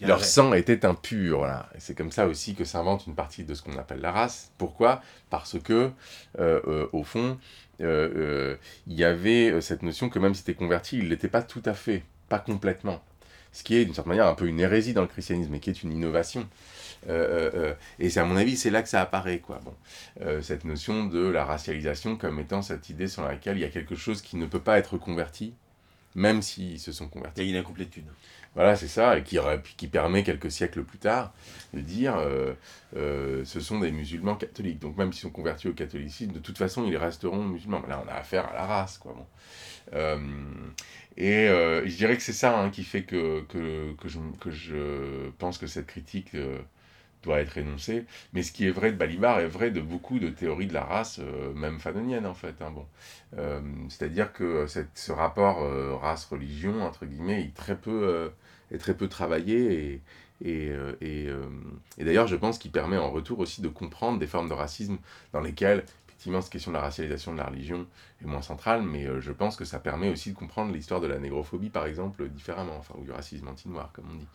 leur 0.00 0.24
sang 0.24 0.52
était 0.52 0.84
impur. 0.84 1.38
Voilà. 1.38 1.68
Et 1.74 1.80
c'est 1.80 1.94
comme 1.94 2.12
ça 2.12 2.26
aussi 2.26 2.54
que 2.54 2.64
s'invente 2.64 3.06
une 3.06 3.14
partie 3.14 3.44
de 3.44 3.54
ce 3.54 3.62
qu'on 3.62 3.76
appelle 3.78 4.00
la 4.00 4.12
race. 4.12 4.52
Pourquoi? 4.58 5.02
Parce 5.30 5.58
que, 5.58 5.90
euh, 6.38 6.60
euh, 6.66 6.88
au 6.92 7.02
fond, 7.02 7.38
euh, 7.80 8.56
il 8.86 8.94
y 8.94 9.04
avait 9.04 9.60
cette 9.60 9.82
notion 9.82 10.08
que 10.08 10.18
même 10.18 10.34
si 10.34 10.44
tu 10.44 10.54
converti, 10.54 10.98
il 10.98 11.04
ne 11.04 11.08
l'était 11.08 11.28
pas 11.28 11.42
tout 11.42 11.62
à 11.64 11.74
fait, 11.74 12.04
pas 12.28 12.38
complètement. 12.38 13.02
Ce 13.52 13.64
qui 13.64 13.76
est 13.76 13.84
d'une 13.84 13.94
certaine 13.94 14.10
manière 14.10 14.26
un 14.26 14.34
peu 14.34 14.46
une 14.46 14.60
hérésie 14.60 14.92
dans 14.92 15.02
le 15.02 15.08
christianisme, 15.08 15.50
mais 15.50 15.60
qui 15.60 15.70
est 15.70 15.82
une 15.82 15.92
innovation. 15.92 16.48
et 17.08 18.10
c'est 18.10 18.20
à 18.20 18.24
mon 18.24 18.36
avis, 18.36 18.56
c'est 18.56 18.70
là 18.70 18.82
que 18.82 18.88
ça 18.88 19.00
apparaît, 19.00 19.38
quoi. 19.38 19.60
Bon, 19.64 19.74
cette 20.42 20.64
notion 20.64 21.06
de 21.06 21.26
la 21.26 21.44
racialisation 21.44 22.16
comme 22.16 22.38
étant 22.40 22.62
cette 22.62 22.90
idée 22.90 23.08
sur 23.08 23.22
laquelle 23.24 23.56
il 23.56 23.60
y 23.60 23.64
a 23.64 23.70
quelque 23.70 23.94
chose 23.94 24.22
qui 24.22 24.36
ne 24.36 24.46
peut 24.46 24.60
pas 24.60 24.78
être 24.78 24.98
converti, 24.98 25.54
même 26.14 26.42
s'ils 26.42 26.80
se 26.80 26.92
sont 26.92 27.08
convertis. 27.08 27.42
Il 27.42 27.44
y 27.46 27.48
a 27.48 27.52
une 27.52 27.64
incomplétude. 27.64 28.04
Voilà, 28.54 28.74
c'est 28.76 28.88
ça, 28.88 29.18
et 29.18 29.22
qui, 29.22 29.38
qui 29.76 29.86
permet 29.86 30.24
quelques 30.24 30.50
siècles 30.50 30.82
plus 30.82 30.98
tard 30.98 31.32
de 31.74 31.80
dire 31.80 32.16
euh, 32.16 32.54
euh, 32.96 33.44
ce 33.44 33.60
sont 33.60 33.78
des 33.78 33.92
musulmans 33.92 34.34
catholiques. 34.34 34.80
Donc 34.80 34.96
même 34.96 35.12
s'ils 35.12 35.22
sont 35.22 35.30
convertis 35.30 35.68
au 35.68 35.74
catholicisme, 35.74 36.32
de 36.32 36.38
toute 36.40 36.58
façon, 36.58 36.84
ils 36.84 36.96
resteront 36.96 37.44
musulmans. 37.44 37.82
Là, 37.88 38.02
on 38.04 38.08
a 38.08 38.14
affaire 38.14 38.48
à 38.48 38.54
la 38.54 38.66
race, 38.66 38.98
quoi. 38.98 39.12
Bon. 39.12 39.26
Euh, 39.94 40.18
et 41.16 41.46
je 41.46 41.96
dirais 41.96 42.16
que 42.16 42.22
c'est 42.22 42.32
ça 42.32 42.58
hein, 42.58 42.70
qui 42.70 42.84
fait 42.84 43.02
que, 43.02 43.42
que, 43.48 43.92
que, 43.94 44.08
je, 44.08 44.18
que, 44.40 44.50
je, 44.50 45.30
pense 45.38 45.58
que 45.58 45.66
cette 45.66 45.86
critique 45.86 46.32
doit 47.22 47.40
être 47.40 47.58
énoncée. 47.58 48.04
Mais 48.32 48.42
ce 48.42 48.52
qui 48.52 48.66
est 48.66 48.70
vrai 48.70 48.92
de 48.92 48.96
Balibar 48.96 49.40
est 49.40 49.48
vrai 49.48 49.70
de 49.70 49.80
beaucoup 49.80 50.18
de 50.18 50.28
théories 50.30 50.66
de 50.66 50.74
la 50.74 50.84
race, 50.84 51.20
même 51.54 51.78
fanoniennes 51.80 52.26
en 52.26 52.34
fait. 52.34 52.54
Hein, 52.60 52.72
bon. 52.72 52.86
C'est-à-dire 53.88 54.32
que 54.32 54.66
cette, 54.66 54.96
ce 54.96 55.12
rapport 55.12 55.58
race-religion, 56.00 56.82
entre 56.82 57.06
guillemets, 57.06 57.42
est 57.42 57.54
très 57.54 57.76
peu, 57.76 58.30
est 58.70 58.78
très 58.78 58.94
peu 58.94 59.08
travaillé 59.08 59.92
et, 59.92 60.02
Et, 60.44 60.70
et, 61.00 61.26
et 61.98 62.04
d'ailleurs, 62.04 62.28
je 62.28 62.36
pense 62.36 62.58
qu'il 62.58 62.70
permet 62.70 62.96
en 62.96 63.10
retour 63.10 63.40
aussi 63.40 63.60
de 63.60 63.68
comprendre 63.68 64.20
des 64.20 64.28
formes 64.28 64.48
de 64.48 64.54
racisme 64.54 64.98
dans 65.32 65.40
lesquelles 65.40 65.84
effectivement, 66.18 66.40
cette 66.40 66.50
question 66.50 66.72
de 66.72 66.76
la 66.76 66.82
racialisation 66.82 67.32
de 67.32 67.38
la 67.38 67.44
religion 67.44 67.86
est 68.20 68.26
moins 68.26 68.42
centrale, 68.42 68.82
mais 68.82 69.06
euh, 69.06 69.20
je 69.20 69.30
pense 69.30 69.54
que 69.54 69.64
ça 69.64 69.78
permet 69.78 70.10
aussi 70.10 70.32
de 70.32 70.36
comprendre 70.36 70.72
l'histoire 70.72 71.00
de 71.00 71.06
la 71.06 71.16
négrophobie, 71.20 71.70
par 71.70 71.86
exemple, 71.86 72.28
différemment, 72.28 72.76
enfin, 72.76 72.94
ou 72.98 73.04
du 73.04 73.12
racisme 73.12 73.46
anti-noir, 73.46 73.92
comme 73.92 74.06
on 74.12 74.16
dit. 74.16 74.26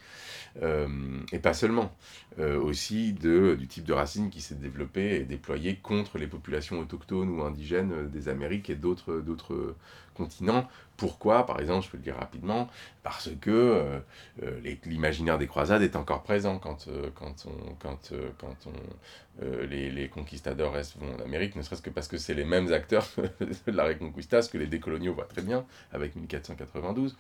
Euh, 0.61 0.87
et 1.33 1.39
pas 1.39 1.53
seulement, 1.53 1.93
euh, 2.39 2.57
aussi 2.57 3.11
de, 3.11 3.55
du 3.59 3.67
type 3.67 3.83
de 3.83 3.91
racisme 3.91 4.29
qui 4.29 4.39
s'est 4.39 4.55
développé 4.55 5.15
et 5.15 5.25
déployé 5.25 5.75
contre 5.75 6.17
les 6.17 6.27
populations 6.27 6.79
autochtones 6.79 7.29
ou 7.29 7.43
indigènes 7.43 8.09
des 8.09 8.29
Amériques 8.29 8.69
et 8.69 8.75
d'autres 8.75 9.75
continents. 10.13 10.67
Pourquoi 10.97 11.45
Par 11.45 11.59
exemple, 11.59 11.85
je 11.85 11.91
peux 11.91 11.97
le 11.97 12.03
dire 12.03 12.15
rapidement, 12.15 12.69
parce 13.01 13.29
que 13.41 13.49
euh, 13.49 13.99
euh, 14.43 14.75
l'imaginaire 14.85 15.39
des 15.39 15.47
croisades 15.47 15.81
est 15.81 15.95
encore 15.95 16.21
présent 16.21 16.59
quand, 16.59 16.87
euh, 16.87 17.09
quand, 17.15 17.47
on, 17.47 17.73
quand, 17.75 18.13
quand 18.37 18.55
on, 18.67 19.43
les, 19.67 19.89
les, 19.89 20.07
conquistadors 20.09 20.73
vont 20.73 21.15
en 21.15 21.25
Amérique, 21.25 21.55
ne 21.55 21.63
serait-ce 21.63 21.81
que 21.81 21.89
parce 21.89 22.07
que 22.07 22.17
c'est 22.17 22.35
les 22.35 22.45
mêmes 22.45 22.71
acteurs 22.71 23.07
de 23.17 23.71
la 23.71 23.85
Reconquista, 23.85 24.43
ce 24.43 24.49
que 24.49 24.59
les 24.59 24.67
décoloniaux 24.67 25.15
voient 25.15 25.25
très 25.25 25.41
bien 25.41 25.65
avec 25.91 26.15
1492. 26.15 27.17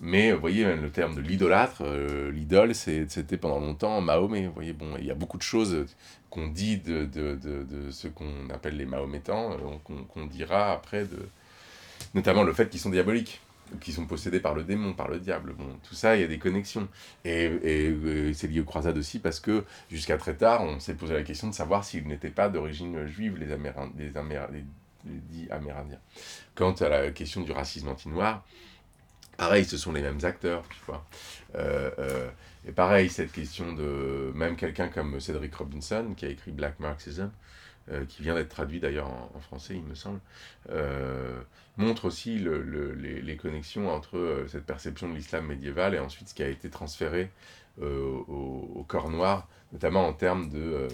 mais 0.00 0.32
vous 0.32 0.40
voyez, 0.40 0.64
le 0.64 0.90
terme 0.90 1.14
de 1.14 1.20
l'idolâtre, 1.20 1.84
l'idole, 2.32 2.74
c'était 2.74 3.36
pendant 3.36 3.60
longtemps 3.60 4.00
Mahomet. 4.00 4.46
Voyez, 4.46 4.72
bon, 4.72 4.96
il 4.98 5.04
y 5.04 5.10
a 5.10 5.14
beaucoup 5.14 5.36
de 5.36 5.42
choses 5.42 5.84
qu'on 6.34 6.48
dit 6.48 6.78
de, 6.78 7.04
de, 7.04 7.36
de, 7.36 7.62
de 7.62 7.90
ce 7.92 8.08
qu'on 8.08 8.50
appelle 8.52 8.76
les 8.76 8.86
Mahométans, 8.86 9.52
euh, 9.52 9.94
qu'on 10.08 10.26
dira 10.26 10.72
après, 10.72 11.04
de, 11.04 11.28
notamment 12.12 12.42
le 12.42 12.52
fait 12.52 12.68
qu'ils 12.68 12.80
sont 12.80 12.90
diaboliques, 12.90 13.40
qu'ils 13.80 13.94
sont 13.94 14.04
possédés 14.04 14.40
par 14.40 14.52
le 14.52 14.64
démon, 14.64 14.94
par 14.94 15.06
le 15.06 15.20
diable. 15.20 15.54
Bon, 15.56 15.78
tout 15.88 15.94
ça, 15.94 16.16
il 16.16 16.22
y 16.22 16.24
a 16.24 16.26
des 16.26 16.38
connexions. 16.38 16.88
Et, 17.24 17.44
et, 17.44 18.34
c'est 18.34 18.48
lié 18.48 18.60
aux 18.60 18.64
croisades 18.64 18.98
aussi 18.98 19.20
parce 19.20 19.38
que 19.38 19.64
jusqu'à 19.88 20.18
très 20.18 20.34
tard, 20.34 20.62
on 20.62 20.80
s'est 20.80 20.94
posé 20.94 21.14
la 21.14 21.22
question 21.22 21.48
de 21.48 21.54
savoir 21.54 21.84
s'ils 21.84 22.06
n'étaient 22.08 22.30
pas 22.30 22.48
d'origine 22.48 23.06
juive, 23.06 23.38
les, 23.38 23.52
Amérindiens, 23.52 23.92
les, 24.52 24.64
les, 25.06 25.50
Amérindiens. 25.52 26.00
Quant 26.56 26.72
à 26.72 26.88
la 26.88 27.10
question 27.12 27.42
du 27.42 27.52
racisme 27.52 27.88
anti-noir, 27.88 28.44
pareil, 29.36 29.64
ce 29.64 29.76
sont 29.76 29.92
les 29.92 30.02
mêmes 30.02 30.24
acteurs, 30.24 30.64
tu 30.68 30.78
vois. 30.84 31.06
Euh, 31.54 31.90
euh, 32.00 32.28
et 32.66 32.72
pareil, 32.72 33.10
cette 33.10 33.32
question 33.32 33.72
de 33.72 34.32
même 34.34 34.56
quelqu'un 34.56 34.88
comme 34.88 35.20
Cedric 35.20 35.54
Robinson, 35.54 36.14
qui 36.16 36.24
a 36.24 36.28
écrit 36.28 36.50
Black 36.50 36.80
Marxism, 36.80 37.30
euh, 37.90 38.06
qui 38.06 38.22
vient 38.22 38.34
d'être 38.34 38.48
traduit 38.48 38.80
d'ailleurs 38.80 39.10
en, 39.10 39.40
français, 39.40 39.74
il 39.76 39.82
me 39.82 39.94
semble, 39.94 40.20
euh, 40.70 41.38
montre 41.76 42.06
aussi 42.06 42.38
le, 42.38 42.62
les, 42.94 43.20
les, 43.20 43.36
connexions 43.36 43.90
entre 43.90 44.16
euh, 44.16 44.48
cette 44.48 44.64
perception 44.64 45.06
de 45.10 45.14
l'islam 45.14 45.46
médiéval 45.46 45.94
et 45.94 45.98
ensuite 45.98 46.30
ce 46.30 46.34
qui 46.34 46.42
a 46.42 46.48
été 46.48 46.70
transféré 46.70 47.30
au, 47.82 47.84
au, 48.74 48.84
corps 48.88 49.10
noir, 49.10 49.48
notamment 49.72 50.06
en 50.06 50.14
termes 50.14 50.48
de, 50.48 50.88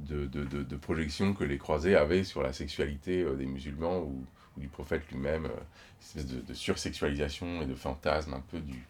de, 0.00 0.26
de, 0.26 0.44
de, 0.44 0.76
projection 0.76 1.34
que 1.34 1.44
les 1.44 1.58
croisés 1.58 1.94
avaient 1.94 2.24
sur 2.24 2.42
la 2.42 2.52
sexualité 2.52 3.24
des 3.36 3.46
musulmans 3.46 4.00
ou, 4.00 4.26
ou 4.56 4.60
du 4.60 4.68
prophète 4.68 5.02
lui-même, 5.12 5.48
espèce 6.00 6.26
de, 6.26 6.54
sursexualisation 6.54 7.62
et 7.62 7.66
de 7.66 7.74
fantasme 7.74 8.34
un 8.34 8.42
peu 8.50 8.58
du, 8.58 8.84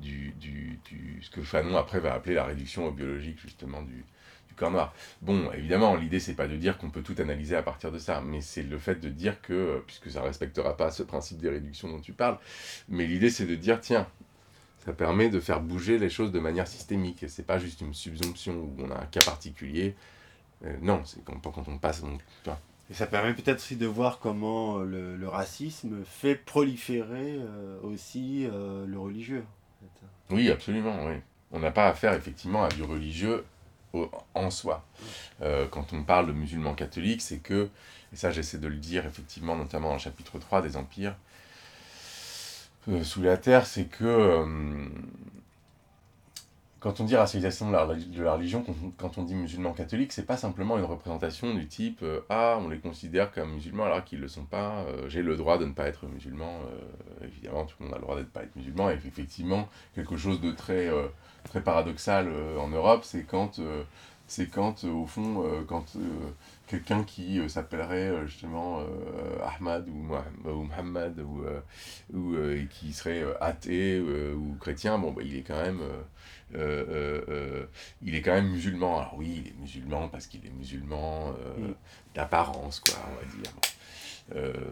du, 0.00 0.32
du, 0.40 0.78
du, 0.84 1.18
ce 1.22 1.30
que 1.30 1.42
Fanon 1.42 1.76
après 1.76 2.00
va 2.00 2.14
appeler 2.14 2.34
la 2.34 2.44
réduction 2.44 2.90
biologique 2.90 3.38
justement 3.40 3.82
du, 3.82 4.04
du 4.48 4.54
corps 4.56 4.70
noir. 4.70 4.94
Bon, 5.22 5.50
évidemment, 5.52 5.94
l'idée 5.96 6.20
c'est 6.20 6.34
pas 6.34 6.48
de 6.48 6.56
dire 6.56 6.78
qu'on 6.78 6.90
peut 6.90 7.02
tout 7.02 7.14
analyser 7.18 7.56
à 7.56 7.62
partir 7.62 7.92
de 7.92 7.98
ça, 7.98 8.20
mais 8.20 8.40
c'est 8.40 8.62
le 8.62 8.78
fait 8.78 9.00
de 9.00 9.08
dire 9.08 9.40
que, 9.42 9.82
puisque 9.86 10.10
ça 10.10 10.22
respectera 10.22 10.76
pas 10.76 10.90
ce 10.90 11.02
principe 11.02 11.38
des 11.38 11.50
réductions 11.50 11.88
dont 11.88 12.00
tu 12.00 12.12
parles, 12.12 12.38
mais 12.88 13.06
l'idée 13.06 13.30
c'est 13.30 13.46
de 13.46 13.54
dire, 13.54 13.80
tiens, 13.80 14.06
ça 14.84 14.92
permet 14.92 15.28
de 15.28 15.40
faire 15.40 15.60
bouger 15.60 15.98
les 15.98 16.08
choses 16.08 16.32
de 16.32 16.40
manière 16.40 16.66
systémique, 16.66 17.24
c'est 17.28 17.46
pas 17.46 17.58
juste 17.58 17.80
une 17.82 17.94
subsomption 17.94 18.54
où 18.54 18.74
on 18.78 18.90
a 18.90 18.98
un 18.98 19.06
cas 19.06 19.20
particulier, 19.24 19.94
euh, 20.64 20.74
non, 20.82 21.02
c'est 21.04 21.22
quand, 21.24 21.38
quand 21.40 21.68
on 21.68 21.78
passe... 21.78 22.02
Donc, 22.02 22.20
et 22.90 22.94
ça 22.94 23.06
permet 23.06 23.34
peut-être 23.34 23.58
aussi 23.58 23.76
de 23.76 23.86
voir 23.86 24.18
comment 24.18 24.78
le, 24.78 25.16
le 25.16 25.28
racisme 25.28 26.02
fait 26.04 26.34
proliférer 26.34 27.36
euh, 27.38 27.78
aussi 27.82 28.48
euh, 28.50 28.84
le 28.84 28.98
religieux. 28.98 29.44
Oui, 30.30 30.50
absolument, 30.50 31.06
oui. 31.06 31.14
On 31.52 31.58
n'a 31.58 31.70
pas 31.70 31.88
affaire 31.88 32.14
effectivement 32.14 32.64
à 32.64 32.68
du 32.68 32.82
religieux 32.82 33.44
en 34.34 34.50
soi. 34.50 34.84
Euh, 35.42 35.66
quand 35.68 35.92
on 35.92 36.04
parle 36.04 36.28
de 36.28 36.32
musulmans 36.32 36.74
catholiques, 36.74 37.22
c'est 37.22 37.38
que, 37.38 37.68
et 38.12 38.16
ça 38.16 38.30
j'essaie 38.30 38.58
de 38.58 38.68
le 38.68 38.76
dire 38.76 39.04
effectivement 39.06 39.56
notamment 39.56 39.88
dans 39.88 39.94
le 39.94 40.00
chapitre 40.00 40.38
3 40.38 40.62
des 40.62 40.76
empires 40.76 41.16
euh, 42.88 43.04
sous 43.04 43.22
la 43.22 43.36
terre, 43.36 43.66
c'est 43.66 43.84
que 43.84 44.04
euh, 44.04 44.88
quand 46.80 46.98
on 46.98 47.04
dit 47.04 47.14
racialisation 47.14 47.68
de 47.68 47.72
la, 47.72 47.86
de 47.86 48.22
la 48.22 48.34
religion, 48.34 48.64
quand 48.96 49.18
on, 49.18 49.22
dit 49.22 49.34
musulmans 49.34 49.72
catholiques, 49.72 50.12
c'est 50.12 50.24
pas 50.24 50.38
simplement 50.38 50.78
une 50.78 50.84
représentation 50.84 51.54
du 51.54 51.68
type 51.68 52.00
euh, 52.02 52.20
Ah, 52.30 52.58
on 52.58 52.68
les 52.68 52.78
considère 52.78 53.30
comme 53.30 53.52
musulmans 53.52 53.84
alors 53.84 54.02
qu'ils 54.02 54.18
ne 54.18 54.22
le 54.22 54.28
sont 54.28 54.44
pas, 54.44 54.84
euh, 54.88 55.06
j'ai 55.08 55.22
le 55.22 55.36
droit 55.36 55.58
de 55.58 55.66
ne 55.66 55.72
pas 55.72 55.86
être 55.88 56.06
musulman. 56.06 56.60
Euh, 56.70 57.26
évidemment, 57.26 57.66
tout 57.66 57.76
le 57.80 57.84
monde 57.84 57.94
a 57.94 57.98
le 57.98 58.02
droit 58.02 58.16
de 58.16 58.22
ne 58.22 58.26
pas 58.26 58.44
être 58.44 58.56
musulman. 58.56 58.90
Et 58.90 58.94
effectivement, 58.94 59.68
quelque 59.94 60.16
chose 60.16 60.40
de 60.40 60.52
très, 60.52 60.88
très 61.44 61.60
paradoxal 61.60 62.32
en 62.58 62.68
Europe, 62.68 63.02
c'est 63.04 63.24
quand, 63.24 63.60
quand 64.52 64.84
au 64.84 65.04
fond, 65.04 65.44
quand 65.68 65.84
quelqu'un 66.66 67.04
qui 67.04 67.46
s'appellerait 67.48 68.26
justement 68.26 68.80
Ahmad 69.42 69.86
ou, 69.88 70.16
Muhammad 70.64 71.20
ou, 71.20 71.44
ou 72.16 72.36
qui 72.70 72.94
serait 72.94 73.22
athée 73.40 74.00
ou 74.00 74.56
chrétien, 74.58 74.98
bon, 74.98 75.12
bah, 75.12 75.22
il 75.24 75.36
est 75.36 75.42
quand 75.42 75.60
même 75.60 75.82
euh, 76.54 76.84
euh, 76.88 77.20
euh, 77.28 77.64
il 78.02 78.14
est 78.14 78.22
quand 78.22 78.34
même 78.34 78.50
musulman. 78.50 78.98
Alors 78.98 79.14
oui, 79.16 79.42
il 79.44 79.48
est 79.48 79.60
musulman 79.60 80.08
parce 80.08 80.26
qu'il 80.26 80.44
est 80.44 80.50
musulman 80.50 81.30
mm. 81.58 81.72
d'apparence, 82.14 82.80
quoi, 82.80 82.94
on 83.10 83.14
va 83.14 83.42
dire. 83.42 83.52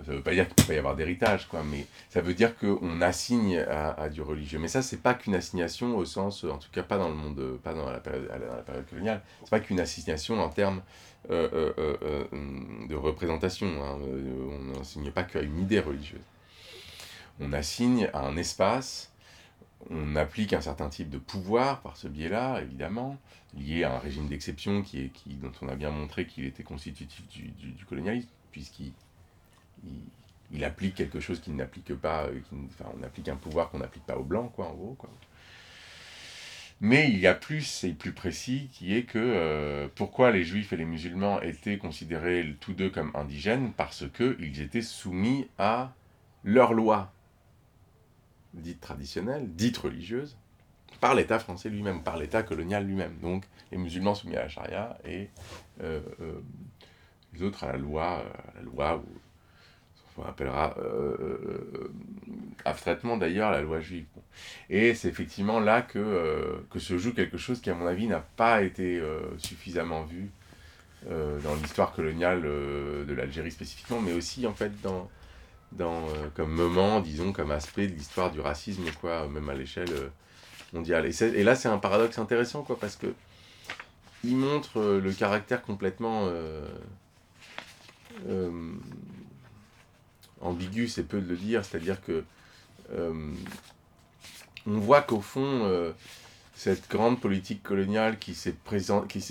ça 0.04 0.12
ne 0.12 0.16
veut 0.16 0.22
pas 0.22 0.32
dire 0.32 0.44
qu'il 0.48 0.54
ne 0.58 0.62
peut 0.62 0.68
pas 0.68 0.74
y 0.74 0.78
avoir 0.78 0.96
d'héritage, 0.96 1.46
quoi, 1.48 1.62
mais 1.62 1.86
ça 2.10 2.20
veut 2.20 2.34
dire 2.34 2.56
qu'on 2.56 3.00
assigne 3.00 3.58
à, 3.58 4.08
du 4.08 4.22
religieux. 4.22 4.58
Mais 4.58 4.68
ça, 4.68 4.82
c'est 4.82 5.02
pas 5.02 5.14
qu'une 5.14 5.34
assignation 5.34 5.96
au 5.96 6.04
sens, 6.04 6.44
en 6.44 6.58
tout 6.58 6.70
cas 6.72 6.82
pas 6.82 6.98
dans 6.98 7.08
le 7.08 7.14
monde, 7.14 7.58
pas 7.62 7.74
dans 7.74 7.90
la 7.90 8.00
période, 8.00 8.26
dans 8.26 8.56
la 8.56 8.62
période 8.62 8.88
coloniale, 8.88 9.22
c'est 9.44 9.50
pas 9.50 9.60
qu'une 9.60 9.80
assignation 9.80 10.40
en 10.40 10.48
termes 10.48 10.82
de 11.28 12.94
représentation. 12.94 13.68
Hein. 13.84 13.98
On 14.74 14.78
n'assigne 14.78 15.10
pas 15.10 15.22
qu'à 15.22 15.42
une 15.42 15.60
idée 15.60 15.80
religieuse. 15.80 16.20
On 17.40 17.52
assigne 17.52 18.10
à 18.12 18.26
un 18.26 18.36
espace 18.36 19.12
on 19.90 20.16
applique 20.16 20.52
un 20.52 20.60
certain 20.60 20.88
type 20.88 21.10
de 21.10 21.18
pouvoir 21.18 21.80
par 21.80 21.96
ce 21.96 22.08
biais-là, 22.08 22.60
évidemment, 22.62 23.18
lié 23.54 23.84
à 23.84 23.94
un 23.94 23.98
régime 23.98 24.28
d'exception 24.28 24.82
qui 24.82 25.10
qui, 25.10 25.34
dont 25.34 25.52
on 25.62 25.68
a 25.68 25.76
bien 25.76 25.90
montré 25.90 26.26
qu'il 26.26 26.44
était 26.44 26.62
constitutif 26.62 27.22
du, 27.28 27.84
colonialisme, 27.88 28.28
puisqu'il 28.50 28.92
il, 30.52 30.64
applique 30.64 30.94
quelque 30.94 31.20
chose 31.20 31.40
qu'il 31.40 31.56
n'applique 31.56 31.94
pas, 31.94 32.24
euh, 32.24 32.40
enfin, 32.66 32.90
on 32.98 33.02
applique 33.02 33.28
un 33.28 33.36
pouvoir 33.36 33.70
qu'on 33.70 33.78
n'applique 33.78 34.04
pas 34.04 34.16
aux 34.16 34.24
Blancs, 34.24 34.52
quoi, 34.54 34.66
en 34.66 34.74
gros. 34.74 34.94
Quoi. 34.98 35.10
Mais 36.80 37.08
il 37.10 37.18
y 37.18 37.26
a 37.26 37.34
plus 37.34 37.84
et 37.84 37.92
plus 37.92 38.12
précis 38.12 38.68
qui 38.72 38.94
est 38.96 39.02
que 39.02 39.18
euh, 39.18 39.88
pourquoi 39.96 40.30
les 40.30 40.44
juifs 40.44 40.72
et 40.72 40.76
les 40.76 40.84
musulmans 40.84 41.40
étaient 41.40 41.76
considérés 41.76 42.56
tous 42.60 42.72
deux 42.72 42.88
comme 42.88 43.10
indigènes? 43.14 43.72
Parce 43.72 44.04
qu'ils 44.08 44.60
étaient 44.60 44.82
soumis 44.82 45.48
à 45.58 45.92
leurs 46.44 46.74
lois 46.74 47.12
dite 48.54 48.80
traditionnelle, 48.80 49.48
dite 49.54 49.78
religieuse, 49.78 50.36
par 51.00 51.14
l'État 51.14 51.38
français 51.38 51.68
lui-même, 51.68 52.02
par 52.02 52.16
l'État 52.16 52.42
colonial 52.42 52.84
lui-même. 52.84 53.16
Donc 53.20 53.44
les 53.70 53.78
musulmans 53.78 54.14
soumis 54.14 54.36
à 54.36 54.42
la 54.42 54.48
charia 54.48 54.98
et 55.04 55.28
euh, 55.82 56.00
euh, 56.20 56.40
les 57.34 57.42
autres 57.42 57.64
à 57.64 57.72
la 57.72 57.78
loi, 57.78 58.24
euh, 58.24 58.50
à 58.50 58.54
la 58.56 58.62
loi 58.62 58.96
ou 58.96 59.06
on 60.20 60.24
appellera 60.24 60.74
abstraitement 62.64 63.16
d'ailleurs 63.16 63.52
la 63.52 63.62
loi 63.62 63.78
juive. 63.78 64.06
Et 64.68 64.92
c'est 64.94 65.06
effectivement 65.06 65.60
là 65.60 65.80
que, 65.80 66.60
que 66.70 66.80
se 66.80 66.98
joue 66.98 67.14
quelque 67.14 67.38
chose 67.38 67.60
qui 67.60 67.70
à 67.70 67.74
mon 67.74 67.86
avis 67.86 68.08
n'a 68.08 68.18
pas 68.18 68.62
été 68.62 69.00
suffisamment 69.36 70.02
vu 70.02 70.28
dans 71.08 71.54
l'histoire 71.62 71.92
coloniale 71.92 72.42
de 72.42 73.14
l'Algérie 73.14 73.52
spécifiquement, 73.52 74.00
mais 74.00 74.12
aussi 74.12 74.44
en 74.48 74.54
fait 74.54 74.72
dans, 74.82 75.08
dans, 75.72 76.08
euh, 76.08 76.28
comme 76.34 76.50
moment, 76.50 77.00
disons, 77.00 77.32
comme 77.32 77.50
aspect 77.50 77.86
de 77.86 77.94
l'histoire 77.94 78.30
du 78.30 78.40
racisme, 78.40 78.84
quoi, 79.00 79.28
même 79.28 79.48
à 79.48 79.54
l'échelle 79.54 79.92
euh, 79.92 80.08
mondiale. 80.72 81.06
Et, 81.06 81.24
et, 81.24 81.44
là, 81.44 81.54
c'est 81.54 81.68
un 81.68 81.78
paradoxe 81.78 82.18
intéressant, 82.18 82.62
quoi, 82.62 82.78
parce 82.78 82.96
que 82.96 83.08
il 84.24 84.36
montre 84.36 84.80
euh, 84.80 85.00
le 85.00 85.12
caractère 85.12 85.62
complètement 85.62 86.28
ambigu, 90.40 90.88
c'est 90.88 91.04
peu 91.04 91.20
de 91.20 91.28
le 91.28 91.36
dire, 91.36 91.64
c'est-à-dire 91.64 92.00
que 92.02 92.24
on 94.66 94.78
voit 94.78 95.02
qu'au 95.02 95.20
fond, 95.20 95.94
cette 96.54 96.90
grande 96.90 97.20
politique 97.20 97.62
coloniale 97.62 98.18
qui 98.18 98.34
s'est 98.34 98.56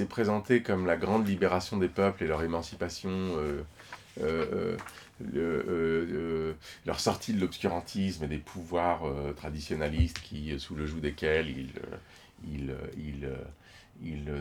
présentée 0.06 0.62
comme 0.64 0.86
la 0.86 0.96
grande 0.96 1.28
libération 1.28 1.78
des 1.78 1.90
peuples 1.90 2.24
et 2.24 2.28
leur 2.28 2.44
émancipation 2.44 3.12
le, 5.20 5.42
euh, 5.42 6.08
euh, 6.12 6.54
leur 6.86 7.00
sortie 7.00 7.34
de 7.34 7.40
l'obscurantisme 7.40 8.24
et 8.24 8.28
des 8.28 8.38
pouvoirs 8.38 9.06
euh, 9.06 9.34
traditionnalistes 9.34 10.20
qui, 10.20 10.60
sous 10.60 10.76
le 10.76 10.86
joug 10.86 11.00
desquels 11.00 11.50
ils, 11.50 11.72
ils, 12.48 12.74
ils, 12.98 13.30
ils, 14.02 14.32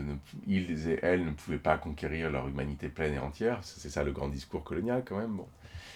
ils, 0.47 0.89
et 0.89 0.99
elles 1.01 1.25
ne 1.25 1.31
pouvaient 1.31 1.57
pas 1.57 1.77
conquérir 1.77 2.29
leur 2.29 2.47
humanité 2.47 2.89
pleine 2.89 3.15
et 3.15 3.19
entière. 3.19 3.59
C'est 3.63 3.89
ça 3.89 4.03
le 4.03 4.11
grand 4.11 4.29
discours 4.29 4.63
colonial 4.63 5.03
quand 5.05 5.17
même. 5.17 5.35
Bon. 5.35 5.47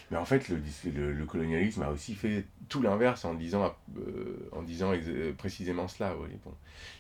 Mais 0.10 0.18
en 0.18 0.26
fait, 0.26 0.50
le, 0.50 1.14
le, 1.14 1.26
colonialisme 1.26 1.84
a 1.84 1.90
aussi 1.90 2.16
fait 2.16 2.44
tout 2.72 2.82
l'inverse 2.82 3.26
en 3.26 3.34
disant, 3.34 3.76
euh, 3.98 4.50
en 4.54 4.64
disant 4.64 4.94
précisément 5.38 5.90
cela. 5.90 6.16
Bon. 6.16 6.54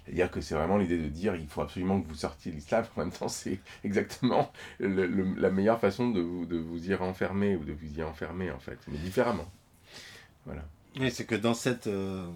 C'est-à-dire 0.05 0.29
que 0.29 0.41
c'est 0.41 0.53
vraiment 0.53 0.77
l'idée 0.77 0.97
de 0.97 1.07
dire 1.07 1.33
il 1.35 1.47
faut 1.47 1.61
absolument 1.61 2.01
que 2.01 2.07
vous 2.09 2.15
sortiez 2.15 2.51
l'islam. 2.51 2.85
En 2.97 2.99
même 2.99 3.11
temps, 3.11 3.29
c'est 3.29 3.59
exactement 3.85 4.51
la 4.79 5.49
meilleure 5.49 5.79
façon 5.79 6.11
de 6.11 6.19
vous, 6.19 6.45
de 6.45 6.57
vous 6.57 6.89
y 6.89 6.93
renfermer 6.93 7.55
ou 7.55 7.63
de 7.63 7.71
vous 7.71 7.99
y 7.99 8.03
enfermer, 8.03 8.51
en 8.51 8.59
fait, 8.59 8.77
mais 8.89 8.97
différemment. 8.97 9.49
Voilà. 10.45 10.63
Oui, 10.99 11.09
c'est 11.09 11.25
que 11.25 11.35
dans 11.35 11.53
cette. 11.53 11.87
Euh, 11.87 12.27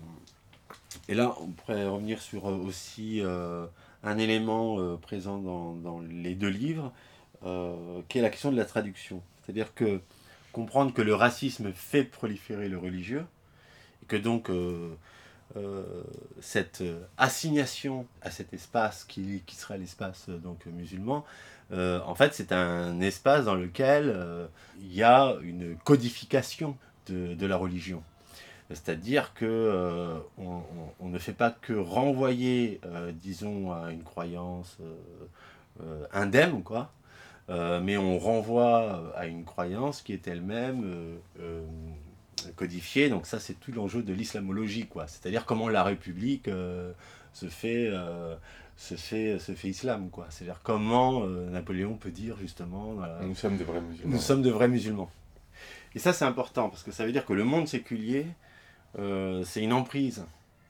et 1.10 1.14
là, 1.14 1.36
on 1.42 1.48
pourrait 1.48 1.86
revenir 1.86 2.22
sur 2.22 2.48
euh, 2.48 2.56
aussi 2.56 3.22
un 3.22 4.18
élément 4.18 4.98
présent 4.98 5.40
dans, 5.40 5.74
dans, 5.74 6.00
les 6.00 6.36
deux 6.36 6.48
livres, 6.48 6.94
qui 7.42 8.18
est 8.18 8.22
la 8.22 8.30
question 8.30 8.50
de 8.50 8.58
la 8.58 8.66
traduction. 8.66 9.22
C'est-à-dire 9.44 9.74
que 9.74 10.00
comprendre 10.56 10.94
que 10.94 11.02
le 11.02 11.14
racisme 11.14 11.74
fait 11.74 12.06
proliférer 12.06 12.70
le 12.70 12.78
religieux, 12.78 13.26
et 14.02 14.06
que 14.06 14.16
donc 14.16 14.50
euh, 14.50 14.96
euh, 15.58 15.84
cette 16.40 16.82
assignation 17.18 18.08
à 18.22 18.32
cet 18.32 18.54
espace 18.54 19.04
qui, 19.04 19.44
qui 19.46 19.58
serait 19.58 19.78
l'espace 19.78 20.30
donc 20.30 20.66
musulman, 20.68 21.26
euh, 21.74 22.00
en 22.06 22.16
fait 22.16 22.34
c'est 22.34 22.54
un 22.54 23.02
espace 23.02 23.44
dans 23.44 23.56
lequel 23.56 24.18
il 24.80 24.96
y 24.96 25.04
a 25.04 25.36
une 25.42 25.76
codification 25.84 26.78
de, 27.08 27.36
de 27.36 27.46
la 27.46 27.58
religion. 27.58 28.02
C'est-à-dire 28.70 29.34
que 29.34 30.22
on, 30.38 31.10
ne 31.10 31.20
fait 31.20 31.34
pas 31.34 31.52
que 31.52 31.74
renvoyer, 31.74 32.80
disons, 33.16 33.74
à 33.74 33.92
une 33.92 34.04
croyance 34.04 34.78
indemne, 36.14 36.64
quoi, 36.64 36.92
euh, 37.50 37.80
mais 37.82 37.98
on 37.98 38.18
renvoie 38.18 38.84
euh, 38.84 39.12
à 39.16 39.28
une 39.28 39.44
croyance 39.44 40.02
qui 40.02 40.14
est 40.14 40.28
elle-même 40.28 41.20
euh, 41.40 41.62
codifiée. 42.56 43.10
Donc 43.10 43.26
ça, 43.26 43.40
c'est 43.40 43.54
tout 43.54 43.72
l'enjeu 43.72 44.02
de 44.02 44.14
l'islamologie, 44.14 44.88
quoi. 44.88 45.08
C'est-à-dire 45.08 45.46
comment 45.46 45.70
la 45.70 45.84
République 45.84 46.50
se 47.34 47.48
fait 47.48 47.92
se 48.78 48.96
fait, 48.96 49.40
se 49.40 49.54
fait 49.54 49.70
islam, 49.70 50.10
quoi. 50.10 50.28
C'est-à-dire 50.30 50.60
comment 50.64 51.26
Napoléon 51.26 51.94
peut 51.96 52.12
dire 52.12 52.38
justement... 52.38 52.98
nous 53.22 53.36
sommes 53.36 53.58
de 53.58 53.64
vrais 53.64 53.82
musulmans. 53.82 54.12
Nous 54.12 54.22
sommes 54.22 54.42
de 54.42 54.50
vrais 54.52 54.68
musulmans. 54.68 55.10
Et 55.94 56.00
ça, 56.00 56.12
c'est 56.12 56.26
important, 56.26 56.70
parce 56.70 56.84
que 56.84 56.92
ça 56.92 57.06
veut 57.06 57.14
dire 57.14 57.26
que 57.26 57.32
le 57.32 57.46
monde 57.46 57.70
séculier, 57.70 58.26
c'est 58.98 59.62
une 59.62 59.72
emprise 59.72 60.26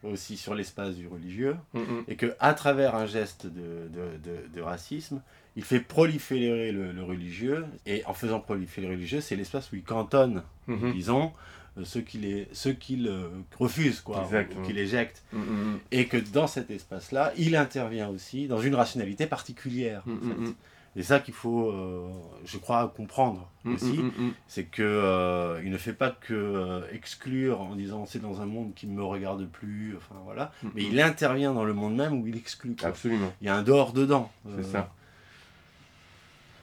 aussi 0.06 0.38
sur 0.38 0.56
l'espace 0.56 0.96
du 0.96 1.08
religieux, 1.08 1.58
mm, 1.74 1.80
mm. 1.80 2.04
et 2.08 2.16
que 2.16 2.36
à 2.40 2.54
travers 2.54 2.96
un 2.96 3.06
geste 3.06 3.48
de, 3.48 3.90
de, 3.90 4.48
de, 4.54 4.62
racisme, 4.62 5.22
il 5.56 5.64
fait 5.64 5.80
proliférer 5.80 6.72
le, 6.72 7.04
religieux, 7.04 7.66
et 7.86 8.04
en 8.06 8.14
faisant 8.14 8.40
proliférer 8.40 8.88
le 8.88 8.94
religieux, 8.94 9.22
c'est 9.22 9.36
l'espace 9.36 9.72
où 9.72 9.76
il 9.76 9.84
cantonne, 9.84 10.44
mm-hmm. 10.68 10.94
disons, 10.94 11.32
euh, 11.78 11.86
ceux 11.86 12.02
qui 12.02 12.18
les, 12.18 12.48
ceux 12.52 12.74
qui 12.74 12.98
le 12.98 13.30
refusent, 13.58 14.02
quoi, 14.02 14.28
qui 14.66 14.74
l'éjectent. 14.74 15.24
Mm, 15.34 15.76
et 15.92 16.08
que 16.08 16.18
dans 16.18 16.48
cet 16.48 16.72
espace-là, 16.72 17.34
il 17.38 17.56
intervient 17.56 18.10
aussi 18.10 18.48
dans 18.48 18.60
une 18.60 18.76
rationalité 18.76 19.28
particulière. 19.28 20.04
En 20.08 20.46
fait. 20.46 20.54
C'est 20.96 21.04
ça 21.04 21.20
qu'il 21.20 21.34
faut, 21.34 21.70
euh, 21.72 22.08
je 22.46 22.58
crois, 22.58 22.94
comprendre 22.96 23.50
aussi. 23.66 24.00
C'est 24.48 24.64
que 24.64 24.82
euh, 24.82 25.62
il 25.64 25.70
ne 25.70 25.78
fait 25.78 25.94
pas 25.94 26.10
que 26.10 26.34
euh, 26.34 26.82
exclure 26.94 27.60
en 27.60 27.76
disant 27.76 28.06
c'est 28.06 28.22
dans 28.22 28.40
un 28.40 28.46
monde 28.46 28.74
qui 28.76 28.88
ne 28.88 28.94
me 28.94 29.04
regarde 29.04 29.46
plus, 29.46 29.96
enfin 29.98 30.16
voilà. 30.24 30.54
Mais 30.74 30.84
il 30.84 31.02
intervient 31.02 31.54
dans 31.54 31.66
le 31.66 31.74
monde 31.74 31.96
même 31.96 32.22
où 32.22 32.28
il 32.28 32.38
exclut. 32.38 32.78
Absolument. 32.82 33.34
Il 33.42 33.48
y 33.48 33.50
a 33.50 33.56
un 33.56 33.64
dehors 33.64 33.92
dedans. 33.92 34.32
C'est 34.56 34.64
ça. 34.64 34.94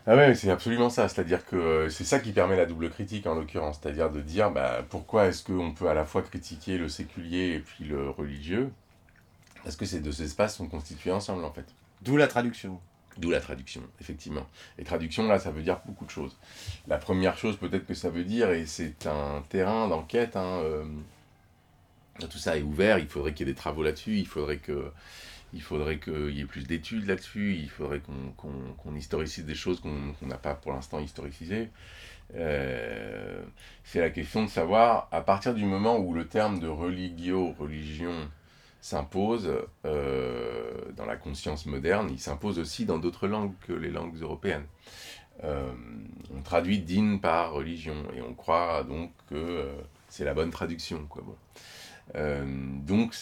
Ah 0.07 0.17
ouais, 0.17 0.35
c'est 0.35 0.51
absolument 0.51 0.91
ça. 0.91 1.09
C'est-à-dire 1.09 1.45
que 1.47 1.89
c'est 1.89 2.05
ça 2.05 2.19
qui 2.19 2.33
permet 2.33 2.57
la 2.57 2.67
double 2.67 2.91
critique 2.91 3.27
en 3.27 3.35
l'occurrence. 3.35 3.79
C'est-à-dire 3.81 4.11
de 4.11 4.21
dire 4.21 4.51
bah, 4.51 4.85
pourquoi 4.89 5.27
est-ce 5.27 5.45
qu'on 5.45 5.73
peut 5.73 5.89
à 5.89 5.95
la 5.95 6.05
fois 6.05 6.23
critiquer 6.23 6.77
le 6.79 6.89
séculier 6.89 7.55
et 7.55 7.61
puis 7.61 7.85
le 7.85 8.11
religieux? 8.11 8.71
Parce 9.63 9.77
que 9.77 9.85
ces 9.85 10.01
deux 10.01 10.23
espaces 10.23 10.57
sont 10.57 10.67
constitués 10.67 11.13
ensemble 11.13 11.45
en 11.45 11.53
fait. 11.53 11.67
D'où 12.03 12.17
la 12.17 12.27
traduction. 12.27 12.81
D'où 13.19 13.31
la 13.31 13.41
traduction, 13.41 13.83
effectivement. 14.01 14.47
Et 14.79 14.85
traduction, 14.85 15.29
là, 15.29 15.39
ça 15.39 15.51
veut 15.51 15.63
dire 15.63 15.81
beaucoup 15.85 16.07
de 16.07 16.11
choses. 16.11 16.37
La 16.89 16.97
première 16.97 17.37
chose, 17.37 17.57
peut-être 17.59 17.87
que 17.87 17.95
ça 17.95 18.09
veut 18.09 18.25
dire, 18.25 18.51
et 18.51 18.65
c'est 18.65 19.07
un 19.07 19.43
terrain 19.51 19.87
d'enquête, 19.87 20.35
hein, 20.35 20.61
euh, 20.65 20.85
tout 22.21 22.39
ça 22.39 22.57
est 22.57 22.63
ouvert, 22.63 22.99
il 22.99 23.07
faudrait 23.07 23.35
qu'il 23.35 23.47
y 23.47 23.51
ait 23.51 23.53
des 23.53 23.59
travaux 23.59 23.83
là-dessus, 23.83 24.17
il 24.17 24.27
faudrait 24.27 24.57
que 24.57 24.91
il 25.53 25.63
faudrait 25.63 25.99
qu'il 25.99 26.31
y 26.31 26.41
ait 26.41 26.47
plus 26.47 26.67
d'études 26.67 27.07
là-dessus, 27.07 27.55
il 27.55 27.69
faudrait 27.69 28.01
qu'on 28.37 28.97
historicise 28.97 29.45
des 29.45 29.55
choses 29.55 29.81
qu'on 29.81 30.27
n'a 30.27 30.39
pas 30.39 30.55
pour 30.55 30.73
l'instant 30.73 30.99
historicisées. 30.99 31.69
Euh, 32.35 33.43
c'est 33.85 34.01
la 34.01 34.11
question 34.11 34.45
de 34.45 34.49
savoir, 34.49 35.09
à 35.13 35.21
partir 35.21 35.55
du 35.55 35.65
moment 35.65 35.99
où 35.99 36.15
le 36.15 36.27
terme 36.27 36.61
de 36.61 36.69
religio, 36.69 37.55
religion, 37.59 38.15
s'impose 38.81 39.53
euh, 39.85 40.73
dans 40.97 41.07
la 41.07 41.17
conscience 41.17 41.67
moderne, 41.67 42.09
il 42.11 42.19
s'impose 42.19 42.59
aussi 42.59 42.85
dans 42.85 42.99
d'autres 42.99 43.29
langues 43.29 43.53
que 43.67 43.73
les 43.73 43.91
langues 43.91 44.21
européennes. 44.21 44.67
Euh, 45.45 45.71
on 46.35 46.43
traduit 46.43 46.81
din 46.81 47.19
par 47.19 47.53
religion 47.53 47.95
et 48.17 48.21
on 48.21 48.35
croit 48.35 48.85
donc 48.85 49.13
que 49.29 49.69
c'est 50.09 50.25
la 50.25 50.35
bonne 50.35 50.51
traduction. 50.51 51.07
Quoi. 51.09 51.23
Bon. 51.23 51.37
donc, 52.87 53.15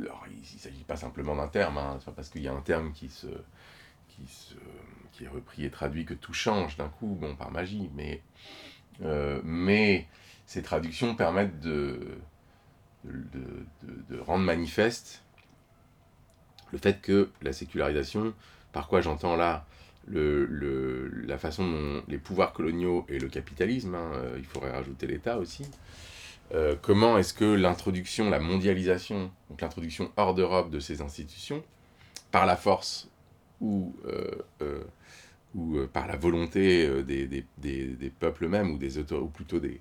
alors, 0.00 0.24
il 0.30 0.38
ne 0.38 0.58
s'agit 0.58 0.84
pas 0.84 0.96
simplement 0.96 1.36
d'un 1.36 1.48
terme, 1.48 1.78
hein, 1.78 1.98
parce 2.14 2.28
qu'il 2.28 2.42
y 2.42 2.48
a 2.48 2.52
un 2.52 2.60
terme 2.60 2.92
qui, 2.92 3.10
est 5.20 5.28
repris 5.28 5.64
et 5.64 5.70
traduit 5.70 6.04
que 6.04 6.14
tout 6.14 6.32
change 6.32 6.76
d'un 6.76 6.88
coup, 6.88 7.16
bon, 7.20 7.34
par 7.36 7.50
magie, 7.50 7.90
mais, 7.94 8.22
mais 9.44 10.06
ces 10.46 10.62
traductions 10.62 11.14
permettent 11.14 11.60
de, 11.60 12.18
rendre 14.20 14.44
manifeste 14.44 15.22
le 16.72 16.78
fait 16.78 17.00
que 17.00 17.30
la 17.42 17.52
sécularisation, 17.52 18.34
par 18.72 18.88
quoi 18.88 19.00
j'entends 19.00 19.36
là 19.36 19.66
la 20.10 21.38
façon 21.38 21.70
dont 21.70 22.02
les 22.08 22.18
pouvoirs 22.18 22.52
coloniaux 22.52 23.04
et 23.08 23.18
le 23.18 23.28
capitalisme, 23.28 23.94
hein, 23.94 24.10
euh, 24.14 24.36
il 24.38 24.44
faudrait 24.44 24.70
rajouter 24.70 25.06
l'État 25.06 25.38
aussi, 25.38 25.66
euh, 26.54 26.76
comment 26.80 27.18
est-ce 27.18 27.34
que 27.34 27.44
l'introduction, 27.44 28.30
la 28.30 28.40
mondialisation, 28.40 29.30
donc 29.50 29.60
l'introduction 29.60 30.10
hors 30.16 30.34
d'Europe 30.34 30.70
de 30.70 30.80
ces 30.80 31.02
institutions, 31.02 31.62
par 32.30 32.46
la 32.46 32.56
force 32.56 33.08
ou, 33.60 33.94
euh, 34.06 34.84
ou 35.54 35.78
par 35.92 36.06
la 36.06 36.16
volonté 36.16 37.02
des, 37.02 37.26
des, 37.26 37.44
des, 37.58 38.10
peuples 38.10 38.48
mêmes, 38.48 38.70
ou, 38.70 38.78
des 38.78 38.98
ou 38.98 39.28
plutôt 39.28 39.60
des, 39.60 39.80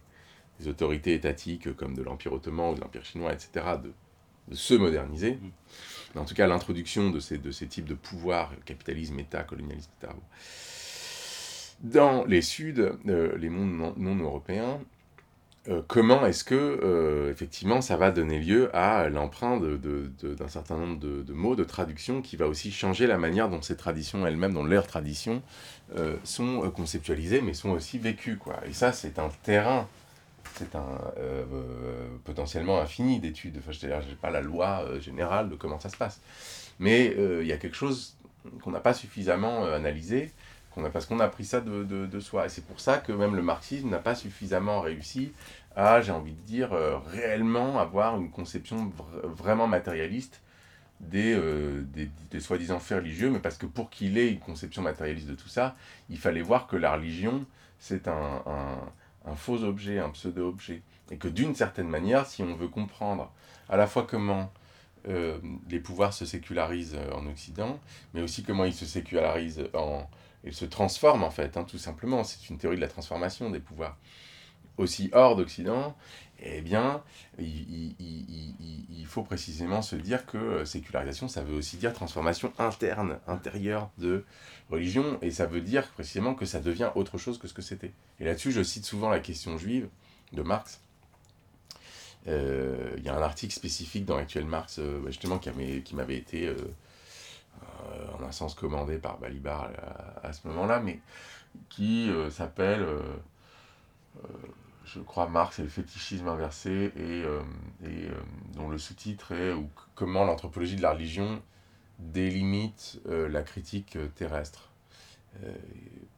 autorités 0.66 1.14
étatiques 1.14 1.76
comme 1.76 1.94
de 1.94 2.02
l'Empire 2.02 2.34
ottoman 2.34 2.72
ou 2.72 2.76
de 2.76 2.82
l'Empire 2.82 3.06
chinois, 3.06 3.32
etc., 3.32 3.66
de, 3.84 3.92
se 4.56 4.74
moderniser. 4.74 5.40
Mm. 6.16 6.20
en 6.20 6.26
tout 6.26 6.34
cas, 6.34 6.48
l'introduction 6.48 7.10
de 7.10 7.20
ces, 7.20 7.38
de 7.38 7.52
ces 7.52 7.68
types 7.68 7.86
de 7.86 7.94
pouvoirs, 7.94 8.52
capitalisme, 8.66 9.20
État, 9.20 9.44
colonialisme, 9.44 9.92
etc. 10.00 10.14
Dans 11.82 12.26
les 12.26 12.42
Suds, 12.42 12.98
euh, 13.08 13.38
les 13.38 13.50
mondes 13.50 13.94
non, 13.98 14.16
européens, 14.16 14.80
euh, 15.70 15.82
comment 15.88 16.26
est-ce 16.26 16.44
que, 16.44 16.56
euh, 16.56 17.32
effectivement, 17.32 17.82
ça 17.82 17.98
va 17.98 18.12
donner 18.12 18.40
lieu 18.40 18.76
à 18.76 19.10
l'emprunt 19.10 19.60
d'un 19.60 20.48
certain 20.48 20.78
nombre 20.78 21.00
de, 21.00 21.34
mots, 21.34 21.56
de 21.56 21.64
traductions, 21.64 22.22
qui 22.22 22.36
va 22.38 22.48
aussi 22.48 22.72
changer 22.72 23.08
la 23.08 23.18
manière 23.18 23.50
dont 23.50 23.62
ces 23.62 23.76
traditions 23.76 24.26
elles-mêmes, 24.26 24.54
dont 24.54 24.64
leurs 24.64 24.88
traditions, 24.88 25.42
sont 26.24 26.70
conceptualisées, 26.72 27.42
mais 27.42 27.54
sont 27.54 27.70
aussi 27.70 27.98
vécues. 27.98 28.38
Quoi. 28.38 28.56
Et 28.68 28.74
ça, 28.74 28.92
c'est 28.92 29.20
un 29.20 29.30
terrain 29.44 29.88
c'est 30.58 30.76
un 30.76 31.00
euh, 31.18 31.46
potentiellement 32.24 32.80
infini 32.80 33.20
d'études. 33.20 33.58
Enfin, 33.60 33.72
je 33.72 33.88
n'ai 33.88 34.16
pas 34.16 34.32
la 34.32 34.42
loi 34.42 34.84
euh, 34.86 35.00
générale 35.00 35.50
de 35.50 35.56
comment 35.56 35.80
ça 35.80 35.90
se 35.90 35.98
passe. 35.98 36.20
Mais 36.80 37.14
euh, 37.18 37.44
il 37.44 37.48
y 37.48 37.52
a 37.52 37.58
quelque 37.58 37.76
chose 37.76 38.16
qu'on 38.62 38.72
n'a 38.72 38.80
pas 38.80 38.94
suffisamment 38.94 39.66
analysé, 39.66 40.32
parce 40.94 41.08
qu'on 41.08 41.20
a 41.20 41.28
pris 41.28 41.44
ça 41.44 41.60
de, 41.60 41.84
de, 41.84 42.20
soi. 42.20 42.46
Et 42.46 42.50
c'est 42.50 42.66
pour 42.66 42.80
ça 42.80 42.98
que 42.98 43.12
même 43.12 43.36
le 43.36 43.42
marxisme 43.42 43.90
n'a 43.90 43.98
pas 43.98 44.14
suffisamment 44.14 44.82
réussi 44.82 45.32
à, 45.78 46.02
j'ai 46.02 46.12
envie 46.12 46.34
de 46.34 46.42
dire, 46.42 46.72
réellement 47.06 47.80
avoir 47.80 48.18
une 48.18 48.30
conception 48.32 48.92
vraiment 49.24 49.68
matérialiste 49.68 50.42
des, 51.00 51.40
des, 51.94 52.10
des 52.32 52.40
soi-disant 52.40 52.80
faits 52.80 52.98
religieux, 53.00 53.30
mais 53.30 53.40
parce 53.40 53.58
que 53.58 53.68
pour 53.68 53.90
qu'il 53.90 54.18
ait 54.18 54.32
une 54.32 54.40
conception 54.40 54.82
matérialiste 54.82 55.28
de 55.28 55.36
tout 55.36 55.48
ça, 55.48 55.76
il 56.10 56.18
fallait 56.18 56.42
voir 56.42 56.68
que 56.68 56.76
la 56.76 56.94
religion, 56.94 57.46
c'est 57.80 58.08
un, 58.08 58.44
un 59.28 59.36
faux 59.36 59.64
objet, 59.64 60.00
un 60.00 60.10
pseudo-objet. 60.10 60.82
Et 61.12 61.18
que 61.18 61.28
d'une 61.28 61.56
certaine 61.56 61.88
manière, 61.88 62.26
si 62.26 62.44
on 62.44 62.56
veut 62.56 62.68
comprendre 62.68 63.32
à 63.70 63.78
la 63.78 63.88
fois 63.88 64.08
comment 64.10 64.52
euh, 65.08 65.38
les 65.70 65.80
pouvoirs 65.80 66.14
se 66.14 66.26
sécularisent 66.26 66.96
euh, 66.96 67.14
en 67.14 67.28
Occident, 67.28 67.80
mais 68.14 68.22
aussi 68.22 68.44
comment 68.44 68.66
ils 68.66 68.74
se 68.74 68.86
sécularisent 68.86 69.70
en... 69.74 70.10
Ils 70.44 70.54
se 70.54 70.66
transforment 70.66 71.24
en 71.24 71.32
fait, 71.32 71.58
hein, 71.58 71.64
tout 71.64 71.78
simplement. 71.78 72.24
C'est 72.24 72.50
une 72.50 72.58
théorie 72.58 72.78
de 72.78 72.82
la 72.82 72.88
transformation 72.88 73.50
des 73.50 73.60
pouvoirs. 73.60 73.98
Aussi 74.78 75.10
hors 75.14 75.36
d'Occident, 75.36 75.96
eh 76.40 76.62
bien, 76.62 77.02
il, 77.40 79.06
faut 79.08 79.24
précisément 79.24 79.82
se 79.82 79.96
dire 79.96 80.26
que 80.26 80.66
sécularisation, 80.66 81.28
ça 81.28 81.42
veut 81.42 81.56
aussi 81.56 81.78
dire 81.78 81.94
transformation 81.94 82.54
interne, 82.60 83.20
intérieure 83.26 83.90
de 83.98 84.24
religion, 84.70 85.18
et 85.22 85.32
ça 85.32 85.46
veut 85.46 85.62
dire 85.62 85.88
précisément 85.88 86.36
que 86.36 86.46
ça 86.46 86.60
devient 86.60 86.92
autre 86.96 87.18
chose 87.18 87.40
que 87.40 87.48
ce 87.48 87.54
que 87.54 87.62
c'était. 87.62 87.94
Et 88.20 88.26
là-dessus, 88.26 88.52
je 88.52 88.62
cite 88.62 88.86
souvent 88.86 89.10
la 89.10 89.20
question 89.20 89.58
juive 89.58 89.88
de 90.34 90.44
Marx. 90.44 90.82
Euh, 92.28 92.94
il 92.98 93.04
y 93.04 93.10
a 93.10 93.16
un 93.16 93.22
article 93.22 93.54
spécifique 93.54 94.06
dans 94.06 94.18
Actuel 94.18 94.46
Marx, 94.46 94.80
euh, 94.80 95.00
bah, 95.00 95.10
justement, 95.10 95.40
qui 95.40 95.96
m'avait 95.96 96.18
été, 96.18 96.48
euh, 96.48 96.56
en 98.20 98.24
un 98.24 98.32
sens, 98.32 98.54
commandé 98.54 98.98
par 98.98 99.18
Balibar 99.18 99.70
à, 100.24 100.34
ce 100.34 100.48
moment-là, 100.48 100.80
mais 100.80 101.00
qui 101.70 102.12
s'appelle, 102.30 102.86
je 104.88 105.00
crois, 105.00 105.28
Marx 105.28 105.60
et 105.60 105.64
le 105.64 105.70
fétichisme 105.70 106.28
inversé, 106.28 106.92
et, 106.98 107.24
et 107.86 108.08
dont 108.56 108.70
le 108.70 108.78
sous-titre 108.78 109.34
est 109.34 109.54
Comment 109.96 110.26
l'anthropologie 110.26 110.76
de 110.76 110.82
la 110.82 110.94
religion 110.94 111.42
délimite 112.00 113.00
la 113.06 113.44
critique 113.44 113.98
terrestre. 114.16 114.68
Euh, 115.44 115.54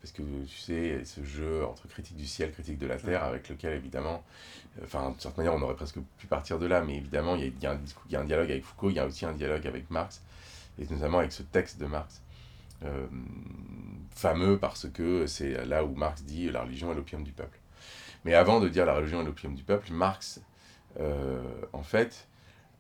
parce 0.02 0.14
que 0.14 0.22
tu 0.46 0.58
sais, 0.58 1.04
ce 1.04 1.24
jeu 1.24 1.66
entre 1.66 1.88
critique 1.88 2.16
du 2.16 2.26
ciel, 2.26 2.52
critique 2.52 2.78
de 2.78 2.88
la 2.88 2.98
terre, 2.98 3.24
avec 3.24 3.50
lequel 3.50 3.74
évidemment, 3.74 4.24
euh, 4.78 4.84
enfin, 4.86 5.12
de 5.12 5.20
certaine 5.20 5.46
manière, 5.46 5.60
on 5.60 5.64
aurait 5.64 5.76
presque 5.76 6.00
pu 6.18 6.28
partir 6.28 6.58
de 6.58 6.66
là, 6.66 6.82
mais 6.82 6.98
évidemment, 6.98 7.36
il 7.36 7.54
y, 7.62 7.66
a, 7.66 7.72
un, 7.72 8.24
dialogue 8.24 8.52
avec 8.52 8.64
Foucault, 8.64 8.90
il 8.90 8.96
y 8.96 9.00
a 9.00 9.06
aussi 9.06 9.26
un 9.26 9.34
dialogue 9.34 9.68
avec 9.68 9.90
Marx, 9.90 10.22
et 10.78 10.86
notamment 10.90 11.20
avec 11.20 11.34
ce 11.34 11.44
texte 11.44 11.80
de 11.80 11.86
Marx, 11.86 12.22
euh, 12.86 13.08
fameux 14.12 14.58
parce 14.58 14.88
que 14.90 15.28
c'est 15.28 15.66
là 15.66 15.84
où 15.84 15.94
Marx 15.96 16.24
dit 16.24 16.50
la 16.50 16.62
religion 16.62 16.92
est 16.92 16.96
l'opium 16.96 17.24
du 17.24 17.34
peuple. 17.34 17.59
Mais 18.26 18.34
avant 18.34 18.60
de 18.60 18.70
dire 18.70 18.86
la 18.86 18.94
religion 18.96 19.22
est 19.22 19.26
l'opium 19.26 19.56
du 19.56 19.64
peuple, 19.64 19.92
Marx, 19.92 20.42
en 21.72 21.84
fait, 21.84 22.28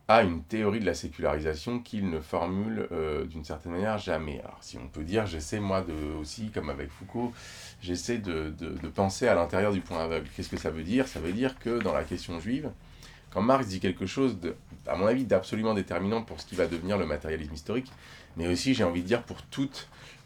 a 0.09 0.23
une 0.23 0.41
théorie 0.41 0.79
de 0.79 0.87
la 0.87 0.95
sécularisation 0.95 1.79
qu'il 1.79 2.09
ne 2.09 2.19
formule 2.19 2.87
euh, 2.91 3.25
d'une 3.25 3.45
certaine 3.45 3.73
manière 3.73 3.99
jamais. 3.99 4.39
Alors 4.39 4.57
si 4.59 4.79
on 4.79 4.87
peut 4.87 5.03
dire, 5.03 5.27
j'essaie 5.27 5.59
moi 5.59 5.81
de, 5.81 5.93
aussi, 6.19 6.49
comme 6.49 6.71
avec 6.71 6.89
Foucault, 6.89 7.31
j'essaie 7.79 8.17
de, 8.17 8.49
de, 8.49 8.87
penser 8.87 9.27
à 9.27 9.35
l'intérieur 9.35 9.71
du 9.71 9.81
point 9.81 10.03
aveugle. 10.03 10.27
Qu'est-ce 10.35 10.49
que 10.49 10.57
ça 10.57 10.71
veut 10.71 10.81
dire? 10.81 11.07
Ça 11.07 11.19
veut 11.19 11.31
dire 11.31 11.59
que 11.59 11.79
dans 11.79 11.93
la 11.93 12.03
question 12.03 12.39
juive, 12.39 12.71
quand 13.29 13.43
Marx 13.43 13.67
dit 13.67 13.79
quelque 13.79 14.07
chose, 14.07 14.39
de, 14.39 14.55
à 14.87 14.95
mon 14.95 15.05
avis, 15.05 15.25
d'absolument 15.25 15.75
déterminant 15.75 16.23
pour 16.23 16.41
ce 16.41 16.47
qui 16.47 16.55
va 16.55 16.65
devenir 16.65 16.97
le 16.97 17.05
matérialisme 17.05 17.53
historique, 17.53 17.91
mais 18.35 18.47
aussi, 18.47 18.73
j'ai 18.73 18.83
envie 18.83 19.03
de 19.03 19.07
dire, 19.07 19.21
pour 19.21 19.37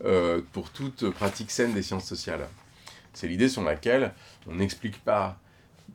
euh, 0.05 0.41
pour 0.53 0.69
toute 0.69 1.09
pratique 1.09 1.51
saine 1.51 1.73
des 1.73 1.83
sciences 1.83 2.05
sociales. 2.05 2.47
C'est 3.13 3.27
l'idée 3.27 3.49
sur 3.49 3.63
laquelle 3.63 4.13
on 4.47 4.55
n'explique 4.55 5.03
pas 5.03 5.39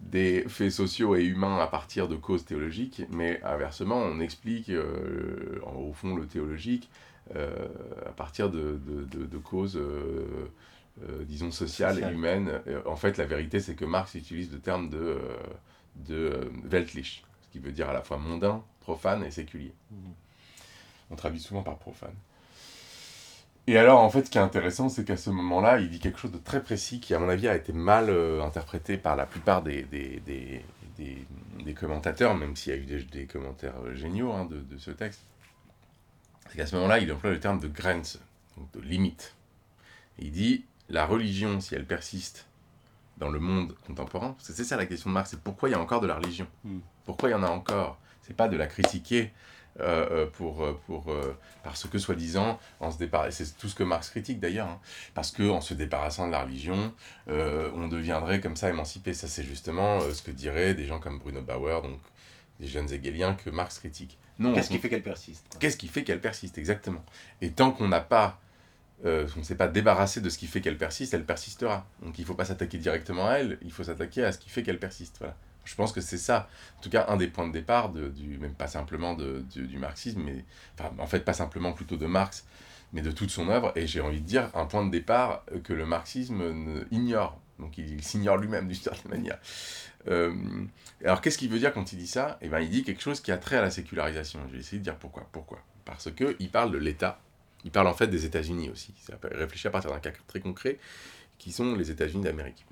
des 0.01 0.45
faits 0.49 0.71
sociaux 0.71 1.17
et 1.17 1.25
humains 1.25 1.59
à 1.59 1.67
partir 1.67 2.09
de 2.09 2.17
causes 2.17 2.45
théologiques, 2.45 3.03
mais 3.11 3.43
inversement, 3.43 3.97
on 3.97 4.21
explique 4.21 4.71
euh, 4.71 5.61
au 5.77 5.93
fond 5.93 6.15
le 6.15 6.27
théologique 6.27 6.89
euh, 7.37 7.69
à 8.07 8.11
partir 8.11 8.51
de, 8.51 8.81
de, 8.87 9.27
de, 9.27 9.39
causes, 9.39 9.77
euh, 9.77 10.49
disons, 11.25 11.51
sociales 11.51 11.99
et 11.99 12.13
humaines. 12.13 12.61
En 12.87 12.97
fait, 12.97 13.17
la 13.19 13.27
vérité, 13.27 13.61
c'est 13.61 13.75
que 13.75 13.85
Marx 13.85 14.15
utilise 14.15 14.53
le 14.53 14.61
terme 14.61 14.89
de, 14.89 15.19
de 15.97 16.51
Weltlich, 16.65 17.25
ce 17.43 17.49
qui 17.53 17.59
veut 17.59 17.73
dire 17.73 17.91
à 17.91 17.93
la 17.93 18.03
fois 18.03 18.19
mondain, 18.19 18.63
profane 18.81 19.25
et 19.25 19.31
séculier. 19.31 19.75
Mmh. 19.91 19.97
On 21.11 21.17
traduit 21.17 21.41
souvent 21.41 21.63
par 21.63 21.79
profane. 21.79 22.15
Et 23.69 23.77
alors, 23.77 24.01
en 24.01 24.09
fait, 24.09 24.25
ce 24.25 24.31
qui 24.31 24.39
est 24.39 24.41
intéressant, 24.41 24.89
c'est 24.89 25.05
qu'à 25.05 25.19
ce 25.19 25.29
moment-là, 25.29 25.79
il 25.79 25.91
dit 25.91 25.99
quelque 25.99 26.19
chose 26.19 26.33
de 26.33 26.39
très 26.39 26.63
précis 26.63 27.01
qui, 27.01 27.13
à 27.13 27.19
mon 27.19 27.29
avis, 27.29 27.49
a 27.49 27.55
été 27.55 27.75
mal 27.75 28.09
euh, 28.09 28.43
interprété 28.43 28.97
par 28.97 29.15
la 29.15 29.27
plupart 29.27 29.63
des, 29.63 29.83
des, 29.83 30.23
des, 30.25 30.65
des, 31.63 31.75
commentateurs, 31.75 32.35
même 32.35 32.57
s'il 32.57 32.73
y 32.73 32.77
a 32.77 32.79
eu 32.79 33.05
des, 33.05 33.27
commentaires 33.27 33.75
euh, 33.85 33.95
géniaux 33.95 34.33
hein, 34.33 34.47
de, 34.47 34.61
de, 34.61 34.79
ce 34.79 34.91
texte. 34.91 35.21
C'est 36.49 36.57
qu'à 36.57 36.65
ce 36.65 36.77
moment-là, 36.77 36.99
il 36.99 37.13
emploie 37.13 37.31
le 37.31 37.41
terme 37.41 37.61
de 37.61 37.69
grenze, 37.69 38.23
donc 38.57 38.73
de 38.73 38.81
limite. 38.81 39.35
il 40.19 40.31
dit 40.31 40.65
la 40.89 41.05
religion, 41.05 41.61
si 41.61 41.75
elle 41.75 41.85
persiste 41.85 42.47
dans 43.19 43.29
le 43.29 43.39
monde 43.39 43.75
contemporain, 43.87 44.33
parce 44.33 44.49
que 44.49 44.55
c'est 44.55 44.65
ça 44.65 44.79
la 44.79 44.87
question 44.87 45.11
de 45.11 45.15
Marx, 45.15 45.29
c'est 45.29 45.41
pourquoi 45.41 45.69
il 45.69 45.73
y 45.73 45.75
a 45.75 45.81
encore 45.81 46.01
de 46.01 46.07
la 46.07 46.15
religion? 46.15 46.47
Hmm. 46.65 46.79
Pourquoi 47.05 47.29
il 47.29 47.33
y 47.33 47.35
en 47.35 47.43
a 47.43 47.51
encore? 47.51 47.99
C'est 48.23 48.35
pas 48.35 48.49
de 48.49 48.57
la 48.57 48.67
critiquer 48.67 49.31
euh, 49.81 50.09
euh, 50.11 50.27
pour, 50.27 50.65
euh, 50.65 50.79
pour, 50.87 51.15
parce 51.63 51.87
que, 51.87 51.99
soi-disant, 51.99 52.59
en 52.81 52.91
se 52.91 52.99
c'est 53.31 53.59
tout 53.59 53.69
ce 53.69 53.75
que 53.75 53.83
Marx 53.83 54.11
critique 54.11 54.41
d'ailleurs, 54.41 54.69
hein, 54.69 54.81
parce 55.15 55.31
qu'en 55.33 55.61
se 55.61 55.75
débarrassant 55.75 56.27
de 56.27 56.33
la 56.33 56.43
religion, 56.43 56.93
on 57.29 57.89
deviendrait 57.89 58.41
comme 58.41 58.57
ça 58.57 58.69
émancipé. 58.69 59.15
Ça, 59.15 59.29
c'est 59.29 59.45
justement 59.45 60.01
ce 60.01 60.23
que 60.23 60.31
diraient 60.31 60.75
des 60.75 60.87
gens 60.87 60.99
comme 60.99 61.19
Bruno 61.19 61.43
Bauer, 61.43 61.83
donc 61.83 62.01
des 62.61 62.67
jeunes 62.67 62.93
hegeliens 62.93 63.35
que 63.35 63.51
Marx 63.51 63.79
critique. 63.79 64.19
Non, 64.39 64.55
Qu'est-ce 64.55 64.71
qui 64.71 64.79
fait 64.79 64.89
qu'elle 64.89 65.03
persiste? 65.03 65.57
Qu'est-ce 65.59 65.77
qui 65.77 65.89
fait 65.89 66.05
qu'elle 66.05 66.21
persiste, 66.21 66.59
exactement? 66.59 67.05
Et 67.41 67.51
tant 67.51 67.73
qu'on 67.73 67.89
n'a 67.89 68.01
pas 68.01 68.41
euh, 69.05 69.29
on 69.37 69.41
ne 69.41 69.45
s'est 69.45 69.55
pas 69.55 69.69
débarrassé 69.69 70.21
de 70.21 70.29
ce 70.29 70.39
qui 70.39 70.47
fait 70.47 70.61
qu'elle 70.61 70.77
persiste, 70.77 71.15
elle 71.15 71.25
persistera. 71.25 71.87
Donc 72.03 72.19
il 72.19 72.23
ne 72.23 72.27
faut 72.27 72.35
pas 72.35 72.45
s'attaquer 72.45 72.79
directement 72.79 73.29
à 73.29 73.35
elle, 73.35 73.59
il 73.63 73.71
faut 73.71 73.85
s'attaquer 73.85 74.25
à 74.25 74.33
ce 74.33 74.39
qui 74.39 74.51
fait 74.51 74.63
qu'elle 74.63 74.81
persiste. 74.81 75.17
Voilà. 75.19 75.37
Je 75.69 75.75
pense 75.75 75.93
que 75.93 76.01
c'est 76.01 76.19
ça, 76.19 76.49
en 76.79 76.81
tout 76.81 76.89
cas, 76.89 77.05
un 77.09 77.19
des 77.19 77.29
points 77.29 77.47
de 77.47 77.53
départ, 77.53 77.91
de, 77.91 78.09
du, 78.09 78.39
même 78.39 78.55
pas 78.55 78.69
simplement 78.69 79.15
de, 79.15 79.45
du 79.55 79.79
marxisme, 79.79 80.23
mais 80.25 80.45
enfin, 80.79 80.91
en 80.99 81.07
fait, 81.07 81.21
pas 81.21 81.35
simplement 81.35 81.73
plutôt 81.73 81.97
de 81.97 82.07
Marx, 82.07 82.47
mais 82.95 83.03
de 83.03 83.11
toute 83.11 83.29
son 83.29 83.51
œuvre, 83.51 83.73
et 83.77 83.87
j'ai 83.87 84.01
envie 84.01 84.23
de 84.23 84.27
dire 84.27 84.51
un 84.55 84.65
point 84.65 84.85
de 84.85 84.91
départ 84.91 85.45
que 85.65 85.75
le 85.75 85.85
marxisme 85.85 86.87
ignore. 86.91 87.39
Donc 87.59 87.77
il, 87.77 88.03
s'ignore 88.03 88.39
lui-même 88.39 88.67
d'une 88.67 88.77
certaine 88.77 89.11
manière. 89.11 89.39
Euh, 90.09 90.33
alors 91.05 91.21
qu'est-ce 91.21 91.37
qu'il 91.37 91.51
veut 91.51 91.59
dire 91.59 91.75
quand 91.75 91.93
il 91.93 91.99
dit 91.99 92.07
ça? 92.07 92.39
Eh 92.41 92.49
bien, 92.49 92.61
il 92.61 92.71
dit 92.71 92.83
quelque 92.83 93.03
chose 93.03 93.21
qui 93.21 93.31
a 93.31 93.37
trait 93.37 93.57
à 93.57 93.63
la 93.63 93.71
sécularisation. 93.71 94.41
Je 94.49 94.55
vais 94.55 94.61
essayer 94.61 94.79
de 94.79 94.85
dire 94.85 94.97
pourquoi. 94.97 95.29
Pourquoi? 95.33 95.59
Parce 95.85 96.11
qu'il 96.13 96.51
parle 96.51 96.71
de 96.71 96.79
l'État. 96.79 97.21
Il 97.65 97.73
parle 97.73 97.89
en 97.89 97.95
fait 97.95 98.07
des 98.07 98.25
États-Unis 98.25 98.71
aussi. 98.71 98.95
Il 99.09 99.37
réfléchit 99.37 99.67
à 99.67 99.71
partir 99.71 99.91
d'un 99.91 99.99
cas 99.99 100.13
très 100.29 100.41
concret, 100.41 100.79
qui 101.37 101.53
sont 101.53 101.75
les 101.75 101.91
États-Unis 101.91 102.23
d'Amérique 102.23 102.65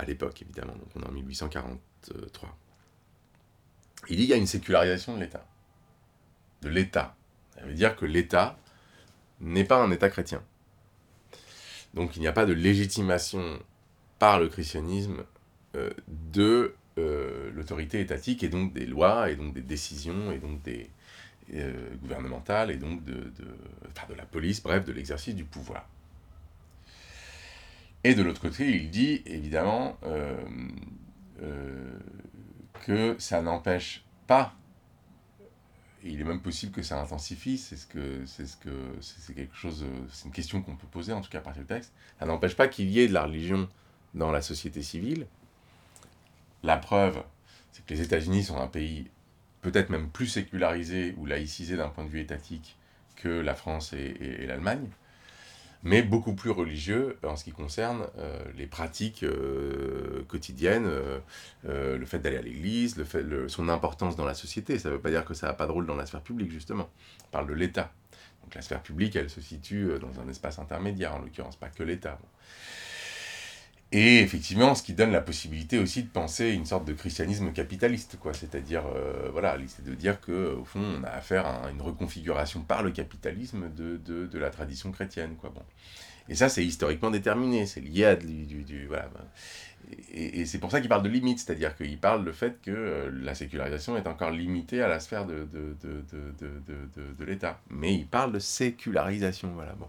à 0.00 0.04
l'époque 0.04 0.40
évidemment, 0.40 0.72
donc 0.72 0.88
on 0.96 1.02
est 1.02 1.06
en 1.06 1.12
1843. 1.12 2.56
Il 4.08 4.16
dit 4.16 4.22
qu'il 4.22 4.30
y 4.30 4.32
a 4.32 4.36
une 4.36 4.46
sécularisation 4.46 5.14
de 5.14 5.20
l'État. 5.20 5.46
De 6.62 6.68
l'État. 6.70 7.14
Ça 7.54 7.66
veut 7.66 7.74
dire 7.74 7.96
que 7.96 8.06
l'État 8.06 8.58
n'est 9.40 9.64
pas 9.64 9.82
un 9.82 9.90
État 9.90 10.08
chrétien. 10.08 10.42
Donc 11.92 12.16
il 12.16 12.20
n'y 12.20 12.28
a 12.28 12.32
pas 12.32 12.46
de 12.46 12.54
légitimation 12.54 13.58
par 14.18 14.40
le 14.40 14.48
christianisme 14.48 15.24
euh, 15.76 15.90
de 16.08 16.74
euh, 16.98 17.50
l'autorité 17.54 18.00
étatique 18.00 18.42
et 18.42 18.48
donc 18.48 18.72
des 18.72 18.86
lois 18.86 19.30
et 19.30 19.36
donc 19.36 19.52
des 19.52 19.62
décisions 19.62 20.32
et 20.32 20.38
donc 20.38 20.62
des 20.62 20.90
euh, 21.54 21.94
gouvernementales 21.96 22.70
et 22.70 22.76
donc 22.76 23.04
de, 23.04 23.12
de, 23.12 24.08
de 24.08 24.14
la 24.14 24.24
police, 24.24 24.62
bref, 24.62 24.84
de 24.86 24.92
l'exercice 24.92 25.34
du 25.34 25.44
pouvoir. 25.44 25.86
Et 28.02 28.14
de 28.14 28.22
l'autre 28.22 28.40
côté, 28.40 28.70
il 28.70 28.90
dit 28.90 29.22
évidemment 29.26 29.98
euh, 30.04 30.36
euh, 31.42 31.98
que 32.86 33.16
ça 33.18 33.42
n'empêche 33.42 34.04
pas, 34.26 34.54
il 36.02 36.18
est 36.20 36.24
même 36.24 36.40
possible 36.40 36.72
que 36.72 36.82
ça 36.82 36.98
intensifie, 37.00 37.58
c'est 37.58 37.76
ce 37.76 37.86
que 37.86 38.24
c'est 38.24 38.46
ce 38.46 38.56
que 38.56 38.70
c'est 39.00 39.34
quelque 39.34 39.54
chose, 39.54 39.84
c'est 40.10 40.24
une 40.24 40.32
question 40.32 40.62
qu'on 40.62 40.76
peut 40.76 40.86
poser 40.86 41.12
en 41.12 41.20
tout 41.20 41.28
cas 41.28 41.38
à 41.38 41.42
partir 41.42 41.62
du 41.62 41.68
texte. 41.68 41.92
Ça 42.18 42.24
n'empêche 42.24 42.56
pas 42.56 42.68
qu'il 42.68 42.88
y 42.90 43.00
ait 43.00 43.08
de 43.08 43.12
la 43.12 43.24
religion 43.24 43.68
dans 44.14 44.32
la 44.32 44.40
société 44.40 44.82
civile. 44.82 45.26
La 46.62 46.78
preuve, 46.78 47.22
c'est 47.72 47.84
que 47.84 47.92
les 47.92 48.00
États-Unis 48.00 48.44
sont 48.44 48.56
un 48.56 48.66
pays 48.66 49.10
peut-être 49.60 49.90
même 49.90 50.08
plus 50.08 50.26
sécularisé 50.26 51.14
ou 51.18 51.26
laïcisé 51.26 51.76
d'un 51.76 51.88
point 51.88 52.04
de 52.04 52.10
vue 52.10 52.20
étatique 52.20 52.78
que 53.16 53.28
la 53.28 53.54
France 53.54 53.92
et 53.92 54.46
l'Allemagne 54.46 54.88
mais 55.82 56.02
beaucoup 56.02 56.34
plus 56.34 56.50
religieux 56.50 57.18
en 57.22 57.36
ce 57.36 57.44
qui 57.44 57.52
concerne 57.52 58.06
euh, 58.18 58.38
les 58.56 58.66
pratiques 58.66 59.22
euh, 59.22 60.22
quotidiennes, 60.28 60.86
euh, 60.86 61.96
le 61.96 62.06
fait 62.06 62.18
d'aller 62.18 62.36
à 62.36 62.42
l'église, 62.42 62.96
le 62.96 63.48
son 63.48 63.68
importance 63.68 64.16
dans 64.16 64.26
la 64.26 64.34
société. 64.34 64.78
Ça 64.78 64.88
ne 64.88 64.94
veut 64.94 65.00
pas 65.00 65.10
dire 65.10 65.24
que 65.24 65.34
ça 65.34 65.46
n'a 65.46 65.52
pas 65.54 65.66
de 65.66 65.72
rôle 65.72 65.86
dans 65.86 65.96
la 65.96 66.06
sphère 66.06 66.22
publique, 66.22 66.50
justement. 66.50 66.88
On 67.26 67.30
parle 67.30 67.48
de 67.48 67.54
l'État. 67.54 67.92
Donc 68.42 68.54
la 68.54 68.62
sphère 68.62 68.82
publique, 68.82 69.16
elle 69.16 69.30
se 69.30 69.40
situe 69.40 69.90
dans 70.00 70.20
un 70.20 70.28
espace 70.28 70.58
intermédiaire, 70.58 71.14
en 71.14 71.20
l'occurrence, 71.20 71.56
pas 71.56 71.68
que 71.68 71.82
l'État. 71.82 72.18
Et 73.92 74.20
effectivement, 74.20 74.76
ce 74.76 74.84
qui 74.84 74.94
donne 74.94 75.10
la 75.10 75.20
possibilité 75.20 75.78
aussi 75.78 76.04
de 76.04 76.08
penser 76.08 76.50
une 76.50 76.64
sorte 76.64 76.84
de 76.84 76.92
christianisme 76.92 77.52
capitaliste, 77.52 78.18
quoi. 78.20 78.32
C'est-à-dire, 78.32 78.84
euh, 78.86 79.28
voilà, 79.32 79.56
c'est 79.66 79.84
de 79.84 79.94
dire 79.94 80.20
que 80.20 80.54
au 80.54 80.64
fond, 80.64 80.80
on 81.00 81.02
a 81.02 81.08
affaire 81.08 81.44
à 81.46 81.70
une 81.70 81.82
reconfiguration 81.82 82.60
par 82.60 82.84
le 82.84 82.92
capitalisme 82.92 83.68
de, 83.74 83.96
de, 83.96 84.26
de 84.26 84.38
la 84.38 84.50
tradition 84.50 84.92
chrétienne, 84.92 85.34
quoi. 85.40 85.50
Bon. 85.50 85.62
Et 86.28 86.36
ça, 86.36 86.48
c'est 86.48 86.64
historiquement 86.64 87.10
déterminé, 87.10 87.66
c'est 87.66 87.80
lié 87.80 88.04
à 88.04 88.14
du, 88.16 88.46
du, 88.62 88.86
voilà. 88.86 89.10
Et, 90.12 90.44
c'est 90.46 90.58
pour 90.58 90.70
ça 90.70 90.80
qu'il 90.80 90.88
parle 90.88 91.02
de 91.02 91.08
limite, 91.08 91.40
c'est-à-dire 91.40 91.76
qu'il 91.76 91.98
parle 91.98 92.24
du 92.24 92.32
fait 92.32 92.60
que 92.62 92.70
euh, 92.70 93.10
la 93.22 93.34
sécularisation 93.34 93.96
est 93.96 94.06
encore 94.06 94.30
limitée 94.30 94.82
à 94.82 94.88
la 94.88 95.00
sphère 95.00 95.26
de, 95.26 95.48
de, 95.52 95.76
de, 95.82 97.14
de 97.18 97.24
l'État. 97.24 97.60
Mais 97.70 97.94
il 97.94 98.06
parle 98.06 98.30
de 98.32 98.38
sécularisation, 98.38 99.50
voilà. 99.54 99.72
Bon. 99.72 99.88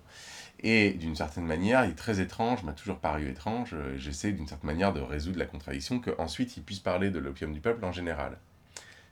Et 0.64 0.92
d'une 0.92 1.16
certaine 1.16 1.46
manière, 1.46 1.86
il 1.86 1.92
est 1.92 1.96
très 1.96 2.20
étrange, 2.20 2.64
m'a 2.64 2.74
toujours 2.74 3.00
paru 3.00 3.28
étrange, 3.28 3.72
euh, 3.74 3.98
j'essaie 3.98 4.32
d'une 4.32 4.48
certaine 4.48 4.68
manière 4.68 4.94
de 4.94 5.02
résoudre 5.02 5.40
la 5.40 5.46
contradiction, 5.46 6.00
qu'ensuite 6.00 6.56
il 6.56 6.64
puisse 6.64 6.80
parler 6.80 7.10
de 7.10 7.18
l'opium 7.18 7.52
du 7.52 7.60
peuple 7.60 7.84
en 7.84 7.92
général. 7.92 8.38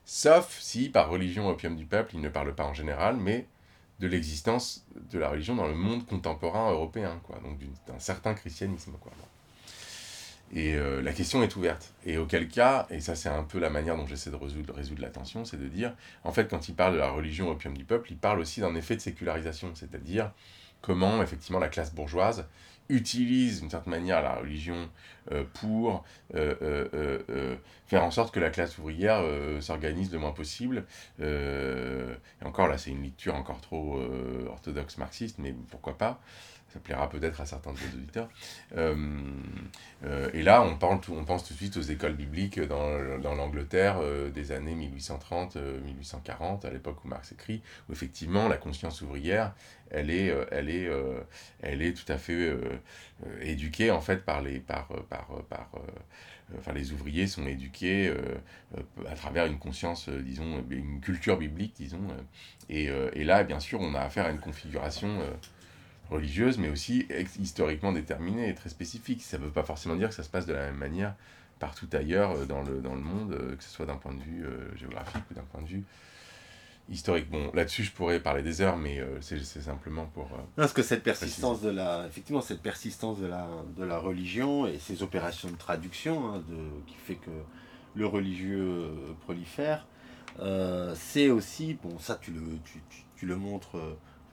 Sauf 0.04 0.58
si, 0.60 0.88
par 0.88 1.10
religion 1.10 1.48
opium 1.48 1.76
du 1.76 1.86
peuple, 1.86 2.14
il 2.14 2.20
ne 2.20 2.28
parle 2.28 2.54
pas 2.54 2.64
en 2.64 2.74
général, 2.74 3.16
mais 3.16 3.46
de 3.98 4.06
l'existence 4.06 4.86
de 5.10 5.18
la 5.18 5.28
religion 5.28 5.56
dans 5.56 5.66
le 5.66 5.74
monde 5.74 6.06
contemporain 6.06 6.70
européen, 6.70 7.20
quoi, 7.24 7.38
donc 7.44 7.58
d'un 7.86 7.98
certain 7.98 8.34
christianisme. 8.34 8.92
Quoi. 9.00 9.12
Et 10.54 10.74
euh, 10.74 11.02
la 11.02 11.12
question 11.12 11.42
est 11.42 11.54
ouverte. 11.54 11.92
Et 12.06 12.16
auquel 12.16 12.48
cas, 12.48 12.86
et 12.90 13.00
ça 13.00 13.14
c'est 13.14 13.28
un 13.28 13.42
peu 13.42 13.58
la 13.58 13.70
manière 13.70 13.96
dont 13.96 14.06
j'essaie 14.06 14.30
de 14.30 14.36
résoudre, 14.36 14.74
résoudre 14.74 15.02
la 15.02 15.10
tension, 15.10 15.44
c'est 15.44 15.60
de 15.60 15.68
dire, 15.68 15.94
en 16.24 16.32
fait, 16.32 16.48
quand 16.48 16.68
il 16.68 16.74
parle 16.74 16.94
de 16.94 16.98
la 16.98 17.10
religion 17.10 17.50
opium 17.50 17.76
du 17.76 17.84
peuple, 17.84 18.12
il 18.12 18.18
parle 18.18 18.40
aussi 18.40 18.60
d'un 18.60 18.74
effet 18.74 18.96
de 18.96 19.00
sécularisation, 19.00 19.74
c'est-à-dire 19.74 20.32
comment 20.80 21.22
effectivement 21.22 21.58
la 21.58 21.68
classe 21.68 21.94
bourgeoise 21.94 22.46
utilise 22.90 23.60
d'une 23.60 23.70
certaine 23.70 23.92
manière 23.92 24.20
la 24.22 24.34
religion 24.34 24.90
euh, 25.32 25.44
pour 25.54 26.04
euh, 26.34 26.54
euh, 26.92 27.56
faire 27.86 28.04
en 28.04 28.10
sorte 28.10 28.34
que 28.34 28.40
la 28.40 28.50
classe 28.50 28.78
ouvrière 28.78 29.22
s'organise 29.60 30.12
le 30.12 30.18
moins 30.18 30.32
possible. 30.32 30.84
et 31.20 32.44
encore 32.44 32.68
là, 32.68 32.78
c'est 32.78 32.90
une 32.90 33.02
lecture 33.02 33.34
encore 33.34 33.60
trop 33.60 34.00
orthodoxe 34.48 34.98
marxiste, 34.98 35.38
mais 35.38 35.54
pourquoi 35.70 35.96
pas 35.96 36.20
ça 36.72 36.80
plaira 36.80 37.08
peut-être 37.08 37.40
à 37.40 37.46
certains 37.46 37.72
de 37.72 37.78
vos 37.78 37.96
auditeurs. 37.96 38.28
et 40.32 40.42
là, 40.42 40.62
on, 40.62 40.76
parle 40.76 41.00
on 41.10 41.24
pense 41.24 41.44
tout 41.44 41.54
de 41.54 41.58
suite 41.58 41.76
aux 41.76 41.82
écoles 41.82 42.14
bibliques 42.14 42.60
dans, 42.60 43.18
dans 43.18 43.34
l'Angleterre 43.34 43.98
des 44.32 44.52
années 44.52 44.76
1830-1840, 44.76 46.66
à 46.66 46.70
l'époque 46.70 47.04
où 47.04 47.08
Marx 47.08 47.32
écrit, 47.32 47.62
où 47.88 47.92
effectivement 47.92 48.48
la 48.48 48.56
conscience 48.56 49.02
ouvrière 49.02 49.52
elle 49.90 50.10
est, 50.10 50.30
euh, 50.30 50.44
elle 50.50 50.70
est, 50.70 50.86
euh, 50.86 51.20
elle 51.62 51.82
est 51.82 51.92
tout 51.92 52.10
à 52.10 52.18
fait 52.18 52.32
euh, 52.32 52.78
éduquée 53.42 53.90
en 53.90 54.00
fait 54.00 54.24
par 54.24 54.40
les, 54.40 54.60
par, 54.60 54.88
par, 55.08 55.26
par 55.48 55.70
enfin 56.58 56.72
les 56.72 56.92
ouvriers 56.92 57.26
sont 57.26 57.46
éduqués 57.46 58.12
à 59.08 59.14
travers 59.14 59.46
une 59.46 59.58
conscience, 59.58 60.08
disons, 60.08 60.64
une 60.70 61.00
culture 61.00 61.36
biblique, 61.36 61.74
disons. 61.76 62.08
et, 62.68 62.86
et, 62.86 63.24
là, 63.24 63.44
bien 63.44 63.60
sûr, 63.60 63.80
on 63.80 63.94
a 63.94 64.00
affaire 64.00 64.26
à 64.26 64.30
une 64.30 64.40
configuration 64.40 65.20
religieuse, 66.10 66.58
mais 66.58 66.68
aussi 66.68 67.06
historiquement 67.38 67.92
déterminée 67.92 68.48
et 68.48 68.54
très 68.54 68.68
spécifique. 68.68 69.22
Ça 69.22 69.38
ne 69.38 69.44
veut 69.44 69.50
pas 69.50 69.62
forcément 69.62 69.96
dire 69.96 70.08
que 70.08 70.14
ça 70.14 70.22
se 70.22 70.30
passe 70.30 70.46
de 70.46 70.52
la 70.52 70.66
même 70.66 70.78
manière 70.78 71.14
partout 71.58 71.88
ailleurs 71.92 72.46
dans 72.46 72.62
le, 72.62 72.80
dans 72.80 72.94
le 72.94 73.00
monde, 73.00 73.36
que 73.56 73.62
ce 73.62 73.70
soit 73.70 73.86
d'un 73.86 73.96
point 73.96 74.14
de 74.14 74.22
vue 74.22 74.44
géographique 74.76 75.22
ou 75.30 75.34
d'un 75.34 75.42
point 75.42 75.62
de 75.62 75.68
vue 75.68 75.84
historique. 76.90 77.30
Bon, 77.30 77.50
là-dessus, 77.54 77.84
je 77.84 77.92
pourrais 77.92 78.20
parler 78.20 78.42
des 78.42 78.60
heures, 78.60 78.76
mais 78.76 78.98
euh, 78.98 79.20
c'est 79.20 79.42
simplement 79.44 80.06
pour. 80.06 80.26
Euh, 80.26 80.42
parce 80.56 80.72
que 80.72 80.82
cette 80.82 81.02
persistance 81.02 81.60
de 81.62 81.70
la, 81.70 82.06
effectivement, 82.06 82.40
cette 82.40 82.62
persistance 82.62 83.18
de 83.18 83.26
la, 83.26 83.48
de 83.76 83.84
la 83.84 83.98
religion 83.98 84.66
et 84.66 84.78
ces 84.78 85.02
opérations 85.02 85.50
de 85.50 85.56
traduction, 85.56 86.34
hein, 86.34 86.42
de, 86.48 86.86
qui 86.86 86.96
fait 86.96 87.14
que 87.14 87.30
le 87.94 88.06
religieux 88.06 88.68
euh, 88.68 89.12
prolifère, 89.22 89.86
c'est 90.94 91.28
aussi, 91.28 91.74
bon, 91.74 91.98
ça 91.98 92.18
tu 92.20 92.30
le, 92.30 92.40
tu, 92.64 92.80
tu, 93.16 93.26
le 93.26 93.36
montres, 93.36 93.76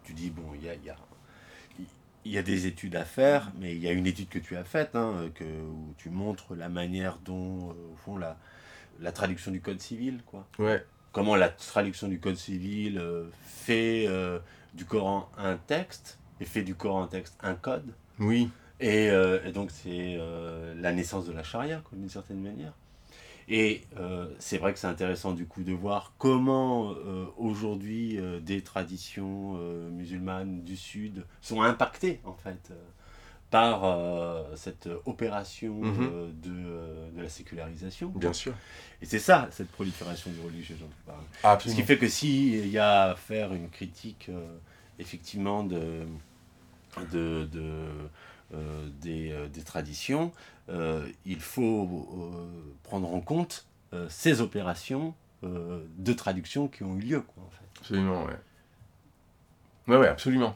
tu 0.04 0.14
dis, 0.14 0.30
bon, 0.30 0.44
il 0.56 0.64
y 0.64 0.70
a, 0.70 0.76
y, 0.76 0.90
a, 0.90 0.96
y 2.30 2.38
a 2.38 2.44
des 2.44 2.66
études 2.68 2.96
à 2.96 3.06
faire, 3.06 3.52
mais 3.60 3.76
il 3.76 3.82
y 3.82 3.88
a 3.88 3.92
une 3.92 4.08
étude 4.08 4.30
que 4.30 4.40
tu 4.40 4.56
as 4.56 4.64
faite, 4.64 4.96
hein, 4.96 5.30
que, 5.36 5.44
où 5.44 5.94
tu 5.98 6.10
montres 6.10 6.56
la 6.56 6.70
manière 6.70 7.20
dont, 7.24 7.70
au 7.70 7.96
fond, 7.98 8.18
la, 8.18 8.38
la 9.00 9.12
traduction 9.12 9.52
du 9.52 9.62
code 9.62 9.80
civil, 9.80 10.22
quoi. 10.26 10.48
Ouais 10.60 10.84
comment 11.18 11.36
la 11.36 11.50
traduction 11.50 12.08
du 12.08 12.20
code 12.20 12.36
civil 12.36 13.00
euh, 13.00 13.26
fait 13.44 14.06
euh, 14.08 14.38
du 14.76 14.86
Coran 14.86 15.32
un 15.36 15.58
texte 15.58 16.20
et 16.40 16.46
fait 16.46 16.62
du 16.62 16.76
Coran 16.76 17.02
un 17.02 17.08
texte 17.08 17.36
un 17.42 17.56
code. 17.56 17.92
Oui. 18.20 18.52
Et, 18.80 19.10
euh, 19.10 19.52
donc 19.52 19.72
c'est 19.72 20.20
la 20.76 20.92
naissance 20.92 21.26
de 21.26 21.34
la 21.34 21.42
charia, 21.42 21.82
d'une 21.92 22.10
certaine 22.10 22.40
manière. 22.40 22.74
Et 23.50 23.84
c'est 24.40 24.58
vrai 24.58 24.74
que 24.74 24.80
c'est 24.80 24.88
intéressant 24.88 25.32
du 25.32 25.46
coup 25.46 25.64
de 25.64 25.72
voir 25.72 26.14
comment 26.18 26.94
aujourd'hui 27.38 28.20
des 28.42 28.62
traditions 28.62 29.54
musulmanes 29.90 30.64
du 30.64 30.76
Sud 30.76 31.26
sont 31.42 31.62
impactées 31.62 32.20
en 32.26 32.34
fait 32.34 32.74
par 33.50 33.86
euh, 33.86 34.44
cette 34.56 34.90
opération 35.06 35.76
mhm. 35.76 36.10
euh, 36.12 36.28
de, 36.44 36.52
euh, 36.52 37.10
de, 37.12 37.22
la 37.22 37.30
sécularisation. 37.30 38.10
Bien 38.10 38.34
sûr. 38.34 38.54
Et 39.02 39.06
c'est 39.06 39.20
ça, 39.20 39.48
cette 39.52 39.72
prolifération 39.72 40.32
du 40.32 40.42
religieux 40.42 40.76
dont 40.80 40.88
tu 40.88 41.42
parles. 41.42 41.62
Ce 41.62 41.74
qui 41.74 41.84
fait 41.84 41.98
que 41.98 42.10
s'il 42.10 42.68
y 42.68 42.78
a 42.78 43.12
à 43.12 43.16
faire 43.16 43.54
une 43.54 43.70
critique, 43.70 44.30
effectivement, 45.00 45.64
de, 45.64 46.06
de, 47.14 47.46
de 47.46 47.84
des, 49.02 49.34
des, 49.54 49.62
traditions, 49.62 50.32
il 50.70 51.40
faut 51.40 52.08
prendre 52.84 53.14
en 53.14 53.22
compte 53.22 53.68
ces 54.10 54.42
opérations 54.42 55.14
de 55.44 56.14
traduction 56.14 56.68
qui 56.68 56.84
ont 56.84 56.98
eu 56.98 57.02
lieu. 57.02 57.22
Quoi, 57.22 57.44
en 57.44 57.50
fait. 57.50 57.80
Absolument, 57.80 58.26
ouais. 58.26 58.38
Ouais, 59.88 59.98
ouais, 59.98 60.08
absolument. 60.08 60.56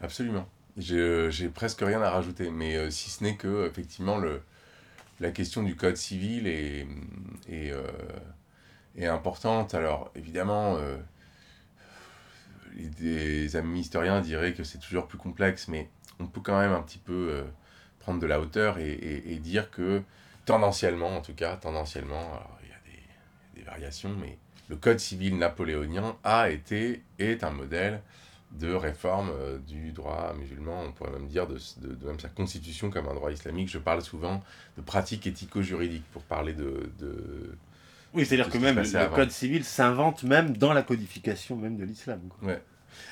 Absolument. 0.00 0.48
Euh, 0.90 1.30
j'ai 1.30 1.48
presque 1.48 1.80
rien 1.80 2.02
à 2.02 2.10
rajouter, 2.10 2.50
mais 2.50 2.76
euh, 2.76 2.90
si 2.90 3.10
ce 3.10 3.22
n'est 3.22 3.36
que, 3.36 3.66
effectivement, 3.66 4.18
le, 4.18 4.42
la 5.20 5.30
question 5.30 5.62
du 5.62 5.76
code 5.76 5.96
civil 5.96 6.46
est, 6.46 6.86
est, 7.48 7.70
euh, 7.70 7.86
est 8.96 9.06
importante. 9.06 9.74
Alors, 9.74 10.10
évidemment, 10.16 10.78
les, 12.98 13.54
amis 13.56 13.80
historiens 13.80 14.20
diraient 14.20 14.54
que 14.54 14.64
c'est 14.64 14.78
toujours 14.78 15.06
plus 15.06 15.18
complexe, 15.18 15.68
mais 15.68 15.88
on 16.18 16.26
peut 16.26 16.40
quand 16.40 16.58
même 16.58 16.72
un 16.72 16.82
petit 16.82 16.98
peu 16.98 17.44
prendre 18.04 18.20
de 18.20 18.26
la 18.26 18.38
hauteur 18.38 18.78
et, 18.78 19.22
et, 19.26 19.36
dire 19.38 19.70
que, 19.70 20.02
tendanciellement, 20.44 21.16
en 21.16 21.22
tout 21.22 21.32
cas, 21.32 21.56
tendanciellement, 21.56 22.38
il 22.62 22.68
y 22.68 22.72
a 22.72 23.56
des, 23.56 23.62
variations, 23.62 24.14
mais 24.20 24.36
le 24.68 24.76
code 24.76 25.00
civil 25.00 25.38
napoléonien 25.38 26.16
a 26.22 26.50
été, 26.50 27.02
est 27.18 27.42
un 27.44 27.50
modèle 27.50 28.02
de 28.52 28.72
réforme 28.72 29.30
euh, 29.30 29.58
du 29.58 29.90
droit 29.92 30.34
musulman, 30.38 30.84
on 30.86 30.92
pourrait 30.92 31.12
même 31.12 31.26
dire 31.26 31.46
de, 31.46 31.58
de, 31.78 32.06
même 32.06 32.20
sa 32.20 32.28
constitution 32.28 32.90
comme 32.90 33.08
un 33.08 33.14
droit 33.14 33.32
islamique. 33.32 33.68
Je 33.68 33.78
parle 33.78 34.02
souvent 34.02 34.44
de 34.76 34.82
pratiques 34.82 35.26
éthico-juridiques 35.26 36.04
pour 36.12 36.22
parler 36.22 36.52
de... 36.52 36.92
de 37.00 37.56
oui, 38.12 38.24
c'est-à-dire 38.24 38.48
que 38.48 38.58
même 38.58 38.76
le 38.76 39.14
code 39.14 39.32
civil 39.32 39.64
s'invente 39.64 40.22
même 40.22 40.56
dans 40.56 40.72
la 40.72 40.82
codification 40.82 41.56
même 41.56 41.76
de 41.76 41.84
l'islam. 41.84 42.20
Ouais. 42.42 42.62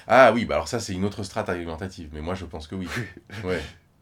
Ah 0.06 0.32
oui, 0.32 0.44
bah 0.44 0.54
alors 0.54 0.68
ça 0.68 0.78
c'est 0.78 0.92
une 0.92 1.04
autre 1.04 1.24
strate 1.24 1.48
argumentative, 1.48 2.10
mais 2.12 2.20
moi 2.20 2.34
je 2.34 2.44
pense 2.44 2.68
que 2.68 2.76
oui. 2.76 2.86
ouais. 3.44 3.60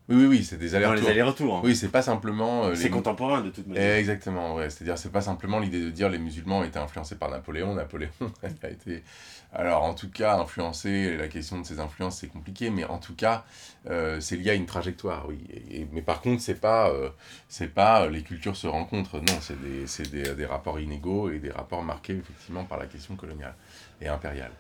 Oui, 0.09 0.17
oui, 0.17 0.27
oui, 0.27 0.45
c'est 0.45 0.57
des 0.57 0.75
allers-retours. 0.75 1.05
les 1.05 1.11
allers-retours. 1.11 1.57
Hein. 1.57 1.61
Oui, 1.63 1.77
c'est 1.77 1.89
pas 1.89 2.03
simplement. 2.03 2.65
Euh, 2.65 2.75
c'est 2.75 2.91
contemporain 2.91 3.43
de 3.43 3.51
toute 3.51 3.69
manière. 3.69 3.95
exactement, 3.97 4.57
ouais. 4.57 4.69
C'est-à-dire, 4.69 4.99
c'est 4.99 5.13
pas 5.13 5.21
simplement 5.21 5.61
l'idée 5.61 5.81
de 5.81 5.91
dire 5.91 6.09
les 6.09 6.19
musulmans 6.19 6.61
ont 6.61 6.65
été 6.65 6.81
influencés 6.81 7.15
par 7.15 7.31
Napoléon. 7.31 7.75
Napoléon 7.75 8.11
a 8.63 8.69
été. 8.69 9.05
Alors, 9.53 9.83
en 9.85 9.95
tout 9.95 10.11
cas, 10.11 10.39
influencé, 10.39 11.17
la 11.17 11.29
question 11.29 11.61
de 11.61 11.67
ses 11.67 11.79
influences, 11.81 12.19
c'est 12.19 12.29
compliqué, 12.29 12.71
mais 12.71 12.85
en 12.85 12.99
tout 12.99 13.15
cas, 13.15 13.45
euh, 13.89 14.21
c'est 14.21 14.37
lié 14.37 14.51
à 14.51 14.55
une 14.55 14.67
trajectoire, 14.67 15.27
oui. 15.29 15.39
Et, 15.71 15.87
mais 15.93 16.03
par 16.03 16.21
contre, 16.21 16.43
c'est 16.43 16.61
pas, 16.61 16.91
euh, 16.91 17.11
c'est 17.49 17.73
pas 17.73 18.09
les 18.09 18.23
cultures 18.23 18.57
se 18.57 18.67
rencontrent. 18.67 19.19
Non, 19.19 19.39
c'est 19.41 19.61
des, 19.61 20.23
des, 20.25 20.35
des 20.35 20.47
rapports 20.47 20.81
inégaux 20.81 21.31
et 21.31 21.39
des 21.39 21.51
rapports 21.51 21.83
marqués, 21.83 22.15
effectivement, 22.17 22.65
par 22.65 22.79
la 22.79 22.87
question 22.87 23.15
coloniale 23.17 23.55
et 24.01 24.09
impériale. 24.09 24.53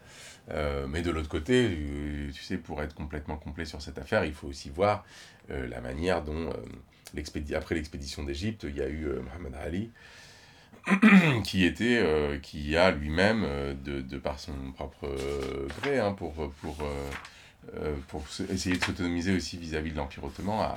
Euh, 0.50 0.86
mais 0.88 1.02
de 1.02 1.10
l'autre 1.10 1.28
côté, 1.28 1.68
euh, 1.70 2.30
tu 2.32 2.42
sais, 2.42 2.56
pour 2.56 2.82
être 2.82 2.94
complètement 2.94 3.36
complet 3.36 3.64
sur 3.64 3.80
cette 3.80 3.98
affaire, 3.98 4.24
il 4.24 4.32
faut 4.32 4.48
aussi 4.48 4.70
voir 4.70 5.04
euh, 5.50 5.68
la 5.68 5.80
manière 5.80 6.22
dont, 6.22 6.50
après 7.54 7.74
l'expédition 7.74 8.24
d'Égypte, 8.24 8.64
il 8.68 8.76
y 8.76 8.82
a 8.82 8.88
eu 8.88 9.06
Mohamed 9.06 9.54
Ali, 9.54 9.90
qui 11.44 11.64
était, 11.64 12.02
qui 12.42 12.76
a 12.76 12.90
lui-même, 12.90 13.76
de, 13.84 14.00
de, 14.00 14.18
par 14.18 14.38
son 14.38 14.54
propre 14.74 15.08
gré, 15.82 15.98
hein, 15.98 16.12
pour, 16.12 16.32
pour, 16.32 16.78
pour 18.08 18.24
essayer 18.48 18.76
de 18.76 18.84
s'autonomiser 18.84 19.34
aussi 19.34 19.58
vis-à-vis 19.58 19.90
de 19.90 19.96
l'Empire 19.96 20.24
ottoman, 20.24 20.76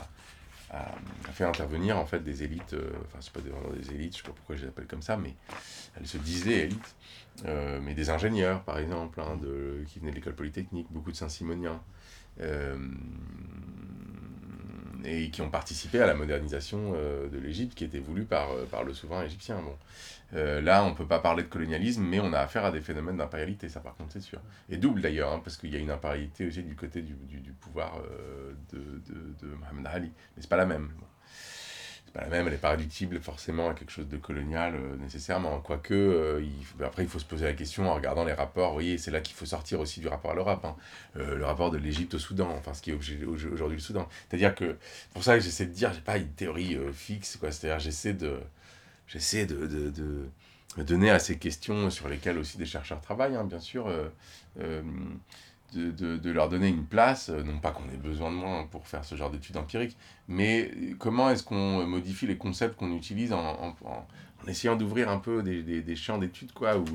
a, 0.73 1.31
fait 1.31 1.45
intervenir 1.45 1.97
en 1.97 2.05
fait 2.05 2.19
des 2.19 2.43
élites, 2.43 2.75
enfin 3.05 3.19
c'est 3.21 3.33
pas 3.33 3.39
vraiment 3.39 3.73
des 3.75 3.91
élites, 3.91 4.13
je 4.13 4.17
sais 4.17 4.27
pas 4.27 4.33
pourquoi 4.35 4.55
je 4.55 4.63
les 4.63 4.67
appelle 4.67 4.87
comme 4.87 5.01
ça, 5.01 5.17
mais 5.17 5.35
elles 5.95 6.07
se 6.07 6.17
disaient 6.17 6.65
élites, 6.65 6.95
euh, 7.45 7.79
mais 7.81 7.93
des 7.93 8.09
ingénieurs, 8.09 8.63
par 8.63 8.77
exemple, 8.77 9.19
hein, 9.21 9.37
de, 9.41 9.83
qui 9.87 9.99
venaient 9.99 10.11
de 10.11 10.15
l'école 10.15 10.35
polytechnique, 10.35 10.87
beaucoup 10.91 11.11
de 11.11 11.15
Saint-Simoniens, 11.15 11.81
et 15.05 15.29
qui 15.29 15.41
ont 15.41 15.49
participé 15.49 15.99
à 15.99 16.05
la 16.05 16.13
modernisation 16.13 16.93
de 16.93 17.37
l'Égypte 17.37 17.75
qui 17.75 17.83
était 17.83 17.99
voulue 17.99 18.25
par, 18.25 18.49
par 18.71 18.83
le 18.83 18.93
souverain 18.93 19.23
égyptien. 19.25 19.57
Euh, 20.35 20.61
là, 20.61 20.83
on 20.83 20.91
ne 20.91 20.95
peut 20.95 21.05
pas 21.05 21.19
parler 21.19 21.43
de 21.43 21.47
colonialisme, 21.47 22.03
mais 22.03 22.19
on 22.19 22.33
a 22.33 22.39
affaire 22.39 22.65
à 22.65 22.71
des 22.71 22.81
phénomènes 22.81 23.17
d'impérialité, 23.17 23.69
ça 23.69 23.79
par 23.79 23.95
contre 23.95 24.13
c'est 24.13 24.21
sûr. 24.21 24.39
Et 24.69 24.77
double 24.77 25.01
d'ailleurs, 25.01 25.31
hein, 25.31 25.41
parce 25.43 25.57
qu'il 25.57 25.71
y 25.71 25.75
a 25.75 25.79
une 25.79 25.91
impérialité 25.91 26.47
aussi 26.47 26.63
du 26.63 26.75
côté 26.75 27.01
du, 27.01 27.13
du, 27.13 27.51
pouvoir 27.51 27.99
euh, 27.99 28.53
de, 28.71 29.01
de, 29.41 29.55
Mohamed 29.55 29.87
Ali. 29.87 30.11
Mais 30.35 30.41
c'est 30.41 30.49
pas 30.49 30.57
la 30.57 30.65
même. 30.65 30.89
La 32.15 32.27
même, 32.27 32.45
elle 32.45 32.53
n'est 32.53 32.59
pas 32.59 32.69
réductible 32.69 33.19
forcément 33.19 33.69
à 33.69 33.73
quelque 33.73 33.91
chose 33.91 34.07
de 34.07 34.17
colonial 34.17 34.75
euh, 34.75 34.95
nécessairement. 34.97 35.59
Quoique, 35.61 36.43
il, 36.43 36.83
après 36.83 37.03
il 37.03 37.09
faut 37.09 37.19
se 37.19 37.25
poser 37.25 37.45
la 37.45 37.53
question 37.53 37.89
en 37.89 37.95
regardant 37.95 38.23
les 38.23 38.33
rapports. 38.33 38.69
Vous 38.69 38.75
voyez, 38.75 38.97
c'est 38.97 39.11
là 39.11 39.19
qu'il 39.19 39.35
faut 39.35 39.45
sortir 39.45 39.79
aussi 39.79 39.99
du 39.99 40.07
rapport 40.07 40.31
à 40.31 40.35
l'Europe. 40.35 40.63
Hein. 40.63 40.75
le 41.15 41.43
rapport 41.43 41.71
de 41.71 41.77
l'Égypte 41.77 42.13
au 42.13 42.19
Soudan, 42.19 42.49
enfin 42.57 42.73
ce 42.73 42.81
qui 42.81 42.91
est 42.91 42.93
aujourd'hui 42.93 43.77
le 43.77 43.81
Soudan. 43.81 44.07
C'est-à-dire 44.29 44.53
que, 44.53 44.77
pour 45.13 45.23
ça 45.23 45.35
que 45.37 45.43
j'essaie 45.43 45.65
de 45.65 45.73
dire, 45.73 45.91
j'ai 45.93 46.01
pas 46.01 46.17
une 46.17 46.29
théorie 46.29 46.77
fixe, 46.93 47.37
quoi. 47.37 47.51
C'est-à-dire 47.51 47.79
j'essaie 47.79 48.13
de 48.13 48.39
j'essaie 49.07 49.45
de, 49.45 49.67
de, 49.67 49.89
de, 50.77 50.83
donner 50.83 51.09
à 51.09 51.19
ces 51.19 51.37
questions 51.37 51.89
sur 51.89 52.09
lesquelles 52.09 52.37
aussi 52.37 52.57
des 52.57 52.65
chercheurs 52.65 53.01
travaillent, 53.01 53.35
hein, 53.35 53.43
bien 53.43 53.59
sûr, 53.59 53.87
euh, 53.87 54.07
euh, 54.59 54.81
de, 55.73 56.17
de, 56.17 56.31
leur 56.31 56.49
donner 56.49 56.67
une 56.67 56.85
place, 56.85 57.29
euh, 57.29 57.43
non 57.43 57.59
pas 57.59 57.71
qu'on 57.71 57.83
ait 57.93 57.97
besoin 57.97 58.31
de 58.31 58.35
moi 58.35 58.67
pour 58.71 58.87
faire 58.87 59.03
ce 59.05 59.15
genre 59.15 59.29
d'études 59.29 59.57
empiriques, 59.57 59.97
mais 60.27 60.71
comment 60.99 61.29
est-ce 61.29 61.43
qu'on 61.43 61.85
modifie 61.85 62.27
les 62.27 62.37
concepts 62.37 62.75
qu'on 62.77 62.95
utilise 62.95 63.33
en, 63.33 63.39
en, 63.39 63.75
en, 63.85 64.07
essayant 64.47 64.75
d'ouvrir 64.75 65.09
un 65.09 65.19
peu 65.19 65.41
des, 65.41 65.63
des, 65.63 65.81
des 65.81 65.95
champs 65.95 66.17
d'études, 66.17 66.51
quoi. 66.51 66.77
Où, 66.77 66.85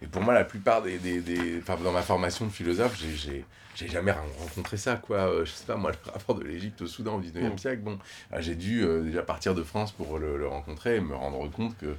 et 0.00 0.06
pour 0.06 0.22
moi, 0.22 0.32
la 0.32 0.44
plupart 0.44 0.82
des... 0.82 0.98
des, 0.98 1.20
des 1.20 1.58
enfin, 1.58 1.76
dans 1.76 1.92
ma 1.92 2.00
formation 2.00 2.46
de 2.46 2.50
philosophe, 2.50 2.98
j'ai 2.98 3.44
j'ai 3.76 3.88
jamais 3.88 4.12
rencontré 4.12 4.76
ça, 4.76 4.94
quoi. 4.94 5.44
je 5.44 5.50
sais 5.50 5.66
pas, 5.66 5.74
moi, 5.74 5.90
le 5.90 6.12
rapport 6.12 6.36
de 6.36 6.44
l'Égypte 6.44 6.80
au 6.82 6.86
Soudan 6.86 7.16
au 7.16 7.20
19e 7.20 7.54
mm. 7.54 7.58
siècle, 7.58 7.82
bon, 7.82 7.98
ah, 8.30 8.40
j'ai 8.40 8.54
dû 8.54 8.86
déjà 9.02 9.22
partir 9.22 9.52
de 9.54 9.64
France 9.64 9.90
pour 9.90 10.18
le, 10.18 10.38
le, 10.38 10.46
rencontrer 10.46 10.96
et 10.96 11.00
me 11.00 11.16
rendre 11.16 11.50
compte 11.50 11.76
que 11.76 11.96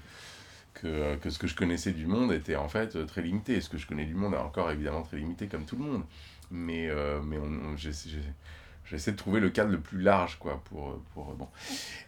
que, 0.76 1.15
que, 1.18 1.30
ce 1.30 1.39
que 1.39 1.47
je 1.47 1.56
connaissais 1.56 1.91
du 1.91 2.06
monde 2.06 2.31
était 2.31 2.56
en 2.56 2.69
fait 2.69 3.06
très 3.07 3.22
limité. 3.22 3.60
Ce 3.61 3.69
que 3.69 3.77
je 3.77 3.88
connais 3.88 4.06
du 4.06 4.14
monde 4.15 4.34
est 4.34 4.38
encore 4.38 4.69
évidemment 4.72 5.02
très 5.02 5.18
limité 5.18 5.47
comme 5.47 5.65
tout 5.65 5.76
le 5.76 5.84
monde. 5.84 6.03
Mais, 6.52 6.88
euh, 6.89 7.22
mais 7.23 7.38
on, 7.39 7.76
j'essaie 7.76 9.11
de 9.11 9.18
trouver 9.18 9.39
le 9.39 9.49
cadre 9.49 9.72
le 9.72 9.80
plus 9.80 9.99
large 9.99 10.38
quoi 10.38 10.61
pour, 10.65 11.02
pour 11.14 11.34
bon 11.34 11.47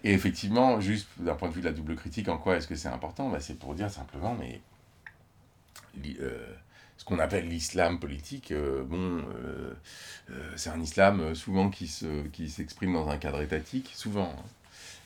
et 0.04 0.14
effectivement 0.14 0.80
juste 0.80 1.08
d'un 1.18 1.34
point 1.34 1.50
de 1.50 1.54
vue 1.56 1.62
de 1.62 1.66
la 1.66 1.74
double 1.74 1.96
critique 1.96 2.30
en 2.30 2.38
quoi 2.38 2.56
est-ce 2.56 2.68
que 2.68 2.76
c'est 2.76 2.88
important? 2.88 3.30
Bah, 3.30 3.40
c'est 3.40 3.58
pour 3.58 3.74
dire 3.74 3.90
simplement 3.90 4.38
mais 4.40 4.62
euh, 6.20 6.54
ce 6.98 7.04
qu'on 7.04 7.18
appelle 7.18 7.50
l'islam 7.50 8.00
politique 8.00 8.52
euh, 8.52 8.84
bon 8.84 9.24
c'est 10.56 10.70
un 10.70 10.80
islam 10.80 11.34
souvent 11.34 11.72
qui 11.72 11.88
se 11.88 12.28
qui 12.28 12.48
s'exprime 12.48 12.94
dans 12.94 13.10
un 13.10 13.18
cadre 13.18 13.42
étatique 13.42 13.92
souvent 13.96 14.36
hein. 14.38 14.44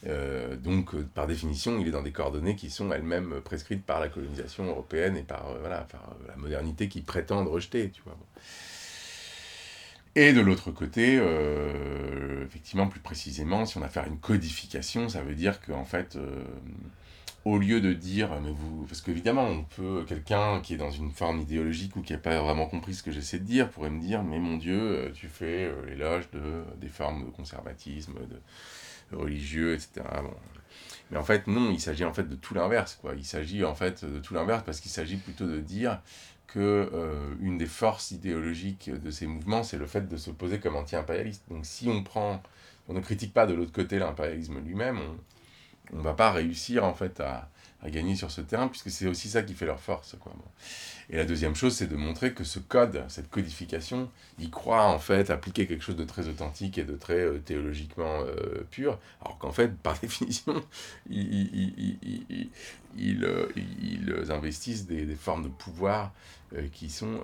Euh, 0.07 0.55
donc, 0.55 0.95
euh, 0.95 1.07
par 1.13 1.27
définition, 1.27 1.79
il 1.79 1.87
est 1.87 1.91
dans 1.91 2.01
des 2.01 2.11
coordonnées 2.11 2.55
qui 2.55 2.69
sont 2.69 2.91
elles-mêmes 2.91 3.41
prescrites 3.41 3.85
par 3.85 3.99
la 3.99 4.09
colonisation 4.09 4.65
européenne 4.65 5.15
et 5.15 5.23
par, 5.23 5.49
euh, 5.49 5.59
voilà, 5.59 5.81
par 5.81 6.15
la 6.27 6.35
modernité 6.37 6.87
qui 6.89 7.01
prétendent 7.01 7.47
rejeter, 7.47 7.91
tu 7.91 8.01
vois. 8.03 8.17
Et 10.15 10.33
de 10.33 10.41
l'autre 10.41 10.71
côté, 10.71 11.21
effectivement, 12.43 12.87
plus 12.89 12.99
précisément, 12.99 13.65
si 13.65 13.77
on 13.77 13.81
a 13.81 13.85
affaire 13.85 14.03
à 14.03 14.07
une 14.07 14.19
codification, 14.19 15.07
ça 15.07 15.21
veut 15.21 15.35
dire 15.35 15.61
qu'en 15.61 15.85
fait, 15.85 16.17
au 17.45 17.57
lieu 17.57 17.79
de 17.79 17.93
dire, 17.93 18.29
mais 18.41 18.51
vous, 18.51 18.85
parce 18.87 18.99
qu'évidemment, 18.99 19.45
on 19.45 19.63
peut, 19.63 20.03
quelqu'un 20.05 20.59
qui 20.59 20.73
est 20.73 20.77
dans 20.77 20.91
une 20.91 21.11
forme 21.11 21.39
idéologique 21.39 21.95
ou 21.95 22.01
qui 22.01 22.11
n'a 22.11 22.19
pas 22.19 22.41
vraiment 22.41 22.65
compris 22.65 22.93
ce 22.93 23.03
que 23.03 23.11
j'essaie 23.13 23.39
de 23.39 23.45
dire, 23.45 23.69
pourrait 23.69 23.89
me 23.89 24.01
dire, 24.01 24.21
mais 24.21 24.39
mon 24.39 24.57
Dieu, 24.57 25.13
tu 25.15 25.29
fais 25.29 25.71
l'éloge 25.87 26.29
de, 26.31 26.65
des 26.81 26.89
formes 26.89 27.27
de 27.27 27.29
conservatisme, 27.29 28.15
religieux, 29.13 29.73
etc. 29.73 30.01
Mais 31.09 31.17
en 31.17 31.23
fait, 31.23 31.47
non, 31.47 31.71
il 31.71 31.79
s'agit 31.79 32.05
en 32.05 32.13
fait 32.13 32.27
de 32.27 32.35
tout 32.35 32.53
l'inverse, 32.53 32.97
quoi. 33.01 33.13
Il 33.15 33.25
s'agit 33.25 33.65
en 33.65 33.75
fait 33.75 34.05
de 34.05 34.19
tout 34.19 34.33
l'inverse 34.33 34.63
parce 34.65 34.79
qu'il 34.79 34.91
s'agit 34.91 35.17
plutôt 35.17 35.45
de 35.45 35.59
dire 35.59 36.01
que 36.47 36.89
euh, 36.93 37.33
une 37.41 37.57
des 37.57 37.65
forces 37.65 38.11
idéologiques 38.11 38.89
de 38.89 39.11
ces 39.11 39.27
mouvements, 39.27 39.63
c'est 39.63 39.77
le 39.77 39.85
fait 39.85 40.07
de 40.07 40.17
se 40.17 40.31
poser 40.31 40.59
comme 40.59 40.75
anti-impérialiste. 40.75 41.43
Donc 41.49 41.65
si 41.65 41.87
on 41.89 42.03
prend, 42.03 42.41
on 42.87 42.93
ne 42.93 43.01
critique 43.01 43.33
pas 43.33 43.45
de 43.45 43.53
l'autre 43.53 43.71
côté 43.71 43.99
l'impérialisme 43.99 44.59
lui-même, 44.59 44.99
on 45.93 45.97
ne 45.97 46.01
va 46.01 46.13
pas 46.13 46.31
réussir 46.31 46.85
en 46.85 46.93
fait 46.93 47.19
à, 47.19 47.49
à 47.83 47.89
gagner 47.89 48.15
sur 48.15 48.29
ce 48.29 48.41
terrain, 48.41 48.67
puisque 48.67 48.91
c'est 48.91 49.07
aussi 49.07 49.29
ça 49.29 49.41
qui 49.41 49.53
fait 49.53 49.65
leur 49.65 49.79
force. 49.79 50.15
Quoi. 50.19 50.33
Et 51.09 51.17
la 51.17 51.25
deuxième 51.25 51.55
chose, 51.55 51.75
c'est 51.75 51.87
de 51.87 51.95
montrer 51.95 52.33
que 52.33 52.43
ce 52.43 52.59
code, 52.59 53.03
cette 53.09 53.29
codification, 53.29 54.09
il 54.39 54.51
croit 54.51 54.85
en 54.85 54.99
fait 54.99 55.29
appliquer 55.29 55.65
quelque 55.65 55.83
chose 55.83 55.95
de 55.95 56.03
très 56.03 56.27
authentique 56.27 56.77
et 56.77 56.83
de 56.83 56.95
très 56.95 57.19
euh, 57.19 57.39
théologiquement 57.39 58.21
euh, 58.21 58.63
pur, 58.69 58.99
alors 59.21 59.37
qu'en 59.39 59.51
fait, 59.51 59.75
par 59.75 59.97
définition, 60.01 60.63
ils, 61.09 62.49
ils, 62.97 63.23
euh, 63.25 64.29
investissent 64.29 64.85
des, 64.85 65.05
des, 65.05 65.15
formes 65.15 65.43
de 65.43 65.49
pouvoir 65.49 66.13
qui 66.73 66.89
sont 66.89 67.21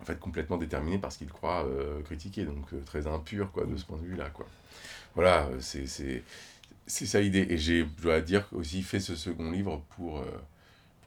en 0.00 0.04
fait 0.04 0.18
complètement 0.18 0.56
déterminées 0.56 0.98
par 0.98 1.12
ce 1.12 1.18
qu'ils 1.18 1.28
croient 1.28 1.64
critiquer, 2.04 2.44
donc 2.44 2.66
très 2.84 3.06
impurs 3.06 3.52
quoi, 3.52 3.64
de 3.64 3.76
ce 3.76 3.84
point 3.84 3.96
de 3.98 4.06
vue-là. 4.06 4.32
Voilà, 5.14 5.48
c'est 5.60 6.24
c'est 6.86 7.06
ça 7.06 7.20
l'idée. 7.20 7.46
Et 7.50 7.58
j'ai, 7.58 7.80
je 7.80 8.02
dois 8.02 8.20
dire, 8.20 8.46
aussi 8.52 8.82
fait 8.82 9.00
ce 9.00 9.14
second 9.14 9.50
livre 9.50 9.84
pour, 9.96 10.18
euh, 10.18 10.24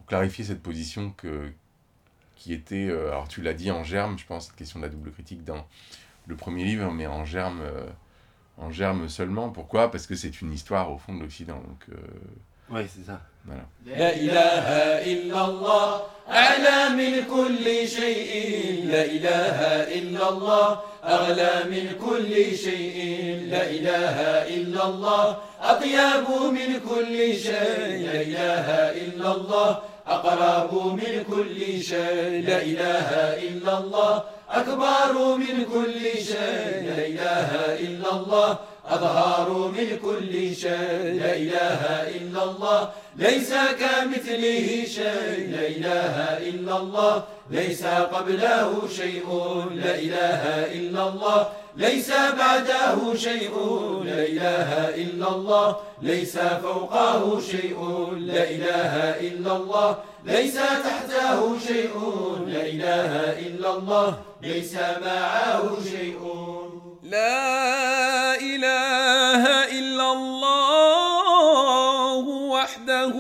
clarifier 0.08 0.44
cette 0.44 0.62
position 0.62 1.12
que, 1.12 1.52
qui 2.36 2.54
était, 2.54 2.88
euh, 2.90 3.12
alors 3.12 3.28
tu 3.30 3.42
l'as 3.42 3.54
dit 3.54 3.72
en 3.72 3.84
germe, 3.84 4.18
je 4.20 4.26
pense, 4.26 4.48
cette 4.48 4.56
question 4.56 4.80
de 4.80 4.86
la 4.86 4.92
double 4.92 5.12
critique 5.12 5.46
dans 5.46 5.66
le 6.28 6.36
premier 6.36 6.66
livre, 6.66 6.92
mais 6.92 7.08
en 7.08 7.24
germe, 7.24 7.62
euh, 7.62 7.88
en 8.58 8.72
germe 8.72 9.08
seulement. 9.08 9.50
Pourquoi? 9.50 9.90
Parce 9.90 10.08
que 10.08 10.16
c'est 10.16 10.42
une 10.42 10.52
histoire 10.52 10.92
au 10.92 10.98
fond 10.98 11.16
de 11.16 11.22
l'Occident. 11.22 11.64
Oui, 12.72 12.82
c'est 12.88 13.06
ça. 13.06 13.22
Voilà. 13.46 13.64
La 13.86 14.14
ilaha 14.16 15.02
illallah, 15.06 16.04
a'la 16.28 16.90
min 16.96 17.24
kulli 17.24 17.88
shay'in. 17.88 18.88
La 18.92 19.06
ilaha 19.06 19.90
illallah, 19.94 20.84
أغلى 21.06 21.52
من 21.70 21.98
كل 22.08 22.58
شيء 22.58 22.98
لا 23.50 23.70
إله 23.70 24.18
إلا 24.56 24.86
الله 24.86 25.38
أطيب 25.62 26.28
من 26.52 26.80
كل 26.90 27.38
شيء 27.38 28.04
لا 28.06 28.22
إله 28.22 28.68
إلا 29.02 29.32
الله 29.36 29.80
أقرب 30.08 30.74
من 30.94 31.24
كل 31.24 31.84
شيء 31.84 32.44
لا 32.48 32.62
إله 32.62 33.10
إلا 33.48 33.78
الله 33.78 34.24
أكبر 34.50 35.36
من 35.38 35.66
كل 35.74 36.04
شيء 36.22 36.86
لا 36.86 37.06
إله 37.08 37.50
إلا 37.80 38.12
الله 38.12 38.60
أظهر 38.92 39.72
من 39.78 40.00
كل 40.04 40.56
شيء. 40.56 41.20
لا 41.22 41.34
إله 41.36 41.82
إلا 42.18 42.44
الله 42.44 42.90
ليس 43.16 43.54
كمثله 43.54 44.68
شيء. 44.86 45.50
لا 45.52 45.68
إله 45.68 46.16
إلا 46.50 46.78
الله 46.78 47.24
ليس 47.50 47.84
قبله 47.86 48.88
شيء. 48.98 49.28
لا 49.76 49.96
إله 49.96 50.44
إلا 50.78 51.08
الله 51.10 51.50
ليس 51.78 52.12
بعده 52.12 53.16
شيء. 53.16 53.54
لا 54.06 54.22
إله 54.26 54.70
إلا 55.04 55.28
الله 55.36 55.76
ليس 56.02 56.38
فوقه 56.38 57.42
شيء. 57.42 57.80
لا 58.18 58.44
إله 58.50 58.94
إلا 59.28 59.56
الله 59.56 59.98
ليس 60.26 60.56
تحته 60.56 61.60
شيء. 61.68 61.96
لا 62.48 62.62
إله 62.62 63.12
إلا 63.48 63.70
الله 63.78 64.18
ليس 64.42 64.74
معه 65.06 65.64
شيء. 65.92 66.61
لا 67.12 68.40
إله 68.40 69.44
إلا 69.80 70.12
الله 70.12 72.18
وحده 72.56 73.16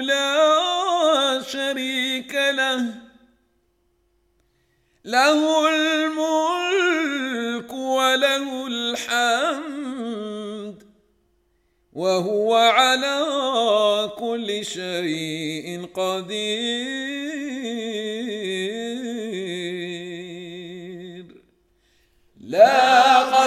لا 0.00 1.42
شريك 1.46 2.34
له. 2.34 2.86
له 5.04 5.68
الملك 5.68 7.72
وله 7.72 8.66
الحمد 8.66 10.82
وهو 11.92 12.54
على 12.54 13.20
كل 14.18 14.64
شيء 14.64 15.86
قدير. 15.94 17.25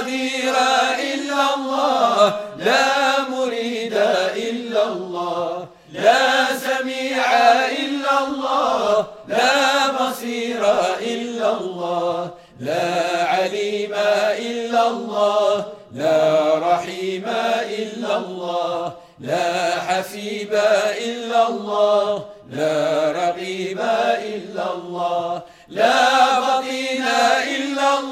قدير 0.10 0.56
إلا 1.14 1.56
الله 1.56 2.40
لا 2.58 3.20
مريد 3.30 3.94
إلا 4.36 4.84
الله 4.88 5.68
لا 5.94 6.46
سميع 6.58 7.26
إلا 7.70 8.14
الله 8.28 9.08
لا 9.28 9.92
بصير 9.92 10.62
إلا 11.02 11.52
الله 11.58 12.32
لا 12.60 13.24
عليم 13.24 13.94
إلا 14.50 14.88
الله 14.88 15.66
لا 15.94 16.54
رحيم 16.58 17.26
إلا 17.80 18.18
الله 18.18 18.94
لا 19.20 19.80
حسيب 19.88 20.54
إلا 21.06 21.48
الله 21.48 22.26
لا 22.50 23.12
رقيب 23.12 23.80
إلا 24.34 24.66
الله 24.74 25.42
لا 25.70 26.09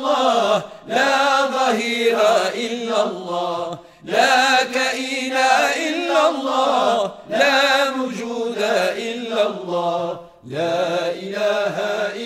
الله 0.08 0.62
لا 0.88 1.46
ظهير 1.46 2.18
إلا 2.56 3.04
الله 3.04 3.80
لا 4.04 4.64
كائن 4.64 5.38
إلا 5.88 6.30
الله 6.30 7.12
لا 7.30 7.90
موجود 7.90 8.58
إلا 8.98 9.48
الله 9.48 10.20
لا 10.48 11.10
إله 11.12 11.76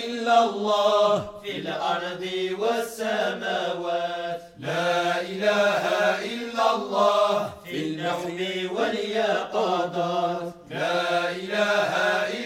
إلا 0.04 0.44
الله. 0.44 1.30
في 1.42 1.50
الأرض 1.58 2.22
والسماوات 2.58 4.40
لا 4.58 5.20
إله 5.20 5.84
إلا 6.32 6.74
الله. 6.74 7.50
في 7.64 7.76
النحو 7.76 8.38
واليقظات 8.76 10.52
لا 10.70 11.30
إله 11.30 11.92
إلا 12.36 12.41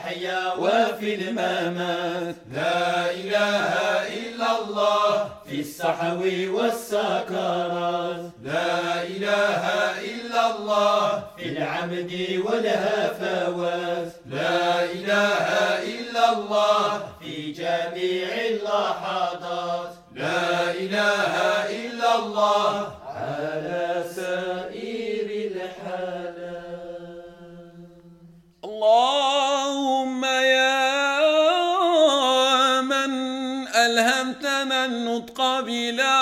المحيا 0.00 0.54
وفي 0.54 1.14
الممات. 1.14 2.36
لا 2.52 3.10
إله 3.10 3.64
إلا 4.08 4.58
الله 4.58 5.28
في 5.46 5.60
الصحو 5.60 6.22
والسكرات. 6.56 8.30
لا 8.42 9.02
إله 9.02 9.62
إلا 10.00 10.56
الله 10.56 11.22
في 11.36 11.44
العمد 11.48 12.12
والهفوات. 12.46 14.12
لا 14.26 14.84
إله 14.84 15.46
إلا 15.94 16.32
الله 16.32 17.02
في 17.20 17.52
جميع 17.52 18.28
اللحظات. 18.50 19.92
لا 20.14 20.70
إله 20.70 21.32
إلا 21.80 22.14
الله 22.18 22.92
على 23.06 24.04
سائر 24.16 25.28
الحالات. 25.50 26.40
اللهم 28.64 29.39
بلا 35.28 36.20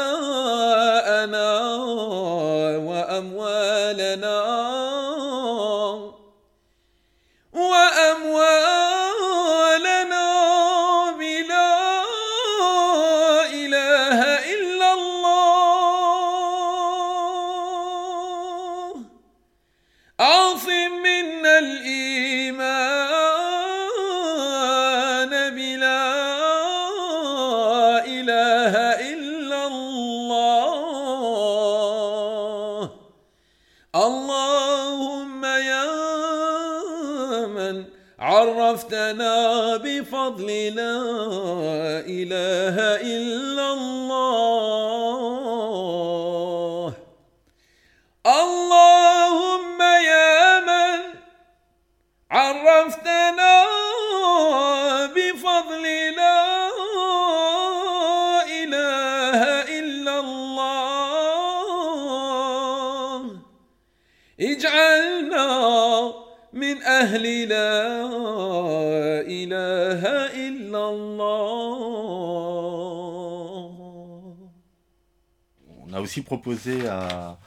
aussi 76.15 76.21
proposé 76.21 76.87
à, 76.87 77.37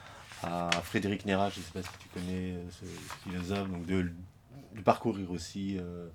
à 0.42 0.70
Frédéric 0.82 1.24
Néra, 1.24 1.48
je 1.48 1.58
ne 1.60 1.64
sais 1.64 1.72
pas 1.72 1.82
si 1.82 1.88
tu 2.00 2.08
connais 2.12 2.54
ce, 2.70 2.84
ce 2.84 3.28
philosophe, 3.30 3.70
donc 3.70 3.86
de, 3.86 4.02
de 4.76 4.80
parcourir 4.82 5.30
aussi 5.30 5.78
euh, 5.78 6.06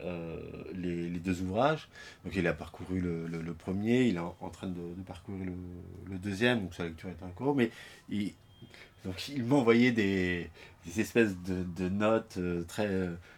euh, 0.00 0.36
les, 0.74 1.08
les 1.08 1.18
deux 1.18 1.40
ouvrages. 1.40 1.88
Donc 2.24 2.34
il 2.36 2.46
a 2.46 2.52
parcouru 2.52 3.00
le, 3.00 3.26
le- 3.26 3.40
le 3.40 3.54
premier, 3.54 4.02
il 4.02 4.16
est 4.16 4.20
en, 4.20 4.36
en 4.40 4.50
train 4.50 4.66
de, 4.66 4.74
de 4.74 5.02
parcourir 5.06 5.46
le, 5.46 5.54
le 6.12 6.18
deuxième, 6.18 6.60
donc 6.60 6.74
sa 6.74 6.84
lecture 6.84 7.08
est 7.08 7.24
en 7.24 7.30
cours, 7.30 7.54
mais 7.56 7.70
il, 8.10 8.34
donc 9.06 9.28
il 9.30 9.44
m'a 9.44 9.56
envoyé 9.56 9.90
des, 9.90 10.50
des 10.84 11.00
espèces 11.00 11.38
de, 11.42 11.64
de 11.74 11.88
notes 11.88 12.34
euh, 12.36 12.64
très, 12.64 12.90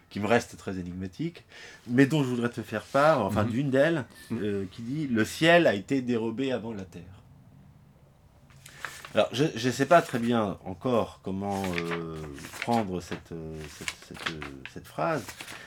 qui 0.09 0.19
me 0.19 0.27
restent 0.27 0.57
très 0.57 0.77
énigmatiques, 0.77 1.45
mais 1.87 2.05
dont 2.05 2.25
je 2.25 2.29
voudrais 2.29 2.51
te 2.51 2.63
faire 2.63 2.83
part, 2.83 3.25
enfin 3.25 3.45
Mhm. 3.45 3.51
d'une 3.51 3.71
d'elles, 3.71 4.05
euh, 4.33 4.65
qui 4.73 4.83
dit 4.83 5.07
«Le 5.09 5.25
ciel 5.25 5.69
a 5.69 5.75
été 5.75 6.03
dérobé 6.03 6.51
avant 6.51 6.73
la 6.75 6.85
terre». 6.85 7.05
Alors, 9.15 9.29
je 9.33 9.45
ne 9.45 9.73
sais 9.73 9.87
pas 9.87 10.03
très 10.03 10.21
bien 10.21 10.57
encore 10.65 11.19
comment 11.25 11.63
euh, 11.79 12.17
prendre 12.61 13.01
cette, 13.01 13.33
euh, 13.33 13.57
cette, 13.77 13.91
cette, 14.09 14.31
euh, 14.31 14.41
cette 14.73 14.87
phrase, 14.87 15.25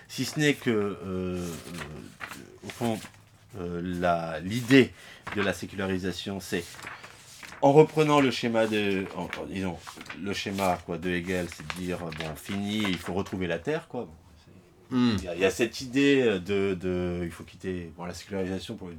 si 0.07 0.23
ce 0.23 0.39
n'est 0.39 0.53
que, 0.53 0.69
euh, 1.05 1.45
au 2.65 2.69
fond, 2.69 2.97
euh, 3.59 4.39
l'idée 4.43 4.93
de 5.35 5.41
la 5.41 5.51
sécularisation, 5.51 6.39
c'est 6.39 6.63
en 7.61 7.73
reprenant 7.73 8.21
le 8.21 8.31
schéma 8.31 8.65
de, 8.67 9.05
en- 9.17 9.27
disons, 9.49 9.77
le 10.21 10.31
schéma 10.33 10.77
quoi, 10.85 10.97
de 10.97 11.09
Hegel, 11.09 11.47
c'est 11.53 11.67
de 11.67 11.73
dire, 11.81 11.99
bon, 11.99 12.35
fini, 12.37 12.77
il 12.77 12.97
faut 12.97 13.13
retrouver 13.13 13.47
la 13.47 13.59
Terre, 13.59 13.87
quoi. 13.89 14.07
Hmm. 14.89 15.15
il 15.17 15.23
y, 15.23 15.27
a, 15.27 15.35
il 15.35 15.41
y 15.41 15.45
a 15.45 15.51
cette 15.51 15.81
idée 15.81 16.39
de, 16.39 16.75
de- 16.75 17.21
il 17.23 17.31
faut 17.31 17.43
quitter 17.43 17.91
bon, 17.97 18.05
la 18.05 18.13
sécularisation, 18.13 18.75
pour, 18.75 18.89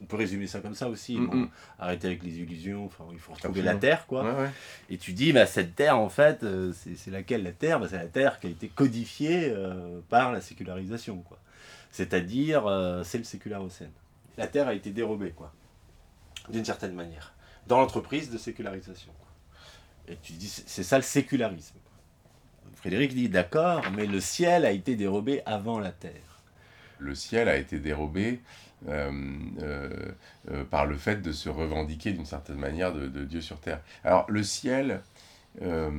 on 0.00 0.04
peut 0.06 0.16
résumer 0.16 0.46
ça 0.46 0.60
comme 0.60 0.74
ça 0.74 0.88
aussi, 0.88 1.16
Mm, 1.18 1.26
bon, 1.26 1.36
mm. 1.36 1.50
arrêter 1.78 2.06
avec 2.08 2.22
les 2.22 2.38
illusions, 2.38 2.84
enfin, 2.84 3.04
il 3.12 3.18
faut 3.18 3.32
retrouver 3.32 3.50
Absolument. 3.60 3.72
la 3.74 3.78
Terre, 3.80 4.06
quoi. 4.06 4.22
Ouais, 4.24 4.42
ouais. 4.44 4.50
Et 4.90 4.98
tu 4.98 5.12
dis, 5.12 5.32
bah, 5.32 5.46
cette 5.46 5.74
terre, 5.74 5.98
en 5.98 6.08
fait, 6.08 6.42
euh, 6.44 6.72
c'est 6.72 6.96
c'est 6.96 7.10
laquelle 7.10 7.42
la 7.42 7.52
terre? 7.52 7.80
Bah, 7.80 7.86
C'est 7.90 7.96
la 7.98 8.06
terre 8.06 8.38
qui 8.38 8.46
a 8.46 8.50
été 8.50 8.68
codifiée 8.68 9.48
euh, 9.50 10.00
par 10.08 10.30
la 10.32 10.40
sécularisation, 10.40 11.18
quoi. 11.22 11.38
C'est-à-dire, 11.90 12.66
euh, 12.66 13.02
c'est 13.04 13.18
le 13.18 13.24
sécularocène. 13.24 13.90
La 14.36 14.46
terre 14.46 14.68
a 14.68 14.74
été 14.74 14.90
dérobée, 14.90 15.30
quoi. 15.30 15.52
D'une 16.50 16.64
certaine 16.64 16.94
manière. 16.94 17.32
Dans 17.66 17.78
l'entreprise 17.80 18.30
de 18.30 18.38
sécularisation. 18.38 19.12
quoi. 19.18 19.28
Et 20.12 20.16
tu 20.22 20.34
dis, 20.34 20.48
c'est 20.48 20.84
ça 20.84 20.96
le 20.98 21.02
sécularisme. 21.02 21.74
Frédéric 22.74 23.14
dit, 23.14 23.28
d'accord, 23.28 23.82
mais 23.96 24.06
le 24.06 24.20
ciel 24.20 24.64
a 24.64 24.70
été 24.70 24.94
dérobé 24.94 25.42
avant 25.46 25.80
la 25.80 25.90
terre. 25.90 26.12
le 26.98 27.14
ciel 27.14 27.48
a 27.48 27.56
été 27.56 27.78
dérobé 27.80 28.40
par 30.70 30.86
le 30.86 30.96
fait 30.96 31.22
de 31.22 31.32
se 31.32 31.48
revendiquer 31.48 32.12
d'une 32.12 32.26
certaine 32.26 32.56
manière 32.56 32.92
de, 32.92 33.08
de 33.08 33.24
Dieu 33.24 33.40
sur 33.40 33.60
terre. 33.60 33.80
Alors 34.04 34.26
le 34.28 34.42
ciel, 34.42 35.00
euh, 35.62 35.90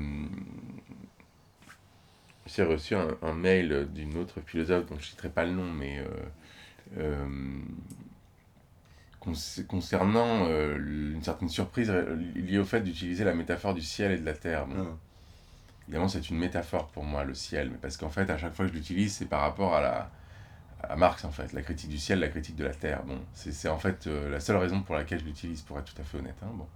j'ai 2.47 2.63
reçu 2.63 2.95
un, 2.95 3.15
un 3.21 3.33
mail 3.33 3.87
d'une 3.93 4.17
autre 4.17 4.41
philosophe 4.41 4.85
dont 4.87 4.95
je 4.95 5.01
ne 5.01 5.05
citerai 5.05 5.29
pas 5.29 5.45
le 5.45 5.51
nom, 5.51 5.71
mais 5.71 5.99
euh, 5.99 6.05
euh, 6.97 7.27
conc- 9.19 9.65
concernant 9.67 10.47
euh, 10.49 10.77
une 11.13 11.23
certaine 11.23 11.49
surprise 11.49 11.91
liée 12.35 12.59
au 12.59 12.65
fait 12.65 12.81
d'utiliser 12.81 13.23
la 13.23 13.33
métaphore 13.33 13.73
du 13.73 13.81
ciel 13.81 14.11
et 14.11 14.17
de 14.17 14.25
la 14.25 14.33
terre. 14.33 14.67
Bon, 14.67 14.75
Hein. 14.79 14.97
Évidemment, 15.87 16.09
c'est 16.09 16.29
une 16.29 16.37
métaphore 16.37 16.89
pour 16.89 17.03
moi, 17.05 17.23
le 17.25 17.33
ciel, 17.33 17.69
mais 17.71 17.77
parce 17.81 17.97
qu'en 17.97 18.09
fait, 18.09 18.29
à 18.29 18.37
chaque 18.37 18.53
fois 18.55 18.65
que 18.65 18.71
je 18.73 18.77
l'utilise, 18.77 19.15
c'est 19.15 19.25
par 19.27 19.41
rapport 19.41 19.75
à 19.75 19.81
la 19.81 20.11
à 20.83 20.95
Marx, 20.95 21.25
en 21.25 21.31
fait, 21.31 21.53
la 21.53 21.61
critique 21.61 21.89
du 21.89 21.97
ciel, 21.97 22.19
la 22.19 22.27
critique 22.27 22.55
de 22.55 22.63
la 22.63 22.73
terre. 22.73 23.03
Bon, 23.03 23.19
c'est 23.33 23.69
en 23.69 23.79
fait 23.79 24.07
euh, 24.07 24.29
la 24.29 24.39
seule 24.39 24.57
raison 24.57 24.81
pour 24.81 24.95
laquelle 24.95 25.19
je 25.19 25.25
l'utilise, 25.25 25.61
pour 25.61 25.79
être 25.79 25.93
tout 25.93 26.01
à 26.01 26.05
fait 26.05 26.17
honnête. 26.17 26.37
Hein, 26.43 26.51
bon. 26.53 26.67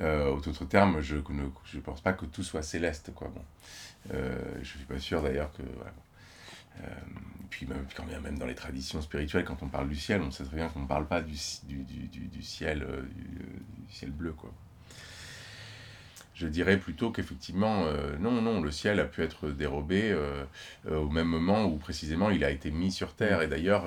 Euh, 0.00 0.30
au 0.30 0.36
autre 0.36 0.64
terme, 0.66 1.00
je 1.00 1.16
ne 1.16 1.48
je 1.64 1.78
pense 1.78 2.02
pas 2.02 2.12
que 2.12 2.26
tout 2.26 2.42
soit 2.42 2.62
céleste, 2.62 3.12
quoi. 3.14 3.28
Bon. 3.28 3.42
Euh, 4.14 4.38
je 4.60 4.68
suis 4.68 4.84
pas 4.84 4.98
sûr 4.98 5.22
d'ailleurs 5.22 5.50
que. 5.52 5.62
voilà, 5.62 5.92
bon. 7.08 7.14
puis 7.48 7.66
quand 7.96 8.04
bien 8.04 8.20
même 8.20 8.38
dans 8.38 8.46
les 8.46 8.54
traditions 8.54 9.00
spirituelles, 9.00 9.44
quand 9.44 9.62
on 9.62 9.68
parle 9.68 9.88
du 9.88 9.96
ciel, 9.96 10.20
on 10.20 10.30
sait 10.30 10.44
très 10.44 10.56
bien 10.56 10.68
qu'on 10.68 10.80
ne 10.80 10.86
parle 10.86 11.06
pas 11.06 11.22
du, 11.22 11.36
du, 11.64 11.82
du, 11.84 12.26
du 12.28 12.42
ciel, 12.42 12.86
du, 13.14 13.92
ciel 13.92 14.10
bleu, 14.10 14.32
quoi 14.32 14.52
je 16.36 16.46
dirais 16.46 16.76
plutôt 16.76 17.10
qu'effectivement, 17.10 17.84
euh, 17.86 18.14
non, 18.20 18.42
non, 18.42 18.60
le 18.60 18.70
ciel 18.70 19.00
a 19.00 19.06
pu 19.06 19.22
être 19.22 19.48
dérobé 19.48 20.10
euh, 20.10 20.44
euh, 20.86 20.98
au 20.98 21.08
même 21.08 21.28
moment 21.28 21.64
où 21.64 21.78
précisément 21.78 22.28
il 22.28 22.44
a 22.44 22.50
été 22.50 22.70
mis 22.70 22.92
sur 22.92 23.14
Terre. 23.14 23.40
Et 23.40 23.48
d'ailleurs, 23.48 23.84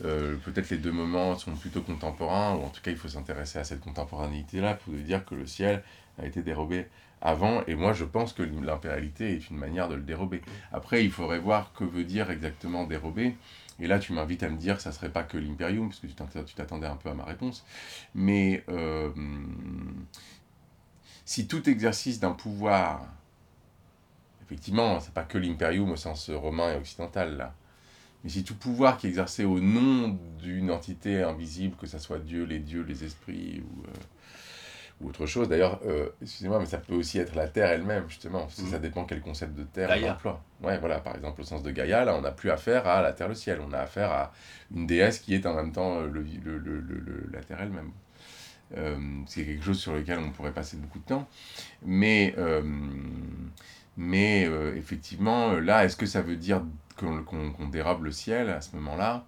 peut-être 0.00 0.70
les 0.70 0.78
deux 0.78 0.92
moments 0.92 1.36
sont 1.36 1.54
plutôt 1.54 1.82
contemporains, 1.82 2.54
ou 2.54 2.62
en 2.62 2.70
tout 2.70 2.80
cas 2.80 2.90
il 2.90 2.96
faut 2.96 3.08
s'intéresser 3.08 3.58
à 3.58 3.64
cette 3.64 3.80
contemporanéité-là 3.80 4.74
pour 4.74 4.94
dire 4.94 5.24
que 5.26 5.34
le 5.34 5.46
ciel 5.46 5.82
a 6.18 6.24
été 6.24 6.40
dérobé 6.42 6.86
avant. 7.20 7.62
Et 7.66 7.74
moi, 7.74 7.92
je 7.92 8.04
pense 8.04 8.32
que 8.32 8.42
l'impérialité 8.42 9.34
est 9.34 9.50
une 9.50 9.58
manière 9.58 9.88
de 9.88 9.94
le 9.94 10.02
dérober. 10.02 10.40
Après, 10.72 11.04
il 11.04 11.10
faudrait 11.10 11.38
voir 11.38 11.72
que 11.74 11.84
veut 11.84 12.04
dire 12.04 12.30
exactement 12.30 12.84
dérober. 12.84 13.36
Et 13.80 13.86
là, 13.86 13.98
tu 13.98 14.14
m'invites 14.14 14.42
à 14.42 14.48
me 14.48 14.56
dire 14.56 14.76
que 14.76 14.82
ça 14.82 14.92
serait 14.92 15.10
pas 15.10 15.24
que 15.24 15.36
l'imperium, 15.36 15.88
parce 15.88 16.00
que 16.00 16.06
tu 16.06 16.54
t'attendais 16.54 16.86
un 16.86 16.96
peu 16.96 17.10
à 17.10 17.14
ma 17.14 17.24
réponse. 17.24 17.66
Mais 18.14 18.64
si 21.24 21.46
tout 21.46 21.68
exercice 21.68 22.20
d'un 22.20 22.32
pouvoir, 22.32 23.06
effectivement, 24.42 25.00
c'est 25.00 25.14
pas 25.14 25.24
que 25.24 25.38
l'imperium 25.38 25.90
au 25.90 25.96
sens 25.96 26.30
romain 26.30 26.72
et 26.72 26.76
occidental, 26.76 27.36
là, 27.36 27.54
mais 28.22 28.30
si 28.30 28.42
tout 28.42 28.54
pouvoir 28.54 28.96
qui 28.96 29.06
est 29.06 29.10
exercé 29.10 29.44
au 29.44 29.60
nom 29.60 30.18
d'une 30.40 30.70
entité 30.70 31.22
invisible, 31.22 31.76
que 31.76 31.86
ce 31.86 31.98
soit 31.98 32.18
Dieu, 32.18 32.44
les 32.44 32.58
dieux, 32.58 32.82
les 32.82 33.04
esprits 33.04 33.62
ou, 33.62 33.82
euh, 33.84 33.92
ou 35.00 35.08
autre 35.08 35.26
chose, 35.26 35.48
d'ailleurs, 35.48 35.78
euh, 35.84 36.08
excusez-moi, 36.22 36.58
mais 36.58 36.66
ça 36.66 36.78
peut 36.78 36.94
aussi 36.94 37.18
être 37.18 37.34
la 37.34 37.48
Terre 37.48 37.70
elle-même, 37.70 38.08
justement, 38.08 38.40
parce 38.40 38.56
que 38.56 38.68
ça 38.68 38.78
dépend 38.78 39.04
quel 39.04 39.20
concept 39.20 39.54
de 39.54 39.64
Terre 39.64 39.90
on 40.02 40.10
emploie. 40.10 40.42
Ouais, 40.62 40.78
voilà, 40.78 41.00
par 41.00 41.14
exemple, 41.16 41.42
au 41.42 41.44
sens 41.44 41.62
de 41.62 41.70
Gaïa, 41.70 42.04
là, 42.06 42.14
on 42.16 42.22
n'a 42.22 42.32
plus 42.32 42.50
affaire 42.50 42.86
à 42.86 43.02
la 43.02 43.12
Terre, 43.12 43.28
le 43.28 43.34
ciel, 43.34 43.60
on 43.60 43.72
a 43.72 43.78
affaire 43.78 44.10
à 44.10 44.32
une 44.74 44.86
déesse 44.86 45.18
qui 45.18 45.34
est 45.34 45.44
en 45.44 45.54
même 45.54 45.72
temps 45.72 46.00
le, 46.00 46.22
le, 46.22 46.58
le, 46.58 47.28
la 47.30 47.40
Terre 47.42 47.60
elle-même. 47.60 47.90
Euh, 48.76 48.96
c'est 49.26 49.44
quelque 49.44 49.64
chose 49.64 49.78
sur 49.78 49.94
lequel 49.94 50.18
on 50.18 50.30
pourrait 50.30 50.52
passer 50.52 50.76
beaucoup 50.76 50.98
de 50.98 51.04
temps. 51.04 51.28
Mais, 51.84 52.34
euh, 52.38 52.62
mais 53.96 54.46
euh, 54.46 54.76
effectivement, 54.76 55.52
là, 55.52 55.84
est-ce 55.84 55.96
que 55.96 56.06
ça 56.06 56.22
veut 56.22 56.36
dire 56.36 56.62
qu'on 56.96 57.68
dérabe 57.70 58.04
le 58.04 58.12
ciel 58.12 58.50
à 58.50 58.60
ce 58.60 58.74
moment-là? 58.76 59.24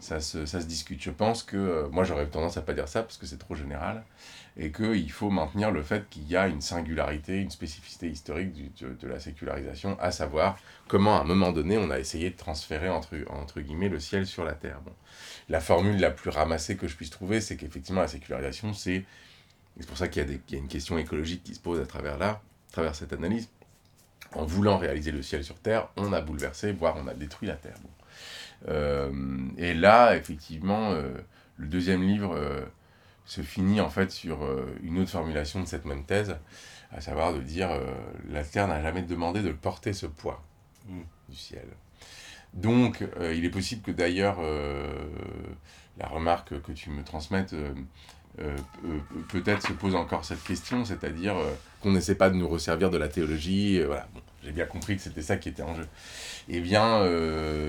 Ça 0.00 0.20
se, 0.20 0.46
ça 0.46 0.60
se, 0.60 0.66
discute. 0.66 1.02
Je 1.02 1.10
pense 1.10 1.42
que, 1.42 1.88
moi 1.90 2.04
j'aurais 2.04 2.26
tendance 2.26 2.56
à 2.56 2.62
pas 2.62 2.72
dire 2.72 2.86
ça 2.86 3.02
parce 3.02 3.16
que 3.16 3.26
c'est 3.26 3.38
trop 3.38 3.56
général, 3.56 4.04
et 4.58 4.72
qu'il 4.72 5.10
faut 5.12 5.30
maintenir 5.30 5.70
le 5.70 5.82
fait 5.82 6.08
qu'il 6.10 6.28
y 6.28 6.36
a 6.36 6.48
une 6.48 6.60
singularité, 6.60 7.38
une 7.38 7.50
spécificité 7.50 8.08
historique 8.08 8.52
de, 8.80 8.92
de, 8.92 9.08
la 9.08 9.20
sécularisation, 9.20 9.96
à 10.00 10.10
savoir 10.10 10.58
comment 10.88 11.16
à 11.16 11.20
un 11.20 11.24
moment 11.24 11.52
donné 11.52 11.78
on 11.78 11.90
a 11.90 11.98
essayé 11.98 12.30
de 12.30 12.36
transférer 12.36 12.88
entre, 12.88 13.16
entre 13.30 13.60
guillemets 13.60 13.88
le 13.88 14.00
ciel 14.00 14.26
sur 14.26 14.44
la 14.44 14.54
terre. 14.54 14.80
Bon 14.84 14.92
la 15.48 15.60
formule 15.60 15.98
la 15.98 16.10
plus 16.10 16.30
ramassée 16.30 16.76
que 16.76 16.86
je 16.88 16.96
puisse 16.96 17.10
trouver, 17.10 17.40
c'est 17.40 17.56
qu'effectivement, 17.56 18.02
la 18.02 18.08
sécularisation, 18.08 18.72
c'est. 18.72 19.04
C'est 19.80 19.86
pour 19.86 19.96
ça 19.96 20.08
qu'il 20.08 20.26
y, 20.50 20.54
a 20.56 20.58
une 20.58 20.66
question 20.66 20.98
écologique 20.98 21.44
qui 21.44 21.54
se 21.54 21.60
pose 21.60 21.78
à 21.78 21.86
travers 21.86 22.18
là, 22.18 22.42
travers 22.72 22.96
cette 22.96 23.12
analyse. 23.12 23.48
En 24.32 24.44
voulant 24.44 24.76
réaliser 24.76 25.12
le 25.12 25.22
ciel 25.22 25.44
sur 25.44 25.54
Terre, 25.54 25.88
on 25.96 26.12
a 26.12 26.20
bouleversé, 26.20 26.72
voire 26.72 26.96
on 26.98 27.06
a 27.06 27.14
détruit 27.14 27.46
la 27.46 27.54
Terre. 27.54 27.76
Euh, 28.66 29.12
et 29.56 29.74
là, 29.74 30.16
effectivement, 30.16 30.90
euh, 30.90 31.12
le 31.58 31.68
deuxième 31.68 32.02
livre 32.02 32.34
euh, 32.34 32.60
se 33.28 33.42
finit 33.42 33.80
en 33.80 33.90
fait 33.90 34.10
sur 34.10 34.38
une 34.82 34.98
autre 34.98 35.10
formulation 35.10 35.60
de 35.60 35.66
cette 35.66 35.84
même 35.84 36.04
thèse, 36.04 36.36
à 36.90 37.00
savoir 37.00 37.34
de 37.34 37.40
dire 37.40 37.70
la 38.30 38.42
Terre 38.42 38.66
n'a 38.66 38.82
jamais 38.82 39.02
demandé 39.02 39.42
de 39.42 39.52
porter 39.52 39.92
ce 39.92 40.06
poids 40.06 40.42
mm. 40.88 41.00
du 41.28 41.36
ciel. 41.36 41.68
Donc, 42.54 43.04
euh, 43.20 43.34
il 43.34 43.44
est 43.44 43.50
possible 43.50 43.82
que 43.82 43.90
d'ailleurs, 43.90 44.38
euh, 44.40 44.86
la 45.98 46.06
remarque 46.06 46.60
que 46.62 46.72
tu 46.72 46.90
me 46.90 47.02
transmettes, 47.04 47.54
euh, 47.54 48.56
peut-être 49.28 49.66
se 49.66 49.72
pose 49.72 49.94
encore 49.94 50.24
cette 50.24 50.42
question, 50.42 50.84
c'est-à-dire 50.84 51.34
qu'on 51.80 51.92
n'essaie 51.92 52.14
pas 52.14 52.30
de 52.30 52.36
nous 52.36 52.48
resservir 52.48 52.90
de 52.90 52.96
la 52.96 53.08
théologie. 53.08 53.82
voilà, 53.82 54.08
j'ai 54.44 54.52
bien 54.52 54.66
compris 54.66 54.96
que 54.96 55.02
c'était 55.02 55.22
ça 55.22 55.36
qui 55.36 55.48
était 55.48 55.62
en 55.62 55.74
jeu. 55.74 55.86
Eh 56.48 56.60
bien, 56.60 57.04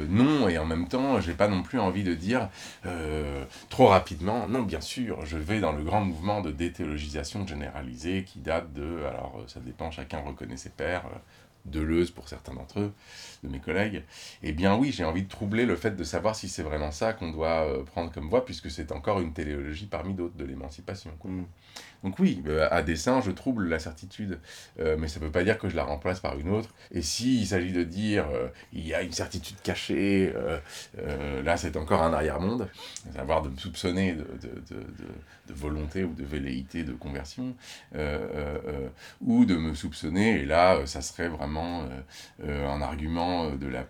non, 0.10 0.48
et 0.48 0.58
en 0.58 0.66
même 0.66 0.88
temps, 0.88 1.20
j'ai 1.20 1.34
pas 1.34 1.48
non 1.48 1.64
plus 1.64 1.80
envie 1.80 2.04
de 2.04 2.14
dire 2.14 2.50
trop 3.70 3.88
rapidement, 3.88 4.48
non, 4.48 4.62
bien 4.62 4.82
sûr, 4.82 5.26
je 5.26 5.38
vais 5.38 5.60
dans 5.60 5.74
le 5.74 5.84
grand 5.84 6.02
mouvement 6.02 6.42
de 6.42 6.52
déthéologisation 6.52 7.46
généralisée 7.46 8.24
qui 8.24 8.40
date 8.40 8.72
de, 8.74 9.04
alors 9.06 9.44
ça 9.48 9.60
dépend, 9.60 9.92
chacun 9.92 10.20
reconnaît 10.20 10.58
ses 10.58 10.70
pères, 10.70 11.04
Deleuze 11.66 12.12
pour 12.12 12.28
certains 12.30 12.54
d'entre 12.54 12.80
eux, 12.80 12.94
de 13.44 13.50
mes 13.50 13.60
collègues, 13.60 14.04
eh 14.44 14.52
bien 14.52 14.76
oui, 14.76 14.92
j'ai 14.92 15.04
envie 15.04 15.24
de 15.24 15.30
troubler 15.30 15.66
le 15.66 15.76
fait 15.76 15.92
de 15.92 16.04
savoir 16.04 16.36
si 16.36 16.50
c'est 16.50 16.64
vraiment 16.64 16.92
ça 16.92 17.14
qu'on 17.14 17.32
doit 17.32 17.66
euh, 17.68 17.84
prendre 17.84 18.12
comme 18.12 18.30
voie, 18.30 18.46
puisque 18.46 18.72
c'est 18.72 18.92
encore 18.92 19.20
une 19.20 19.34
téléologie 19.34 19.86
parmi 19.86 20.14
d'autres 20.14 20.36
de 20.36 20.46
l'émancipation. 20.46 21.12
Mm. 21.24 21.44
Donc 22.04 22.20
oui, 22.20 22.42
euh, 22.48 22.68
à 22.72 22.82
dessein, 22.82 23.22
je 23.22 23.32
trouble 23.32 23.68
la 23.68 23.80
certitude, 23.80 24.40
euh, 24.80 24.96
mais 24.98 25.08
ça 25.08 25.20
ne 25.20 25.26
veut 25.26 25.32
pas 25.32 25.44
dire 25.44 25.58
que 25.58 25.70
je 25.70 25.76
la 25.76 25.84
remplace 25.84 26.20
par 26.20 26.38
une 26.40 26.50
autre. 26.50 26.70
Et 26.92 27.02
s'il 27.02 27.46
s'agit 27.48 27.72
de 27.72 27.84
dire 27.84 28.26
il 28.74 28.88
y 28.88 28.94
a 28.94 29.02
une 29.02 29.12
certitude 29.12 29.58
cachée, 29.62 30.34
là 31.44 31.58
c'est 31.58 31.78
encore 31.78 32.04
un 32.04 32.14
arrière-monde, 32.14 32.68
à 33.10 33.18
savoir 33.18 33.42
de 33.42 33.50
me 33.50 33.58
soupçonner 33.58 34.14
de, 34.14 35.54
volonté 35.54 36.04
ou 36.04 36.14
de 36.14 36.24
velléité 36.24 36.84
de 36.84 36.94
conversion, 36.94 37.56
ou 39.22 39.46
de 39.46 39.56
me 39.56 39.74
soupçonner, 39.74 40.42
et 40.42 40.46
là 40.46 40.86
ça 40.86 41.02
serait 41.02 41.28
vraiment 41.28 41.88
un 42.44 42.82
argument 42.82 43.30
euh, 43.46 43.56
de 43.56 43.68
la, 43.68 43.86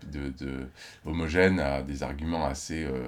homogène 1.05 1.59
à 1.59 1.81
des 1.81 2.03
arguments 2.03 2.45
assez, 2.45 2.83
euh, 2.85 3.07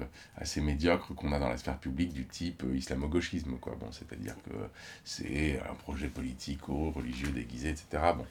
médiocres 0.56 1.14
qu'on 1.14 1.32
a 1.32 1.38
dans 1.38 1.48
la 1.48 1.56
sphère 1.56 1.78
publique 1.78 2.12
du 2.12 2.26
type 2.26 2.62
euh, 2.64 2.76
islamo-gauchisme. 2.76 3.50
Bon, 3.50 3.90
c'est-à-dire 3.90 4.34
que 4.44 4.50
c'est 5.04 5.60
un 5.68 5.74
projet 5.74 6.08
politico-religieux 6.08 7.30
déguisé, 7.30 7.70
etc. 7.70 8.02
Bon, 8.16 8.26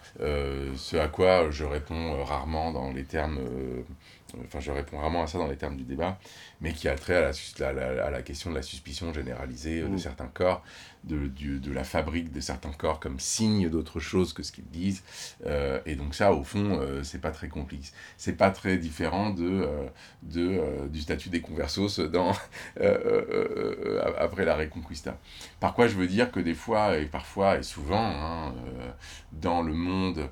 ce 0.76 0.98
à 0.98 1.08
quoi 1.08 1.52
je 1.52 1.64
réponds 1.64 2.24
rarement 2.24 2.72
dans 2.72 2.92
les 2.92 3.04
termes 3.04 3.40
enfin 4.46 4.60
je 4.60 4.72
réponds 4.72 5.00
vraiment 5.00 5.24
à 5.24 5.28
ça 5.28 5.38
dans 5.38 5.48
les 5.48 5.58
termes 5.58 5.78
du 5.78 5.84
débat, 5.84 6.18
mais 6.62 6.74
qui 6.74 6.88
a 6.88 6.96
trait 6.96 7.16
à 7.16 7.74
la, 7.74 8.06
à 8.06 8.10
la, 8.10 8.22
question 8.22 8.50
de 8.50 8.56
la 8.56 8.62
suspicion 8.62 9.14
généralisée 9.14 9.82
de 9.82 9.88
mmh. 9.88 9.98
certains 9.98 10.28
corps, 10.28 10.64
de, 11.04 11.28
de 11.58 11.72
la 11.72 11.84
fabrique 11.84 12.32
de 12.32 12.40
certains 12.40 12.72
corps 12.72 13.00
comme 13.00 13.20
signe 13.20 13.70
d'autre 13.70 14.00
chose 14.00 14.34
que 14.34 14.44
ce 14.44 14.52
qu'ils 14.52 14.70
disent. 14.70 15.04
Euh, 15.46 15.80
et 15.86 15.96
donc 15.96 16.14
ça, 16.16 16.34
au 16.34 16.44
fond, 16.44 16.80
euh, 16.80 17.04
c'est 17.04 17.22
pas 17.22 17.32
très 17.32 17.48
complice. 17.48 17.94
C'est 18.18 18.38
pas 18.38 18.52
très 18.52 18.78
différent 18.78 19.32
de, 19.32 19.44
euh, 19.44 19.88
de, 20.24 20.88
du 20.88 21.02
statut 21.02 21.30
des 21.30 21.42
conversos 21.42 22.00
dans, 22.00 22.32
après 24.18 24.46
la 24.46 24.56
Reconquista. 24.56 25.18
Par 25.60 25.74
quoi 25.74 25.88
je 25.88 25.96
veux 25.96 26.08
dire 26.08 26.32
que 26.32 26.40
des 26.40 26.54
fois, 26.54 26.98
et 26.98 27.06
parfois, 27.06 27.58
et 27.58 27.64
souvent, 27.64 27.98
hein, 27.98 28.54
dans 29.32 29.62
le 29.62 29.74
monde 29.74 30.30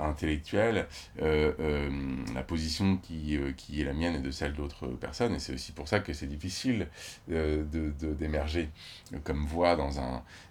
intellectuel, 0.00 0.86
la 1.18 2.42
position 2.42 2.96
qui, 2.96 3.38
qui 3.56 3.80
est 3.80 3.84
la 3.84 3.92
mienne 3.92 4.16
et 4.16 4.20
de 4.20 4.30
celle 4.30 4.54
d'autres 4.54 4.88
personnes, 4.88 5.34
et 5.34 5.38
c'est 5.38 5.54
aussi 5.54 5.72
pour 5.72 5.88
ça 5.88 6.00
que 6.00 6.12
c'est 6.12 6.26
difficile 6.26 6.88
d'émerger 7.28 8.68
de, 9.12 9.18
comme 9.18 9.46
voix 9.46 9.76
dans 9.76 10.00
un 10.00 10.01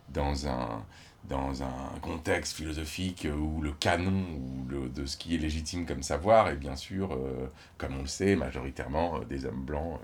dans 0.10 0.48
un, 0.48 0.84
dans 1.26 1.64
un 1.64 2.00
contexte 2.02 2.54
philosophique 2.54 3.28
où 3.32 3.62
le 3.62 3.72
canon 3.72 4.26
ou 4.36 4.66
le, 4.70 4.90
de 4.90 5.06
ce 5.06 5.18
qui 5.18 5.36
est 5.36 5.38
légitime 5.38 5.86
comme 5.86 6.04
savoir 6.04 6.50
est 6.50 6.56
bien 6.56 6.76
sûr, 6.76 7.14
euh, 7.14 7.48
comme 7.78 7.96
on 7.98 8.02
le 8.02 8.08
sait, 8.08 8.36
majoritairement 8.36 9.18
euh, 9.18 9.26
des 9.26 9.46
hommes 9.46 9.64
blancs, 9.64 10.00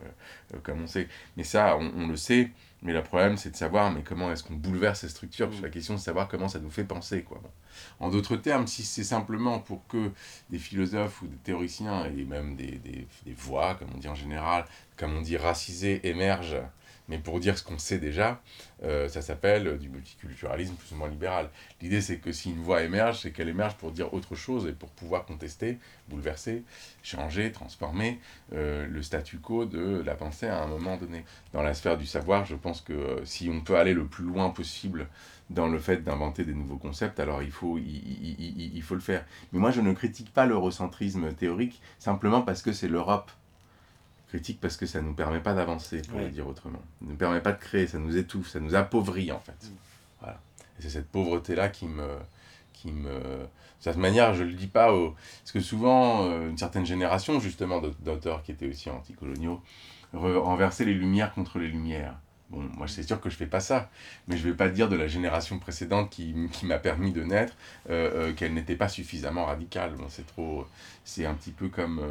euh, 0.54 0.58
comme 0.64 0.84
on 0.84 0.88
sait. 0.88 1.08
Mais 1.36 1.44
ça, 1.44 1.78
on, 1.78 2.08
le 2.08 2.16
sait, 2.16 2.52
mais 2.84 2.94
le 2.94 3.04
problème 3.04 3.38
c'est 3.38 3.52
de 3.52 3.56
savoir 3.56 3.92
mais 3.92 4.04
comment 4.04 4.32
est-ce 4.32 4.44
qu'on 4.44 4.56
bouleverse 4.56 5.02
ces 5.02 5.10
structures, 5.10 5.48
parce 5.48 5.60
que 5.60 5.66
la 5.66 5.72
question 5.72 5.96
c'est 5.98 6.02
de 6.02 6.06
savoir 6.06 6.28
comment 6.28 6.48
ça 6.48 6.60
nous 6.60 6.70
fait 6.70 6.86
penser. 6.86 7.24
Quoi. 7.24 7.42
En 8.00 8.10
d'autres 8.10 8.36
termes, 8.36 8.68
si 8.68 8.84
c'est 8.84 9.04
simplement 9.04 9.60
pour 9.60 9.86
que 9.88 10.12
des 10.50 10.60
philosophes 10.60 11.22
ou 11.22 11.28
des 11.28 11.38
théoriciens 11.38 12.06
et 12.06 12.26
même 12.26 12.56
des, 12.56 12.78
des, 12.78 13.08
voix, 13.34 13.76
comme 13.76 13.90
on 13.94 13.98
dit 13.98 14.08
en 14.08 14.16
général, 14.16 14.66
comme 14.96 15.16
on 15.16 15.22
dit 15.22 15.38
racisées, 15.38 16.08
émergent 16.08 16.62
mais 17.08 17.20
pour 17.20 17.40
dire 17.40 17.58
ce 17.58 17.64
qu'on 17.64 17.78
sait 17.78 18.00
déjà, 18.00 18.42
euh, 18.84 19.08
ça 19.08 19.22
s'appelle 19.22 19.78
du 19.78 19.90
multiculturalisme 19.90 20.76
plus 20.76 20.94
ou 20.94 20.98
moins 20.98 21.08
libéral. 21.08 21.50
L'idée, 21.82 22.02
c'est 22.02 22.18
que 22.18 22.32
si 22.32 22.50
une 22.52 22.62
voix 22.62 22.84
émerge, 22.84 23.22
c'est 23.22 23.32
qu'elle 23.32 23.50
émerge 23.50 23.76
pour 23.76 23.92
dire 23.92 24.14
autre 24.14 24.36
chose 24.36 24.68
et 24.68 24.74
pour 24.74 24.90
pouvoir 24.90 25.26
contester, 25.26 25.80
bouleverser, 26.10 26.64
changer, 27.04 27.52
transformer 27.52 28.20
euh, 28.54 28.86
le 28.88 29.02
statu 29.02 29.40
quo 29.40 29.66
de 29.66 30.02
la 30.06 30.16
pensée 30.16 30.48
à 30.48 30.62
un 30.62 30.68
moment 30.68 30.98
donné. 30.98 31.24
Dans 31.54 31.62
la 31.62 31.74
sphère 31.74 31.98
du 31.98 32.06
savoir, 32.06 32.46
je 32.46 32.56
pense 32.56 32.82
que 32.82 32.94
euh, 32.94 33.26
si 33.26 33.50
on 33.50 33.62
peut 33.62 33.78
aller 33.78 33.94
le 33.94 34.06
plus 34.06 34.26
loin 34.26 34.50
possible 34.50 35.08
dans 35.50 35.68
le 35.68 35.80
fait 35.80 36.04
d'inventer 36.04 36.44
des 36.44 36.54
nouveaux 36.54 36.78
concepts, 36.78 37.20
alors 37.20 37.42
il 37.42 37.52
faut, 37.52 37.78
il, 37.78 38.72
il 38.76 38.82
faut 38.82 38.96
le 38.96 39.02
faire. 39.02 39.26
Mais 39.54 39.60
moi, 39.60 39.72
je 39.72 39.82
ne 39.82 39.94
critique 39.94 40.34
pas 40.34 40.46
l'eurocentrisme 40.46 41.32
théorique 41.34 41.82
simplement 42.00 42.42
parce 42.42 42.62
que 42.62 42.74
c'est 42.74 42.90
l'Europe 42.90 43.32
critique 44.28 44.60
parce 44.60 44.76
que 44.78 44.86
ça 44.86 45.02
ne 45.02 45.08
nous 45.08 45.14
permet 45.14 45.40
pas 45.40 45.54
d'avancer, 45.54 46.02
pour 46.02 46.20
le 46.20 46.30
dire 46.30 46.48
autrement. 46.48 46.80
Ça 47.00 47.06
ne 47.06 47.12
nous 47.12 47.18
permet 47.18 47.42
pas 47.42 47.54
de 47.54 47.60
créer, 47.60 47.88
ça 47.88 47.98
nous 47.98 48.18
étouffe, 48.18 48.50
ça 48.50 48.60
nous 48.60 48.76
appauvrit 48.76 49.32
en 49.32 49.40
fait. 49.40 49.54
Mm. 49.64 49.76
Voilà. 50.20 50.40
Et 50.78 50.82
c'est 50.82 50.90
cette 50.90 51.08
pauvreté-là 51.10 51.70
qui 51.70 51.88
me, 51.88 52.08
qui 52.74 52.92
me... 52.92 53.10
De 53.20 53.84
cette 53.84 53.98
manière, 53.98 54.34
je 54.34 54.44
le 54.44 54.54
dis 54.54 54.68
pas 54.68 54.92
au... 54.92 55.16
Parce 55.44 55.52
que 55.54 55.60
souvent, 55.60 56.26
euh, 56.26 56.50
une 56.50 56.58
certaine 56.58 56.86
génération, 56.86 57.40
justement, 57.40 57.82
d'auteurs 58.00 58.44
qui 58.44 58.52
étaient 58.52 58.68
aussi 58.68 58.90
anticoloniaux, 58.90 59.62
renversaient 60.14 60.86
les 60.86 60.94
lumières 60.94 61.34
contre 61.34 61.60
les 61.60 61.68
lumières. 61.68 62.16
Bon, 62.50 62.62
moi, 62.78 62.88
c'est 62.88 63.04
sûr 63.04 63.20
que 63.20 63.30
je 63.30 63.36
fais 63.36 63.46
pas 63.46 63.60
ça, 63.60 63.90
mais 64.28 64.38
je 64.38 64.48
vais 64.48 64.56
pas 64.56 64.70
dire 64.70 64.88
de 64.90 64.96
la 64.96 65.08
génération 65.08 65.60
précédente 65.60 66.10
qui, 66.10 66.34
qui 66.52 66.66
m'a 66.66 66.80
permis 66.80 67.12
de 67.12 67.24
naître 67.24 67.54
euh, 67.90 68.30
euh, 68.30 68.34
qu'elle 68.34 68.54
n'était 68.54 68.76
pas 68.78 68.88
suffisamment 68.90 69.46
radicale. 69.46 69.96
Bon, 69.96 70.06
c'est 70.10 70.26
trop... 70.26 70.66
C'est 71.04 71.26
un 71.26 71.34
petit 71.34 71.52
peu 71.52 71.68
comme... 71.70 72.02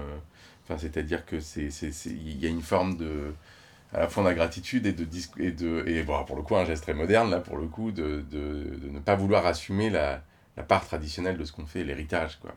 Enfin, 0.65 0.79
c'est-à-dire 0.79 1.25
que 1.25 1.41
c'est... 1.41 1.69
Il 2.07 2.39
y 2.39 2.47
a 2.47 2.51
une 2.51 2.63
forme 2.63 2.97
de 2.97 3.33
à 3.93 4.01
la 4.01 4.09
fois 4.09 4.25
d'ingratitude 4.25 4.87
et 4.87 4.93
de, 4.93 5.07
et 5.39 5.53
de 5.53 5.85
et 5.87 6.03
bon, 6.03 6.25
pour 6.25 6.37
le 6.37 6.43
coup 6.43 6.57
un 6.57 6.65
geste 6.65 6.83
très 6.83 6.95
moderne 6.95 7.31
là 7.31 7.41
pour 7.41 7.57
le 7.57 7.67
coup 7.67 7.93
de, 7.93 8.25
de, 8.31 8.77
de 8.83 8.91
ne 8.91 8.99
pas 8.99 9.15
vouloir 9.15 9.47
assumer 9.47 9.91
la, 9.91 10.23
la 10.57 10.63
part 10.65 10.85
traditionnelle 10.85 11.39
de 11.39 11.45
ce 11.45 11.53
qu'on 11.53 11.67
fait 11.67 11.85
l'héritage 11.85 12.39
quoi 12.41 12.55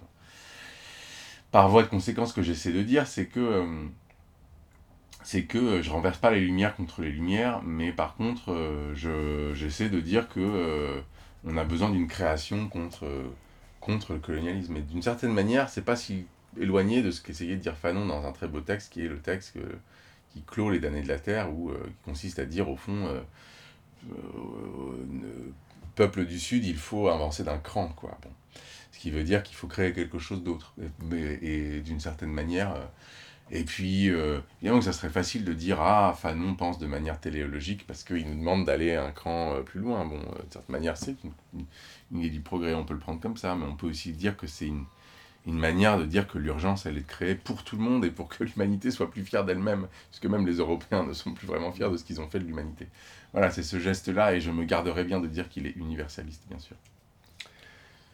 par 1.52 1.70
voie 1.70 1.84
de 1.84 1.88
conséquence 1.88 2.30
ce 2.30 2.34
que 2.34 2.42
j'essaie 2.42 2.72
de 2.72 2.82
dire 2.82 3.08
c'est 3.08 3.28
que 3.28 3.40
euh, 3.40 3.86
c'est 5.30 5.44
que 5.44 5.82
je 5.82 5.90
renverse 5.92 6.18
pas 6.18 6.32
les 6.32 6.42
lumières 6.42 6.76
contre 6.76 7.02
les 7.02 7.12
lumières 7.12 7.62
mais 7.64 7.92
par 7.92 8.16
contre 8.16 8.52
euh, 8.52 8.94
je 8.96 9.54
j'essaie 9.54 9.90
de 9.90 10.00
dire 10.00 10.28
que 10.28 10.40
euh, 10.40 11.02
on 11.46 11.58
a 11.58 11.64
besoin 11.64 11.90
d'une 11.90 12.08
création 12.08 12.68
contre 12.68 13.06
contre 13.80 14.14
le 14.14 14.20
colonialisme 14.20 14.76
et 14.78 14.82
d'une 14.82 15.02
certaine 15.02 15.34
manière 15.34 15.70
c'est 15.70 15.86
pas 15.86 15.96
si 15.96 16.26
éloigné 16.60 17.02
de 17.04 17.12
ce 17.12 17.22
qu'essayait 17.22 17.56
de 17.56 17.62
dire 17.62 17.78
Fanon 17.78 18.06
dans 18.06 18.26
un 18.26 18.32
très 18.32 18.48
beau 18.48 18.62
texte 18.62 18.92
qui 18.92 19.06
est 19.06 19.08
le 19.08 19.20
texte 19.20 19.58
qui 20.34 20.42
clôt 20.42 20.70
les 20.70 20.80
damnés 20.80 21.02
de 21.02 21.08
la 21.08 21.20
terre, 21.20 21.52
ou 21.54 21.70
euh, 21.70 21.78
qui 21.86 22.04
consiste 22.06 22.40
à 22.40 22.46
dire 22.46 22.70
au 22.70 22.76
fond, 22.76 23.08
euh, 23.08 23.22
euh, 24.12 25.52
peuple 25.96 26.26
du 26.26 26.40
Sud, 26.40 26.66
il 26.66 26.78
faut 26.78 27.10
avancer 27.10 27.44
d'un 27.44 27.58
cran, 27.58 27.90
quoi. 27.90 28.18
Bon. 28.22 28.30
Ce 28.92 29.00
qui 29.00 29.12
veut 29.12 29.24
dire 29.24 29.44
qu'il 29.44 29.56
faut 29.56 29.68
créer 29.68 29.94
quelque 29.94 30.20
chose 30.20 30.44
d'autre. 30.44 30.74
Et 31.42 31.82
d'une 31.82 32.00
certaine 32.00 32.32
manière. 32.32 32.76
Et 33.52 33.64
puis, 33.64 34.08
évidemment 34.08 34.80
que 34.80 34.86
ça 34.86 34.94
serait 34.94 35.10
facile 35.10 35.44
de 35.44 35.54
dire 35.54 35.82
Ah, 35.82 36.16
Fanon 36.20 36.56
pense 36.56 36.78
de 36.78 36.88
manière 36.88 37.20
téléologique 37.20 37.86
parce 37.88 38.04
qu'il 38.04 38.28
nous 38.28 38.38
demande 38.38 38.66
d'aller 38.66 38.96
un 38.96 39.12
cran 39.12 39.56
plus 39.66 39.80
loin. 39.80 40.06
Bon, 40.06 40.20
de 40.20 40.52
certaine 40.52 40.74
manière, 40.74 40.98
c'est 40.98 41.16
une, 41.24 41.66
une, 42.12 42.20
idée 42.20 42.30
du 42.30 42.42
progrès, 42.42 42.74
on 42.74 42.86
peut 42.86 42.94
le 42.94 43.00
prendre 43.00 43.20
comme 43.20 43.38
ça, 43.38 43.56
mais 43.56 43.66
on 43.66 43.76
peut 43.76 43.88
aussi 43.88 44.12
dire 44.12 44.38
que 44.38 44.48
c'est 44.48 44.68
une, 44.68 44.86
une 45.46 45.58
manière 45.58 45.98
de 45.98 46.06
dire 46.06 46.28
que 46.28 46.38
l'urgence, 46.38 46.86
elle 46.86 46.98
est 46.98 47.02
de 47.02 47.08
créer 47.08 47.36
pour 47.36 47.64
tout 47.64 47.76
le 47.76 47.82
monde 47.82 48.06
et 48.06 48.12
pour 48.12 48.28
que 48.30 48.44
l'humanité 48.46 48.92
soit 48.92 49.10
plus 49.10 49.24
fière 49.24 49.46
d'elle-même, 49.46 49.88
puisque 50.10 50.26
même 50.26 50.46
les 50.46 50.58
Européens 50.58 51.04
ne 51.04 51.14
sont 51.14 51.34
plus 51.34 51.48
vraiment 51.48 51.72
fiers 51.72 51.90
de 51.90 51.98
ce 51.98 52.04
qu'ils 52.04 52.22
ont 52.22 52.30
fait 52.30 52.40
de 52.40 52.46
l'humanité. 52.46 52.88
Voilà, 53.34 53.52
c'est 53.52 53.64
ce 53.64 53.80
geste-là, 53.80 54.34
et 54.34 54.42
je 54.42 54.52
me 54.52 54.64
garderai 54.64 55.04
bien 55.04 55.20
de 55.20 55.28
dire 55.28 55.50
qu'il 55.50 55.68
est 55.68 55.76
universaliste, 55.76 56.44
bien 56.50 56.60
sûr. 56.60 56.76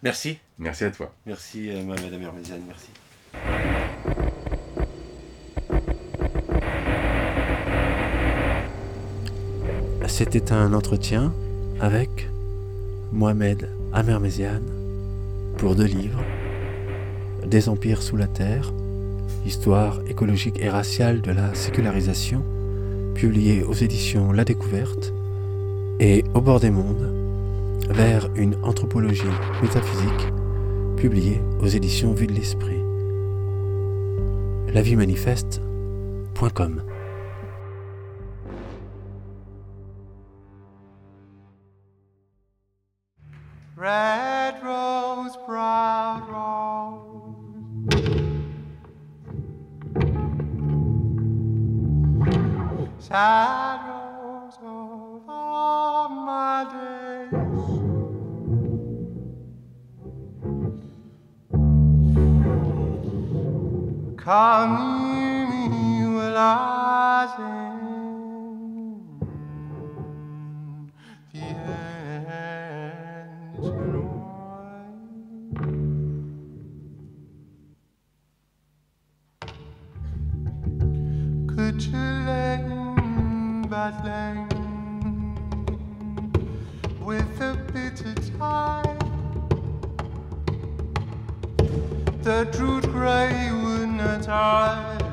Merci. 0.03 0.37
Merci 0.59 0.83
à 0.83 0.91
toi. 0.91 1.13
Merci, 1.25 1.69
euh, 1.69 1.83
Madame 1.83 2.21
Hermésiane, 2.21 2.63
merci. 2.67 2.89
C'était 10.17 10.53
un 10.53 10.71
entretien 10.71 11.33
avec 11.81 12.29
Mohamed 13.11 13.67
Amerméziane 13.91 14.63
pour 15.57 15.75
deux 15.75 15.83
livres 15.83 16.21
des 17.45 17.67
empires 17.67 18.01
sous 18.01 18.15
la 18.15 18.27
terre, 18.27 18.71
histoire 19.45 19.99
écologique 20.07 20.57
et 20.61 20.69
raciale 20.69 21.19
de 21.19 21.31
la 21.31 21.53
sécularisation, 21.53 22.45
publié 23.13 23.61
aux 23.63 23.73
éditions 23.73 24.31
La 24.31 24.45
Découverte, 24.45 25.13
et 25.99 26.23
Au 26.33 26.39
bord 26.39 26.61
des 26.61 26.71
mondes, 26.71 27.11
vers 27.89 28.29
une 28.37 28.55
anthropologie 28.63 29.23
métaphysique, 29.61 30.31
publié 30.95 31.41
aux 31.59 31.67
éditions 31.67 32.13
Vue 32.13 32.27
de 32.27 32.33
l'Esprit. 32.35 32.79
La 34.73 34.81
vie 34.81 34.95
manifeste.com 34.95 36.83
Red 43.85 44.63
rose, 44.63 45.37
proud 45.45 46.23
rose. 46.27 47.35
Sad 52.97 53.79
rose 53.87 54.57
of 54.63 55.29
all 55.29 56.09
my 56.09 56.65
days. 56.73 57.29
Come 64.17 64.73
me 65.51 66.07
while 66.15 66.37
I 66.39 67.33
sing 67.37 67.64
Too 81.77 81.91
long, 81.91 83.67
but 83.69 84.01
battling 84.01 84.47
with 87.01 87.41
a 87.41 87.57
bitter 87.73 88.15
tide. 88.37 88.99
The 92.23 92.45
truth 92.53 92.89
grey 92.91 93.51
would 93.51 93.89
not 93.89 94.25
hide. 94.25 95.04